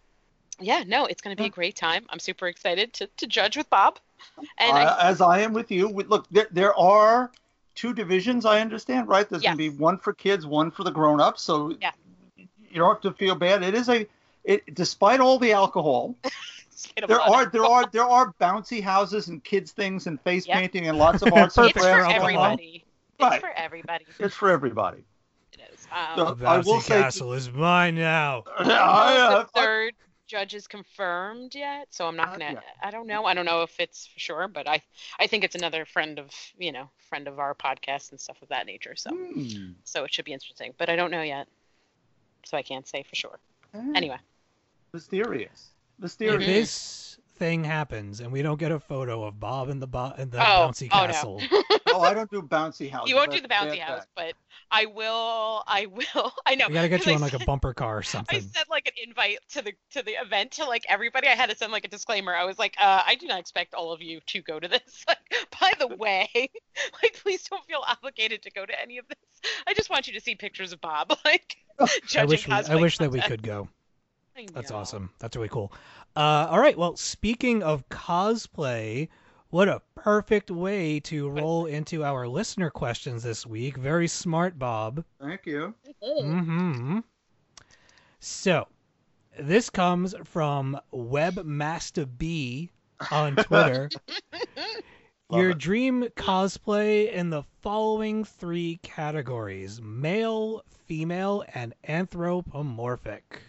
yeah 0.61 0.83
no 0.87 1.05
it's 1.05 1.21
going 1.21 1.35
to 1.35 1.41
be 1.41 1.47
a 1.47 1.51
great 1.51 1.75
time 1.75 2.05
i'm 2.09 2.19
super 2.19 2.47
excited 2.47 2.93
to, 2.93 3.07
to 3.17 3.27
judge 3.27 3.57
with 3.57 3.69
bob 3.69 3.99
and 4.59 4.77
I, 4.77 4.83
Uh, 4.85 4.97
as 5.01 5.19
I 5.19 5.39
am 5.39 5.51
with 5.51 5.71
you, 5.71 5.87
we, 5.89 6.03
look, 6.03 6.27
there, 6.29 6.47
there 6.51 6.75
are 6.77 7.31
two 7.73 7.91
divisions, 7.91 8.45
I 8.45 8.61
understand, 8.61 9.07
right? 9.07 9.27
There's 9.27 9.41
going 9.41 9.53
to 9.53 9.57
be 9.57 9.69
one 9.71 9.97
for 9.97 10.13
kids, 10.13 10.45
one 10.45 10.69
for 10.69 10.83
the 10.83 10.91
grown 10.91 11.19
ups. 11.19 11.41
So 11.41 11.75
Yeah. 11.81 11.89
you 12.37 12.47
don't 12.75 12.93
have 12.93 13.01
to 13.01 13.13
feel 13.13 13.33
bad. 13.33 13.63
It 13.63 13.73
is 13.73 13.89
a, 13.89 14.07
it, 14.43 14.75
despite 14.75 15.19
all 15.21 15.39
the 15.39 15.53
alcohol, 15.53 16.15
there 17.07 17.19
are 17.19 17.47
there 17.47 17.65
are 17.65 17.89
there 17.91 18.05
are 18.07 18.31
bouncy 18.39 18.79
houses 18.81 19.27
and 19.27 19.43
kids 19.43 19.71
things 19.71 20.05
and 20.05 20.21
face 20.21 20.47
Yeah. 20.47 20.59
painting 20.59 20.87
and 20.87 20.99
lots 20.99 21.23
of 21.23 21.33
arts 21.33 21.57
and 21.57 21.73
Perfect 21.73 21.77
it's 21.77 21.85
for 21.85 21.91
for 21.91 21.99
crafts. 22.03 22.15
everybody 22.21 22.85
Right. 23.19 23.33
it's 23.33 23.41
for 23.41 23.51
everybody 23.57 24.05
It's 24.19 24.35
for 24.35 24.49
everybody. 24.51 25.03
it 25.53 25.61
is 25.73 25.87
um, 25.91 26.15
So- 26.15 26.33
The 26.35 26.45
I 26.47 26.57
will 26.59 26.75
bouncy 26.75 26.81
say- 26.83 27.01
castle 27.01 27.33
is 27.33 27.51
mine 27.51 27.95
now. 27.95 28.43
I 28.59 28.63
don't 28.63 28.67
know 28.67 28.75
I, 28.75 29.13
the 29.15 29.37
uh, 29.39 29.45
third 29.55 29.93
judge 30.31 30.53
is 30.55 30.65
confirmed 30.67 31.53
yet, 31.53 31.87
so 31.91 32.07
I'm 32.07 32.15
not 32.15 32.29
Uh, 32.29 32.31
gonna. 32.37 32.53
yeah. 32.53 32.61
I 32.87 32.89
don't 32.89 33.05
know. 33.05 33.25
I 33.25 33.33
don't 33.33 33.45
know 33.45 33.61
if 33.63 33.79
it's 33.79 34.07
for 34.07 34.19
sure, 34.19 34.47
but 34.47 34.65
I 34.67 34.81
I 35.19 35.27
think 35.27 35.43
it's 35.43 35.55
another 35.55 35.83
friend 35.85 36.17
of 36.19 36.27
you 36.57 36.71
know 36.71 36.89
friend 37.09 37.27
of 37.27 37.37
our 37.37 37.53
podcast 37.53 38.11
and 38.11 38.19
stuff 38.19 38.41
of 38.41 38.47
that 38.49 38.65
nature. 38.65 38.95
So 38.95 39.09
hmm. 39.11 39.73
so 39.83 40.03
it 40.05 40.13
should 40.13 40.25
be 40.25 40.33
interesting, 40.33 40.73
but 40.77 40.89
I 40.89 40.95
don't 40.95 41.11
know 41.11 41.21
yet, 41.21 41.47
so 42.45 42.57
I 42.57 42.63
can't 42.63 42.87
say 42.87 43.03
for 43.03 43.15
sure. 43.15 43.39
Anyway, 43.95 44.17
mysterious, 44.93 45.69
If 45.97 46.01
mysterious. 46.03 46.45
this 46.45 47.19
thing 47.41 47.63
happens 47.63 48.19
and 48.19 48.31
we 48.31 48.43
don't 48.43 48.59
get 48.59 48.71
a 48.71 48.79
photo 48.79 49.23
of 49.23 49.39
Bob 49.39 49.69
in 49.69 49.79
the 49.79 49.87
bo- 49.87 50.13
and 50.15 50.31
the 50.31 50.37
Oh, 50.39 50.69
bouncy 50.69 50.87
oh, 50.91 50.99
no. 50.99 51.07
castle, 51.07 51.41
oh, 51.87 52.01
I 52.01 52.13
don't 52.13 52.29
do 52.29 52.39
bouncy 52.43 52.87
house. 52.87 53.09
you 53.09 53.15
won't 53.15 53.31
do 53.31 53.41
the 53.41 53.47
bouncy 53.47 53.79
house, 53.79 54.01
fact. 54.01 54.09
but 54.15 54.33
I 54.69 54.85
will. 54.85 55.63
I 55.65 55.87
will. 55.87 56.31
I 56.45 56.53
know. 56.53 56.67
we 56.67 56.75
gotta 56.75 56.87
get 56.87 57.03
you 57.07 57.13
I 57.13 57.15
on 57.15 57.21
like 57.21 57.33
a 57.33 57.43
bumper 57.43 57.73
car 57.73 57.97
or 57.97 58.03
something. 58.03 58.35
I 58.35 58.39
something. 58.41 58.53
sent 58.53 58.69
like 58.69 58.87
an 58.87 58.93
invite 59.09 59.39
to 59.53 59.63
the 59.63 59.73
to 59.93 60.03
the 60.03 60.11
event 60.21 60.51
to 60.51 60.65
like 60.65 60.83
everybody. 60.87 61.27
I 61.29 61.31
had 61.31 61.49
to 61.49 61.57
send 61.57 61.71
like 61.71 61.83
a 61.83 61.87
disclaimer. 61.87 62.35
I 62.35 62.45
was 62.45 62.59
like, 62.59 62.75
uh, 62.79 63.01
I 63.07 63.15
do 63.15 63.25
not 63.25 63.39
expect 63.39 63.73
all 63.73 63.91
of 63.91 64.03
you 64.03 64.19
to 64.27 64.41
go 64.43 64.59
to 64.59 64.67
this. 64.67 65.03
Like, 65.07 65.49
by 65.59 65.71
the 65.79 65.87
way, 65.95 66.29
like 67.01 67.19
please 67.23 67.41
don't 67.49 67.65
feel 67.65 67.83
obligated 67.87 68.43
to 68.43 68.51
go 68.51 68.67
to 68.67 68.81
any 68.81 68.99
of 68.99 69.07
this. 69.07 69.51
I 69.65 69.73
just 69.73 69.89
want 69.89 70.05
you 70.07 70.13
to 70.13 70.21
see 70.21 70.35
pictures 70.35 70.73
of 70.73 70.79
Bob, 70.81 71.11
like 71.25 71.57
I 71.79 71.87
judging 72.05 72.27
wish 72.29 72.47
we, 72.47 72.53
I 72.53 72.75
wish 72.75 72.97
that 72.99 73.09
we 73.11 73.19
could 73.21 73.41
go. 73.41 73.67
I 74.37 74.45
That's 74.53 74.71
awesome. 74.71 75.09
That's 75.19 75.35
really 75.35 75.49
cool. 75.49 75.73
Uh, 76.15 76.47
all 76.49 76.59
right. 76.59 76.77
Well, 76.77 76.97
speaking 76.97 77.63
of 77.63 77.87
cosplay, 77.89 79.07
what 79.49 79.69
a 79.69 79.81
perfect 79.95 80.51
way 80.51 80.99
to 81.01 81.29
roll 81.29 81.65
into 81.65 82.03
our 82.03 82.27
listener 82.27 82.69
questions 82.69 83.23
this 83.23 83.45
week. 83.45 83.77
Very 83.77 84.07
smart, 84.07 84.59
Bob. 84.59 85.03
Thank 85.19 85.45
you. 85.45 85.73
hmm 86.01 86.99
So, 88.19 88.67
this 89.39 89.69
comes 89.69 90.13
from 90.25 90.79
Webmaster 90.93 92.07
B 92.17 92.69
on 93.11 93.35
Twitter. 93.37 93.89
Your 95.29 95.51
it. 95.51 95.57
dream 95.57 96.03
cosplay 96.17 97.09
in 97.11 97.29
the 97.29 97.43
following 97.61 98.25
three 98.25 98.79
categories 98.83 99.81
male, 99.81 100.63
female, 100.87 101.45
and 101.53 101.73
anthropomorphic. 101.87 103.41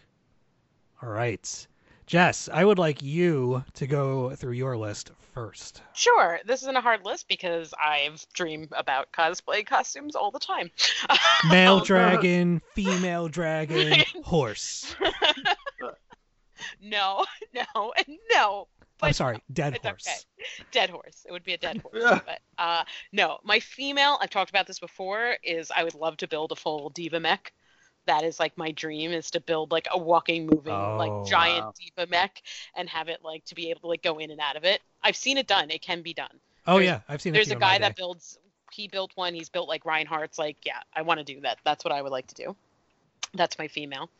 All 1.02 1.08
right. 1.08 1.66
Jess, 2.06 2.48
I 2.52 2.64
would 2.64 2.78
like 2.78 3.02
you 3.02 3.64
to 3.74 3.86
go 3.86 4.30
through 4.34 4.52
your 4.52 4.76
list 4.76 5.10
first. 5.32 5.82
Sure, 5.94 6.40
this 6.44 6.62
isn't 6.62 6.76
a 6.76 6.80
hard 6.80 7.04
list 7.04 7.28
because 7.28 7.72
I've 7.82 8.24
dream 8.32 8.68
about 8.72 9.12
cosplay 9.12 9.64
costumes 9.66 10.14
all 10.14 10.30
the 10.30 10.38
time. 10.38 10.70
Male 11.50 11.80
dragon, 11.80 12.60
female 12.74 13.28
dragon, 13.28 14.02
horse. 14.24 14.94
no, 16.82 17.24
no, 17.54 17.92
and 17.96 18.18
no. 18.30 18.68
I'm 19.00 19.12
sorry, 19.12 19.42
dead 19.52 19.74
it's 19.74 19.84
horse. 19.84 20.06
okay. 20.06 20.66
Dead 20.70 20.90
horse. 20.90 21.26
It 21.26 21.32
would 21.32 21.42
be 21.42 21.54
a 21.54 21.58
dead 21.58 21.78
horse. 21.78 21.96
Yeah. 22.00 22.20
But 22.24 22.38
uh, 22.56 22.84
no, 23.10 23.38
my 23.42 23.58
female. 23.58 24.16
I've 24.20 24.30
talked 24.30 24.50
about 24.50 24.68
this 24.68 24.78
before. 24.78 25.36
Is 25.42 25.72
I 25.74 25.82
would 25.82 25.96
love 25.96 26.18
to 26.18 26.28
build 26.28 26.52
a 26.52 26.56
full 26.56 26.90
D.Va 26.90 27.18
mech. 27.18 27.52
That 28.06 28.24
is 28.24 28.40
like 28.40 28.56
my 28.58 28.72
dream 28.72 29.12
is 29.12 29.30
to 29.32 29.40
build 29.40 29.70
like 29.70 29.86
a 29.90 29.98
walking, 29.98 30.46
moving, 30.46 30.72
Oh, 30.74 30.96
like 30.96 31.30
giant 31.30 31.64
wow. 31.66 31.72
D.Va 31.78 32.06
mech 32.08 32.42
and 32.74 32.88
have 32.88 33.08
it 33.08 33.20
like 33.22 33.44
to 33.46 33.54
be 33.54 33.70
able 33.70 33.80
to 33.82 33.86
like 33.88 34.02
go 34.02 34.18
in 34.18 34.30
and 34.30 34.40
out 34.40 34.56
of 34.56 34.64
it. 34.64 34.80
I've 35.02 35.16
seen 35.16 35.38
it 35.38 35.46
done. 35.46 35.70
It 35.70 35.82
can 35.82 36.02
be 36.02 36.12
done. 36.14 36.40
Oh 36.66 36.74
There's- 36.74 36.86
yeah, 36.86 37.00
I've 37.08 37.22
seen. 37.22 37.32
There's 37.32 37.50
a 37.50 37.56
guy 37.56 37.78
that 37.78 37.96
builds. 37.96 38.38
He 38.72 38.88
built 38.88 39.12
one. 39.16 39.34
He's 39.34 39.48
built 39.50 39.68
like 39.68 39.84
Reinhardt's. 39.84 40.38
Like, 40.38 40.56
yeah, 40.64 40.80
I 40.96 41.02
want 41.02 41.18
to 41.18 41.24
do 41.24 41.40
that. 41.42 41.58
That's 41.64 41.84
what 41.84 41.92
I 41.92 42.00
would 42.02 42.12
like 42.12 42.26
to 42.28 42.34
do. 42.34 42.56
That's 43.34 43.58
my 43.58 43.68
female. 43.68 44.10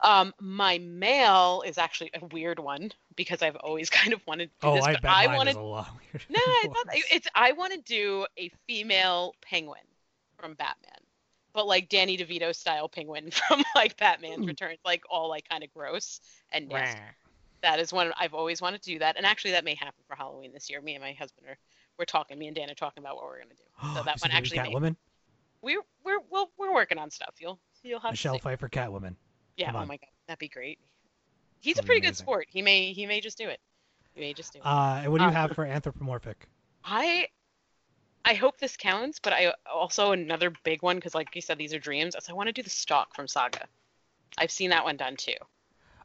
Um, 0.00 0.32
my 0.40 0.78
male 0.78 1.62
is 1.66 1.76
actually 1.76 2.10
a 2.20 2.24
weird 2.26 2.58
one 2.60 2.92
because 3.16 3.42
I've 3.42 3.56
always 3.56 3.90
kind 3.98 4.12
of 4.12 4.20
wanted 4.26 4.50
to 4.60 4.66
do 4.66 4.72
Oh, 4.72 4.74
this, 4.76 4.84
I 4.84 4.92
but 4.92 5.02
bet 5.02 5.10
I 5.12 5.26
mine 5.26 5.36
wanted 5.36 5.50
is 5.50 5.56
a 5.56 5.60
lot 5.60 5.88
weirder. 6.12 6.24
no, 6.28 6.40
it's, 6.62 6.74
not, 6.74 6.86
it's 7.12 7.28
I 7.34 7.52
want 7.52 7.72
to 7.72 7.80
do 7.80 8.26
a 8.36 8.50
female 8.66 9.34
penguin 9.42 9.80
from 10.38 10.54
Batman, 10.54 11.00
but 11.58 11.66
like 11.66 11.88
Danny 11.88 12.16
DeVito 12.16 12.54
style 12.54 12.88
penguin 12.88 13.30
from 13.48 13.64
like 13.74 13.96
Batman's. 13.96 14.46
Returns, 14.46 14.78
like 14.84 15.02
all 15.10 15.28
like 15.28 15.48
kind 15.48 15.64
of 15.64 15.74
gross 15.74 16.20
and 16.52 16.68
nasty. 16.68 17.00
That 17.62 17.80
is 17.80 17.92
one 17.92 18.12
I've 18.16 18.32
always 18.32 18.62
wanted 18.62 18.80
to 18.82 18.90
do 18.92 19.00
that, 19.00 19.16
and 19.16 19.26
actually 19.26 19.50
that 19.50 19.64
may 19.64 19.74
happen 19.74 20.00
for 20.06 20.14
Halloween 20.14 20.52
this 20.52 20.70
year. 20.70 20.80
Me 20.80 20.94
and 20.94 21.02
my 21.02 21.14
husband 21.14 21.48
are 21.48 21.58
we're 21.98 22.04
talking. 22.04 22.38
Me 22.38 22.46
and 22.46 22.54
Dan 22.54 22.70
are 22.70 22.74
talking 22.74 23.02
about 23.02 23.16
what 23.16 23.24
we're 23.24 23.38
gonna 23.40 23.56
do. 23.56 23.64
So 23.96 24.04
that 24.04 24.20
one 24.20 24.30
it 24.30 24.34
gonna 24.34 24.42
be 24.42 24.56
actually 24.56 24.58
Catwoman. 24.58 24.96
we're 25.62 25.82
we're 26.04 26.20
we'll, 26.30 26.48
we're 26.56 26.72
working 26.72 26.98
on 26.98 27.10
stuff. 27.10 27.34
You'll 27.40 27.58
you'll 27.82 27.98
have 27.98 28.12
Michelle 28.12 28.34
to 28.34 28.38
see. 28.38 28.42
Pfeiffer 28.44 28.68
Catwoman. 28.68 29.16
Yeah. 29.56 29.72
Oh 29.74 29.84
my 29.84 29.96
god, 29.96 30.06
that'd 30.28 30.38
be 30.38 30.46
great. 30.48 30.78
He's 31.58 31.72
a 31.72 31.74
That'd 31.78 31.84
be 31.84 31.86
pretty 31.88 32.00
good 32.06 32.16
sport. 32.16 32.46
He 32.50 32.62
may 32.62 32.92
he 32.92 33.04
may 33.04 33.20
just 33.20 33.36
do 33.36 33.48
it. 33.48 33.58
He 34.14 34.20
may 34.20 34.32
just 34.32 34.52
do 34.52 34.60
it. 34.60 34.64
Uh, 34.64 35.00
and 35.02 35.10
what 35.10 35.18
do 35.18 35.24
you 35.24 35.30
Uh, 35.30 35.32
have 35.32 35.56
for 35.56 35.64
anthropomorphic? 35.64 36.46
I 36.84 37.26
I 38.24 38.34
hope 38.34 38.58
this 38.58 38.76
counts, 38.76 39.18
but 39.20 39.32
I 39.32 39.52
also 39.72 40.12
another 40.12 40.52
big 40.64 40.82
one 40.82 40.96
because, 40.96 41.14
like 41.14 41.34
you 41.34 41.40
said, 41.40 41.58
these 41.58 41.72
are 41.74 41.78
dreams. 41.78 42.14
Is 42.14 42.28
I 42.28 42.32
want 42.32 42.48
to 42.48 42.52
do 42.52 42.62
the 42.62 42.70
Stalk 42.70 43.14
from 43.14 43.26
Saga. 43.28 43.66
I've 44.38 44.50
seen 44.50 44.70
that 44.70 44.84
one 44.84 44.96
done 44.96 45.16
too. 45.16 45.34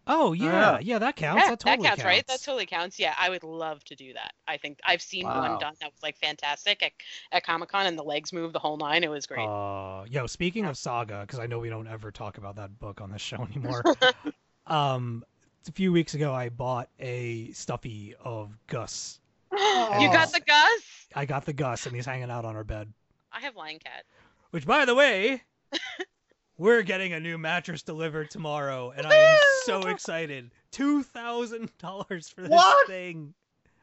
Oh 0.06 0.34
yeah, 0.34 0.50
Yeah. 0.50 0.80
yeah, 0.80 1.00
that 1.00 1.16
counts. 1.16 1.44
yeah, 1.44 1.50
that 1.52 1.60
totally 1.60 1.88
counts, 1.88 2.04
right? 2.04 2.28
That 2.28 2.42
totally 2.42 2.66
counts. 2.66 3.00
Yeah, 3.00 3.14
I 3.18 3.30
would 3.30 3.44
love 3.44 3.84
to 3.86 3.96
do 3.96 4.14
that. 4.14 4.34
I 4.48 4.58
think 4.58 4.80
I've 4.86 5.02
seen 5.02 5.26
one 5.28 5.58
done 5.60 5.76
that 5.80 5.92
was 5.92 6.04
like 6.04 6.18
fantastic 6.18 6.84
at, 6.84 6.92
at 7.32 7.46
Comic 7.46 7.70
Con, 7.70 7.86
and 7.86 7.98
the 7.98 8.04
legs 8.04 8.34
move 8.34 8.52
the 8.52 8.60
whole 8.60 8.78
nine. 8.78 9.04
It 9.04 9.10
was 9.10 9.26
great. 9.26 9.46
Uh, 9.46 10.04
yo, 10.10 10.28
speaking 10.28 10.66
Yeah. 10.66 10.72
of 10.72 10.78
Saga, 10.78 11.22
because 11.22 11.40
I 11.40 11.48
know 11.48 11.60
we 11.60 11.70
don't 11.70 11.88
ever 11.88 12.12
talk 12.12 12.38
about 12.38 12.58
that 12.58 12.78
book 12.80 13.00
on 13.00 13.12
this 13.12 13.22
show 13.22 13.38
anymore. 13.52 13.84
um, 14.68 15.24
a 15.68 15.72
few 15.72 15.94
weeks 15.94 16.14
ago, 16.14 16.34
I 16.34 16.50
bought 16.50 16.90
a 17.00 17.52
stuffy 17.54 18.16
of 18.20 18.58
Gus. 18.68 19.22
you 20.02 20.10
Oh. 20.10 20.14
got 20.14 20.32
the 20.32 20.40
Gus? 20.42 21.08
I 21.16 21.26
got 21.26 21.46
the 21.46 21.54
Gus, 21.54 21.86
and 21.86 21.96
he's 21.96 22.06
hanging 22.06 22.32
out 22.32 22.46
on 22.46 22.56
our 22.56 22.64
bed. 22.64 22.92
I 23.32 23.40
have 23.42 23.56
Lying 23.56 23.80
Cat. 23.80 24.04
Which, 24.52 24.66
by 24.66 24.86
the 24.86 24.96
way, 24.96 25.42
we're 26.58 26.82
getting 26.84 27.14
a 27.14 27.20
new 27.20 27.38
mattress 27.38 27.82
delivered 27.84 28.30
tomorrow, 28.30 28.92
and 28.96 29.06
I 29.08 29.14
am 29.16 29.38
so 29.66 29.82
excited. 29.88 30.52
Two 30.72 31.04
thousand 31.04 31.72
dollars 31.78 32.30
for 32.30 32.42
this 32.42 32.52
What? 32.52 32.88
thing. 32.88 33.34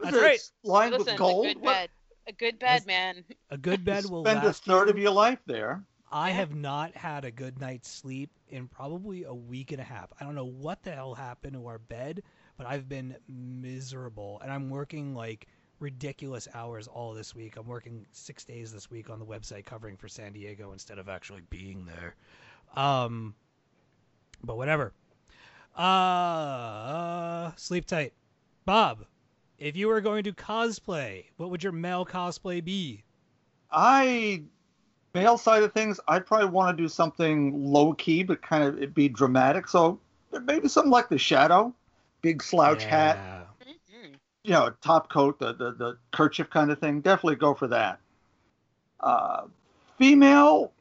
Is 0.00 0.04
That's 0.04 0.16
it 0.16 0.22
right. 0.22 0.40
Lined 0.64 0.92
Listen, 0.92 1.06
with 1.06 1.14
a 1.14 1.18
gold. 1.18 1.46
good 1.46 1.60
What? 1.60 1.72
bed. 1.72 1.90
A 2.26 2.32
good 2.32 2.58
bed, 2.58 2.74
Listen, 2.74 2.86
man. 2.86 3.24
A 3.50 3.58
good 3.58 3.84
bed 3.84 4.06
will 4.06 4.24
Spend 4.24 4.44
a 4.46 4.52
third 4.52 4.86
you- 4.88 4.90
of 4.92 4.98
your 4.98 5.10
life 5.12 5.40
there. 5.46 5.82
I 6.12 6.30
have 6.30 6.54
not 6.56 6.96
had 6.96 7.24
a 7.24 7.30
good 7.30 7.60
night's 7.60 7.88
sleep 7.88 8.30
in 8.48 8.66
probably 8.66 9.22
a 9.24 9.32
week 9.34 9.70
and 9.70 9.80
a 9.80 9.84
half. 9.84 10.12
I 10.20 10.24
don't 10.24 10.34
know 10.34 10.44
what 10.46 10.82
the 10.82 10.90
hell 10.90 11.14
happened 11.14 11.52
to 11.54 11.66
our 11.68 11.78
bed, 11.78 12.22
but 12.56 12.66
I've 12.66 12.88
been 12.88 13.14
miserable. 13.28 14.40
And 14.42 14.52
I'm 14.52 14.70
working 14.70 15.14
like 15.14 15.46
ridiculous 15.80 16.46
hours 16.54 16.86
all 16.86 17.14
this 17.14 17.34
week. 17.34 17.56
I'm 17.56 17.66
working 17.66 18.06
six 18.12 18.44
days 18.44 18.72
this 18.72 18.90
week 18.90 19.10
on 19.10 19.18
the 19.18 19.24
website 19.24 19.64
covering 19.64 19.96
for 19.96 20.08
San 20.08 20.32
Diego 20.32 20.72
instead 20.72 20.98
of 20.98 21.08
actually 21.08 21.42
being 21.50 21.86
there. 21.86 22.14
Um, 22.76 23.34
but 24.44 24.56
whatever. 24.56 24.92
Uh, 25.74 27.50
sleep 27.56 27.86
tight. 27.86 28.12
Bob, 28.64 29.06
if 29.58 29.76
you 29.76 29.88
were 29.88 30.00
going 30.00 30.24
to 30.24 30.32
cosplay, 30.32 31.24
what 31.36 31.50
would 31.50 31.62
your 31.62 31.72
male 31.72 32.04
cosplay 32.04 32.64
be? 32.64 33.02
I 33.72 34.42
male 35.14 35.38
side 35.38 35.62
of 35.62 35.72
things, 35.72 35.98
I'd 36.08 36.26
probably 36.26 36.48
want 36.48 36.76
to 36.76 36.82
do 36.82 36.88
something 36.88 37.64
low 37.64 37.94
key, 37.94 38.22
but 38.22 38.42
kind 38.42 38.64
of 38.64 38.76
it'd 38.76 38.94
be 38.94 39.08
dramatic. 39.08 39.68
So 39.68 39.98
maybe 40.44 40.68
something 40.68 40.90
like 40.90 41.08
the 41.08 41.18
Shadow, 41.18 41.74
big 42.22 42.42
slouch 42.42 42.84
hat, 42.84 43.16
Yeah. 43.16 43.36
Mhm. 43.38 43.39
You 44.50 44.56
know, 44.56 44.72
top 44.80 45.08
coat, 45.12 45.38
the 45.38 45.52
the, 45.52 45.70
the 45.70 45.98
kerchief 46.10 46.50
kind 46.50 46.72
of 46.72 46.80
thing. 46.80 47.02
Definitely 47.02 47.36
go 47.36 47.54
for 47.54 47.68
that. 47.68 48.00
Uh, 48.98 49.42
female, 49.96 50.72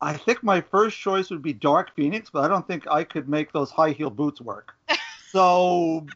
I 0.00 0.16
think 0.16 0.44
my 0.44 0.60
first 0.60 0.96
choice 0.96 1.30
would 1.30 1.42
be 1.42 1.52
Dark 1.52 1.92
Phoenix, 1.96 2.30
but 2.30 2.44
I 2.44 2.48
don't 2.48 2.64
think 2.64 2.86
I 2.88 3.02
could 3.02 3.28
make 3.28 3.50
those 3.50 3.72
high 3.72 3.90
heel 3.90 4.08
boots 4.08 4.40
work. 4.40 4.74
So 5.32 6.06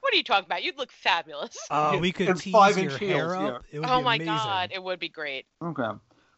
What 0.00 0.12
are 0.14 0.16
you 0.16 0.22
talking 0.22 0.46
about? 0.46 0.62
You'd 0.62 0.78
look 0.78 0.92
fabulous. 0.92 1.58
Oh, 1.72 1.94
Yeah, 1.94 2.00
we 2.00 2.12
could 2.12 2.36
tease 2.36 2.52
five-inch 2.52 2.92
your 2.92 2.98
hair 2.98 3.34
heels, 3.34 3.54
up. 3.54 3.64
It 3.72 3.80
would 3.80 3.88
oh 3.88 3.98
be 3.98 4.04
my 4.04 4.16
amazing. 4.16 4.34
god, 4.34 4.70
it 4.72 4.82
would 4.82 5.00
be 5.00 5.08
great. 5.08 5.46
Okay, 5.64 5.90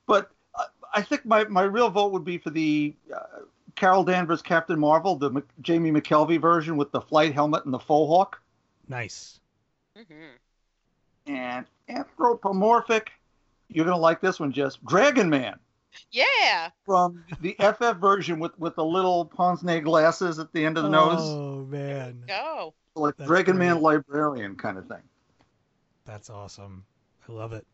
but 0.06 0.30
I, 0.56 0.64
I 0.94 1.02
think 1.02 1.26
my, 1.26 1.44
my 1.44 1.62
real 1.64 1.90
vote 1.90 2.12
would 2.12 2.24
be 2.24 2.38
for 2.38 2.48
the 2.48 2.94
uh, 3.14 3.40
Carol 3.76 4.04
Danvers 4.04 4.40
Captain 4.40 4.80
Marvel, 4.80 5.16
the 5.16 5.30
Mc- 5.30 5.44
Jamie 5.60 5.92
McKelvie 5.92 6.40
version 6.40 6.78
with 6.78 6.92
the 6.92 7.00
flight 7.02 7.34
helmet 7.34 7.66
and 7.66 7.74
the 7.74 7.78
faux 7.78 8.08
hawk, 8.08 8.40
Nice. 8.90 9.39
Hmm 9.96 10.36
and 11.26 11.66
anthropomorphic. 11.88 13.10
You're 13.68 13.84
gonna 13.84 13.98
like 13.98 14.20
this 14.20 14.40
one, 14.40 14.52
just 14.52 14.84
Dragon 14.84 15.28
Man 15.30 15.58
Yeah. 16.10 16.70
from 16.84 17.22
the 17.40 17.56
FF 17.60 17.96
version 17.98 18.40
with 18.40 18.58
with 18.58 18.74
the 18.76 18.84
little 18.84 19.24
pince 19.26 19.62
nez 19.62 19.82
glasses 19.84 20.38
at 20.38 20.52
the 20.52 20.64
end 20.64 20.76
of 20.78 20.84
the 20.84 20.90
nose, 20.90 21.20
Oh 21.20 21.64
man, 21.66 22.24
Go. 22.26 22.74
like 22.96 23.16
that's 23.16 23.28
Dragon 23.28 23.58
Man 23.58 23.80
librarian 23.80 24.56
kind 24.56 24.78
of 24.78 24.86
thing. 24.88 25.02
that's 26.04 26.30
awesome. 26.30 26.84
I 27.28 27.32
love 27.32 27.52
it. 27.52 27.66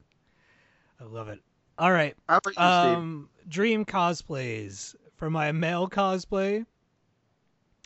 I 1.00 1.04
love 1.04 1.28
it. 1.28 1.40
All 1.78 1.92
right. 1.92 2.14
How 2.28 2.38
about 2.38 2.50
you, 2.50 2.52
Steve? 2.54 2.98
Um, 2.98 3.28
dream 3.48 3.84
cosplays 3.84 4.94
for 5.16 5.30
my 5.30 5.52
male 5.52 5.88
cosplay. 5.88 6.66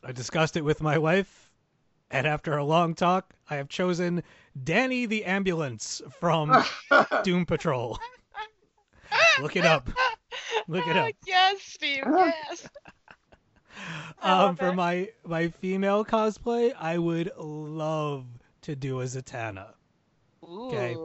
I 0.04 0.12
discussed 0.12 0.56
it 0.56 0.64
with 0.64 0.80
my 0.80 0.98
wife, 0.98 1.49
and 2.10 2.26
after 2.26 2.56
a 2.56 2.64
long 2.64 2.94
talk, 2.94 3.34
I 3.48 3.56
have 3.56 3.68
chosen 3.68 4.22
Danny 4.64 5.06
the 5.06 5.24
ambulance 5.24 6.02
from 6.18 6.64
Doom 7.24 7.46
Patrol. 7.46 7.98
Look 9.40 9.56
it 9.56 9.64
up. 9.64 9.88
Look 10.68 10.86
it 10.86 10.96
up. 10.96 11.12
Yes, 11.26 11.60
Steve. 11.62 12.04
Yes. 12.16 12.68
Um, 14.22 14.56
for 14.56 14.68
it. 14.68 14.74
my 14.74 15.08
my 15.24 15.48
female 15.48 16.04
cosplay, 16.04 16.74
I 16.78 16.98
would 16.98 17.32
love 17.38 18.26
to 18.62 18.76
do 18.76 19.00
a 19.00 19.04
Zatanna. 19.04 19.68
Okay. 20.46 20.96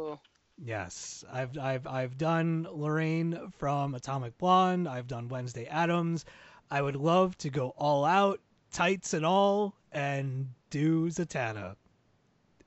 Yes, 0.62 1.24
I've 1.32 1.58
I've 1.58 1.88
I've 1.88 2.18
done 2.18 2.68
Lorraine 2.70 3.54
from 3.58 3.96
Atomic 3.96 4.38
Blonde. 4.38 4.90
I've 4.90 5.08
done 5.08 5.30
Wednesday 5.30 5.66
Addams. 5.68 6.26
I 6.70 6.82
would 6.82 6.98
love 6.98 7.38
to 7.38 7.50
go 7.50 7.70
all 7.78 8.04
out, 8.04 8.42
tights 8.74 9.14
and 9.14 9.26
all, 9.26 9.74
and 9.94 10.50
do 10.76 11.08
Zatanna 11.10 11.76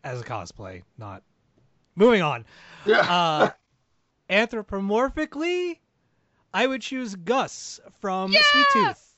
as 0.02 0.22
a 0.22 0.24
cosplay. 0.24 0.82
Not 0.96 1.22
moving 1.94 2.22
on. 2.22 2.46
yeah. 2.86 3.00
Uh, 3.00 3.50
anthropomorphically, 4.30 5.78
I 6.54 6.66
would 6.66 6.80
choose 6.80 7.14
Gus 7.16 7.80
from 8.00 8.32
Yeah! 8.32 8.40
Sweet 8.40 8.66
Tooth. 8.72 9.14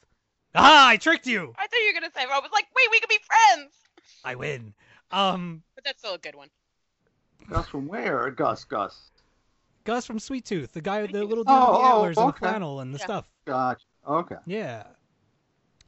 Ah, 0.56 0.88
I 0.88 0.96
tricked 0.96 1.28
you. 1.28 1.54
I 1.56 1.68
thought 1.68 1.76
you 1.78 1.92
were 1.94 2.00
gonna 2.00 2.12
say. 2.12 2.22
I 2.22 2.38
was 2.40 2.50
like, 2.52 2.66
wait, 2.74 2.88
we 2.90 2.98
could 2.98 3.08
be 3.08 3.18
friends. 3.24 3.72
I 4.24 4.34
win. 4.34 4.74
Um, 5.12 5.62
But 5.76 5.84
that's 5.84 6.00
still 6.00 6.14
a 6.14 6.18
good 6.18 6.34
one. 6.34 6.48
Gus 7.48 7.68
from 7.68 7.86
where? 7.86 8.28
Gus, 8.32 8.64
Gus. 8.64 9.10
Gus 9.84 10.04
from 10.04 10.18
Sweet 10.18 10.44
Tooth, 10.44 10.72
the 10.72 10.80
guy 10.80 11.02
with 11.02 11.12
the 11.12 11.22
little 11.24 11.44
Tooth. 11.44 11.54
dude 11.54 11.60
with 11.60 11.78
the 11.78 11.78
Oh, 11.78 11.80
oh, 11.80 11.94
antlers 11.96 12.18
and 12.18 12.26
the 12.26 12.30
okay. 12.30 12.38
flannel 12.40 12.80
and 12.80 12.92
the 12.92 12.98
Yeah. 12.98 13.04
stuff. 13.04 13.30
Gotcha. 13.46 13.84
Okay. 14.08 14.36
Yeah. 14.46 14.82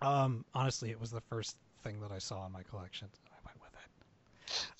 Um, 0.00 0.44
honestly, 0.54 0.90
it 0.90 1.00
was 1.00 1.10
the 1.10 1.20
first 1.22 1.56
thing 1.82 2.00
that 2.00 2.12
I 2.12 2.18
saw 2.18 2.46
in 2.46 2.52
my 2.52 2.62
collection. 2.62 3.09
I 3.30 3.38
went 3.44 3.59
with 3.60 3.74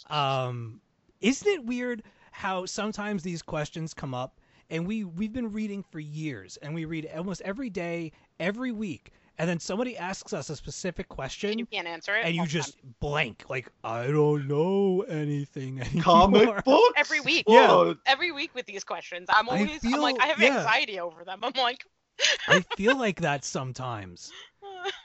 it. 0.07 0.13
Um, 0.13 0.81
isn't 1.21 1.47
it 1.49 1.65
weird 1.65 2.03
how 2.31 2.67
sometimes 2.67 3.23
these 3.23 3.43
questions 3.43 3.95
come 3.95 4.15
up 4.15 4.41
and 4.71 4.87
we 4.87 5.05
we've 5.05 5.33
been 5.33 5.53
reading 5.53 5.83
for 5.91 6.01
years 6.01 6.57
and 6.63 6.75
we 6.75 6.85
read 6.85 7.09
almost 7.15 7.43
every 7.43 7.71
day, 7.71 8.13
every 8.41 8.73
week, 8.73 9.13
and 9.39 9.49
then 9.49 9.59
somebody 9.61 9.97
asks 9.97 10.33
us 10.33 10.51
a 10.51 10.57
specific 10.57 11.09
question, 11.09 11.51
And 11.51 11.59
you 11.61 11.67
can't 11.67 11.87
answer 11.87 12.15
it. 12.17 12.25
and 12.25 12.35
you 12.35 12.41
all 12.41 12.47
the 12.47 12.53
time. 12.53 12.63
just 12.63 12.77
blank, 13.01 13.45
like 13.49 13.71
I 13.85 14.07
don't 14.09 14.49
know 14.49 15.03
anything 15.09 15.81
anymore. 15.83 16.03
Comic 16.03 16.65
books. 16.65 16.93
Every 16.97 17.21
week. 17.21 17.45
Yeah. 17.49 17.93
Every 18.07 18.33
week 18.33 18.55
with 18.55 18.67
these 18.67 18.85
questions. 18.85 19.27
I'm 19.29 19.49
I 19.51 19.59
always 19.61 19.85
I'm 19.85 20.01
like 20.01 20.21
I 20.21 20.27
have 20.27 20.41
yeah. 20.41 20.59
anxiety 20.59 21.01
over 21.01 21.25
them. 21.25 21.41
I'm 21.43 21.53
like 21.57 21.85
I 22.49 22.61
feel 22.77 22.97
like 22.97 23.21
that 23.23 23.45
sometimes. 23.45 24.31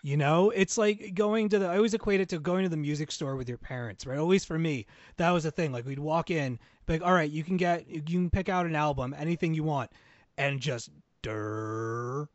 You 0.03 0.17
know, 0.17 0.51
it's 0.51 0.77
like 0.77 1.13
going 1.13 1.49
to 1.49 1.59
the. 1.59 1.67
I 1.67 1.75
always 1.75 1.93
equate 1.93 2.21
it 2.21 2.29
to 2.29 2.39
going 2.39 2.63
to 2.63 2.69
the 2.69 2.77
music 2.77 3.11
store 3.11 3.35
with 3.35 3.49
your 3.49 3.57
parents, 3.57 4.05
right? 4.05 4.17
At 4.17 4.23
least 4.23 4.47
for 4.47 4.57
me, 4.57 4.85
that 5.17 5.31
was 5.31 5.43
the 5.43 5.51
thing. 5.51 5.71
Like 5.71 5.85
we'd 5.85 5.99
walk 5.99 6.31
in, 6.31 6.59
be 6.85 6.93
like, 6.93 7.01
all 7.01 7.13
right, 7.13 7.29
you 7.29 7.43
can 7.43 7.57
get, 7.57 7.87
you 7.87 8.01
can 8.01 8.29
pick 8.29 8.49
out 8.49 8.65
an 8.65 8.75
album, 8.75 9.13
anything 9.17 9.53
you 9.53 9.63
want, 9.63 9.91
and 10.37 10.59
just, 10.59 10.89
durr, 11.21 12.27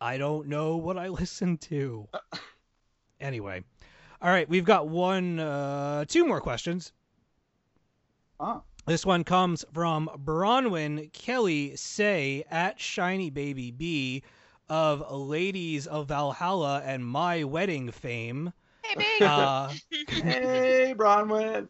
I 0.00 0.18
don't 0.18 0.46
know 0.46 0.76
what 0.76 0.96
I 0.96 1.08
listen 1.20 1.58
to. 1.58 2.08
Anyway, 3.20 3.64
all 4.22 4.30
right, 4.30 4.48
we've 4.48 4.64
got 4.64 4.88
one, 4.88 5.40
uh, 5.40 6.04
two 6.06 6.26
more 6.26 6.40
questions. 6.40 6.92
Ah. 8.38 8.62
This 8.86 9.04
one 9.04 9.24
comes 9.24 9.64
from 9.74 10.08
Bronwyn 10.24 11.12
Kelly 11.12 11.74
Say 11.74 12.44
at 12.48 12.78
Shiny 12.78 13.30
Baby 13.30 13.72
B 13.72 14.22
of 14.68 15.10
Ladies 15.12 15.86
of 15.86 16.08
Valhalla 16.08 16.82
and 16.84 17.04
My 17.06 17.44
Wedding 17.44 17.90
fame. 17.90 18.52
hey 18.82 18.94
big. 18.96 19.22
Uh, 19.22 19.68
Hey, 20.08 20.94
Bronwyn. 20.96 21.68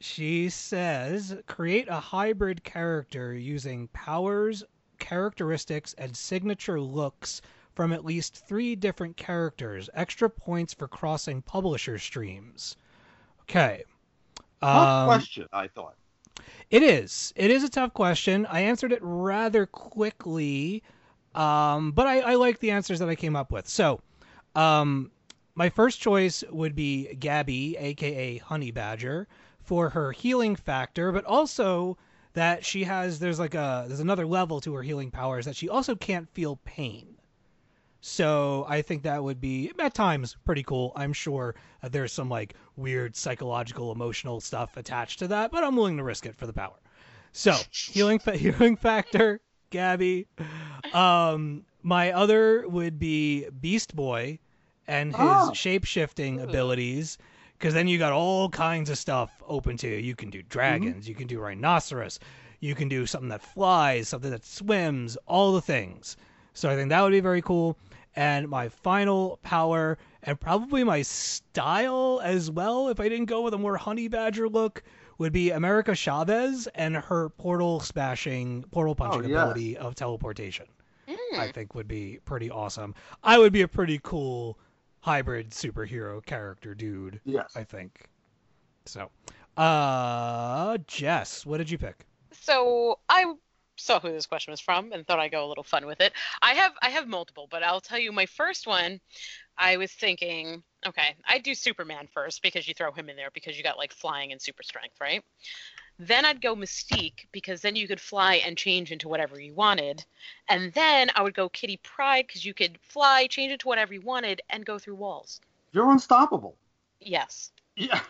she 0.00 0.48
says, 0.48 1.36
create 1.46 1.88
a 1.88 2.00
hybrid 2.00 2.62
character 2.64 3.34
using 3.34 3.88
powers, 3.88 4.62
characteristics, 4.98 5.94
and 5.98 6.16
signature 6.16 6.80
looks 6.80 7.40
from 7.74 7.92
at 7.92 8.04
least 8.04 8.46
three 8.48 8.74
different 8.76 9.16
characters. 9.16 9.88
Extra 9.94 10.28
points 10.28 10.74
for 10.74 10.88
crossing 10.88 11.42
publisher 11.42 11.98
streams. 11.98 12.76
Okay. 13.42 13.84
Tough 14.60 14.88
Um, 14.88 15.06
question, 15.06 15.46
I 15.52 15.68
thought. 15.68 15.94
It 16.70 16.82
is. 16.82 17.32
It 17.36 17.50
is 17.50 17.62
a 17.64 17.68
tough 17.68 17.94
question. 17.94 18.46
I 18.46 18.60
answered 18.60 18.92
it 18.92 18.98
rather 19.02 19.66
quickly, 19.66 20.82
um, 21.38 21.92
but 21.92 22.06
I, 22.06 22.20
I 22.20 22.34
like 22.34 22.58
the 22.58 22.72
answers 22.72 22.98
that 22.98 23.08
I 23.08 23.14
came 23.14 23.36
up 23.36 23.52
with. 23.52 23.68
So, 23.68 24.00
um, 24.56 25.12
my 25.54 25.68
first 25.68 26.00
choice 26.00 26.42
would 26.50 26.74
be 26.74 27.14
Gabby, 27.14 27.76
aka 27.78 28.38
Honey 28.38 28.72
Badger, 28.72 29.28
for 29.60 29.90
her 29.90 30.12
healing 30.12 30.56
factor, 30.56 31.12
but 31.12 31.24
also 31.24 31.96
that 32.32 32.64
she 32.64 32.84
has 32.84 33.18
there's 33.18 33.38
like 33.38 33.54
a 33.54 33.84
there's 33.86 34.00
another 34.00 34.26
level 34.26 34.60
to 34.60 34.74
her 34.74 34.82
healing 34.82 35.10
powers 35.10 35.44
that 35.44 35.56
she 35.56 35.68
also 35.68 35.94
can't 35.94 36.28
feel 36.30 36.56
pain. 36.64 37.16
So 38.00 38.64
I 38.68 38.82
think 38.82 39.02
that 39.02 39.22
would 39.22 39.40
be 39.40 39.72
at 39.78 39.94
times 39.94 40.36
pretty 40.44 40.62
cool. 40.62 40.92
I'm 40.94 41.12
sure 41.12 41.54
that 41.82 41.92
there's 41.92 42.12
some 42.12 42.28
like 42.28 42.54
weird 42.76 43.16
psychological 43.16 43.92
emotional 43.92 44.40
stuff 44.40 44.76
attached 44.76 45.18
to 45.20 45.28
that, 45.28 45.50
but 45.50 45.64
I'm 45.64 45.76
willing 45.76 45.96
to 45.96 46.04
risk 46.04 46.26
it 46.26 46.36
for 46.36 46.46
the 46.46 46.52
power. 46.52 46.78
So 47.32 47.54
healing 47.70 48.18
fa- 48.18 48.36
healing 48.36 48.76
factor, 48.76 49.40
Gabby. 49.70 50.26
Um, 50.92 51.64
my 51.82 52.12
other 52.12 52.66
would 52.68 52.98
be 52.98 53.48
Beast 53.60 53.94
Boy 53.94 54.38
and 54.86 55.12
his 55.14 55.20
Oh. 55.20 55.52
shape 55.52 55.84
shifting 55.84 56.40
abilities. 56.40 57.18
Because 57.58 57.74
then 57.74 57.88
you 57.88 57.98
got 57.98 58.12
all 58.12 58.48
kinds 58.50 58.88
of 58.88 58.96
stuff 58.98 59.42
open 59.46 59.76
to 59.78 59.88
you. 59.88 59.96
You 59.96 60.14
can 60.14 60.30
do 60.30 60.42
dragons, 60.42 61.08
you 61.08 61.14
can 61.16 61.26
do 61.26 61.40
rhinoceros, 61.40 62.20
you 62.60 62.76
can 62.76 62.88
do 62.88 63.04
something 63.04 63.30
that 63.30 63.42
flies, 63.42 64.08
something 64.08 64.30
that 64.30 64.44
swims, 64.44 65.16
all 65.26 65.52
the 65.52 65.60
things. 65.60 66.16
So 66.54 66.70
I 66.70 66.76
think 66.76 66.88
that 66.90 67.02
would 67.02 67.10
be 67.10 67.18
very 67.20 67.42
cool. 67.42 67.76
And 68.14 68.48
my 68.48 68.68
final 68.68 69.38
power, 69.42 69.98
and 70.22 70.38
probably 70.38 70.84
my 70.84 71.02
style 71.02 72.20
as 72.22 72.48
well, 72.50 72.88
if 72.88 73.00
I 73.00 73.08
didn't 73.08 73.26
go 73.26 73.42
with 73.42 73.54
a 73.54 73.58
more 73.58 73.76
honey 73.76 74.06
badger 74.06 74.48
look, 74.48 74.82
would 75.18 75.32
be 75.32 75.50
America 75.50 75.94
Chavez 75.94 76.68
and 76.74 76.96
her 76.96 77.28
portal 77.30 77.80
smashing, 77.80 78.64
portal 78.70 78.94
punching 78.94 79.24
Oh, 79.24 79.28
yes. 79.28 79.42
ability 79.42 79.76
of 79.76 79.94
teleportation. 79.94 80.66
Mm. 81.08 81.38
I 81.38 81.52
think 81.52 81.74
would 81.74 81.88
be 81.88 82.18
pretty 82.24 82.50
awesome. 82.50 82.94
I 83.22 83.38
would 83.38 83.52
be 83.52 83.62
a 83.62 83.68
pretty 83.68 84.00
cool 84.02 84.58
hybrid 85.00 85.50
superhero 85.50 86.24
character 86.24 86.74
dude, 86.74 87.20
Yes. 87.24 87.56
I 87.56 87.64
think. 87.64 88.08
So, 88.86 89.10
uh, 89.56 90.78
Jess, 90.86 91.44
what 91.44 91.58
did 91.58 91.70
you 91.70 91.78
pick? 91.78 92.06
So 92.32 92.98
I 93.08 93.34
saw 93.76 94.00
who 94.00 94.10
this 94.10 94.26
question 94.26 94.50
was 94.50 94.60
from 94.60 94.92
and 94.92 95.06
thought 95.06 95.18
I'd 95.18 95.30
go 95.32 95.44
a 95.44 95.48
little 95.48 95.64
fun 95.64 95.86
with 95.86 96.00
it. 96.00 96.12
I 96.42 96.54
have 96.54 96.72
I 96.82 96.90
have 96.90 97.06
multiple, 97.08 97.46
but 97.50 97.62
I'll 97.62 97.80
tell 97.80 97.98
you 97.98 98.12
my 98.12 98.26
first 98.26 98.66
one. 98.66 99.00
I 99.56 99.76
was 99.76 99.92
thinking, 99.92 100.62
okay, 100.86 101.16
I'd 101.26 101.42
do 101.42 101.54
Superman 101.54 102.08
first 102.12 102.42
because 102.42 102.68
you 102.68 102.74
throw 102.74 102.92
him 102.92 103.08
in 103.08 103.16
there 103.16 103.30
because 103.32 103.56
you 103.56 103.64
got 103.64 103.78
like 103.78 103.92
flying 103.92 104.32
and 104.32 104.40
super 104.40 104.62
strength, 104.62 104.96
right? 105.00 105.24
Then 105.98 106.24
I'd 106.24 106.40
go 106.40 106.54
Mystique 106.54 107.26
because 107.32 107.60
then 107.60 107.74
you 107.74 107.88
could 107.88 108.00
fly 108.00 108.36
and 108.36 108.56
change 108.56 108.92
into 108.92 109.08
whatever 109.08 109.40
you 109.40 109.52
wanted. 109.52 110.04
And 110.48 110.72
then 110.72 111.10
I 111.16 111.22
would 111.22 111.34
go 111.34 111.48
Kitty 111.48 111.78
Pryde 111.82 112.26
because 112.28 112.44
you 112.44 112.54
could 112.54 112.78
fly, 112.82 113.26
change 113.26 113.52
it 113.52 113.60
to 113.60 113.68
whatever 113.68 113.92
you 113.92 114.00
wanted, 114.00 114.40
and 114.48 114.64
go 114.64 114.78
through 114.78 114.94
walls. 114.94 115.40
You're 115.72 115.90
unstoppable. 115.90 116.54
Yes. 117.00 117.50
Yeah. 117.76 118.00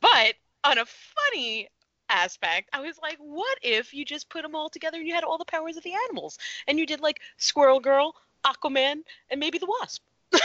But 0.00 0.34
on 0.64 0.78
a 0.78 0.86
funny 0.86 1.68
aspect, 2.08 2.70
I 2.72 2.80
was 2.80 2.98
like, 2.98 3.18
what 3.18 3.58
if 3.62 3.92
you 3.92 4.06
just 4.06 4.30
put 4.30 4.42
them 4.42 4.54
all 4.54 4.70
together 4.70 4.96
and 4.96 5.06
you 5.06 5.14
had 5.14 5.24
all 5.24 5.36
the 5.36 5.44
powers 5.44 5.76
of 5.76 5.82
the 5.82 5.94
animals? 6.08 6.38
And 6.66 6.78
you 6.78 6.86
did 6.86 7.00
like 7.00 7.20
Squirrel 7.36 7.80
Girl, 7.80 8.14
Aquaman, 8.44 9.02
and 9.30 9.38
maybe 9.40 9.58
the 9.58 9.66
Wasp. 9.66 10.02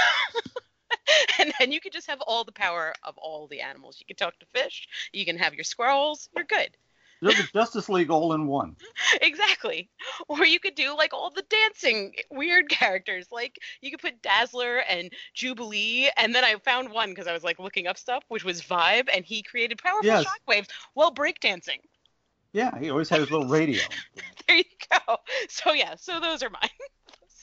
and 1.39 1.53
then 1.59 1.71
you 1.71 1.79
could 1.79 1.93
just 1.93 2.09
have 2.09 2.21
all 2.21 2.43
the 2.43 2.51
power 2.51 2.93
of 3.03 3.17
all 3.17 3.47
the 3.47 3.61
animals. 3.61 3.97
You 3.99 4.05
can 4.05 4.15
talk 4.15 4.37
to 4.39 4.45
fish, 4.47 4.87
you 5.13 5.25
can 5.25 5.37
have 5.37 5.53
your 5.53 5.63
squirrels, 5.63 6.29
you're 6.35 6.45
good. 6.45 6.75
You're 7.21 7.33
the 7.33 7.49
Justice 7.53 7.89
League 7.89 8.09
all 8.09 8.33
in 8.33 8.47
one. 8.47 8.77
exactly. 9.21 9.89
Or 10.29 10.45
you 10.45 10.59
could 10.59 10.75
do 10.75 10.95
like 10.95 11.13
all 11.13 11.31
the 11.31 11.43
dancing 11.49 12.13
weird 12.31 12.69
characters. 12.69 13.27
Like 13.31 13.57
you 13.81 13.91
could 13.91 13.99
put 13.99 14.21
Dazzler 14.21 14.77
and 14.89 15.11
Jubilee, 15.33 16.09
and 16.15 16.33
then 16.33 16.43
I 16.43 16.55
found 16.63 16.91
one 16.91 17.09
because 17.09 17.27
I 17.27 17.33
was 17.33 17.43
like 17.43 17.59
looking 17.59 17.87
up 17.87 17.97
stuff, 17.97 18.23
which 18.29 18.45
was 18.45 18.61
Vibe, 18.61 19.09
and 19.13 19.25
he 19.25 19.43
created 19.43 19.79
powerful 19.79 20.05
Yes. 20.05 20.25
shockwaves 20.25 20.67
while 20.93 21.13
breakdancing. 21.13 21.79
Yeah, 22.53 22.77
he 22.79 22.89
always 22.89 23.09
had 23.09 23.19
his 23.19 23.31
little 23.31 23.47
radio. 23.47 23.83
There 24.47 24.57
you 24.57 24.63
go. 24.89 25.17
So 25.49 25.73
yeah, 25.73 25.95
so 25.95 26.19
those 26.19 26.41
are 26.41 26.49
mine. 26.49 26.69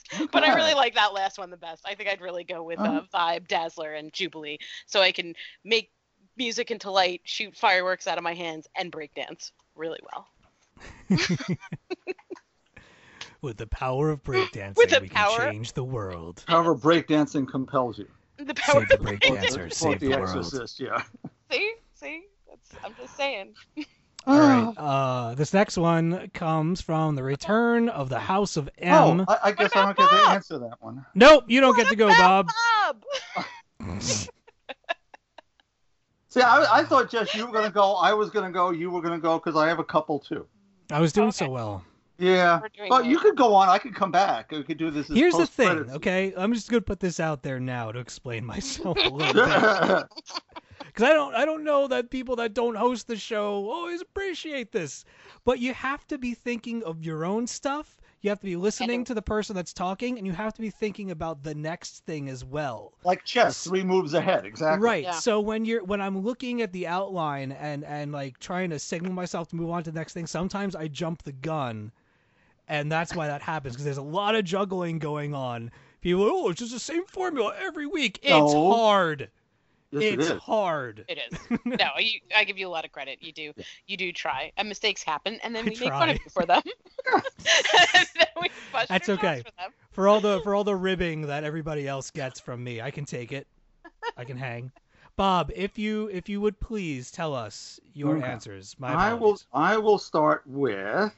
But 0.31 0.43
I 0.43 0.55
really 0.55 0.73
like 0.73 0.95
that 0.95 1.13
last 1.13 1.37
one 1.37 1.49
the 1.49 1.57
best. 1.57 1.83
I 1.85 1.95
think 1.95 2.09
I'd 2.09 2.21
really 2.21 2.43
go 2.43 2.63
with 2.63 2.79
uh. 2.79 3.01
Vibe, 3.13 3.47
Dazzler, 3.47 3.93
and 3.93 4.11
Jubilee, 4.13 4.57
so 4.85 5.01
I 5.01 5.11
can 5.11 5.33
make 5.63 5.91
music 6.37 6.71
into 6.71 6.91
light, 6.91 7.21
shoot 7.23 7.55
fireworks 7.55 8.07
out 8.07 8.17
of 8.17 8.23
my 8.23 8.33
hands, 8.33 8.67
and 8.75 8.91
breakdance 8.91 9.51
really 9.75 9.99
well. 10.11 10.27
With 13.41 13.57
the 13.57 13.67
power 13.67 14.09
of 14.09 14.23
breakdancing, 14.23 14.77
With 14.77 14.89
the 14.89 15.01
we 15.01 15.09
power- 15.09 15.37
can 15.37 15.51
change 15.53 15.73
the 15.73 15.83
world. 15.83 16.43
However, 16.47 16.75
breakdancing 16.75 17.47
compels 17.47 17.99
you. 17.99 18.07
The 18.37 18.53
power 18.55 18.81
Save 18.81 18.89
the 18.89 18.95
of 18.95 19.01
breakdancer, 19.01 19.55
Quote 19.57 19.73
save 19.73 19.99
the 19.99 20.07
the 20.09 20.17
world. 20.17 20.37
Exorcist, 20.37 20.79
yeah. 20.79 21.01
See, 21.51 21.73
see, 21.95 22.23
That's, 22.49 22.71
I'm 22.83 22.93
just 22.95 23.15
saying. 23.15 23.53
All 24.27 24.37
right. 24.39 24.73
Uh, 24.77 25.35
this 25.35 25.53
next 25.53 25.77
one 25.77 26.29
comes 26.33 26.81
from 26.81 27.15
the 27.15 27.23
Return 27.23 27.87
of 27.87 28.09
the 28.09 28.19
House 28.19 28.57
of 28.57 28.69
M. 28.77 29.21
Oh, 29.21 29.25
I, 29.29 29.37
I 29.45 29.51
guess 29.53 29.71
I 29.73 29.83
don't 29.85 29.91
about 29.91 29.97
get 29.97 30.09
to 30.09 30.15
Bob? 30.25 30.35
answer 30.35 30.59
that 30.59 30.75
one. 30.81 31.05
nope, 31.15 31.45
you 31.47 31.61
don't 31.61 31.77
get 31.77 31.87
to 31.87 31.95
go, 31.95 32.09
Bob. 32.09 32.49
Bob. 32.85 33.03
See, 36.29 36.41
I, 36.41 36.79
I 36.79 36.83
thought 36.83 37.09
just 37.09 37.33
you 37.35 37.45
were 37.47 37.53
gonna 37.53 37.69
go. 37.71 37.93
I 37.95 38.13
was 38.13 38.29
gonna 38.29 38.51
go. 38.51 38.71
You 38.71 38.91
were 38.91 39.01
gonna 39.01 39.17
go 39.19 39.39
because 39.39 39.55
I 39.55 39.67
have 39.69 39.79
a 39.79 39.83
couple 39.83 40.19
too. 40.19 40.45
I 40.91 40.99
was 40.99 41.13
doing 41.13 41.29
Okay. 41.29 41.45
so 41.45 41.49
well. 41.49 41.83
Yeah, 42.19 42.59
We're 42.61 42.69
doing 42.69 42.89
but 42.89 43.01
well. 43.03 43.11
you 43.11 43.19
could 43.19 43.35
go 43.37 43.53
on. 43.53 43.69
I 43.69 43.77
could 43.77 43.95
come 43.95 44.11
back. 44.11 44.51
We 44.51 44.63
could 44.63 44.77
do 44.77 44.89
this. 44.91 45.09
As 45.09 45.15
Here's 45.15 45.37
the 45.37 45.45
thing, 45.45 45.67
post-credits. 45.67 45.95
okay? 45.97 46.33
I'm 46.35 46.53
just 46.53 46.69
gonna 46.69 46.81
put 46.81 46.99
this 46.99 47.19
out 47.19 47.43
there 47.43 47.59
now 47.59 47.91
to 47.91 47.99
explain 47.99 48.43
myself 48.45 48.97
a 48.97 49.07
little 49.09 49.33
bit. 49.33 50.03
because 50.97 51.11
I 51.11 51.13
don't 51.13 51.35
I 51.35 51.45
don't 51.45 51.63
know 51.63 51.87
that 51.87 52.09
people 52.09 52.37
that 52.37 52.55
don't 52.55 52.73
host 52.75 53.05
the 53.07 53.15
show 53.17 53.69
always 53.69 54.01
appreciate 54.01 54.71
this. 54.71 55.05
But 55.45 55.59
you 55.59 55.71
have 55.75 56.07
to 56.07 56.17
be 56.17 56.33
thinking 56.33 56.83
of 56.83 57.03
your 57.05 57.23
own 57.23 57.45
stuff. 57.45 58.01
You 58.21 58.31
have 58.31 58.39
to 58.39 58.47
be 58.47 58.55
listening 58.55 59.05
to 59.05 59.13
the 59.13 59.21
person 59.21 59.55
that's 59.55 59.73
talking, 59.73 60.17
and 60.17 60.25
you 60.25 60.33
have 60.33 60.55
to 60.55 60.61
be 60.61 60.71
thinking 60.71 61.11
about 61.11 61.43
the 61.43 61.53
next 61.53 62.03
thing 62.05 62.27
as 62.29 62.43
well. 62.43 62.93
like 63.03 63.23
chess, 63.23 63.65
three 63.65 63.83
moves 63.83 64.15
ahead. 64.15 64.43
Exactly. 64.43 64.83
Right. 64.83 65.03
Yeah. 65.03 65.11
So 65.11 65.39
when 65.39 65.65
you're 65.65 65.83
when 65.83 66.01
I'm 66.01 66.17
looking 66.21 66.63
at 66.63 66.73
the 66.73 66.87
outline 66.87 67.51
and 67.51 67.83
and 67.83 68.11
like 68.11 68.39
trying 68.39 68.71
to 68.71 68.79
signal 68.79 69.13
myself 69.13 69.49
to 69.49 69.55
move 69.55 69.69
on 69.69 69.83
to 69.83 69.91
the 69.91 69.99
next 69.99 70.13
thing, 70.13 70.25
sometimes 70.25 70.75
I 70.75 70.87
jump 70.87 71.21
the 71.21 71.31
gun, 71.31 71.91
and 72.67 72.91
that's 72.91 73.13
why 73.13 73.27
that 73.27 73.43
happens 73.43 73.75
because 73.75 73.85
there's 73.85 73.97
a 73.97 74.01
lot 74.01 74.33
of 74.33 74.43
juggling 74.45 74.97
going 74.97 75.35
on. 75.35 75.69
People, 76.01 76.23
oh, 76.23 76.49
it's 76.49 76.59
just 76.59 76.73
the 76.73 76.79
same 76.79 77.05
formula 77.05 77.53
every 77.59 77.85
week. 77.85 78.17
It's 78.23 78.53
No. 78.53 78.73
hard. 78.73 79.29
Yes, 79.91 80.03
it's 80.03 80.29
is. 80.29 80.41
hard. 80.41 81.05
It 81.07 81.19
is. 81.31 81.39
No, 81.65 81.89
you, 81.99 82.19
I 82.35 82.43
give 82.43 82.57
you 82.57 82.67
a 82.67 82.69
lot 82.69 82.85
of 82.85 82.91
credit. 82.91 83.19
You 83.21 83.31
do. 83.31 83.53
You 83.87 83.97
do 83.97 84.11
try. 84.11 84.51
And 84.57 84.67
mistakes 84.67 85.03
happen, 85.03 85.39
and 85.43 85.55
then 85.55 85.65
I 85.65 85.69
we 85.69 85.75
make 85.79 85.91
fun 85.91 86.09
of 86.09 86.15
you 86.23 86.29
for 86.31 86.45
them. 86.45 86.61
and 87.13 87.23
then 88.15 88.27
we 88.41 88.49
That's 88.87 89.09
okay. 89.09 89.43
For 89.45 89.51
them. 89.57 89.71
for 89.91 90.07
all 90.07 90.19
the 90.19 90.41
for 90.41 90.55
all 90.55 90.63
the 90.63 90.75
ribbing 90.75 91.23
that 91.27 91.43
everybody 91.43 91.87
else 91.87 92.11
gets 92.11 92.39
from 92.39 92.63
me. 92.63 92.81
I 92.81 92.91
can 92.91 93.05
take 93.05 93.31
it. 93.31 93.47
I 94.17 94.23
can 94.25 94.37
hang. 94.37 94.71
Bob, 95.15 95.51
if 95.55 95.77
you 95.77 96.09
if 96.11 96.29
you 96.29 96.41
would 96.41 96.59
please 96.59 97.11
tell 97.11 97.33
us 97.35 97.79
your 97.93 98.17
Okay. 98.17 98.25
answers. 98.27 98.75
My 98.79 98.93
I 98.93 99.13
will. 99.13 99.39
I 99.53 99.77
will 99.77 99.97
start 99.97 100.43
with 100.45 101.13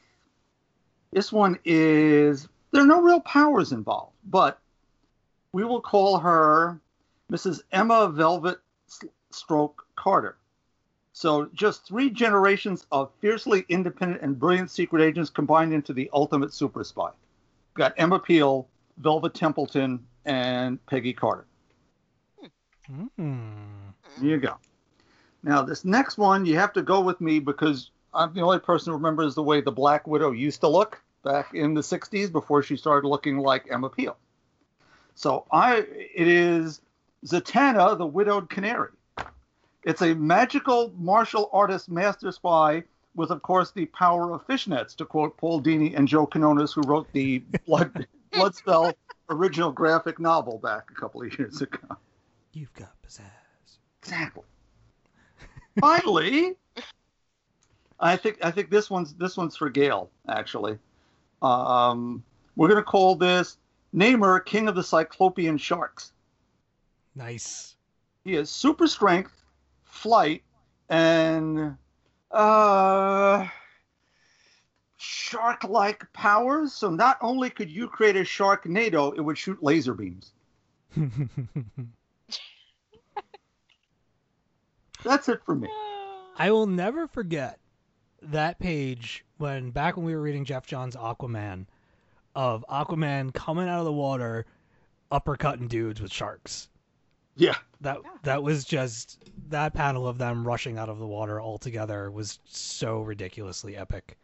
this 1.11 1.31
one 1.31 1.57
is 1.65 2.47
there 2.71 2.83
are 2.83 2.87
no 2.87 3.01
real 3.01 3.19
powers 3.21 3.71
involved, 3.71 4.15
but 4.25 4.59
we 5.53 5.63
will 5.63 5.81
call 5.81 6.19
her 6.19 6.79
Mrs. 7.31 7.61
Emma 7.71 8.09
Velvet 8.09 8.59
Stroke 9.31 9.85
Carter. 9.95 10.37
So 11.13 11.49
just 11.53 11.85
three 11.85 12.09
generations 12.09 12.85
of 12.91 13.11
fiercely 13.19 13.65
independent 13.69 14.21
and 14.21 14.39
brilliant 14.39 14.71
secret 14.71 15.03
agents 15.03 15.29
combined 15.29 15.73
into 15.73 15.93
the 15.93 16.09
ultimate 16.13 16.53
super 16.53 16.83
spy. 16.83 17.09
Got 17.73 17.93
Emma 17.97 18.19
Peel, 18.19 18.67
Velvet 18.97 19.33
Templeton, 19.33 20.05
and 20.25 20.83
Peggy 20.85 21.13
Carter. 21.13 21.45
Mm. 22.89 23.93
There 24.17 24.29
you 24.29 24.37
go. 24.37 24.57
Now, 25.43 25.61
this 25.61 25.85
next 25.85 26.17
one, 26.17 26.45
you 26.45 26.57
have 26.57 26.73
to 26.73 26.81
go 26.81 27.01
with 27.01 27.21
me 27.21 27.39
because 27.39 27.91
I'm 28.13 28.33
the 28.33 28.41
only 28.41 28.59
person 28.59 28.91
who 28.91 28.97
remembers 28.97 29.35
the 29.35 29.43
way 29.43 29.61
the 29.61 29.71
Black 29.71 30.07
Widow 30.07 30.31
used 30.31 30.61
to 30.61 30.67
look 30.67 31.01
back 31.23 31.53
in 31.53 31.73
the 31.73 31.81
60s 31.81 32.31
before 32.31 32.63
she 32.63 32.75
started 32.75 33.07
looking 33.07 33.37
like 33.37 33.67
Emma 33.69 33.89
Peel. 33.89 34.17
So 35.15 35.45
I, 35.51 35.77
it 35.77 36.27
is 36.27 36.81
Zatanna, 37.25 37.97
the 37.97 38.05
widowed 38.05 38.49
canary. 38.49 38.91
It's 39.83 40.01
a 40.01 40.13
magical 40.13 40.93
martial 40.97 41.49
artist 41.53 41.89
master 41.89 42.31
spy 42.31 42.83
with, 43.15 43.31
of 43.31 43.41
course, 43.41 43.71
the 43.71 43.85
power 43.87 44.33
of 44.33 44.45
fishnets, 44.47 44.95
to 44.97 45.05
quote 45.05 45.37
Paul 45.37 45.61
Dini 45.61 45.95
and 45.97 46.07
Joe 46.07 46.25
Quinones, 46.25 46.73
who 46.73 46.81
wrote 46.81 47.11
the 47.13 47.39
Blood, 47.65 48.07
Bloodspell 48.31 48.93
original 49.29 49.71
graphic 49.71 50.19
novel 50.19 50.57
back 50.57 50.89
a 50.91 50.93
couple 50.93 51.21
of 51.23 51.37
years 51.37 51.61
ago. 51.61 51.97
You've 52.53 52.73
got 52.73 52.93
pizzazz. 53.07 53.23
Exactly. 54.01 54.43
Finally, 55.79 56.55
I 57.99 58.15
think 58.15 58.37
I 58.43 58.51
think 58.51 58.69
this 58.69 58.89
one's 58.89 59.13
this 59.13 59.37
one's 59.37 59.55
for 59.55 59.69
Gail 59.69 60.09
actually. 60.27 60.77
Um, 61.41 62.23
we're 62.55 62.69
gonna 62.69 62.83
call 62.83 63.15
this 63.15 63.57
Namor 63.93 64.43
King 64.45 64.67
of 64.67 64.75
the 64.75 64.83
Cyclopean 64.83 65.57
Sharks. 65.57 66.11
Nice. 67.15 67.75
He 68.23 68.33
has 68.33 68.49
super 68.49 68.87
strength, 68.87 69.43
flight, 69.83 70.43
and 70.89 71.75
uh, 72.31 73.47
shark-like 74.97 76.11
powers. 76.13 76.73
So 76.73 76.89
not 76.89 77.17
only 77.21 77.49
could 77.49 77.69
you 77.69 77.87
create 77.87 78.15
a 78.15 78.23
shark 78.23 78.65
Sharknado, 78.65 79.17
it 79.17 79.21
would 79.21 79.37
shoot 79.37 79.63
laser 79.63 79.93
beams. 79.93 80.31
That's 85.03 85.29
it 85.29 85.41
for 85.45 85.55
me. 85.55 85.69
I 86.37 86.51
will 86.51 86.67
never 86.67 87.07
forget 87.07 87.59
that 88.21 88.59
page 88.59 89.23
when 89.37 89.71
back 89.71 89.95
when 89.95 90.05
we 90.05 90.13
were 90.13 90.21
reading 90.21 90.45
Geoff 90.45 90.67
Johns 90.67 90.95
Aquaman 90.95 91.65
of 92.35 92.65
Aquaman 92.69 93.33
coming 93.33 93.67
out 93.67 93.79
of 93.79 93.85
the 93.85 93.93
water 93.93 94.45
uppercutting 95.11 95.69
dudes 95.69 96.01
with 96.01 96.11
sharks. 96.11 96.69
Yeah. 97.39 97.55
That 97.81 97.99
that 98.23 98.43
was 98.43 98.65
just 98.65 99.17
that 99.47 99.73
panel 99.73 100.05
of 100.07 100.17
them 100.17 100.45
rushing 100.45 100.77
out 100.77 100.89
of 100.89 100.99
the 100.99 101.07
water 101.07 101.39
all 101.39 101.57
together 101.57 102.11
was 102.11 102.39
so 102.45 103.01
ridiculously 103.01 103.77
epic. 103.77 104.17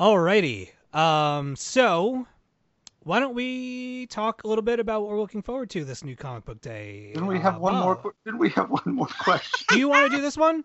Alrighty. 0.00 0.70
Um 0.96 1.54
so 1.56 2.26
why 3.02 3.20
don't 3.20 3.34
we 3.34 4.06
talk 4.06 4.44
a 4.44 4.48
little 4.48 4.62
bit 4.62 4.80
about 4.80 5.02
what 5.02 5.10
we're 5.10 5.20
looking 5.20 5.42
forward 5.42 5.68
to 5.70 5.84
this 5.84 6.02
new 6.02 6.16
comic 6.16 6.46
book 6.46 6.60
day? 6.62 7.10
Didn't 7.12 7.26
we 7.26 7.36
Uh, 7.36 7.40
have 7.42 7.58
one 7.58 7.74
more? 7.74 7.96
Bob, 7.96 8.02
que- 8.04 8.12
Didn't 8.24 8.38
we 8.40 8.48
have 8.50 8.70
one 8.70 8.82
more 8.86 9.06
question? 9.06 9.66
Do 9.68 9.78
you 9.78 9.88
want 9.90 10.10
to 10.10 10.16
do 10.16 10.22
this 10.22 10.38
one? 10.38 10.64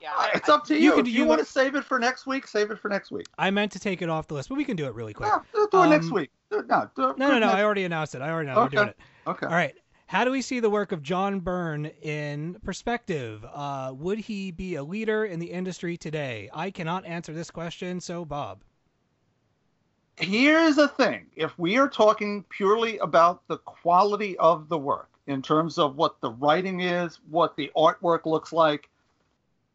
Yeah. 0.00 0.12
Uh, 0.14 0.20
I- 0.20 0.30
it's 0.36 0.48
up 0.48 0.64
to 0.66 0.74
You 0.74 0.80
you. 0.80 0.92
could- 0.92 1.06
if 1.06 1.12
you 1.12 1.18
you 1.20 1.26
want 1.26 1.40
want- 1.40 1.46
to 1.46 1.52
save 1.52 1.74
it 1.74 1.84
for 1.84 1.98
next 1.98 2.26
week, 2.26 2.46
save 2.46 2.70
it 2.70 2.78
for 2.78 2.88
next 2.88 3.10
week. 3.10 3.26
I 3.38 3.50
meant 3.50 3.72
to 3.72 3.78
take 3.78 4.00
it 4.00 4.08
off 4.08 4.26
the 4.28 4.34
list, 4.34 4.48
but 4.48 4.54
we 4.56 4.64
can 4.64 4.76
do 4.76 4.86
it 4.86 4.94
really 4.94 5.12
quick. 5.12 5.28
No, 5.28 5.42
do 5.54 5.68
do 5.70 5.82
it 5.82 5.88
next 5.88 6.06
Um, 6.06 6.12
week. 6.14 6.30
Do 6.50 6.60
it, 6.60 6.66
no, 6.66 6.88
do 6.96 7.10
it, 7.10 7.18
No, 7.18 7.28
no, 7.28 7.38
no. 7.38 7.48
I 7.48 7.62
already 7.62 7.84
announced 7.84 8.14
it. 8.14 8.22
I 8.22 8.30
already 8.30 8.48
know 8.48 8.56
we're 8.62 8.68
doing 8.70 8.88
it. 8.88 8.98
Okay. 9.26 9.46
All 9.46 9.52
right. 9.52 9.74
How 10.06 10.24
do 10.24 10.30
we 10.30 10.42
see 10.42 10.60
the 10.60 10.70
work 10.70 10.92
of 10.92 11.02
John 11.02 11.40
Byrne 11.40 11.86
in 12.02 12.58
perspective? 12.62 13.44
Uh, 13.52 13.92
would 13.96 14.18
he 14.18 14.50
be 14.50 14.74
a 14.74 14.84
leader 14.84 15.24
in 15.24 15.40
the 15.40 15.50
industry 15.50 15.96
today? 15.96 16.50
I 16.52 16.70
cannot 16.70 17.06
answer 17.06 17.32
this 17.32 17.50
question, 17.50 18.00
so 18.00 18.24
Bob. 18.24 18.62
Here's 20.16 20.76
the 20.76 20.88
thing: 20.88 21.26
if 21.34 21.58
we 21.58 21.78
are 21.78 21.88
talking 21.88 22.44
purely 22.48 22.98
about 22.98 23.48
the 23.48 23.58
quality 23.58 24.36
of 24.38 24.68
the 24.68 24.78
work, 24.78 25.08
in 25.26 25.42
terms 25.42 25.78
of 25.78 25.96
what 25.96 26.20
the 26.20 26.30
writing 26.30 26.80
is, 26.80 27.18
what 27.30 27.56
the 27.56 27.72
artwork 27.76 28.26
looks 28.26 28.52
like, 28.52 28.90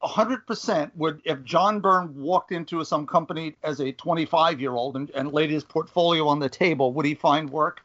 hundred 0.02 0.46
percent 0.46 0.96
would. 0.96 1.22
If 1.26 1.44
John 1.44 1.80
Byrne 1.80 2.16
walked 2.16 2.52
into 2.52 2.84
some 2.86 3.06
company 3.06 3.56
as 3.64 3.82
a 3.82 3.92
25 3.92 4.62
year 4.62 4.74
old 4.74 4.96
and, 4.96 5.10
and 5.12 5.34
laid 5.34 5.50
his 5.50 5.64
portfolio 5.64 6.28
on 6.28 6.40
the 6.40 6.50
table, 6.50 6.94
would 6.94 7.06
he 7.06 7.16
find 7.16 7.50
work? 7.50 7.84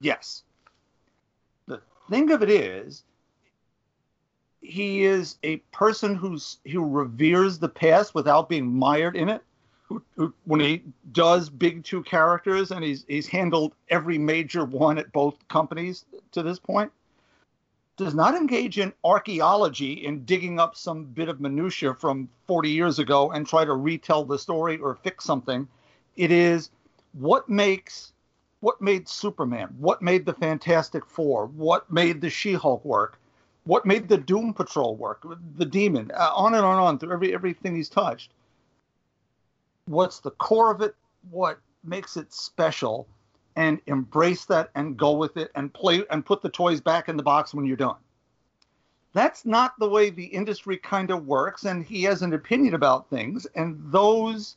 Yes. 0.00 0.44
The 2.08 2.16
thing 2.16 2.30
of 2.30 2.42
it 2.42 2.50
is, 2.50 3.02
he 4.60 5.04
is 5.04 5.36
a 5.42 5.56
person 5.72 6.14
who's 6.14 6.58
who 6.70 6.84
reveres 6.84 7.58
the 7.58 7.68
past 7.68 8.14
without 8.14 8.48
being 8.48 8.66
mired 8.66 9.16
in 9.16 9.28
it. 9.28 9.42
Who, 9.84 10.02
who, 10.16 10.34
when 10.44 10.58
he 10.58 10.82
does 11.12 11.48
big 11.48 11.84
two 11.84 12.02
characters, 12.02 12.72
and 12.72 12.84
he's 12.84 13.04
he's 13.06 13.28
handled 13.28 13.74
every 13.88 14.18
major 14.18 14.64
one 14.64 14.98
at 14.98 15.12
both 15.12 15.36
companies 15.48 16.04
to 16.32 16.42
this 16.42 16.58
point, 16.58 16.90
does 17.96 18.14
not 18.14 18.34
engage 18.34 18.78
in 18.78 18.92
archaeology 19.04 20.04
in 20.04 20.24
digging 20.24 20.58
up 20.58 20.76
some 20.76 21.04
bit 21.04 21.28
of 21.28 21.40
minutia 21.40 21.94
from 21.94 22.28
40 22.46 22.70
years 22.70 22.98
ago 22.98 23.30
and 23.30 23.46
try 23.46 23.64
to 23.64 23.74
retell 23.74 24.24
the 24.24 24.38
story 24.38 24.78
or 24.78 24.96
fix 24.96 25.24
something. 25.24 25.68
It 26.16 26.30
is 26.30 26.70
what 27.12 27.48
makes 27.48 28.12
what 28.60 28.80
made 28.80 29.08
Superman, 29.08 29.74
what 29.78 30.02
made 30.02 30.24
the 30.24 30.32
Fantastic 30.32 31.04
Four, 31.04 31.46
what 31.46 31.90
made 31.90 32.20
the 32.20 32.30
She-Hulk 32.30 32.84
work, 32.84 33.18
what 33.64 33.84
made 33.84 34.08
the 34.08 34.18
Doom 34.18 34.54
Patrol 34.54 34.96
work, 34.96 35.26
the 35.56 35.64
Demon, 35.64 36.10
uh, 36.14 36.30
on 36.34 36.54
and 36.54 36.64
on 36.64 36.76
and 36.76 36.80
on 36.80 36.98
through 36.98 37.12
every 37.12 37.34
everything 37.34 37.74
he's 37.74 37.88
touched. 37.88 38.32
What's 39.86 40.20
the 40.20 40.30
core 40.32 40.70
of 40.70 40.80
it? 40.80 40.94
What 41.30 41.58
makes 41.84 42.16
it 42.16 42.32
special? 42.32 43.06
And 43.56 43.80
embrace 43.86 44.44
that 44.46 44.70
and 44.74 44.98
go 44.98 45.12
with 45.12 45.38
it 45.38 45.50
and 45.54 45.72
play 45.72 46.04
and 46.10 46.26
put 46.26 46.42
the 46.42 46.50
toys 46.50 46.80
back 46.80 47.08
in 47.08 47.16
the 47.16 47.22
box 47.22 47.54
when 47.54 47.64
you're 47.64 47.76
done. 47.76 47.96
That's 49.14 49.46
not 49.46 49.78
the 49.78 49.88
way 49.88 50.10
the 50.10 50.26
industry 50.26 50.76
kind 50.76 51.10
of 51.10 51.26
works, 51.26 51.64
and 51.64 51.82
he 51.82 52.02
has 52.02 52.20
an 52.20 52.34
opinion 52.34 52.74
about 52.74 53.08
things, 53.08 53.46
and 53.54 53.80
those 53.90 54.56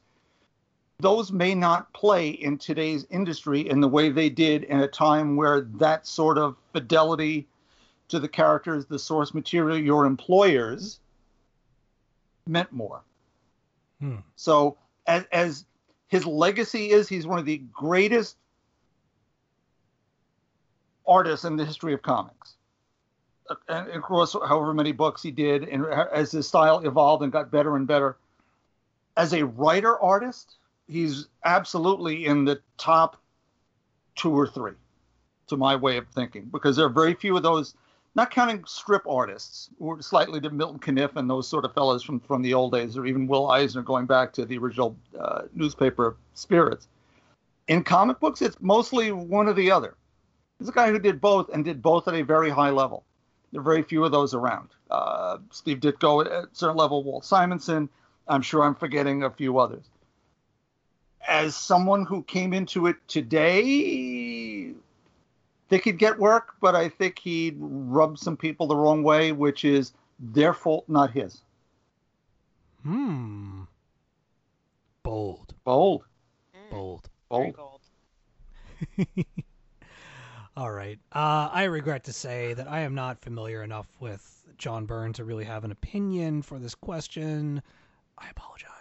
those 0.99 1.31
may 1.31 1.55
not 1.55 1.91
play 1.93 2.29
in 2.29 2.57
today's 2.57 3.05
industry 3.09 3.69
in 3.69 3.79
the 3.79 3.87
way 3.87 4.09
they 4.09 4.29
did 4.29 4.63
in 4.65 4.81
a 4.81 4.87
time 4.87 5.37
where 5.37 5.61
that 5.61 6.05
sort 6.05 6.37
of 6.37 6.57
fidelity 6.73 7.47
to 8.09 8.19
the 8.19 8.27
characters, 8.27 8.85
the 8.85 8.99
source 8.99 9.33
material, 9.33 9.77
your 9.77 10.05
employers 10.05 10.99
meant 12.45 12.71
more. 12.71 13.01
Hmm. 14.01 14.17
So 14.35 14.77
as 15.07 15.25
as 15.31 15.65
his 16.07 16.25
legacy 16.25 16.89
is, 16.89 17.07
he's 17.07 17.27
one 17.27 17.39
of 17.39 17.45
the 17.45 17.59
greatest 17.71 18.35
artists 21.07 21.45
in 21.45 21.55
the 21.55 21.65
history 21.65 21.93
of 21.93 22.01
comics. 22.01 22.55
Uh, 23.49 23.55
And 23.67 23.89
of 23.91 24.01
course, 24.01 24.33
however 24.33 24.73
many 24.73 24.91
books 24.91 25.21
he 25.21 25.31
did, 25.31 25.63
and 25.63 25.85
as 25.85 26.31
his 26.31 26.47
style 26.47 26.79
evolved 26.79 27.23
and 27.23 27.31
got 27.31 27.51
better 27.51 27.75
and 27.77 27.87
better. 27.87 28.17
As 29.17 29.33
a 29.33 29.45
writer 29.45 29.99
artist, 29.99 30.58
he's 30.89 31.27
absolutely 31.45 32.25
in 32.25 32.45
the 32.45 32.59
top 32.77 33.21
two 34.15 34.31
or 34.31 34.47
three, 34.47 34.73
to 35.47 35.57
my 35.57 35.75
way 35.75 35.97
of 35.97 36.07
thinking, 36.09 36.45
because 36.51 36.75
there 36.75 36.85
are 36.85 36.89
very 36.89 37.13
few 37.13 37.37
of 37.37 37.43
those. 37.43 37.75
Not 38.15 38.31
counting 38.31 38.63
strip 38.65 39.03
artists, 39.07 39.69
or 39.79 40.01
slightly 40.01 40.41
to 40.41 40.49
Milton 40.49 40.79
Caniff 40.79 41.15
and 41.15 41.29
those 41.29 41.47
sort 41.47 41.63
of 41.63 41.73
fellows 41.75 42.03
from, 42.03 42.19
from 42.19 42.41
the 42.41 42.55
old 42.55 42.73
days, 42.73 42.97
or 42.97 43.05
even 43.05 43.27
Will 43.27 43.51
Eisner 43.51 43.83
going 43.83 44.07
back 44.07 44.33
to 44.33 44.45
the 44.45 44.57
original 44.57 44.97
uh, 45.17 45.43
newspaper 45.53 46.17
spirits. 46.33 46.87
In 47.67 47.83
comic 47.83 48.19
books, 48.19 48.41
it's 48.41 48.57
mostly 48.59 49.11
one 49.11 49.47
or 49.47 49.53
the 49.53 49.69
other. 49.69 49.95
There's 50.57 50.69
a 50.69 50.73
guy 50.73 50.89
who 50.89 50.97
did 50.97 51.21
both 51.21 51.49
and 51.53 51.63
did 51.63 51.83
both 51.83 52.07
at 52.07 52.15
a 52.15 52.23
very 52.23 52.49
high 52.49 52.71
level. 52.71 53.05
There 53.51 53.61
are 53.61 53.63
very 53.63 53.83
few 53.83 54.03
of 54.03 54.11
those 54.11 54.33
around. 54.33 54.69
Uh, 54.89 55.37
Steve 55.51 55.79
Ditko 55.79 56.25
at 56.25 56.31
a 56.31 56.49
certain 56.51 56.77
level, 56.77 57.03
Walt 57.03 57.23
Simonson. 57.23 57.89
I'm 58.27 58.41
sure 58.41 58.63
I'm 58.63 58.75
forgetting 58.75 59.23
a 59.23 59.29
few 59.29 59.59
others. 59.59 59.85
As 61.29 61.55
someone 61.55 62.05
who 62.05 62.23
came 62.23 62.53
into 62.53 62.87
it 62.87 62.95
today, 63.07 64.73
they 65.69 65.77
he'd 65.77 65.99
get 65.99 66.17
work, 66.17 66.55
but 66.59 66.75
I 66.75 66.89
think 66.89 67.19
he'd 67.19 67.55
rub 67.59 68.17
some 68.17 68.35
people 68.35 68.65
the 68.65 68.75
wrong 68.75 69.03
way, 69.03 69.31
which 69.31 69.63
is 69.63 69.93
their 70.19 70.53
fault, 70.53 70.85
not 70.89 71.11
his. 71.11 71.41
Hmm. 72.81 73.61
Bold. 75.03 75.53
Bold, 75.63 76.03
Mm, 76.55 76.69
Bold. 76.71 77.09
very 77.31 77.51
bold. 77.51 77.81
bold. 78.97 79.25
All 80.57 80.71
right. 80.71 80.99
Uh, 81.11 81.49
I 81.51 81.65
regret 81.65 82.03
to 82.05 82.13
say 82.13 82.53
that 82.55 82.67
I 82.67 82.79
am 82.79 82.95
not 82.95 83.21
familiar 83.21 83.63
enough 83.63 83.87
with 83.99 84.47
John 84.57 84.85
Byrne 84.85 85.13
to 85.13 85.23
really 85.23 85.45
have 85.45 85.63
an 85.63 85.71
opinion 85.71 86.41
for 86.41 86.57
this 86.59 86.73
question. 86.75 87.61
I 88.17 88.29
apologize. 88.29 88.78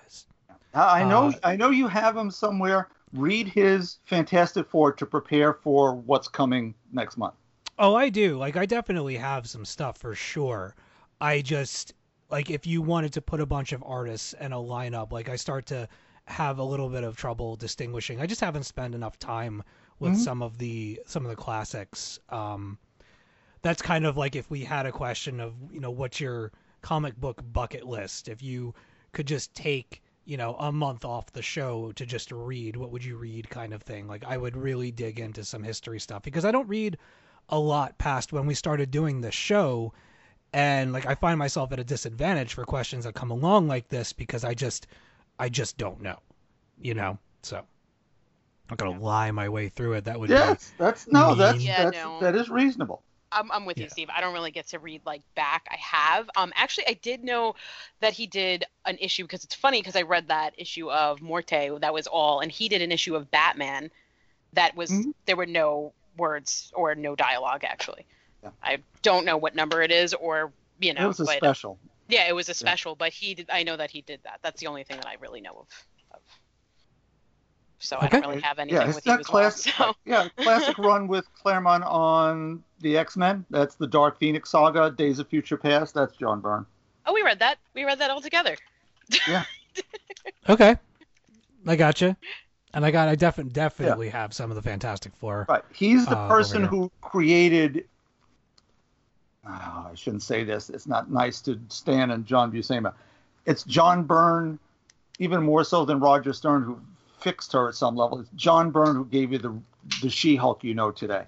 I 0.72 1.00
I 1.00 1.04
know 1.04 1.32
Uh, 1.32 1.38
I 1.42 1.56
know 1.56 1.68
you 1.70 1.88
have 1.88 2.16
him 2.16 2.30
somewhere. 2.30 2.88
Read 3.12 3.48
his 3.48 3.98
Fantastic 4.06 4.66
Four 4.70 4.92
to 4.94 5.04
prepare 5.06 5.52
for 5.52 5.94
what's 5.94 6.28
coming 6.28 6.74
next 6.90 7.18
month. 7.18 7.34
Oh, 7.78 7.94
I 7.96 8.08
do. 8.08 8.36
Like, 8.36 8.56
I 8.56 8.66
definitely 8.66 9.16
have 9.16 9.48
some 9.48 9.64
stuff 9.64 9.98
for 9.98 10.14
sure. 10.14 10.74
I 11.20 11.40
just 11.42 11.92
like 12.30 12.50
if 12.50 12.66
you 12.66 12.82
wanted 12.82 13.12
to 13.14 13.22
put 13.22 13.40
a 13.40 13.46
bunch 13.46 13.72
of 13.72 13.82
artists 13.84 14.32
in 14.34 14.52
a 14.52 14.56
lineup, 14.58 15.10
like 15.12 15.28
I 15.28 15.36
start 15.36 15.66
to 15.66 15.88
have 16.26 16.58
a 16.58 16.62
little 16.64 16.88
bit 16.88 17.02
of 17.04 17.16
trouble 17.16 17.56
distinguishing. 17.56 18.20
I 18.20 18.26
just 18.26 18.40
haven't 18.42 18.64
spent 18.64 18.94
enough 18.94 19.18
time 19.18 19.62
with 19.98 20.14
Mhm. 20.14 20.16
some 20.16 20.42
of 20.42 20.58
the 20.58 21.00
some 21.06 21.24
of 21.24 21.30
the 21.30 21.36
classics. 21.36 22.18
Um, 22.28 22.78
that's 23.62 23.82
kind 23.82 24.06
of 24.06 24.16
like 24.16 24.36
if 24.36 24.50
we 24.50 24.64
had 24.64 24.86
a 24.86 24.92
question 24.92 25.40
of 25.40 25.54
you 25.72 25.80
know 25.80 25.90
what's 25.90 26.20
your 26.20 26.52
comic 26.82 27.16
book 27.16 27.42
bucket 27.52 27.86
list. 27.86 28.28
If 28.28 28.42
you 28.42 28.74
could 29.12 29.26
just 29.26 29.54
take 29.54 30.02
you 30.28 30.36
know 30.36 30.54
a 30.58 30.70
month 30.70 31.06
off 31.06 31.32
the 31.32 31.40
show 31.40 31.90
to 31.92 32.04
just 32.04 32.30
read, 32.30 32.76
what 32.76 32.90
would 32.90 33.02
you 33.02 33.16
read? 33.16 33.48
Kind 33.48 33.72
of 33.72 33.82
thing. 33.82 34.06
Like 34.06 34.24
I 34.26 34.36
would 34.36 34.56
really 34.56 34.90
dig 34.90 35.18
into 35.20 35.42
some 35.42 35.62
history 35.62 35.98
stuff 35.98 36.22
because 36.22 36.44
I 36.44 36.50
don't 36.50 36.68
read 36.68 36.98
a 37.48 37.58
lot 37.58 37.96
past 37.96 38.30
when 38.30 38.44
we 38.46 38.52
started 38.52 38.90
doing 38.90 39.22
the 39.22 39.32
show 39.32 39.94
and 40.52 40.92
like 40.92 41.06
I 41.06 41.14
find 41.14 41.38
myself 41.38 41.72
at 41.72 41.80
a 41.80 41.84
disadvantage 41.84 42.52
for 42.52 42.64
questions 42.66 43.04
that 43.04 43.14
come 43.14 43.30
along 43.30 43.68
like 43.68 43.88
this 43.88 44.12
because 44.12 44.44
I 44.44 44.52
just 44.52 44.86
I 45.38 45.48
just 45.48 45.78
don't 45.78 46.02
know, 46.02 46.18
you 46.78 46.92
know. 46.92 47.18
So 47.42 47.56
I'm 47.56 47.64
not 48.68 48.78
gonna 48.78 49.00
lie 49.00 49.30
my 49.30 49.48
way 49.48 49.70
through 49.70 49.94
it. 49.94 50.04
That 50.04 50.20
would 50.20 50.28
Yes, 50.28 50.74
that's 50.76 51.06
no, 51.08 51.30
mean. 51.30 51.38
that's 51.38 51.64
Yeah, 51.64 51.84
that's 51.84 51.96
no. 51.96 52.20
that 52.20 52.34
is 52.34 52.50
reasonable. 52.50 53.02
I'm, 53.30 53.50
I'm 53.52 53.64
with 53.66 53.78
Yeah. 53.78 53.84
you, 53.84 53.90
Steve. 53.90 54.08
I 54.14 54.20
don't 54.20 54.32
really 54.34 54.50
get 54.50 54.68
to 54.68 54.78
read 54.78 55.02
like 55.04 55.22
back. 55.34 55.66
I 55.70 55.76
have. 55.76 56.28
Um, 56.36 56.52
actually, 56.56 56.86
I 56.88 56.94
did 56.94 57.22
know 57.24 57.54
that 58.00 58.12
he 58.12 58.26
did 58.26 58.64
an 58.86 58.96
issue 59.00 59.24
because 59.24 59.44
it's 59.44 59.54
funny 59.54 59.80
because 59.80 59.96
I 59.96 60.02
read 60.02 60.28
that 60.28 60.54
issue 60.56 60.90
of 60.90 61.20
Morte 61.20 61.78
that 61.80 61.92
was 61.92 62.06
all, 62.06 62.40
and 62.40 62.50
he 62.50 62.68
did 62.68 62.82
an 62.82 62.92
issue 62.92 63.14
of 63.16 63.30
Batman 63.30 63.90
that 64.54 64.74
was 64.76 64.90
Mhm. 64.90 65.12
there 65.26 65.36
were 65.36 65.46
no 65.46 65.92
words 66.16 66.72
or 66.74 66.94
no 66.94 67.14
dialogue 67.14 67.64
actually. 67.64 68.06
Yeah. 68.42 68.50
I 68.62 68.78
don't 69.02 69.24
know 69.24 69.36
what 69.36 69.54
number 69.54 69.82
it 69.82 69.90
is 69.92 70.14
or 70.14 70.52
you 70.80 70.94
know, 70.94 71.04
it 71.04 71.08
was 71.08 71.20
a 71.20 71.24
but 71.24 71.36
special. 71.38 71.78
yeah, 72.08 72.28
it 72.28 72.34
was 72.34 72.48
a 72.48 72.54
special. 72.54 72.94
But 72.94 73.12
he 73.12 73.34
did. 73.34 73.50
I 73.50 73.62
know 73.64 73.76
that 73.76 73.90
he 73.90 74.00
did 74.00 74.20
that. 74.22 74.38
That's 74.42 74.60
the 74.60 74.68
only 74.68 74.84
thing 74.84 74.96
that 74.98 75.06
I 75.06 75.16
really 75.20 75.40
know 75.40 75.58
of. 75.60 75.66
Of. 77.78 77.84
So 77.84 77.98
I 78.00 78.08
don't 78.08 78.22
really 78.26 78.40
have 78.42 78.58
anything 78.58 78.80
Yeah, 78.80 78.86
it's 78.88 78.96
with 78.96 79.06
you 79.06 79.12
that 79.12 79.20
as 79.20 79.26
well. 79.28 79.42
classic. 79.42 79.72
So. 79.74 79.94
Yeah, 80.04 80.28
classic 80.38 80.78
run 80.78 81.08
with 81.08 81.24
Claremont 81.34 81.84
on 81.84 82.62
the 82.80 82.96
X 82.98 83.16
Men. 83.16 83.44
That's 83.50 83.74
the 83.76 83.86
Dark 83.86 84.18
Phoenix 84.18 84.50
saga, 84.50 84.90
Days 84.90 85.18
of 85.18 85.28
Future 85.28 85.56
Past. 85.56 85.94
That's 85.94 86.16
John 86.16 86.40
Byrne. 86.40 86.66
Oh, 87.06 87.12
we 87.14 87.22
read 87.22 87.38
that. 87.38 87.58
We 87.74 87.84
read 87.84 87.98
that 88.00 88.10
all 88.10 88.20
together. 88.20 88.56
Yeah. 89.26 89.44
okay, 90.50 90.76
I 91.66 91.76
gotcha. 91.76 92.14
And 92.74 92.84
I 92.84 92.90
got 92.90 93.08
I 93.08 93.14
definitely 93.14 93.52
definitely 93.52 94.10
have 94.10 94.34
some 94.34 94.50
of 94.50 94.56
the 94.56 94.60
Fantastic 94.62 95.12
Four. 95.16 95.46
Right. 95.48 95.62
He's 95.72 96.04
the 96.04 96.16
Uh, 96.18 96.28
person 96.28 96.62
who 96.64 96.90
created. 97.00 97.86
Oh, 99.46 99.86
I 99.90 99.92
shouldn't 99.94 100.22
say 100.22 100.44
this. 100.44 100.68
It's 100.68 100.86
not 100.86 101.10
nice 101.10 101.40
to 101.42 101.58
Stan 101.68 102.10
and 102.10 102.26
John 102.26 102.52
Buscema. 102.52 102.92
It's 103.46 103.62
John 103.64 104.02
Byrne, 104.04 104.58
even 105.18 105.42
more 105.42 105.64
so 105.64 105.86
than 105.86 106.00
Roger 106.00 106.34
Stern, 106.34 106.64
who 106.64 106.78
fixed 107.20 107.52
her 107.52 107.68
at 107.68 107.74
some 107.74 107.96
level. 107.96 108.20
It's 108.20 108.30
John 108.36 108.70
Byrne 108.70 108.96
who 108.96 109.04
gave 109.04 109.32
you 109.32 109.38
the 109.38 109.58
the 110.02 110.10
She-Hulk 110.10 110.64
you 110.64 110.74
know 110.74 110.90
today. 110.90 111.24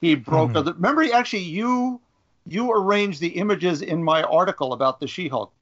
He 0.00 0.14
broke. 0.14 0.50
Mhm. 0.50 0.64
the 0.64 0.74
remember, 0.74 1.04
actually, 1.12 1.42
you 1.42 2.00
you 2.46 2.70
arranged 2.70 3.20
the 3.20 3.28
images 3.28 3.82
in 3.82 4.02
my 4.02 4.22
article 4.22 4.72
about 4.72 5.00
the 5.00 5.06
She-Hulk 5.08 5.52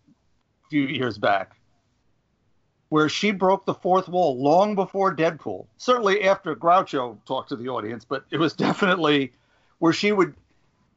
a 0.65 0.69
few 0.69 0.83
years 0.83 1.17
back, 1.19 1.57
where 2.91 3.09
she 3.09 3.31
broke 3.31 3.65
the 3.65 3.75
fourth 3.75 4.09
wall 4.09 4.41
long 4.41 4.75
before 4.75 5.15
Deadpool. 5.15 5.67
Certainly 5.79 6.25
after 6.25 6.55
Groucho 6.55 7.17
talked 7.25 7.49
to 7.49 7.57
the 7.57 7.69
audience, 7.69 8.05
but 8.05 8.25
it 8.31 8.39
was 8.39 8.53
definitely 8.67 9.33
where 9.79 9.93
she 9.93 10.13
would 10.13 10.35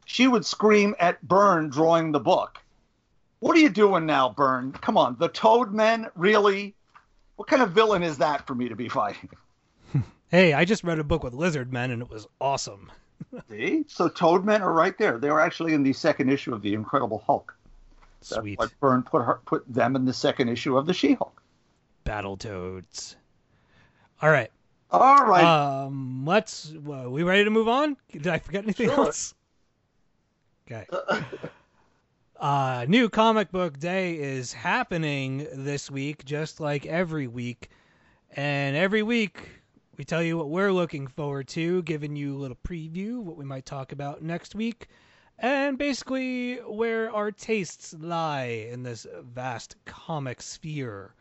she 0.06 0.28
would 0.28 0.46
scream 0.46 0.96
at 1.00 1.26
Byrne 1.28 1.70
drawing 1.70 2.12
the 2.12 2.20
book. 2.20 2.60
What 3.40 3.56
are 3.56 3.60
you 3.60 3.70
doing 3.70 4.06
now, 4.06 4.30
Byrne? 4.30 4.72
Come 4.72 4.98
on, 4.98 5.16
the 5.20 5.28
Toad 5.28 5.74
Men, 5.74 6.08
really? 6.16 6.76
What 7.38 7.47
kind 7.47 7.61
of 7.61 7.72
villain 7.72 8.03
is 8.03 8.18
that 8.18 8.45
for 8.45 8.53
me 8.55 8.68
to 8.69 8.76
be 8.76 8.89
fighting? 8.89 9.30
Hey, 10.30 10.51
I 10.51 10.65
just 10.65 10.84
read 10.84 10.99
a 10.99 11.05
book 11.05 11.23
with 11.23 11.34
lizard 11.34 11.72
men 11.72 11.89
and 11.89 12.01
it 12.01 12.09
was 12.09 12.27
awesome. 12.41 12.91
See? 13.49 13.85
So 13.88 14.09
Toad 14.09 14.43
Men 14.43 14.61
are 14.61 14.73
right 14.73 14.97
there. 14.97 15.18
They 15.18 15.30
were 15.30 15.39
actually 15.39 15.73
in 15.73 15.84
the 15.84 15.93
second 15.93 16.30
issue 16.30 16.53
of 16.53 16.61
the 16.61 16.73
Incredible 16.73 17.23
Hulk. 17.26 17.55
That's 18.19 18.35
Sweet 18.35 18.59
why 18.59 18.65
Byrne 18.81 19.03
put 19.03 19.22
her 19.23 19.39
put 19.45 19.64
them 19.73 19.95
in 19.95 20.03
the 20.03 20.11
second 20.11 20.49
issue 20.49 20.77
of 20.77 20.85
the 20.85 20.93
She-Hulk. 20.93 21.41
battle 22.03 22.35
toads. 22.35 23.15
All 24.22 24.30
right. 24.30 24.51
All 24.91 25.23
right. 25.26 25.45
Um, 25.85 26.26
let's. 26.26 26.73
Uh, 26.76 27.09
we 27.09 27.23
ready 27.23 27.45
to 27.45 27.49
move 27.49 27.69
on? 27.69 27.95
Did 28.11 28.27
I 28.27 28.39
forget 28.39 28.65
anything 28.65 28.89
Sure. 28.89 29.05
else? 29.05 29.34
Okay. 30.69 30.85
Uh, 32.39 32.85
new 32.88 33.09
comic 33.09 33.51
book 33.51 33.80
day 33.80 34.15
is 34.15 34.53
happening 34.53 35.47
this 35.53 35.89
week, 35.89 36.23
just 36.23 36.59
like 36.59 36.85
every 36.85 37.26
week. 37.26 37.72
And 38.35 38.76
every 38.76 39.01
week, 39.01 39.49
we 39.97 40.03
tell 40.03 40.22
you 40.22 40.38
what 40.38 40.49
we're 40.49 40.72
looking 40.72 41.07
forward 41.07 41.47
to, 41.49 41.81
giving 41.81 42.15
you 42.15 42.35
a 42.35 42.38
little 42.38 42.57
preview, 42.64 43.23
what 43.23 43.38
we 43.38 43.45
might 43.45 43.65
talk 43.65 43.91
about 43.91 44.22
next 44.22 44.53
week, 44.53 44.88
and 45.39 45.80
basically 45.80 46.57
where 46.57 47.11
our 47.11 47.31
tastes 47.31 47.95
lie 47.99 48.68
in 48.72 48.84
this 48.84 49.07
vast 49.34 49.76
comic 49.85 50.39
sphere. 50.39 51.15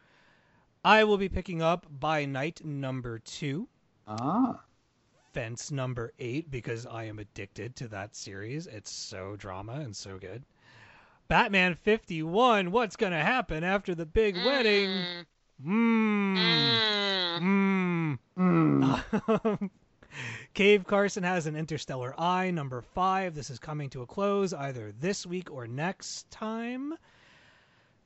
I 0.85 1.05
will 1.05 1.17
be 1.17 1.31
picking 1.31 1.63
up 1.63 1.87
By 1.99 2.27
Night 2.27 2.63
number 2.63 3.21
two. 3.21 3.69
ah. 4.07 4.61
Fence 5.33 5.71
number 5.71 6.13
eight 6.19 6.51
because 6.51 6.85
I 6.85 7.05
am 7.05 7.19
addicted 7.19 7.75
to 7.77 7.89
that 7.89 8.15
series. 8.17 8.67
It's 8.67 8.91
so 8.91 9.37
drama 9.37 9.81
and 9.81 9.97
so 9.97 10.19
good. 10.19 10.45
Batman 11.29 11.75
51, 11.75 12.71
what's 12.71 12.97
going 12.97 13.13
to 13.13 13.19
happen 13.19 13.65
after 13.65 13.95
the 13.95 14.07
big 14.07 14.37
wedding? 14.37 14.89
Mm, 15.65 16.37
Mmm. 17.41 18.19
mm. 18.37 19.57
Hmm. 19.59 19.67
Cave 20.55 20.87
Carson 20.87 21.23
has 21.25 21.47
an 21.47 21.57
interstellar 21.57 22.15
eye, 22.19 22.51
number 22.51 22.81
five. 22.81 23.35
This 23.35 23.51
is 23.51 23.59
coming 23.59 23.91
to 23.91 24.03
a 24.03 24.07
close 24.07 24.53
either 24.53 24.93
this 25.01 25.27
week 25.27 25.51
or 25.51 25.67
next 25.67 26.31
time. 26.31 26.95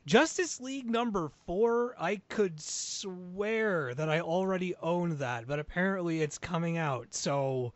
Justice 0.06 0.60
League 0.60 0.88
number 0.88 1.30
four, 1.46 1.94
I 2.00 2.22
could 2.28 2.60
swear 2.60 3.94
that 3.94 4.08
I 4.08 4.20
already 4.20 4.74
own 4.82 5.18
that, 5.18 5.46
but 5.46 5.58
apparently 5.58 6.22
it's 6.22 6.38
coming 6.38 6.78
out, 6.78 7.14
so 7.14 7.72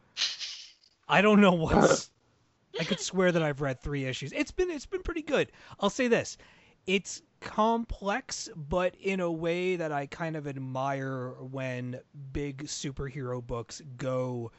I 1.08 1.20
don't 1.20 1.40
know 1.40 1.52
what's. 1.52 2.10
I 2.78 2.84
could 2.84 3.00
swear 3.00 3.32
that 3.32 3.42
I've 3.42 3.60
read 3.60 3.80
three 3.80 4.04
issues. 4.04 4.32
It's 4.32 4.50
been 4.50 4.70
it's 4.70 4.86
been 4.86 5.02
pretty 5.02 5.22
good. 5.22 5.52
I'll 5.80 5.90
say 5.90 6.08
this: 6.08 6.36
it's 6.86 7.22
complex, 7.40 8.48
but 8.56 8.94
in 9.00 9.20
a 9.20 9.30
way 9.30 9.76
that 9.76 9.92
I 9.92 10.06
kind 10.06 10.36
of 10.36 10.46
admire 10.46 11.30
when 11.40 12.00
big 12.32 12.64
superhero 12.64 13.46
books 13.46 13.82
go 13.96 14.50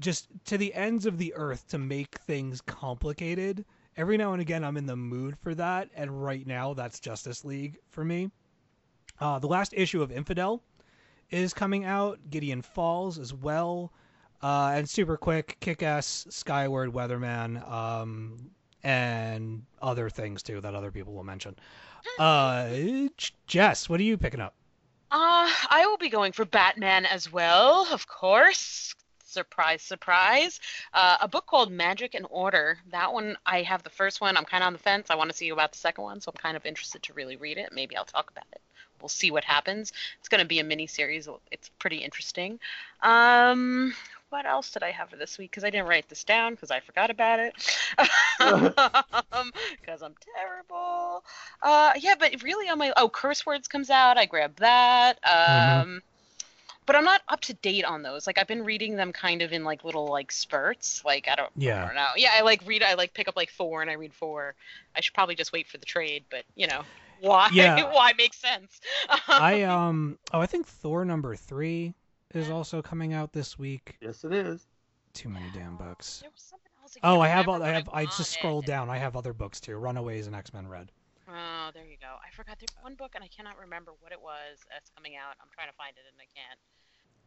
just 0.00 0.28
to 0.46 0.58
the 0.58 0.74
ends 0.74 1.06
of 1.06 1.18
the 1.18 1.34
earth 1.34 1.68
to 1.68 1.78
make 1.78 2.18
things 2.20 2.60
complicated. 2.60 3.64
Every 3.96 4.16
now 4.16 4.32
and 4.32 4.42
again, 4.42 4.64
I'm 4.64 4.76
in 4.76 4.86
the 4.86 4.96
mood 4.96 5.38
for 5.38 5.54
that, 5.54 5.88
and 5.94 6.22
right 6.24 6.44
now, 6.46 6.74
that's 6.74 6.98
Justice 6.98 7.44
League 7.44 7.78
for 7.88 8.04
me. 8.04 8.30
Uh, 9.20 9.38
the 9.38 9.46
last 9.46 9.72
issue 9.76 10.02
of 10.02 10.10
Infidel 10.10 10.62
is 11.30 11.54
coming 11.54 11.84
out. 11.84 12.18
Gideon 12.28 12.62
Falls 12.62 13.18
as 13.18 13.32
well. 13.32 13.92
Uh, 14.42 14.72
and 14.74 14.88
super 14.88 15.16
quick, 15.16 15.56
Kick-Ass, 15.60 16.26
Skyward, 16.28 16.92
Weatherman, 16.92 17.66
um, 17.70 18.50
and 18.82 19.64
other 19.80 20.10
things 20.10 20.42
too 20.42 20.60
that 20.60 20.74
other 20.74 20.90
people 20.90 21.14
will 21.14 21.24
mention. 21.24 21.56
Uh, 22.18 22.68
Jess, 23.46 23.88
what 23.88 23.98
are 24.00 24.04
you 24.04 24.18
picking 24.18 24.40
up? 24.40 24.54
Uh, 25.10 25.48
I 25.70 25.86
will 25.86 25.96
be 25.96 26.08
going 26.08 26.32
for 26.32 26.44
Batman 26.44 27.06
as 27.06 27.32
well, 27.32 27.86
of 27.92 28.06
course. 28.06 28.94
Surprise, 29.24 29.82
surprise. 29.82 30.60
Uh, 30.92 31.16
a 31.20 31.28
book 31.28 31.46
called 31.46 31.72
Magic 31.72 32.14
and 32.14 32.26
Order. 32.30 32.78
That 32.90 33.12
one, 33.12 33.36
I 33.46 33.62
have 33.62 33.82
the 33.82 33.90
first 33.90 34.20
one. 34.20 34.36
I'm 34.36 34.44
kind 34.44 34.62
of 34.62 34.68
on 34.68 34.72
the 34.74 34.78
fence. 34.78 35.10
I 35.10 35.16
want 35.16 35.30
to 35.30 35.36
see 35.36 35.48
about 35.48 35.72
the 35.72 35.78
second 35.78 36.04
one, 36.04 36.20
so 36.20 36.30
I'm 36.32 36.40
kind 36.40 36.56
of 36.56 36.66
interested 36.66 37.02
to 37.04 37.14
really 37.14 37.36
read 37.36 37.58
it. 37.58 37.70
Maybe 37.72 37.96
I'll 37.96 38.04
talk 38.04 38.30
about 38.30 38.46
it. 38.52 38.60
We'll 39.00 39.08
see 39.08 39.30
what 39.30 39.44
happens. 39.44 39.92
It's 40.20 40.28
going 40.28 40.40
to 40.40 40.46
be 40.46 40.60
a 40.60 40.64
mini 40.64 40.86
series. 40.86 41.28
It's 41.50 41.68
pretty 41.78 41.98
interesting. 41.98 42.58
Um, 43.02 43.92
what 44.34 44.46
else 44.46 44.72
did 44.72 44.82
I 44.82 44.90
have 44.90 45.10
for 45.10 45.16
this 45.16 45.38
week? 45.38 45.52
Because 45.52 45.62
I 45.62 45.70
didn't 45.70 45.86
write 45.86 46.08
this 46.08 46.24
down 46.24 46.54
because 46.54 46.72
I 46.72 46.80
forgot 46.80 47.08
about 47.08 47.38
it. 47.38 47.54
Because 49.80 50.02
I'm 50.02 50.14
terrible. 50.36 51.22
Uh, 51.62 51.92
yeah, 52.00 52.14
but 52.18 52.42
really 52.42 52.68
on 52.68 52.78
my 52.78 52.92
oh, 52.96 53.08
curse 53.08 53.46
words 53.46 53.68
comes 53.68 53.90
out. 53.90 54.16
I 54.18 54.24
grab 54.26 54.56
that. 54.56 55.18
Um, 55.24 56.00
but 56.86 56.96
I'm 56.96 57.04
not 57.04 57.20
up 57.28 57.42
to 57.42 57.54
date 57.54 57.84
on 57.84 58.02
those. 58.02 58.26
Like 58.26 58.38
I've 58.38 58.48
been 58.48 58.64
reading 58.64 58.96
them 58.96 59.12
kind 59.12 59.42
of 59.42 59.52
in 59.52 59.62
like 59.62 59.84
little 59.84 60.06
like 60.06 60.32
spurts. 60.32 61.04
Like 61.04 61.28
I 61.30 61.36
don't, 61.36 61.50
Yeah. 61.56 61.84
I 61.84 61.86
don't 61.86 61.94
know. 61.94 62.08
Yeah, 62.16 62.30
I 62.34 62.40
like 62.40 62.66
read. 62.66 62.82
I 62.82 62.94
like 62.94 63.14
pick 63.14 63.28
up 63.28 63.36
like 63.36 63.50
four 63.50 63.82
and 63.82 63.90
I 63.90 63.94
read 63.94 64.14
four. 64.14 64.54
I 64.96 65.00
should 65.00 65.14
probably 65.14 65.36
just 65.36 65.52
wait 65.52 65.68
for 65.68 65.78
the 65.78 65.86
trade, 65.86 66.24
but 66.28 66.44
you 66.56 66.66
know 66.66 66.82
why? 67.20 67.50
Yeah. 67.52 67.82
why 67.92 68.14
makes 68.18 68.38
sense. 68.38 68.80
I 69.28 69.62
um 69.62 70.18
oh 70.32 70.40
I 70.40 70.46
think 70.46 70.66
Thor 70.66 71.04
number 71.04 71.36
three 71.36 71.94
is 72.36 72.50
also 72.50 72.82
coming 72.82 73.12
out 73.12 73.32
this 73.32 73.58
week. 73.58 73.96
Yes, 74.00 74.24
it 74.24 74.32
is. 74.32 74.66
Too 75.12 75.28
many 75.28 75.46
damn 75.54 75.76
books. 75.76 76.20
There 76.20 76.30
was 76.30 76.42
something 76.42 76.70
else. 76.82 76.96
I 77.02 77.08
Oh, 77.08 77.20
can't 77.20 77.22
I 77.22 77.28
have 77.28 77.48
I 77.48 77.68
have 77.68 77.88
I 77.92 78.04
just 78.06 78.32
scrolled 78.32 78.66
down. 78.66 78.90
I 78.90 78.98
have 78.98 79.16
other 79.16 79.32
books 79.32 79.60
too. 79.60 79.76
Runaways 79.76 80.26
and 80.26 80.34
X 80.34 80.52
Men 80.52 80.66
Red. 80.66 80.90
Oh, 81.28 81.70
there 81.72 81.84
you 81.84 81.96
go. 82.00 82.06
I 82.06 82.30
forgot 82.34 82.58
there's 82.58 82.76
one 82.82 82.94
book 82.96 83.12
and 83.14 83.24
I 83.24 83.28
cannot 83.28 83.58
remember 83.58 83.92
what 84.00 84.12
it 84.12 84.20
was 84.20 84.58
that's 84.70 84.90
coming 84.90 85.12
out. 85.16 85.34
I'm 85.40 85.48
trying 85.54 85.68
to 85.68 85.74
find 85.76 85.94
it 85.96 86.02
and 86.10 86.20
I 86.20 86.26
can't. 86.34 86.58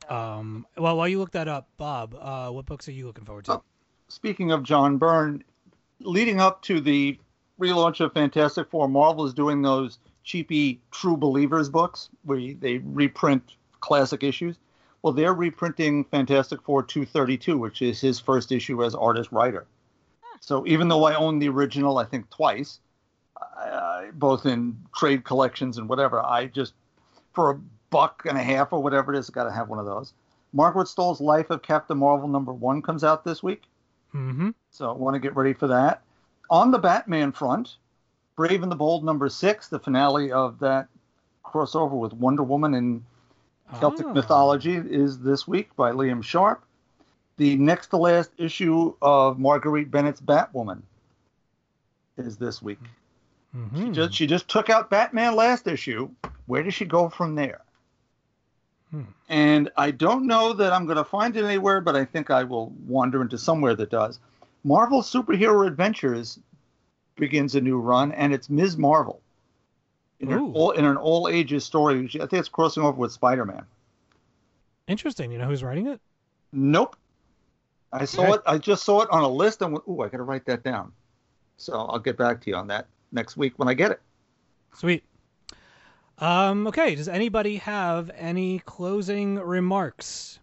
So- 0.09 0.15
Um 0.15 0.67
well 0.77 0.97
while 0.97 1.07
you 1.07 1.19
look 1.19 1.31
that 1.31 1.47
up, 1.47 1.69
Bob, 1.77 2.13
uh 2.19 2.49
what 2.51 2.65
books 2.65 2.87
are 2.87 2.91
you 2.91 3.05
looking 3.07 3.25
forward 3.25 3.45
to? 3.45 3.53
Oh. 3.53 3.63
Speaking 4.09 4.51
of 4.51 4.63
John 4.63 4.97
Byrne, 4.97 5.43
leading 6.01 6.39
up 6.39 6.61
to 6.63 6.79
the 6.79 7.17
relaunch 7.59 7.99
of 7.99 8.13
Fantastic 8.13 8.69
Four, 8.69 8.87
Marvel 8.87 9.25
is 9.25 9.33
doing 9.33 9.61
those 9.61 9.99
cheapy 10.23 10.79
True 10.91 11.17
Believers 11.17 11.69
books 11.69 12.09
where 12.23 12.53
they 12.59 12.77
reprint 12.79 13.55
classic 13.79 14.23
issues. 14.23 14.57
Well, 15.01 15.13
they're 15.13 15.33
reprinting 15.33 16.05
Fantastic 16.05 16.61
Four 16.63 16.83
232, 16.83 17.57
which 17.57 17.81
is 17.81 18.01
his 18.01 18.19
first 18.19 18.51
issue 18.51 18.83
as 18.83 18.95
artist 18.95 19.31
writer. 19.31 19.65
So 20.41 20.65
even 20.67 20.87
though 20.87 21.03
I 21.05 21.15
own 21.15 21.39
the 21.39 21.49
original, 21.49 21.97
I 21.97 22.05
think 22.05 22.29
twice, 22.29 22.79
uh, 23.57 24.03
both 24.13 24.45
in 24.45 24.77
trade 24.95 25.23
collections 25.23 25.77
and 25.77 25.89
whatever, 25.89 26.23
I 26.23 26.47
just 26.47 26.73
for 27.33 27.51
a 27.51 27.59
buck 27.89 28.23
and 28.27 28.37
a 28.37 28.43
half 28.43 28.73
or 28.73 28.81
whatever 28.81 29.13
it 29.13 29.19
is, 29.19 29.29
got 29.29 29.45
to 29.45 29.51
have 29.51 29.69
one 29.69 29.79
of 29.79 29.85
those. 29.85 30.13
Margaret 30.53 30.87
Stohl's 30.87 31.21
Life 31.21 31.49
of 31.49 31.61
Captain 31.61 31.97
Marvel 31.97 32.27
number 32.27 32.53
one 32.53 32.81
comes 32.81 33.03
out 33.03 33.23
this 33.23 33.43
week. 33.43 33.63
Mm-hmm. 34.13 34.49
So 34.71 34.89
I 34.89 34.93
want 34.93 35.15
to 35.15 35.19
get 35.19 35.35
ready 35.35 35.53
for 35.53 35.67
that. 35.67 36.01
On 36.49 36.71
the 36.71 36.79
Batman 36.79 37.31
front, 37.31 37.75
Brave 38.35 38.63
and 38.63 38.71
the 38.71 38.75
Bold 38.75 39.03
number 39.03 39.29
six, 39.29 39.67
the 39.67 39.79
finale 39.79 40.31
of 40.31 40.59
that 40.59 40.87
crossover 41.45 41.99
with 41.99 42.13
Wonder 42.13 42.43
Woman 42.43 42.73
and 42.73 43.03
Celtic 43.79 44.05
Ah. 44.07 44.13
mythology, 44.13 44.75
is 44.75 45.19
this 45.19 45.47
week 45.47 45.75
by 45.75 45.91
Liam 45.91 46.23
Sharp. 46.23 46.63
The 47.37 47.55
next 47.57 47.87
to 47.87 47.97
last 47.97 48.31
issue 48.37 48.93
of 49.01 49.37
Marguerite 49.39 49.91
Bennett's 49.91 50.21
Batwoman 50.21 50.81
is 52.17 52.37
this 52.37 52.61
week. 52.61 52.79
She, 53.53 53.59
Mhm. 53.59 53.93
just, 53.93 54.13
she 54.13 54.27
just 54.27 54.47
took 54.47 54.69
out 54.69 54.89
Batman 54.89 55.35
last 55.35 55.67
issue. 55.67 56.09
Where 56.45 56.63
does 56.63 56.73
she 56.73 56.85
go 56.85 57.09
from 57.09 57.35
there? 57.35 57.61
Hmm. 58.91 59.01
And 59.29 59.69
I 59.75 59.91
don't 59.91 60.25
know 60.25 60.53
that 60.53 60.71
I'm 60.73 60.85
going 60.85 60.97
to 60.97 61.03
find 61.03 61.35
it 61.35 61.43
anywhere, 61.43 61.81
but 61.81 61.95
I 61.95 62.05
think 62.05 62.31
I 62.31 62.43
will 62.43 62.69
wander 62.87 63.21
into 63.21 63.37
somewhere 63.37 63.75
that 63.75 63.89
does. 63.89 64.19
Marvel 64.63 65.01
Superhero 65.01 65.67
Adventures 65.67 66.39
begins 67.15 67.55
a 67.55 67.61
new 67.61 67.79
run, 67.79 68.11
and 68.13 68.33
it's 68.33 68.49
Ms. 68.49 68.77
Marvel 68.77 69.21
in 70.19 70.31
an 70.31 70.39
Ooh. 70.39 70.51
all, 70.53 70.71
in 70.71 70.85
an 70.85 70.97
all 70.97 71.27
ages 71.29 71.63
story. 71.63 72.05
I 72.15 72.17
think 72.25 72.33
it's 72.33 72.49
crossing 72.49 72.83
over 72.83 72.97
with 72.97 73.11
Spider 73.11 73.45
Man. 73.45 73.65
Interesting. 74.87 75.31
You 75.31 75.37
know 75.37 75.47
who's 75.47 75.63
writing 75.63 75.87
it? 75.87 75.99
Nope. 76.51 76.95
I 77.93 78.05
saw 78.05 78.23
Okay. 78.23 78.33
it. 78.33 78.41
I 78.45 78.57
just 78.57 78.83
saw 78.83 79.01
it 79.01 79.09
on 79.11 79.23
a 79.23 79.27
list 79.27 79.61
and 79.61 79.73
went, 79.73 79.83
"Ooh, 79.87 80.01
I 80.01 80.07
got 80.09 80.17
to 80.17 80.23
write 80.23 80.45
that 80.45 80.63
down." 80.63 80.91
So 81.57 81.73
I'll 81.73 81.99
get 81.99 82.17
back 82.17 82.41
to 82.41 82.49
you 82.49 82.55
on 82.55 82.67
that 82.67 82.87
next 83.11 83.37
week 83.37 83.53
when 83.57 83.67
I 83.67 83.73
get 83.73 83.91
it. 83.91 84.01
Sweet. 84.73 85.03
Um, 86.19 86.67
okay, 86.67 86.95
does 86.95 87.07
anybody 87.07 87.57
have 87.57 88.09
any 88.15 88.59
closing 88.59 89.35
remarks? 89.35 90.39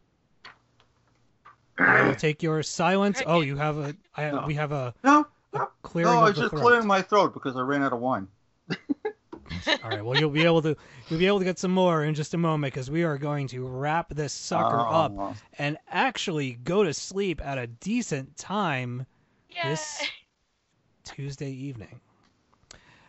I 1.79 2.03
will 2.03 2.15
take 2.17 2.43
your 2.43 2.63
silence. 2.63 3.23
Oh, 3.27 3.41
you 3.41 3.57
have 3.57 3.79
a 3.79 3.95
I, 4.17 4.31
No. 4.31 4.45
we 4.47 4.55
have 4.55 4.73
a, 4.73 4.95
No, 5.03 5.27
a 5.53 5.59
no, 5.59 5.69
clearing 5.83 6.13
no. 6.13 6.21
I 6.21 6.29
was 6.29 6.37
just 6.37 6.51
throat. 6.51 6.63
clearing 6.63 6.87
my 6.87 7.03
throat 7.03 7.35
because 7.35 7.57
I 7.57 7.61
ran 7.61 7.83
out 7.83 7.93
of 7.93 7.99
wine. 8.01 8.29
All 9.83 9.91
right. 9.91 10.05
Well, 10.05 10.19
you'll 10.19 10.31
be 10.31 10.45
able 10.45 10.63
to 10.63 10.77
you'll 11.09 11.19
be 11.19 11.27
able 11.27 11.39
to 11.39 11.45
get 11.45 11.59
some 11.59 11.71
more 11.71 12.05
in 12.05 12.15
just 12.15 12.35
a 12.35 12.39
moment 12.39 12.73
because 12.73 12.91
we 12.91 13.03
are 13.03 13.19
going 13.19 13.49
to 13.49 13.67
wrap 13.67 14.09
this 14.15 14.33
sucker 14.33 14.81
Oh, 14.81 14.91
up 14.91 15.37
and 15.59 15.77
actually 15.89 16.53
go 16.65 16.83
to 16.85 16.93
sleep 16.95 17.41
at 17.45 17.59
a 17.59 17.67
decent 17.67 18.37
time 18.37 19.07
this 19.63 20.03
Tuesday 21.05 21.51
evening. 21.51 22.01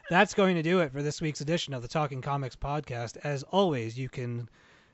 That's 0.10 0.34
going 0.36 0.56
to 0.56 0.62
do 0.62 0.82
it 0.82 0.91
for 0.91 1.02
this 1.02 1.20
week's 1.22 1.41
edition 1.41 1.74
of 1.74 1.82
the 1.82 1.88
Talking 1.88 2.22
Comics 2.22 2.56
podcast. 2.56 3.18
As 3.24 3.41
always, 3.44 3.98
you 3.98 4.07
can 4.10 4.48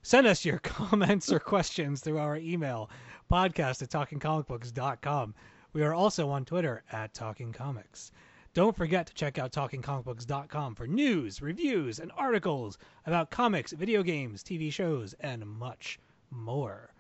send 0.04 0.26
us 0.26 0.46
your 0.46 0.60
comments 0.64 1.32
or 1.32 1.40
questions 1.40 2.00
through 2.02 2.18
our 2.18 2.38
email, 2.38 2.90
podcast 3.30 3.82
at 3.82 3.90
talkingcomicbooks.com. 3.90 5.36
We 5.74 5.84
are 5.84 5.94
also 5.94 6.30
on 6.30 6.46
Twitter 6.46 6.84
at 6.92 7.14
Talking 7.14 7.52
Comics. 7.52 8.12
Don't 8.53 8.76
forget 8.76 9.07
to 9.07 9.14
check 9.14 9.38
out 9.38 9.53
talkingcomicbooks.com 9.53 10.76
for 10.76 10.86
news, 10.86 11.41
reviews, 11.41 11.99
and 11.99 12.11
articles 12.18 12.78
about 13.06 13.32
comics, 13.32 13.72
video 13.72 14.03
games, 14.03 14.44
TV 14.44 14.69
shows, 14.73 15.15
and 15.22 15.45
much 15.45 15.99
more. 16.30 16.91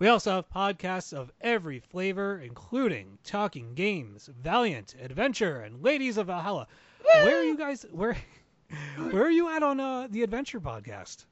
We 0.00 0.08
also 0.08 0.32
have 0.32 0.50
podcasts 0.50 1.12
of 1.12 1.30
every 1.40 1.78
flavor, 1.78 2.40
including 2.40 3.18
Talking 3.22 3.74
Games, 3.74 4.28
Valiant, 4.42 4.96
Adventure, 5.00 5.60
and 5.60 5.80
Ladies 5.80 6.16
of 6.16 6.26
Valhalla. 6.26 6.66
Where 7.04 7.38
are 7.38 7.44
you 7.44 7.56
guys? 7.56 7.86
Where, 7.92 8.16
where 9.10 9.22
are 9.22 9.30
you 9.30 9.48
at 9.48 9.62
on 9.62 9.78
uh, 9.78 10.08
the 10.10 10.24
Adventure 10.24 10.60
podcast? 10.60 11.24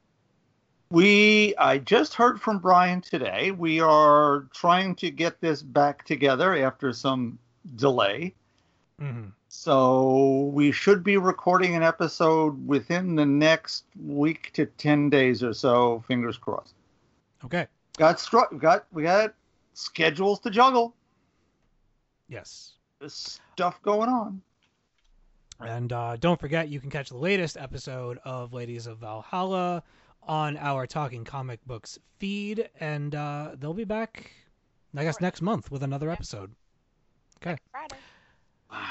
We, 0.90 1.56
I 1.56 1.78
just 1.78 2.14
heard 2.14 2.40
from 2.40 2.60
Brian 2.60 3.00
today. 3.00 3.50
We 3.50 3.80
are 3.80 4.46
trying 4.54 4.94
to 4.96 5.10
get 5.10 5.40
this 5.40 5.62
back 5.62 6.04
together 6.04 6.54
after 6.64 6.92
some 6.92 7.40
delay. 7.74 8.34
hmm 9.00 9.30
So 9.56 10.50
we 10.52 10.72
should 10.72 11.04
be 11.04 11.16
recording 11.16 11.76
an 11.76 11.82
episode 11.82 12.66
within 12.66 13.14
the 13.14 13.24
next 13.24 13.84
week 14.04 14.50
to 14.54 14.66
10 14.66 15.08
days 15.08 15.42
or 15.44 15.54
so, 15.54 16.04
fingers 16.08 16.36
crossed. 16.36 16.74
Okay. 17.44 17.68
Got 17.96 18.18
stru- 18.18 18.60
got 18.60 18.84
we 18.92 19.04
got 19.04 19.32
schedules 19.72 20.40
to 20.40 20.50
juggle. 20.50 20.94
Yes. 22.28 22.72
There's 22.98 23.14
stuff 23.14 23.80
going 23.82 24.08
on. 24.10 24.42
And 25.60 25.92
uh, 25.92 26.16
don't 26.16 26.38
forget, 26.38 26.68
you 26.68 26.80
can 26.80 26.90
catch 26.90 27.08
the 27.08 27.16
latest 27.16 27.56
episode 27.56 28.18
of 28.24 28.52
Ladies 28.52 28.86
of 28.88 28.98
Valhalla 28.98 29.84
on 30.24 30.58
our 30.58 30.86
Talking 30.86 31.24
Comic 31.24 31.64
Books 31.64 31.98
feed, 32.18 32.68
and 32.80 33.14
uh, 33.14 33.52
they'll 33.58 33.72
be 33.72 33.84
back, 33.84 34.32
I 34.96 35.04
guess, 35.04 35.20
next 35.20 35.40
month 35.42 35.70
with 35.70 35.84
another 35.84 36.10
episode. 36.10 36.50
Okay. 37.40 37.56
Friday. 37.70 37.96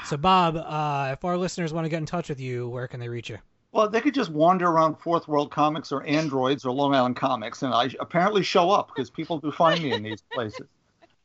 So, 0.04 0.16
Bob, 0.16 0.56
uh, 0.56 1.10
if 1.12 1.24
our 1.24 1.36
listeners 1.36 1.72
want 1.72 1.84
to 1.84 1.88
get 1.88 1.98
in 1.98 2.06
touch 2.06 2.28
with 2.28 2.40
you, 2.40 2.68
where 2.68 2.86
can 2.88 3.00
they 3.00 3.08
reach 3.08 3.28
you? 3.30 3.38
Well, 3.72 3.88
they 3.88 4.00
could 4.00 4.14
just 4.14 4.30
wander 4.30 4.68
around 4.68 4.96
Fourth 4.96 5.26
World 5.26 5.50
Comics 5.50 5.90
or 5.90 6.04
Androids 6.06 6.64
or 6.64 6.70
Long 6.72 6.94
Island 6.94 7.16
Comics, 7.16 7.62
and 7.62 7.74
I 7.74 7.90
apparently 8.00 8.42
show 8.42 8.70
up 8.70 8.88
because 8.94 9.10
people 9.10 9.38
do 9.38 9.50
find 9.50 9.82
me 9.82 9.92
in 9.92 10.02
these 10.02 10.22
places. 10.32 10.66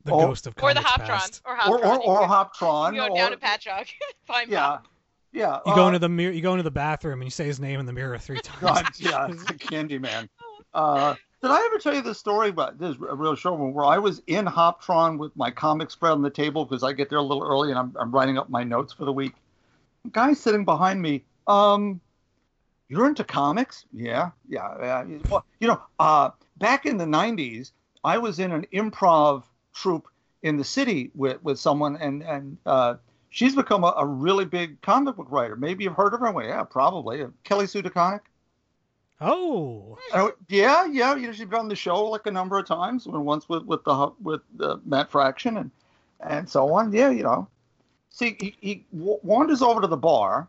The 0.06 0.14
Or- 0.14 0.28
ghost 0.28 0.48
of 0.48 0.56
Or 0.62 0.74
the 0.74 0.80
comics 0.82 1.10
Hoptron. 1.10 1.14
past. 1.14 1.42
Or 1.46 1.54
Or, 1.54 1.60
Hoptron. 1.60 1.82
or, 1.84 2.00
or 2.00 2.22
You 2.22 2.28
Hoptron. 2.28 2.96
go 2.96 3.08
or, 3.08 3.16
down 3.18 3.32
to 3.32 3.38
Patchogue. 3.38 3.88
Find 4.26 4.50
yeah, 4.50 4.60
Bob. 4.68 4.88
yeah. 5.34 5.60
You 5.66 5.76
go 5.76 5.84
uh, 5.84 5.88
into 5.88 6.00
the 6.00 6.10
mirror. 6.10 6.32
You 6.34 6.42
go 6.42 6.54
into 6.54 6.64
the 6.64 6.72
bathroom 6.72 7.22
and 7.22 7.28
you 7.28 7.32
say 7.32 7.46
his 7.46 7.60
name 7.60 7.80
in 7.80 7.86
the 7.86 7.94
mirror 7.94 8.18
three 8.18 8.40
times. 8.44 8.62
God, 8.62 8.86
yeah, 8.98 9.28
it's 9.30 9.44
the 9.44 9.54
Candyman. 9.54 10.30
Uh, 10.74 11.16
did 11.42 11.52
I 11.52 11.66
ever 11.66 11.78
tell 11.80 11.96
you 11.96 12.02
the 12.02 12.14
story 12.14 12.50
about 12.50 12.78
this 12.78 12.96
is 12.96 13.02
a 13.02 13.16
real 13.16 13.36
show 13.36 13.54
where 13.54 13.86
I 13.86 13.98
was 13.98 14.22
in 14.28 14.46
Hoptron 14.46 15.18
with 15.18 15.36
my 15.38 15.50
comic 15.50 15.90
spread 15.90 16.12
on 16.12 16.22
the 16.22 16.30
table 16.30 16.66
because 16.66 16.84
I 16.84 16.92
get 16.92 17.10
there 17.10 17.20
a 17.20 17.24
little 17.24 17.44
early 17.44 17.70
and 17.70 17.80
I'm, 17.80 17.96
I'm 18.00 18.12
writing 18.12 18.38
up 18.38 18.50
my 18.50 18.64
notes 18.64 18.92
for 18.92 19.06
the 19.06 19.14
week. 19.14 19.34
Guy 20.12 20.34
sitting 20.34 20.66
behind 20.66 21.02
me, 21.02 21.24
um, 21.48 22.02
you're 22.90 23.08
into 23.08 23.24
comics? 23.24 23.86
Yeah, 23.94 24.32
yeah. 24.50 24.76
yeah. 24.82 25.18
Well, 25.30 25.46
you 25.60 25.68
know, 25.68 25.82
uh, 26.00 26.32
back 26.58 26.86
in 26.86 26.98
the 26.98 27.06
'90s, 27.06 27.72
I 28.04 28.18
was 28.18 28.40
in 28.40 28.52
an 28.52 28.66
improv 28.74 29.44
troupe 29.74 30.08
in 30.42 30.58
the 30.58 30.64
city 30.64 31.12
with 31.14 31.42
with 31.44 31.60
someone, 31.60 31.98
and 31.98 32.24
and 32.24 32.58
uh, 32.66 32.96
she's 33.30 33.56
become 33.56 33.84
a, 33.84 33.94
a 33.98 34.06
really 34.06 34.46
big 34.46 34.82
comic 34.82 35.16
book 35.16 35.28
writer. 35.30 35.56
Maybe 35.56 35.84
you've 35.84 35.96
heard 35.96 36.14
of 36.14 36.20
her. 36.22 36.32
Well, 36.32 36.46
yeah, 36.46 36.64
probably. 36.64 37.26
Kelly 37.44 37.68
Sue 37.68 37.84
DeConnick. 37.84 38.22
Oh, 39.22 39.98
Oh, 40.14 40.32
yeah, 40.48 40.86
yeah. 40.86 41.16
You 41.16 41.28
know, 41.28 41.34
she's 41.34 41.46
been 41.46 41.60
on 41.60 41.68
the 41.68 41.76
show 41.76 42.06
like 42.06 42.26
a 42.26 42.32
number 42.32 42.58
of 42.58 42.66
times. 42.66 43.06
When 43.06 43.26
once 43.26 43.48
with 43.50 43.64
with 43.66 43.84
the 43.84 44.12
with 44.22 44.42
uh, 44.60 44.78
Matt 44.86 45.12
Fraction 45.12 45.58
and 45.58 45.72
and 46.22 46.50
so 46.50 46.72
on. 46.74 46.92
Yeah, 46.92 47.10
you 47.10 47.24
know. 47.24 47.48
See, 48.10 48.36
he, 48.40 48.56
he 48.60 48.86
wanders 48.92 49.62
over 49.62 49.82
to 49.82 49.88
the 49.88 49.98
bar. 49.98 50.48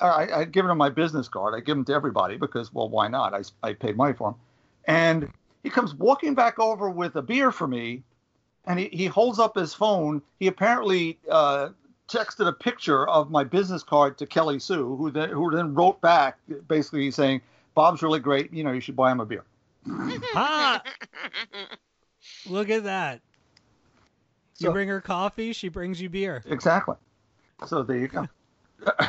I, 0.00 0.28
I 0.32 0.44
given 0.44 0.70
him 0.70 0.78
my 0.78 0.90
business 0.90 1.28
card. 1.28 1.54
I 1.54 1.60
give 1.60 1.76
him 1.76 1.84
to 1.86 1.94
everybody 1.94 2.36
because, 2.36 2.72
well, 2.72 2.88
why 2.88 3.08
not? 3.08 3.34
I, 3.34 3.42
I 3.62 3.72
paid 3.72 3.96
money 3.96 4.12
for 4.12 4.28
him. 4.30 4.34
And 4.86 5.32
he 5.62 5.70
comes 5.70 5.94
walking 5.94 6.34
back 6.34 6.58
over 6.58 6.90
with 6.90 7.16
a 7.16 7.22
beer 7.22 7.50
for 7.50 7.66
me, 7.66 8.02
and 8.66 8.78
he, 8.78 8.88
he 8.92 9.06
holds 9.06 9.38
up 9.38 9.56
his 9.56 9.74
phone. 9.74 10.22
He 10.38 10.46
apparently 10.46 11.18
uh, 11.30 11.70
texted 12.08 12.46
a 12.46 12.52
picture 12.52 13.08
of 13.08 13.30
my 13.30 13.42
business 13.42 13.82
card 13.82 14.16
to 14.18 14.26
Kelly 14.26 14.60
Sue, 14.60 14.96
who 14.96 15.10
then 15.10 15.30
who 15.30 15.50
then 15.50 15.74
wrote 15.74 16.00
back 16.00 16.38
basically 16.68 17.10
saying, 17.10 17.40
"Bob's 17.76 18.02
really 18.02 18.18
great. 18.18 18.52
You 18.52 18.64
know, 18.64 18.72
you 18.72 18.80
should 18.80 18.96
buy 18.96 19.12
him 19.12 19.20
a 19.20 19.26
beer." 19.26 19.44
Ha! 19.86 20.82
Look 22.46 22.70
at 22.70 22.82
that. 22.84 23.20
You 24.58 24.66
So- 24.66 24.72
bring 24.72 24.88
her 24.88 25.00
coffee, 25.00 25.52
she 25.52 25.68
brings 25.68 26.00
you 26.00 26.08
beer. 26.08 26.42
Exactly. 26.46 26.96
So 27.66 27.84
there 27.84 27.98
you 27.98 28.08
go. 28.08 28.26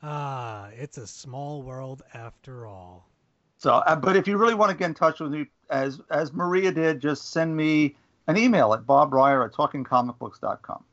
Ah, 0.00 0.68
it's 0.76 0.96
a 0.96 1.06
small 1.08 1.62
world 1.62 2.02
after 2.14 2.66
all. 2.66 3.08
So, 3.56 3.72
uh, 3.74 3.96
but 3.96 4.14
if 4.14 4.28
you 4.28 4.36
really 4.36 4.54
want 4.54 4.70
to 4.70 4.76
get 4.76 4.86
in 4.86 4.94
touch 4.94 5.18
with 5.18 5.32
me, 5.32 5.46
as 5.70 6.00
as 6.10 6.32
Maria 6.32 6.70
did, 6.70 7.00
just 7.00 7.32
send 7.32 7.56
me 7.56 7.96
an 8.28 8.36
email 8.36 8.72
at 8.74 8.82
bobryer 8.86 9.44
at 9.44 9.52
talkingcomicbooks.com. 9.52 10.84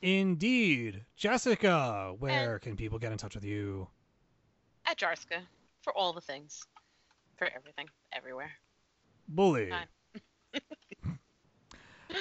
Indeed. 0.00 1.02
Jessica, 1.16 2.14
where 2.20 2.60
can 2.60 2.76
people 2.76 3.00
get 3.00 3.10
in 3.10 3.18
touch 3.18 3.34
with 3.34 3.44
you? 3.44 3.88
At 4.84 4.96
Jarska 4.96 5.40
for 5.86 5.96
all 5.96 6.12
the 6.12 6.20
things, 6.20 6.64
for 7.36 7.48
everything, 7.54 7.86
everywhere. 8.12 8.50
Bully. 9.28 9.70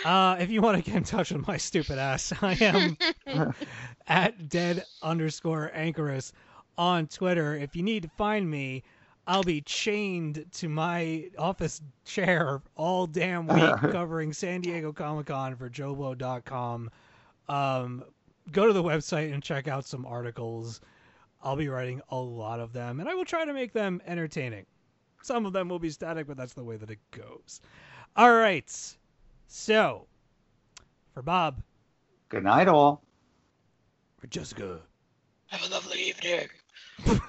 Uh, 0.03 0.35
if 0.39 0.49
you 0.49 0.61
want 0.61 0.75
to 0.75 0.83
get 0.83 0.97
in 0.97 1.03
touch 1.03 1.31
with 1.31 1.47
my 1.47 1.55
stupid 1.55 1.97
ass, 1.97 2.33
I 2.41 2.53
am 2.55 2.97
at 4.07 4.49
dead 4.49 4.83
underscore 5.01 5.71
anchorus 5.73 6.33
on 6.77 7.07
Twitter. 7.07 7.55
If 7.55 7.75
you 7.75 7.83
need 7.83 8.03
to 8.03 8.09
find 8.09 8.49
me, 8.49 8.83
I'll 9.25 9.43
be 9.43 9.61
chained 9.61 10.45
to 10.53 10.69
my 10.69 11.29
office 11.37 11.81
chair 12.03 12.61
all 12.75 13.07
damn 13.07 13.47
week 13.47 13.75
covering 13.91 14.33
San 14.33 14.61
Diego 14.61 14.91
Comic 14.91 15.27
Con 15.27 15.55
for 15.55 15.69
JoBlo.com. 15.69 16.89
Um, 17.47 18.03
go 18.51 18.67
to 18.67 18.73
the 18.73 18.83
website 18.83 19.33
and 19.33 19.41
check 19.41 19.67
out 19.67 19.85
some 19.85 20.05
articles. 20.05 20.81
I'll 21.45 21.55
be 21.55 21.69
writing 21.69 22.01
a 22.09 22.17
lot 22.17 22.59
of 22.59 22.73
them, 22.73 22.99
and 22.99 23.07
I 23.07 23.13
will 23.13 23.23
try 23.23 23.45
to 23.45 23.53
make 23.53 23.71
them 23.71 24.01
entertaining. 24.07 24.65
Some 25.21 25.45
of 25.45 25.53
them 25.53 25.69
will 25.69 25.79
be 25.79 25.91
static, 25.91 26.27
but 26.27 26.37
that's 26.37 26.53
the 26.53 26.63
way 26.63 26.75
that 26.75 26.89
it 26.89 26.99
goes. 27.11 27.61
All 28.15 28.33
right. 28.33 28.69
So, 29.47 30.07
for 31.13 31.21
Bob, 31.21 31.61
Good 32.29 32.43
night, 32.43 32.67
all. 32.67 33.03
for 34.17 34.25
Jessica, 34.27 34.79
Have 35.47 35.63
a 35.63 35.69
lovely 35.71 35.99
evening. 36.01 36.47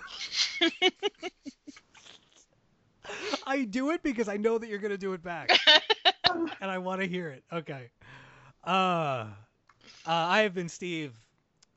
I 3.46 3.64
do 3.64 3.90
it 3.90 4.02
because 4.02 4.28
I 4.28 4.36
know 4.38 4.58
that 4.58 4.68
you're 4.68 4.78
gonna 4.78 4.96
do 4.98 5.12
it 5.12 5.22
back, 5.22 5.50
and 6.60 6.70
I 6.70 6.78
want 6.78 7.02
to 7.02 7.06
hear 7.06 7.28
it. 7.28 7.44
Okay. 7.52 7.90
Uh, 8.64 8.68
uh, 8.70 9.26
I 10.06 10.40
have 10.40 10.54
been 10.54 10.68
Steve. 10.68 11.12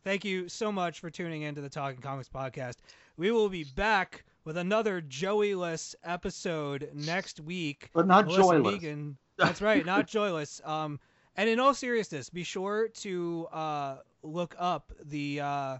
Thank 0.03 0.23
you 0.25 0.47
so 0.49 0.71
much 0.71 0.99
for 0.99 1.09
tuning 1.09 1.41
in 1.43 1.55
to 1.55 1.61
the 1.61 1.69
Talking 1.69 2.01
Comics 2.01 2.29
podcast. 2.29 2.75
We 3.17 3.31
will 3.31 3.49
be 3.49 3.65
back 3.75 4.23
with 4.45 4.57
another 4.57 5.01
Joey-less 5.01 5.95
episode 6.03 6.89
next 6.93 7.39
week. 7.41 7.89
But 7.93 8.07
not 8.07 8.25
Melissa 8.25 8.41
joyless. 8.41 8.73
Megan. 8.73 9.17
That's 9.37 9.61
right, 9.61 9.85
not 9.85 10.07
joyless. 10.07 10.61
Um, 10.63 10.99
and 11.35 11.49
in 11.49 11.59
all 11.59 11.73
seriousness, 11.73 12.29
be 12.29 12.43
sure 12.43 12.87
to 12.87 13.47
uh, 13.51 13.97
look 14.23 14.55
up 14.57 14.91
the 15.05 15.41
uh, 15.41 15.77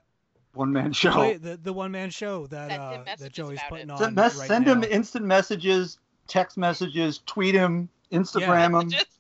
One 0.53 0.71
man 0.73 0.91
show. 0.93 1.11
play, 1.11 1.37
the 1.37 1.57
the 1.57 1.73
one 1.73 1.91
man 1.91 2.09
show 2.09 2.47
that 2.47 2.69
Send 2.69 2.81
uh, 2.81 3.15
that 3.17 3.31
Joey's 3.31 3.59
putting 3.69 3.89
it. 3.89 3.91
on 3.91 3.97
Send, 3.97 4.17
right 4.17 4.31
send 4.31 4.65
now. 4.65 4.73
him 4.73 4.83
instant 4.83 5.25
messages, 5.25 5.97
text 6.27 6.57
messages, 6.57 7.21
tweet 7.25 7.55
him, 7.55 7.89
Instagram 8.11 8.81
him. 8.81 8.89
Just 8.89 9.18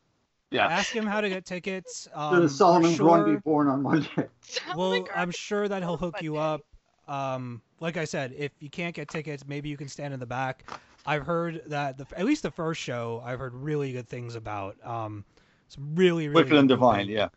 Yeah. 0.51 0.67
Ask 0.67 0.95
him 0.95 1.05
how 1.05 1.21
to 1.21 1.29
get 1.29 1.45
tickets. 1.45 2.03
To 2.03 2.17
Um, 2.19 2.41
the 2.41 2.49
Solomon 2.49 2.91
for 2.91 2.97
Grundy 2.97 3.31
sure, 3.31 3.39
born 3.43 3.67
on 3.67 3.81
Monday. 3.83 4.27
well, 4.71 5.09
I'm 5.13 5.31
sure 5.31 5.67
that 5.67 5.81
he'll 5.83 5.97
hook 5.97 6.21
you 6.21 6.37
up. 6.37 6.65
Um, 7.07 7.61
like 7.79 7.97
I 7.97 8.05
said, 8.05 8.33
if 8.37 8.51
you 8.59 8.69
can't 8.69 8.95
get 8.95 9.09
tickets, 9.09 9.45
maybe 9.47 9.69
you 9.69 9.77
can 9.77 9.87
stand 9.87 10.13
in 10.13 10.19
the 10.19 10.25
back. 10.25 10.65
I've 11.05 11.25
heard 11.25 11.63
that 11.67 11.97
the 11.97 12.05
at 12.17 12.25
least 12.25 12.43
the 12.43 12.51
first 12.51 12.81
show 12.81 13.21
I've 13.25 13.39
heard 13.39 13.53
really 13.55 13.91
good 13.93 14.07
things 14.07 14.35
about. 14.35 14.75
Um, 14.85 15.25
some 15.67 15.95
really 15.95 16.27
really 16.27 16.43
Wicked 16.43 16.57
and 16.57 16.67
good 16.67 16.69
Divine, 16.69 17.07
people. 17.07 17.13
yeah. 17.13 17.29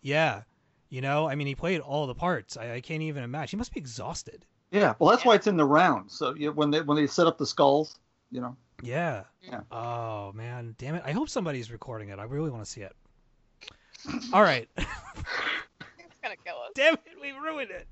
Yeah, 0.00 0.42
you 0.88 1.00
know, 1.00 1.28
I 1.28 1.34
mean, 1.34 1.46
he 1.46 1.54
played 1.54 1.80
all 1.80 2.06
the 2.06 2.14
parts. 2.14 2.56
I, 2.56 2.74
I 2.74 2.80
can't 2.80 3.02
even 3.02 3.22
imagine. 3.24 3.56
He 3.56 3.60
must 3.60 3.72
be 3.74 3.80
exhausted. 3.80 4.46
Yeah, 4.70 4.94
well, 4.98 5.10
that's 5.10 5.24
Yeah. 5.24 5.28
why 5.28 5.34
it's 5.34 5.46
in 5.46 5.56
the 5.56 5.64
round. 5.64 6.10
So 6.10 6.34
you, 6.34 6.52
when 6.52 6.70
they 6.70 6.80
when 6.82 6.96
they 6.96 7.06
set 7.06 7.26
up 7.26 7.38
the 7.38 7.46
skulls, 7.46 7.98
you 8.30 8.40
know. 8.40 8.56
Yeah. 8.82 9.24
Yeah. 9.42 9.60
Oh 9.70 10.32
man, 10.32 10.74
damn 10.78 10.94
it! 10.94 11.02
I 11.04 11.12
hope 11.12 11.28
somebody's 11.28 11.70
recording 11.70 12.10
it. 12.10 12.18
I 12.18 12.24
really 12.24 12.50
want 12.50 12.64
to 12.64 12.70
see 12.70 12.82
it. 12.82 12.94
All 14.32 14.42
right. 14.42 14.68
It's 16.00 16.18
gonna 16.22 16.36
kill 16.44 16.56
us. 16.56 16.72
damn 16.74 16.94
it, 16.94 17.00
we 17.22 17.30
ruined 17.30 17.70
it. 17.70 17.86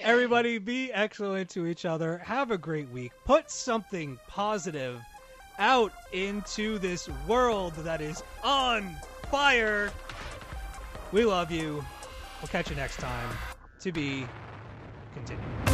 Everybody 0.00 0.58
be 0.58 0.92
excellent 0.92 1.48
to 1.50 1.66
each 1.66 1.84
other. 1.84 2.18
Have 2.18 2.50
a 2.50 2.58
great 2.58 2.88
week. 2.90 3.12
Put 3.24 3.48
something 3.48 4.18
positive 4.26 5.00
out 5.58 5.92
into 6.12 6.78
this 6.78 7.08
world 7.28 7.74
that 7.76 8.00
is 8.00 8.24
on 8.42 8.90
fire. 9.30 9.92
We 11.12 11.24
love 11.24 11.52
you. 11.52 11.84
We'll 12.40 12.48
catch 12.48 12.70
you 12.70 12.76
next 12.76 12.96
time. 12.96 13.30
To 13.80 13.92
be 13.92 14.26
continued. 15.14 15.71